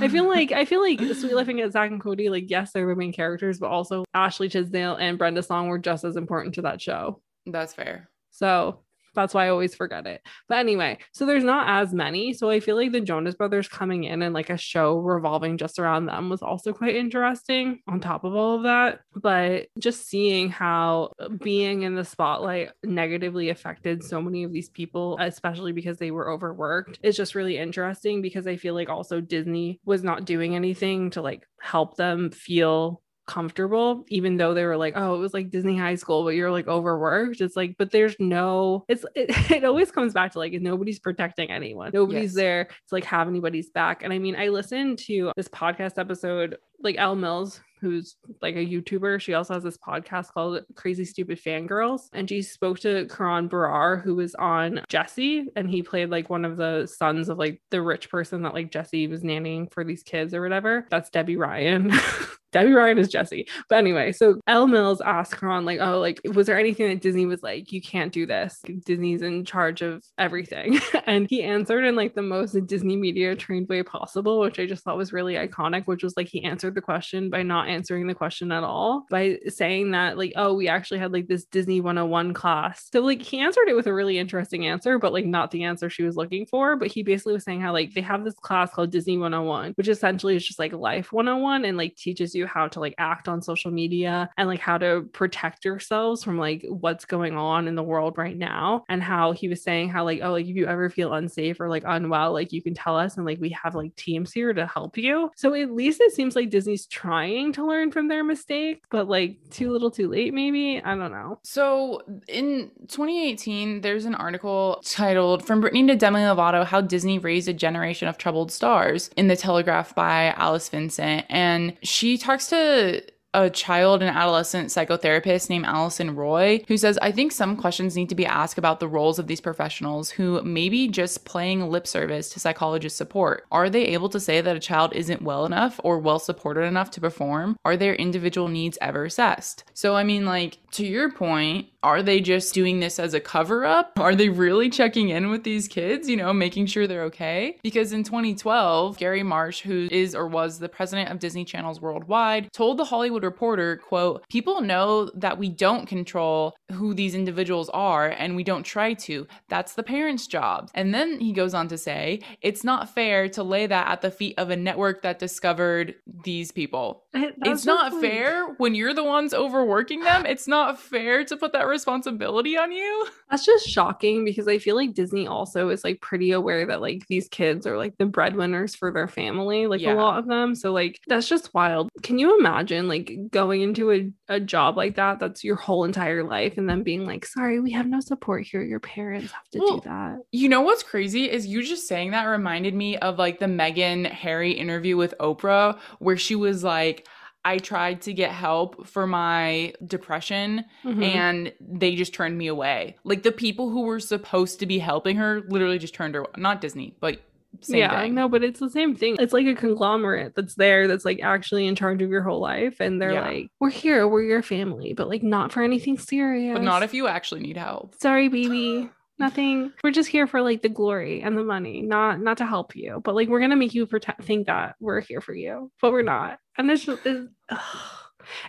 I 0.00 0.08
feel 0.08 0.26
like 0.26 0.52
I 0.52 0.64
feel 0.64 0.80
like 0.80 1.00
Suite 1.00 1.34
Life 1.34 1.48
of 1.48 1.72
Zack 1.72 1.90
and 1.90 2.00
Cody, 2.00 2.28
like 2.28 2.48
yes, 2.48 2.72
they're 2.72 2.86
the 2.86 2.96
main 2.96 3.12
characters, 3.12 3.58
but 3.58 3.70
also 3.70 4.04
Ashley 4.14 4.48
Tisdale 4.48 4.96
and 4.96 5.18
Brenda 5.18 5.42
Song 5.42 5.68
were 5.68 5.78
just 5.78 6.04
as 6.04 6.16
important 6.16 6.54
to 6.54 6.62
that 6.62 6.80
show. 6.80 7.20
That's 7.44 7.74
fair. 7.74 8.08
So 8.36 8.80
that's 9.16 9.34
why 9.34 9.46
I 9.46 9.48
always 9.48 9.74
forget 9.74 10.06
it. 10.06 10.20
But 10.48 10.58
anyway, 10.58 10.98
so 11.12 11.26
there's 11.26 11.42
not 11.42 11.68
as 11.68 11.92
many. 11.92 12.34
So 12.34 12.50
I 12.50 12.60
feel 12.60 12.76
like 12.76 12.92
the 12.92 13.00
Jonas 13.00 13.34
Brothers 13.34 13.66
coming 13.66 14.04
in 14.04 14.22
and 14.22 14.34
like 14.34 14.50
a 14.50 14.58
show 14.58 14.98
revolving 14.98 15.56
just 15.56 15.78
around 15.78 16.06
them 16.06 16.28
was 16.28 16.42
also 16.42 16.72
quite 16.72 16.94
interesting 16.94 17.80
on 17.88 17.98
top 17.98 18.24
of 18.24 18.34
all 18.34 18.56
of 18.56 18.62
that. 18.64 19.00
But 19.14 19.68
just 19.78 20.06
seeing 20.06 20.50
how 20.50 21.12
being 21.42 21.82
in 21.82 21.96
the 21.96 22.04
spotlight 22.04 22.70
negatively 22.84 23.48
affected 23.48 24.04
so 24.04 24.20
many 24.20 24.44
of 24.44 24.52
these 24.52 24.68
people, 24.68 25.16
especially 25.18 25.72
because 25.72 25.96
they 25.96 26.10
were 26.10 26.30
overworked, 26.30 27.00
is 27.02 27.16
just 27.16 27.34
really 27.34 27.56
interesting 27.56 28.20
because 28.20 28.46
I 28.46 28.56
feel 28.56 28.74
like 28.74 28.90
also 28.90 29.20
Disney 29.20 29.80
was 29.84 30.04
not 30.04 30.26
doing 30.26 30.54
anything 30.54 31.10
to 31.10 31.22
like 31.22 31.46
help 31.60 31.96
them 31.96 32.30
feel 32.30 33.00
comfortable 33.26 34.04
even 34.08 34.36
though 34.36 34.54
they 34.54 34.64
were 34.64 34.76
like 34.76 34.94
oh 34.96 35.14
it 35.14 35.18
was 35.18 35.34
like 35.34 35.50
disney 35.50 35.76
high 35.76 35.94
school 35.94 36.24
but 36.24 36.34
you're 36.34 36.50
like 36.50 36.68
overworked 36.68 37.40
it's 37.40 37.56
like 37.56 37.74
but 37.78 37.90
there's 37.90 38.14
no 38.18 38.84
it's 38.88 39.04
it, 39.14 39.50
it 39.50 39.64
always 39.64 39.90
comes 39.90 40.12
back 40.12 40.32
to 40.32 40.38
like 40.38 40.52
nobody's 40.54 40.98
protecting 40.98 41.50
anyone 41.50 41.90
nobody's 41.92 42.32
yes. 42.32 42.34
there 42.34 42.64
to 42.64 42.94
like 42.94 43.04
have 43.04 43.28
anybody's 43.28 43.70
back 43.70 44.02
and 44.02 44.12
i 44.12 44.18
mean 44.18 44.36
i 44.36 44.48
listened 44.48 44.98
to 44.98 45.32
this 45.36 45.48
podcast 45.48 45.98
episode 45.98 46.56
like 46.82 46.96
Elle 46.98 47.16
Mills, 47.16 47.60
who's 47.80 48.16
like 48.42 48.56
a 48.56 48.64
YouTuber. 48.64 49.20
She 49.20 49.34
also 49.34 49.54
has 49.54 49.62
this 49.62 49.78
podcast 49.78 50.32
called 50.32 50.64
Crazy 50.74 51.04
Stupid 51.04 51.40
Fangirls. 51.42 52.08
And 52.12 52.28
she 52.28 52.42
spoke 52.42 52.78
to 52.80 53.06
Karan 53.06 53.48
Brar, 53.48 54.02
who 54.02 54.14
was 54.14 54.34
on 54.36 54.82
Jessie, 54.88 55.48
and 55.56 55.68
he 55.68 55.82
played 55.82 56.10
like 56.10 56.30
one 56.30 56.44
of 56.44 56.56
the 56.56 56.86
sons 56.86 57.28
of 57.28 57.38
like 57.38 57.60
the 57.70 57.82
rich 57.82 58.10
person 58.10 58.42
that 58.42 58.54
like 58.54 58.70
Jessie 58.70 59.08
was 59.08 59.22
nannying 59.22 59.72
for 59.72 59.84
these 59.84 60.02
kids 60.02 60.34
or 60.34 60.42
whatever. 60.42 60.86
That's 60.90 61.10
Debby 61.10 61.36
Ryan. 61.36 61.92
Debby 62.52 62.72
Ryan 62.72 62.98
is 62.98 63.08
Jessie. 63.08 63.48
But 63.68 63.76
anyway, 63.78 64.12
so 64.12 64.40
Elle 64.46 64.66
Mills 64.66 65.00
asked 65.00 65.38
Karan, 65.38 65.64
like, 65.64 65.80
oh, 65.80 66.00
like, 66.00 66.20
was 66.34 66.46
there 66.46 66.58
anything 66.58 66.88
that 66.88 67.00
Disney 67.00 67.26
was 67.26 67.42
like, 67.42 67.72
you 67.72 67.80
can't 67.82 68.12
do 68.12 68.26
this? 68.26 68.62
Disney's 68.84 69.22
in 69.22 69.44
charge 69.44 69.82
of 69.82 70.02
everything. 70.18 70.80
and 71.06 71.26
he 71.28 71.42
answered 71.42 71.84
in 71.84 71.96
like 71.96 72.14
the 72.14 72.22
most 72.22 72.56
Disney 72.66 72.96
media 72.96 73.34
trained 73.34 73.68
way 73.68 73.82
possible, 73.82 74.40
which 74.40 74.58
I 74.58 74.66
just 74.66 74.84
thought 74.84 74.96
was 74.96 75.12
really 75.12 75.34
iconic, 75.34 75.86
which 75.86 76.02
was 76.02 76.16
like 76.16 76.28
he 76.28 76.44
answered 76.44 76.74
the 76.74 76.80
question 76.80 77.30
by 77.30 77.42
not 77.42 77.68
answering 77.68 78.06
the 78.06 78.14
question 78.14 78.52
at 78.52 78.62
all, 78.62 79.06
by 79.10 79.38
saying 79.48 79.90
that, 79.92 80.16
like, 80.16 80.32
oh, 80.36 80.54
we 80.54 80.68
actually 80.68 80.98
had 80.98 81.12
like 81.12 81.26
this 81.26 81.44
Disney 81.44 81.80
101 81.80 82.34
class. 82.34 82.88
So, 82.92 83.00
like, 83.00 83.22
he 83.22 83.40
answered 83.40 83.68
it 83.68 83.76
with 83.76 83.86
a 83.86 83.94
really 83.94 84.18
interesting 84.18 84.66
answer, 84.66 84.98
but 84.98 85.12
like 85.12 85.26
not 85.26 85.50
the 85.50 85.64
answer 85.64 85.90
she 85.90 86.04
was 86.04 86.16
looking 86.16 86.46
for. 86.46 86.76
But 86.76 86.88
he 86.88 87.02
basically 87.02 87.34
was 87.34 87.44
saying 87.44 87.60
how, 87.60 87.72
like, 87.72 87.94
they 87.94 88.00
have 88.00 88.24
this 88.24 88.34
class 88.34 88.70
called 88.70 88.90
Disney 88.90 89.18
101, 89.18 89.72
which 89.76 89.88
essentially 89.88 90.36
is 90.36 90.46
just 90.46 90.58
like 90.58 90.72
life 90.72 91.12
101 91.12 91.64
and 91.64 91.76
like 91.76 91.96
teaches 91.96 92.34
you 92.36 92.46
how 92.46 92.68
to 92.68 92.80
like 92.80 92.94
act 92.98 93.28
on 93.28 93.42
social 93.42 93.70
media 93.70 94.30
and 94.36 94.48
like 94.48 94.60
how 94.60 94.78
to 94.78 95.08
protect 95.12 95.64
yourselves 95.64 96.22
from 96.22 96.38
like 96.38 96.64
what's 96.68 97.04
going 97.04 97.36
on 97.36 97.68
in 97.68 97.74
the 97.74 97.82
world 97.82 98.18
right 98.18 98.36
now. 98.36 98.84
And 98.88 99.02
how 99.02 99.32
he 99.32 99.48
was 99.48 99.62
saying 99.62 99.88
how 99.88 100.04
like, 100.04 100.20
oh, 100.22 100.32
like 100.32 100.46
if 100.46 100.54
you 100.54 100.66
ever 100.66 100.90
feel 100.90 101.14
unsafe 101.14 101.60
or 101.60 101.68
like 101.68 101.84
unwell, 101.86 102.32
like 102.32 102.52
you 102.52 102.62
can 102.62 102.74
tell 102.74 102.96
us 102.96 103.16
and 103.16 103.26
like 103.26 103.40
we 103.40 103.50
have 103.50 103.74
like 103.74 103.94
teams 103.96 104.32
here 104.32 104.52
to 104.52 104.66
help 104.66 104.96
you. 104.96 105.30
So 105.36 105.54
at 105.54 105.72
least 105.72 106.00
it 106.00 106.12
seems 106.12 106.36
like 106.36 106.50
Disney's 106.50 106.86
trying 106.86 107.52
to 107.54 107.66
learn 107.66 107.90
from 107.90 108.08
their 108.08 108.24
mistakes, 108.24 108.86
but 108.90 109.08
like 109.08 109.38
too 109.50 109.70
little 109.70 109.90
too 109.90 110.08
late, 110.08 110.34
maybe. 110.34 110.82
I 110.82 110.94
don't 110.94 111.12
know. 111.12 111.38
So 111.42 112.02
in 112.28 112.70
2018, 112.88 113.80
there's 113.80 114.04
an 114.04 114.14
article 114.14 114.82
titled 114.84 115.44
From 115.44 115.62
Britney 115.62 115.86
to 115.88 115.96
Demi 115.96 116.20
Lovato 116.20 116.64
How 116.64 116.80
Disney 116.80 117.18
Raised 117.18 117.48
a 117.48 117.52
Generation 117.52 118.08
of 118.08 118.18
Troubled 118.18 118.52
Stars 118.52 119.10
in 119.16 119.28
the 119.28 119.36
Telegraph 119.36 119.94
by 119.94 120.34
Alice 120.36 120.68
Vincent. 120.68 121.24
And 121.28 121.76
she 121.82 122.18
talks 122.26 122.48
to 122.48 123.02
a 123.36 123.50
child 123.50 124.02
and 124.02 124.16
adolescent 124.16 124.70
psychotherapist 124.70 125.50
named 125.50 125.66
Allison 125.66 126.16
Roy, 126.16 126.64
who 126.68 126.78
says, 126.78 126.98
I 127.02 127.12
think 127.12 127.32
some 127.32 127.54
questions 127.56 127.94
need 127.94 128.08
to 128.08 128.14
be 128.14 128.24
asked 128.24 128.56
about 128.56 128.80
the 128.80 128.88
roles 128.88 129.18
of 129.18 129.26
these 129.26 129.42
professionals 129.42 130.10
who 130.10 130.42
may 130.42 130.70
be 130.70 130.88
just 130.88 131.26
playing 131.26 131.68
lip 131.68 131.86
service 131.86 132.30
to 132.30 132.40
psychologist 132.40 132.96
support. 132.96 133.44
Are 133.52 133.68
they 133.68 133.84
able 133.88 134.08
to 134.08 134.18
say 134.18 134.40
that 134.40 134.56
a 134.56 134.60
child 134.60 134.94
isn't 134.94 135.20
well 135.20 135.44
enough 135.44 135.78
or 135.84 135.98
well 135.98 136.18
supported 136.18 136.62
enough 136.62 136.90
to 136.92 137.00
perform? 137.00 137.58
Are 137.62 137.76
their 137.76 137.94
individual 137.94 138.48
needs 138.48 138.78
ever 138.80 139.04
assessed? 139.04 139.64
So, 139.74 139.94
I 139.94 140.02
mean, 140.02 140.24
like, 140.24 140.58
to 140.72 140.86
your 140.86 141.12
point, 141.12 141.68
are 141.82 142.02
they 142.02 142.20
just 142.20 142.52
doing 142.52 142.80
this 142.80 142.98
as 142.98 143.14
a 143.14 143.20
cover 143.20 143.64
up? 143.64 143.92
Are 143.98 144.14
they 144.14 144.28
really 144.28 144.68
checking 144.70 145.10
in 145.10 145.30
with 145.30 145.44
these 145.44 145.68
kids, 145.68 146.08
you 146.08 146.16
know, 146.16 146.32
making 146.32 146.66
sure 146.66 146.86
they're 146.86 147.04
okay? 147.04 147.58
Because 147.62 147.92
in 147.92 148.02
2012, 148.02 148.98
Gary 148.98 149.22
Marsh, 149.22 149.60
who 149.60 149.88
is 149.90 150.14
or 150.14 150.26
was 150.26 150.58
the 150.58 150.68
president 150.68 151.10
of 151.10 151.18
Disney 151.18 151.44
Channels 151.44 151.80
Worldwide, 151.80 152.52
told 152.52 152.78
the 152.78 152.86
Hollywood 152.86 153.24
Reporter, 153.26 153.76
quote, 153.76 154.24
"People 154.28 154.60
know 154.60 155.10
that 155.14 155.38
we 155.38 155.48
don't 155.48 155.86
control 155.86 156.54
who 156.72 156.94
these 156.94 157.14
individuals 157.14 157.68
are 157.70 158.08
and 158.08 158.36
we 158.36 158.44
don't 158.44 158.62
try 158.62 158.94
to. 158.94 159.26
That's 159.48 159.74
the 159.74 159.82
parents' 159.82 160.26
job." 160.26 160.70
And 160.74 160.94
then 160.94 161.20
he 161.20 161.32
goes 161.32 161.54
on 161.54 161.68
to 161.68 161.78
say, 161.78 162.20
"It's 162.40 162.64
not 162.64 162.94
fair 162.94 163.28
to 163.30 163.42
lay 163.42 163.66
that 163.66 163.88
at 163.88 164.00
the 164.00 164.10
feet 164.10 164.34
of 164.38 164.50
a 164.50 164.56
network 164.56 165.02
that 165.02 165.18
discovered 165.18 165.94
these 166.24 166.52
people." 166.52 167.04
it's 167.14 167.64
not 167.64 168.00
fair 168.00 168.46
when 168.58 168.74
you're 168.74 168.94
the 168.94 169.04
ones 169.04 169.32
overworking 169.34 170.00
them. 170.00 170.26
It's 170.26 170.48
not 170.48 170.80
fair 170.80 171.24
to 171.24 171.36
put 171.36 171.52
that 171.52 171.66
responsibility 171.66 172.56
on 172.56 172.72
you. 172.72 173.06
That's 173.30 173.44
just 173.44 173.68
shocking 173.68 174.24
because 174.24 174.48
I 174.48 174.58
feel 174.58 174.76
like 174.76 174.94
Disney 174.94 175.26
also 175.26 175.68
is 175.70 175.84
like 175.84 176.00
pretty 176.00 176.32
aware 176.32 176.66
that 176.66 176.80
like 176.80 177.06
these 177.08 177.28
kids 177.28 177.66
are 177.66 177.76
like 177.76 177.96
the 177.98 178.06
breadwinners 178.06 178.74
for 178.74 178.92
their 178.92 179.08
family, 179.08 179.66
like 179.66 179.80
yeah. 179.80 179.94
a 179.94 179.96
lot 179.96 180.18
of 180.18 180.26
them. 180.26 180.54
So 180.54 180.72
like 180.72 181.00
that's 181.06 181.28
just 181.28 181.52
wild. 181.54 181.88
Can 182.02 182.18
you 182.18 182.38
imagine 182.38 182.88
like 182.88 183.15
going 183.30 183.62
into 183.62 183.92
a, 183.92 184.10
a 184.28 184.40
job 184.40 184.76
like 184.76 184.96
that 184.96 185.18
that's 185.18 185.42
your 185.44 185.56
whole 185.56 185.84
entire 185.84 186.22
life 186.24 186.58
and 186.58 186.68
then 186.68 186.82
being 186.82 187.06
like, 187.06 187.24
sorry, 187.26 187.60
we 187.60 187.72
have 187.72 187.86
no 187.86 188.00
support 188.00 188.44
here. 188.46 188.62
Your 188.62 188.80
parents 188.80 189.32
have 189.32 189.48
to 189.52 189.58
well, 189.58 189.78
do 189.78 189.88
that. 189.88 190.18
You 190.32 190.48
know 190.48 190.60
what's 190.62 190.82
crazy 190.82 191.30
is 191.30 191.46
you 191.46 191.62
just 191.62 191.88
saying 191.88 192.10
that 192.12 192.24
reminded 192.24 192.74
me 192.74 192.96
of 192.98 193.18
like 193.18 193.38
the 193.38 193.46
Meghan 193.46 194.10
Harry 194.10 194.52
interview 194.52 194.96
with 194.96 195.14
Oprah 195.20 195.78
where 195.98 196.16
she 196.16 196.34
was 196.34 196.62
like, 196.64 197.06
I 197.44 197.58
tried 197.58 198.02
to 198.02 198.12
get 198.12 198.32
help 198.32 198.88
for 198.88 199.06
my 199.06 199.72
depression 199.86 200.64
Mhm. 200.84 201.02
and 201.04 201.52
they 201.60 201.94
just 201.94 202.12
turned 202.12 202.36
me 202.36 202.48
away. 202.48 202.96
Like 203.04 203.22
the 203.22 203.30
people 203.30 203.70
who 203.70 203.82
were 203.82 204.00
supposed 204.00 204.58
to 204.60 204.66
be 204.66 204.80
helping 204.80 205.16
her 205.16 205.42
literally 205.48 205.78
just 205.78 205.94
turned 205.94 206.16
her 206.16 206.26
not 206.36 206.60
Disney, 206.60 206.96
but 206.98 207.20
same 207.62 207.78
yeah, 207.78 208.00
thing. 208.00 208.14
no, 208.14 208.28
but 208.28 208.42
it's 208.44 208.60
the 208.60 208.70
same 208.70 208.94
thing. 208.94 209.16
It's 209.18 209.32
like 209.32 209.46
a 209.46 209.54
conglomerate 209.54 210.34
that's 210.34 210.54
there 210.54 210.86
that's 210.88 211.04
like 211.04 211.20
actually 211.22 211.66
in 211.66 211.74
charge 211.76 212.02
of 212.02 212.10
your 212.10 212.22
whole 212.22 212.40
life. 212.40 212.80
And 212.80 213.00
they're 213.00 213.12
Yeah. 213.12 213.26
like, 213.28 213.48
we're 213.60 213.70
here, 213.70 214.06
we're 214.08 214.22
your 214.22 214.42
family, 214.42 214.92
but 214.94 215.08
like 215.08 215.22
not 215.22 215.52
for 215.52 215.62
anything 215.62 215.98
serious. 215.98 216.54
But 216.54 216.62
not 216.62 216.82
if 216.82 216.92
you 216.94 217.06
actually 217.08 217.40
need 217.42 217.56
help. 217.56 217.94
sorry, 218.00 218.28
baby. 218.28 218.90
Nothing. 219.18 219.72
We're 219.82 219.92
just 219.92 220.10
here 220.10 220.26
for 220.26 220.42
like 220.42 220.60
the 220.60 220.68
glory 220.68 221.22
and 221.22 221.38
the 221.38 221.42
money, 221.42 221.80
not 221.80 222.20
not 222.20 222.36
to 222.38 222.44
help 222.46 222.76
you. 222.76 223.00
But 223.02 223.14
like 223.14 223.28
we're 223.28 223.40
gonna 223.40 223.56
make 223.56 223.72
you 223.72 223.86
pretend 223.86 224.18
think 224.22 224.46
that 224.48 224.74
we're 224.78 225.00
here 225.00 225.22
for 225.22 225.32
you, 225.34 225.70
but 225.80 225.90
we're 225.92 226.02
not. 226.02 226.38
And 226.58 226.70
it's 226.70 226.84
just 226.84 227.02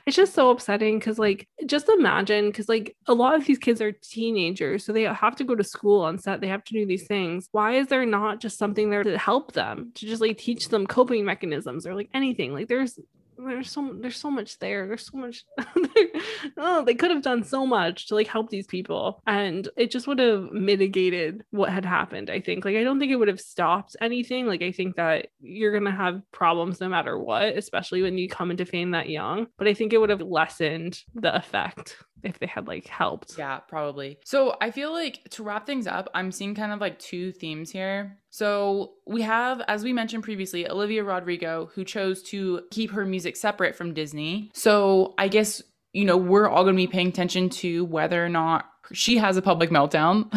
it's, 0.06 0.16
just 0.16 0.34
so 0.34 0.50
upsetting 0.50 1.00
because 1.00 1.20
like 1.20 1.48
just 1.66 1.90
imagine 1.90 2.48
because 2.48 2.68
like 2.68 2.96
a 3.08 3.14
lot 3.14 3.36
of 3.36 3.46
these 3.46 3.58
kids 3.58 3.82
are 3.82 3.92
teenagers, 3.92 4.86
so 4.86 4.94
they 4.94 5.04
have 5.04 5.36
to 5.36 5.44
go 5.44 5.56
to 5.56 5.64
school 5.64 6.02
on 6.02 6.18
set. 6.18 6.42
They 6.42 6.48
have 6.48 6.64
to 6.66 6.74
do 6.74 6.86
these 6.86 7.08
things. 7.08 7.48
Why 7.52 7.74
is 7.74 7.88
there 7.88 8.06
not 8.06 8.40
just 8.40 8.58
something 8.58 8.90
there 8.90 9.04
to 9.04 9.18
help 9.18 9.54
them 9.54 9.92
to 9.96 10.06
just 10.06 10.22
like 10.22 10.38
teach 10.38 10.70
them 10.70 10.88
coping 10.88 11.26
mechanisms 11.26 11.86
or 11.86 11.96
like 11.96 12.10
anything? 12.14 12.54
Like 12.54 12.68
there's 12.68 13.00
there's 13.38 13.72
so 13.72 13.96
there's 14.00 14.18
so 14.18 14.32
much 14.32 14.60
there. 14.60 14.88
There's 14.88 15.06
so 15.06 15.18
much 15.18 15.44
oh 16.58 16.84
they 16.84 16.96
could 16.96 17.12
have 17.12 17.22
done 17.22 17.44
so 17.44 17.66
much 17.66 18.08
to 18.08 18.16
like 18.16 18.28
help 18.28 18.50
these 18.50 18.68
people 18.68 19.22
and 19.28 19.68
it 19.78 19.92
just 19.92 20.08
would 20.08 20.20
have 20.20 20.52
mitigated 20.52 21.44
what 21.52 21.70
had 21.70 21.86
happened 21.86 22.30
i 22.30 22.40
think. 22.40 22.66
Like 22.66 22.76
i 22.76 22.84
don't 22.84 23.00
think 23.00 23.12
it 23.12 23.18
would 23.18 23.28
have 23.28 23.40
stopped 23.40 23.96
anything. 24.02 24.48
Like 24.48 24.62
i 24.62 24.72
think 24.72 24.96
that 24.96 25.28
you're 25.40 25.78
gonna 25.78 25.96
have 25.96 26.22
problems 26.32 26.80
no 26.80 26.90
matter 26.90 27.18
what 27.18 27.58
especially 27.58 28.02
when 28.02 28.18
you 28.18 28.28
come 28.30 28.52
into 28.52 28.66
fame 28.66 28.92
that 28.92 29.10
young 29.10 29.48
but 29.58 29.68
i 29.68 29.74
think 29.74 29.94
it 29.94 29.98
would 29.98 30.10
have 30.10 30.22
lessened 30.22 31.00
the 31.16 31.36
effect 31.36 31.98
if 32.24 32.40
they 32.40 32.48
had 32.48 32.68
like 32.68 32.88
helped. 32.88 33.36
Yeah, 33.38 33.60
probably. 33.60 34.20
So 34.26 34.56
I 34.62 34.72
feel 34.72 34.92
like 34.92 35.22
to 35.32 35.44
wrap 35.44 35.66
things 35.66 35.88
up, 35.88 36.10
I'm 36.14 36.32
seeing 36.32 36.56
kind 36.56 36.72
of 36.72 36.82
like 36.82 37.00
two 37.00 37.32
themes 37.32 37.72
here. 37.72 38.18
So 38.38 38.92
we 39.08 39.24
have, 39.24 39.62
as 39.68 39.84
we 39.84 39.94
mentioned 39.94 40.24
previously, 40.24 40.70
Olivia 40.70 41.04
Rodrigo, 41.04 41.72
who 41.74 41.84
chose 41.84 42.22
to 42.24 42.62
keep 42.70 42.92
her 42.92 43.04
music 43.04 43.36
separate 43.36 43.76
from 43.76 43.96
Disney. 43.96 44.52
So 44.54 45.16
I 45.18 45.28
guess, 45.28 45.60
you 45.92 46.06
know, 46.06 46.18
we're 46.18 46.48
all 46.48 46.64
going 46.64 46.76
to 46.76 46.78
be 46.78 46.86
paying 46.86 47.08
attention 47.08 47.50
to 47.50 47.86
whether 47.86 48.24
or 48.24 48.30
not 48.30 48.66
she 48.94 49.18
has 49.18 49.38
a 49.38 49.42
public 49.42 49.72
meltdown 49.72 50.30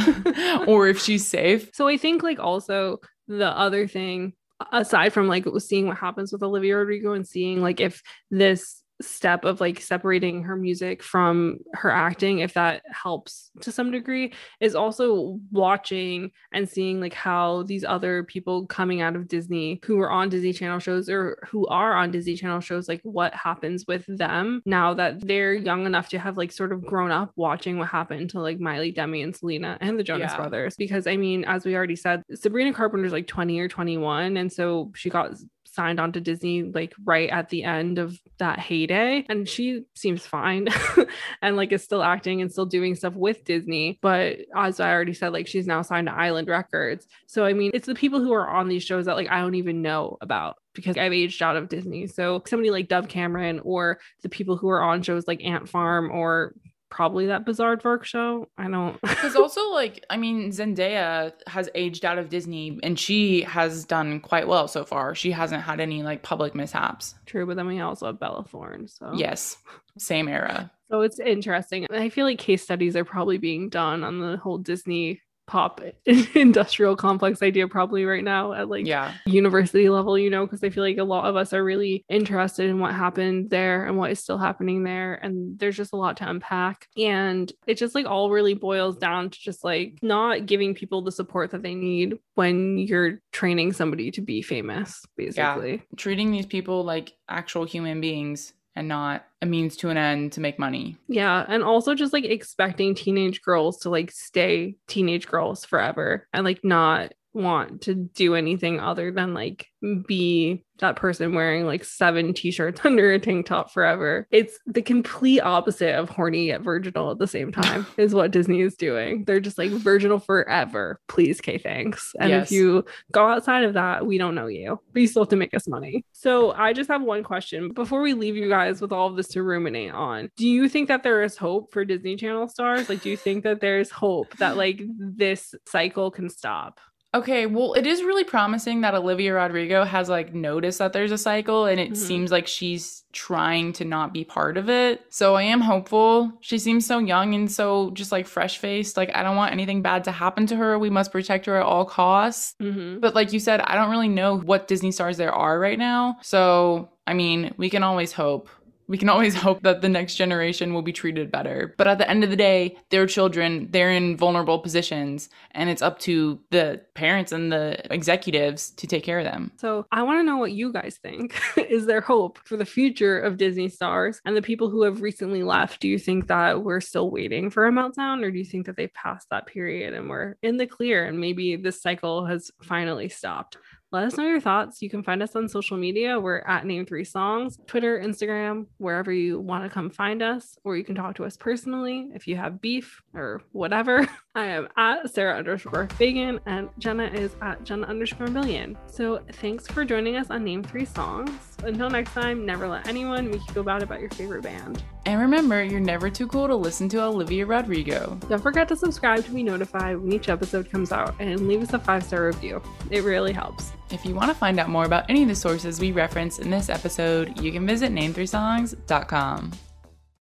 or 0.67 0.89
if 0.89 0.99
she's 0.99 1.27
safe. 1.27 1.69
So 1.75 1.89
I 1.89 1.99
think 1.99 2.23
like 2.23 2.39
also 2.39 3.01
the 3.29 3.49
other 3.51 3.87
thing 3.87 4.33
aside 4.73 5.13
from 5.13 5.29
like 5.29 5.45
seeing 5.59 5.87
what 5.87 5.99
happens 5.99 6.33
with 6.33 6.43
Olivia 6.43 6.77
Rodrigo 6.77 7.13
and 7.13 7.29
seeing 7.29 7.61
like 7.61 7.81
if 7.81 8.03
this 8.31 8.80
step 9.01 9.45
of 9.45 9.61
like 9.61 9.81
separating 9.81 10.43
her 10.43 10.57
music 10.57 11.03
from 11.03 11.59
her 11.73 11.91
acting 11.91 12.41
if 12.41 12.55
that 12.55 12.83
helps 12.91 13.51
to 13.61 13.73
some 13.73 13.91
degree 13.91 14.33
is 14.61 14.75
also 14.75 15.39
watching 15.51 16.31
and 16.53 16.69
seeing 16.69 17.01
like 17.01 17.15
how 17.15 17.63
these 17.65 17.85
other 17.85 18.25
people 18.25 18.67
coming 18.67 19.01
out 19.01 19.17
of 19.17 19.29
Disney 19.29 19.81
who 19.85 19.97
were 19.97 20.11
on 20.11 20.29
Disney 20.29 20.53
Channel 20.53 20.79
shows 20.79 21.09
or 21.09 21.39
who 21.49 21.67
are 21.69 21.95
on 21.95 22.11
Disney 22.11 22.37
Channel 22.37 22.61
shows 22.61 22.89
like 22.89 23.01
what 23.03 23.33
happens 23.35 23.87
with 23.87 24.05
them 24.07 24.63
now 24.67 24.93
that 24.95 25.27
they're 25.27 25.55
young 25.55 25.87
enough 25.87 26.09
to 26.11 26.19
have 26.19 26.37
like 26.37 26.53
sort 26.53 26.73
of 26.73 26.85
grown 26.85 27.11
up 27.11 27.33
watching 27.37 27.79
what 27.79 27.89
happened 27.89 28.31
to 28.31 28.41
like 28.41 28.61
Miley 28.61 28.93
Demi 28.93 29.23
and 29.23 29.35
Selena 29.35 29.79
and 29.81 29.99
the 29.99 30.05
Jonas 30.05 30.31
Yeah. 30.33 30.37
Brothers 30.37 30.77
because 30.77 31.07
I 31.07 31.17
mean 31.17 31.45
as 31.45 31.65
we 31.65 31.75
already 31.75 31.97
said 31.97 32.23
Sabrina 32.35 32.73
Carpenter's 32.73 33.13
like 33.13 33.27
20 33.27 33.59
or 33.61 33.69
21 33.69 34.37
and 34.37 34.53
so 34.53 34.93
she 34.95 35.11
got 35.11 35.33
signed 35.73 36.01
on 36.01 36.13
to 36.13 36.21
Disney 36.21 36.63
like 36.63 36.93
right 37.05 37.31
at 37.31 37.49
the 37.49 37.65
end 37.65 37.99
of 37.99 38.19
that 38.39 38.59
heyday 38.59 39.25
and 39.29 39.49
she 39.49 39.85
seems 39.95 40.27
fine 40.27 40.69
and 41.43 41.57
like 41.57 41.73
is 41.73 41.85
still 41.85 42.03
acting 42.03 42.41
and 42.43 42.51
still 42.51 42.67
doing 42.67 42.95
stuff 42.95 43.15
with 43.15 43.45
Disney. 43.45 43.99
But 44.03 44.39
as 44.57 44.81
I 44.81 44.91
already 44.93 45.15
said 45.15 45.33
like 45.33 45.47
she's 45.47 45.67
now 45.67 45.83
signed 45.83 46.09
to 46.09 46.15
Island 46.15 46.49
Records. 46.49 47.07
So 47.27 47.45
I 47.45 47.53
mean 47.53 47.71
it's 47.75 47.87
the 47.87 47.95
people 47.95 48.21
who 48.21 48.33
are 48.33 48.49
on 48.49 48.69
these 48.69 48.83
shows 48.83 49.07
that 49.07 49.17
like 49.17 49.31
I 49.31 49.41
don't 49.41 49.55
even 49.55 49.83
know 49.83 50.17
about 50.21 50.57
because 50.75 50.97
I've 50.97 51.13
aged 51.13 51.43
out 51.43 51.57
of 51.57 51.69
Disney. 51.69 52.07
So 52.07 52.43
somebody 52.47 52.71
like 52.71 52.89
Dove 52.89 53.09
Cameron 53.09 53.61
or 53.65 53.99
the 54.23 54.29
people 54.29 54.57
who 54.57 54.69
are 54.69 54.83
on 54.83 55.03
shows 55.03 55.27
like 55.27 55.45
Ant 55.45 55.69
Farm 55.69 56.11
or 56.11 56.55
probably 56.91 57.27
that 57.27 57.47
Bizaardvark 57.47 58.05
show 58.05 58.49
I 58.59 58.69
don't 58.69 59.01
Because 59.01 59.37
also, 59.37 59.71
like, 59.71 60.05
I 60.11 60.17
mean, 60.17 60.51
Zendaya 60.51 61.33
has 61.47 61.69
aged 61.75 62.05
out 62.05 62.19
of 62.19 62.29
Disney 62.29 62.79
and 62.83 62.99
she 62.99 63.43
has 63.43 63.85
done 63.85 64.21
quite 64.21 64.49
well 64.49 64.69
so 64.69 64.85
far. 64.85 65.15
She 65.15 65.31
hasn't 65.31 65.63
had 65.63 65.81
any 65.81 66.03
like 66.03 66.23
public 66.23 66.55
mishaps. 66.55 67.15
true 67.27 67.47
but 67.47 67.57
then 67.57 67.67
we 67.67 67.81
also 67.81 68.07
have 68.07 68.21
Bella 68.21 68.45
Thorne 68.45 68.89
so 68.89 69.13
Yes, 69.15 69.57
same 69.99 70.29
era. 70.29 70.71
So 70.91 71.03
it's 71.03 71.21
interesting. 71.21 71.87
I 71.91 72.09
feel 72.09 72.27
like 72.27 72.39
case 72.39 72.63
studies 72.63 72.97
are 72.97 73.05
probably 73.05 73.39
being 73.39 73.69
done 73.69 74.03
on 74.03 74.19
the 74.19 74.37
whole 74.37 74.59
Disney 74.59 75.21
pop 75.51 75.81
industrial 76.35 76.95
complex 76.95 77.43
idea 77.43 77.67
probably 77.67 78.05
right 78.05 78.23
now 78.23 78.53
at 78.53 78.69
like 78.69 78.87
Yeah. 78.87 79.13
university 79.27 79.89
level, 79.89 80.17
you 80.17 80.31
know, 80.31 80.47
because 80.47 80.63
I 80.63 80.71
feel 80.71 80.85
like 80.85 80.99
a 80.99 81.03
lot 81.05 81.25
of 81.27 81.35
us 81.35 81.53
are 81.53 81.65
really 81.65 82.05
interested 82.09 82.71
in 82.71 82.79
what 82.79 82.95
happened 82.95 83.51
there 83.51 83.85
and 83.85 83.99
what 83.99 84.13
is 84.13 84.21
still 84.21 84.39
happening 84.39 84.85
there. 84.85 85.15
And 85.15 85.59
there's 85.59 85.77
just 85.77 85.93
a 85.93 85.97
lot 85.97 86.17
to 86.19 86.31
unpack. 86.31 86.87
And 86.97 87.53
it 87.67 87.79
just 87.79 87.97
like 87.97 88.07
all 88.07 88.31
really 88.31 88.55
boils 88.55 88.97
down 88.97 89.31
to 89.31 89.39
just 89.41 89.65
like 89.65 89.99
not 90.03 90.47
giving 90.47 90.73
people 90.73 91.03
the 91.03 91.11
support 91.11 91.51
that 91.51 91.63
they 91.65 91.75
need 91.75 92.17
when 92.37 92.79
you're 92.79 93.21
training 93.33 93.73
somebody 93.73 94.13
to 94.13 94.21
be 94.21 94.43
famous, 94.43 95.05
basically. 95.17 95.83
Treating 95.97 96.31
these 96.31 96.47
people 96.47 96.85
like 96.85 97.13
actual 97.29 97.65
human 97.65 98.01
beings 98.01 98.53
and 98.77 98.89
not 98.89 99.25
a 99.43 99.47
means 99.47 99.77
to 99.79 99.91
an 99.91 99.97
end 99.97 100.33
to 100.33 100.41
make 100.41 100.59
money. 100.59 100.97
Yeah, 101.09 101.45
and 101.49 101.63
also 101.63 101.95
just 101.95 102.13
like 102.13 102.25
expecting 102.25 102.95
teenage 102.95 103.43
girls 103.43 103.79
to 103.81 103.91
like 103.91 104.11
stay 104.11 104.77
teenage 104.87 105.27
girls 105.27 105.65
forever 105.65 106.27
and 106.33 106.45
like 106.45 106.61
not 106.65 107.13
want 107.33 107.83
to 107.83 107.95
do 107.95 108.35
anything 108.35 108.81
other 108.81 109.13
than 109.13 109.35
like 109.35 109.67
be 110.07 110.65
that 110.79 110.97
person 110.97 111.35
wearing 111.35 111.67
like 111.67 111.85
seven 111.85 112.33
t-shirts 112.35 112.81
under 112.85 113.13
a 113.13 113.19
tank 113.19 113.47
top 113.47 113.71
forever. 113.71 114.27
It's 114.31 114.59
the 114.67 114.83
complete 114.83 115.41
opposite 115.41 115.95
of 115.95 116.09
horny 116.09 116.47
yet 116.47 116.63
virginal 116.63 117.11
at 117.11 117.19
the 117.19 117.27
same 117.27 117.53
time 117.53 117.87
is 117.99 118.15
what 118.15 118.31
Disney 118.31 118.63
is 118.63 118.75
doing. 118.77 119.25
They're 119.25 119.41
just 119.41 119.59
like 119.59 119.71
virginal 119.71 120.19
forever. 120.19 120.99
Please, 121.09 121.41
K, 121.41 121.59
thanks. 121.59 122.13
And 122.19 122.31
Yes. 122.31 122.47
if 122.47 122.53
you 122.53 122.85
go 123.13 123.27
outside 123.29 123.65
of 123.65 123.75
that, 123.75 124.07
we 124.07 124.19
don't 124.19 124.35
know 124.35 124.47
you, 124.47 124.81
but 124.93 125.01
you 125.03 125.07
still 125.07 125.23
have 125.23 125.31
to 125.31 125.37
make 125.37 125.55
us 125.55 125.69
money. 125.69 126.05
So 126.13 126.53
I 126.53 126.73
just 126.73 126.89
have 126.91 127.03
one 127.03 127.23
question 127.23 127.73
before 127.73 128.01
we 128.03 128.15
leave 128.15 128.37
you 128.37 128.49
guys 128.49 128.81
with 128.81 128.93
all 128.93 129.07
of 129.09 129.17
this 129.17 129.29
to 129.29 129.43
ruminate 129.43 129.93
on. 129.93 130.31
Do 130.37 130.49
you 130.49 130.69
think 130.69 130.89
that 130.89 131.03
there 131.03 131.23
is 131.23 131.37
hope 131.37 131.73
for 131.73 131.85
Disney 131.85 132.17
Channel 132.17 132.49
stars? 132.49 132.89
Like, 132.89 133.03
do 133.03 133.11
you 133.11 133.17
think 133.17 133.45
that 133.45 133.61
there's 133.61 133.91
hope 133.91 134.37
that 134.39 134.57
like 134.57 134.81
this 134.99 135.55
cycle 135.67 136.11
can 136.11 136.29
stop? 136.29 136.81
Okay, 137.13 137.47
well, 137.47 137.73
it 137.75 137.89
is 137.89 138.05
really 138.05 138.23
promising 138.23 138.83
that 138.83 138.95
Olivia 138.95 139.35
Rodrigo 139.35 139.83
has 139.85 140.09
like 140.09 140.33
noticed 140.33 140.79
that 140.79 140.93
there's 140.93 141.11
a 141.11 141.19
cycle 141.19 141.67
and 141.67 141.81
it 141.81 141.91
Mhm. 141.91 141.97
seems 141.97 142.31
like 142.31 142.47
she's 142.47 143.03
trying 143.13 143.73
to 143.73 143.85
not 143.85 144.15
be 144.15 144.23
part 144.23 144.57
of 144.57 144.69
it. 144.71 145.03
So 145.09 145.35
I 145.35 145.43
am 145.43 145.61
hopeful. 145.61 146.33
She 146.41 146.57
seems 146.57 146.87
so 146.87 146.99
young 147.01 147.35
and 147.35 147.51
so 147.51 147.91
just 147.95 148.13
like 148.13 148.29
fresh 148.29 148.59
faced. 148.59 148.97
Like, 148.97 149.11
I 149.17 149.25
don't 149.25 149.35
want 149.35 149.53
anything 149.53 149.83
bad 149.83 150.05
to 150.05 150.13
happen 150.13 150.47
to 150.47 150.57
her. 150.57 150.79
We 150.79 150.91
must 150.91 151.11
protect 151.11 151.47
her 151.47 151.57
at 151.57 151.67
all 151.67 151.85
costs. 151.85 152.55
Mm-hmm. 152.63 153.01
But 153.01 153.17
like 153.17 153.33
you 153.33 153.41
said, 153.41 153.61
I 153.63 153.75
don't 153.75 153.91
really 153.91 154.09
know 154.09 154.39
what 154.39 154.69
Disney 154.69 154.93
stars 154.93 155.17
there 155.17 155.33
are 155.33 155.59
right 155.59 155.79
now. 155.79 156.19
So, 156.23 156.91
I 157.09 157.15
mean, 157.15 157.53
we 157.57 157.69
can 157.71 157.83
always 157.83 158.13
hope. 158.13 158.49
We 158.91 158.99
can 158.99 159.09
always 159.09 159.35
hope 159.47 159.63
that 159.63 159.83
the 159.83 159.89
next 159.89 160.17
generation 160.17 160.75
will 160.75 160.83
be 160.83 160.93
treated 160.93 161.31
better. 161.31 161.75
But 161.79 161.87
at 161.87 161.99
the 161.99 162.11
end 162.11 162.25
of 162.25 162.31
the 162.31 162.37
day, 162.37 162.77
they're 162.91 163.07
children, 163.07 163.69
they're 163.71 163.93
in 163.93 164.17
vulnerable 164.17 164.59
positions, 164.59 165.29
and 165.53 165.71
it's 165.71 165.81
up 165.81 166.01
to 166.01 166.41
the 166.51 166.83
parents 166.95 167.31
and 167.31 167.53
the 167.53 167.81
executives 167.95 168.71
to 168.73 168.89
take 168.89 169.05
care 169.05 169.21
of 169.21 169.25
them. 169.25 169.53
So 169.59 169.87
I 169.93 170.03
want 170.03 170.19
to 170.19 170.25
know 170.25 170.39
what 170.39 170.53
you 170.53 170.73
guys 170.73 170.99
think. 171.01 171.41
Is 171.57 171.87
there 171.87 172.01
hope 172.01 172.41
for 172.45 172.57
the 172.57 172.67
future 172.67 173.21
of 173.21 173.37
Disney 173.37 173.69
stars 173.69 174.21
and 174.25 174.37
the 174.37 174.43
people 174.43 174.69
who 174.69 174.83
have 174.83 175.03
recently 175.03 175.45
left? 175.45 175.81
Do 175.81 175.87
you 175.87 175.99
think 175.99 176.27
that 176.27 176.65
we're 176.65 176.81
still 176.81 177.11
waiting 177.13 177.49
for 177.49 177.67
a 177.67 177.71
meltdown, 177.71 178.25
or 178.25 178.33
do 178.33 178.39
you 178.39 178.45
think 178.45 178.67
that 178.67 178.77
they've 178.77 178.93
passed 178.93 179.29
that 179.31 179.47
period 179.47 179.95
and 179.95 180.11
we're 180.11 180.35
in 180.43 180.57
the 180.57 180.67
clear 180.67 181.05
and 181.05 181.21
maybe 181.21 181.55
this 181.55 181.81
cycle 181.81 182.27
has 182.27 182.51
finally 182.61 183.09
stopped? 183.09 183.57
Let 183.93 184.05
us 184.05 184.17
know 184.17 184.25
your 184.25 184.41
thoughts. 184.41 184.83
You 184.83 184.89
can 184.89 185.03
find 185.03 185.21
us 185.21 185.35
on 185.35 185.49
social 185.49 185.77
media. 185.77 186.21
We're 186.21 186.45
at 186.47 186.65
Name 186.65 186.87
Three 186.87 187.03
Songs, 187.03 187.59
Twitter, 187.67 188.01
Instagram, 188.01 188.67
wherever 188.79 189.11
you 189.11 189.41
want 189.41 189.65
to 189.65 189.71
come 189.71 189.91
find 189.91 190.23
us, 190.23 190.57
or 190.63 190.77
you 190.77 190.85
can 190.85 190.95
talk 190.95 191.17
to 191.17 191.25
us 191.25 191.37
personally 191.37 192.11
if 192.15 192.29
you 192.29 192.37
have 192.37 192.61
beef 192.61 193.03
or 193.15 193.43
whatever. 193.51 194.09
I 194.37 194.47
am 194.47 194.69
at 194.77 195.13
Sarah 195.13 195.37
underscore 195.37 195.89
Fagan 195.97 196.39
and 196.47 196.69
Jenna 196.79 197.07
is 197.07 197.35
at 197.43 197.65
Jenna 197.65 197.89
underscore 197.89 198.29
million. 198.29 198.79
So 198.87 199.23
thanks 199.33 199.67
for 199.67 199.85
joining 199.85 200.17
us 200.17 200.31
on 200.31 200.45
Name 200.45 200.63
Three 200.63 200.85
Songs. 200.85 201.50
Until 201.65 201.91
next 201.91 202.13
time, 202.13 202.47
never 202.47 202.69
let 202.69 202.87
anyone 202.87 203.31
make 203.31 203.47
you 203.47 203.53
feel 203.53 203.63
bad 203.63 203.83
about 203.83 204.01
your 204.01 204.11
favorite 204.11 204.43
band. 204.43 204.83
And 205.07 205.21
remember, 205.21 205.63
you're 205.63 205.81
never 205.81 206.11
too 206.11 206.27
cool 206.27 206.47
to 206.47 206.55
listen 206.55 206.89
to 206.91 207.03
Olivia 207.03 207.47
Rodrigo. 207.47 208.19
Don't 208.29 208.43
forget 208.43 208.69
to 208.69 208.77
subscribe 208.77 209.25
to 209.25 209.31
be 209.31 209.43
notified 209.43 209.99
when 209.99 210.13
each 210.13 210.29
episode 210.29 210.71
comes 210.71 210.93
out 210.93 211.15
and 211.19 211.49
leave 211.49 211.63
us 211.63 211.73
a 211.73 211.79
five 211.79 212.05
star 212.05 212.27
review. 212.27 212.63
It 212.91 213.05
really 213.05 213.33
helps. 213.33 213.73
If 213.91 214.05
you 214.05 214.15
want 214.15 214.31
to 214.31 214.35
find 214.35 214.61
out 214.61 214.69
more 214.69 214.85
about 214.85 215.09
any 215.09 215.23
of 215.23 215.29
the 215.29 215.35
sources 215.35 215.81
we 215.81 215.93
reference 215.93 216.39
in 216.39 216.51
this 216.51 216.69
episode, 216.69 217.41
you 217.41 217.51
can 217.53 217.67
visit 217.67 217.93
name3songs.com. 217.93 219.53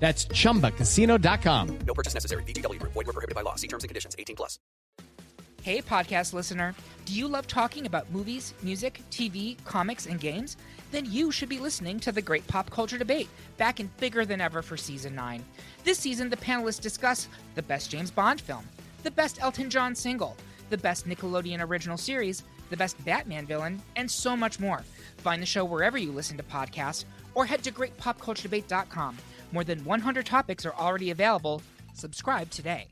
That's 0.00 0.26
chumbacasino.com. 0.26 1.78
No 1.86 1.94
purchase 1.94 2.14
necessary. 2.14 2.42
VGW 2.44 2.78
Group. 2.78 2.92
Void 2.92 3.06
were 3.06 3.12
prohibited 3.14 3.34
by 3.34 3.42
law. 3.42 3.54
See 3.54 3.68
terms 3.68 3.84
and 3.84 3.88
conditions. 3.88 4.14
18 4.18 4.36
plus. 4.36 4.58
Hey, 5.62 5.80
podcast 5.80 6.34
listener. 6.34 6.74
Do 7.06 7.14
you 7.14 7.26
love 7.26 7.46
talking 7.46 7.86
about 7.86 8.10
movies, 8.10 8.52
music, 8.62 9.00
TV, 9.10 9.56
comics, 9.64 10.04
and 10.04 10.20
games? 10.20 10.58
Then 10.92 11.10
you 11.10 11.30
should 11.30 11.48
be 11.48 11.58
listening 11.58 11.98
to 12.00 12.12
the 12.12 12.20
Great 12.20 12.46
Pop 12.46 12.68
Culture 12.68 12.98
Debate, 12.98 13.30
back 13.56 13.80
in 13.80 13.90
bigger 13.98 14.26
than 14.26 14.42
ever 14.42 14.60
for 14.60 14.76
season 14.76 15.14
9. 15.14 15.42
This 15.82 15.98
season, 15.98 16.28
the 16.28 16.36
panelists 16.36 16.82
discuss 16.82 17.28
the 17.54 17.62
best 17.62 17.90
James 17.90 18.10
Bond 18.10 18.42
film, 18.42 18.66
the 19.04 19.10
best 19.10 19.40
Elton 19.40 19.70
John 19.70 19.94
single, 19.94 20.36
the 20.68 20.76
best 20.76 21.08
Nickelodeon 21.08 21.66
original 21.66 21.96
series, 21.96 22.42
the 22.68 22.76
best 22.76 23.02
Batman 23.04 23.46
villain, 23.46 23.80
and 23.96 24.10
so 24.10 24.36
much 24.36 24.60
more. 24.60 24.82
Find 25.16 25.40
the 25.40 25.46
show 25.46 25.64
wherever 25.64 25.96
you 25.96 26.12
listen 26.12 26.36
to 26.36 26.42
podcasts 26.42 27.06
or 27.34 27.46
head 27.46 27.62
to 27.64 27.72
greatpopculturedebate.com. 27.72 29.16
More 29.54 29.62
than 29.62 29.84
100 29.84 30.26
topics 30.26 30.66
are 30.66 30.74
already 30.74 31.12
available. 31.12 31.62
Subscribe 31.94 32.50
today. 32.50 32.88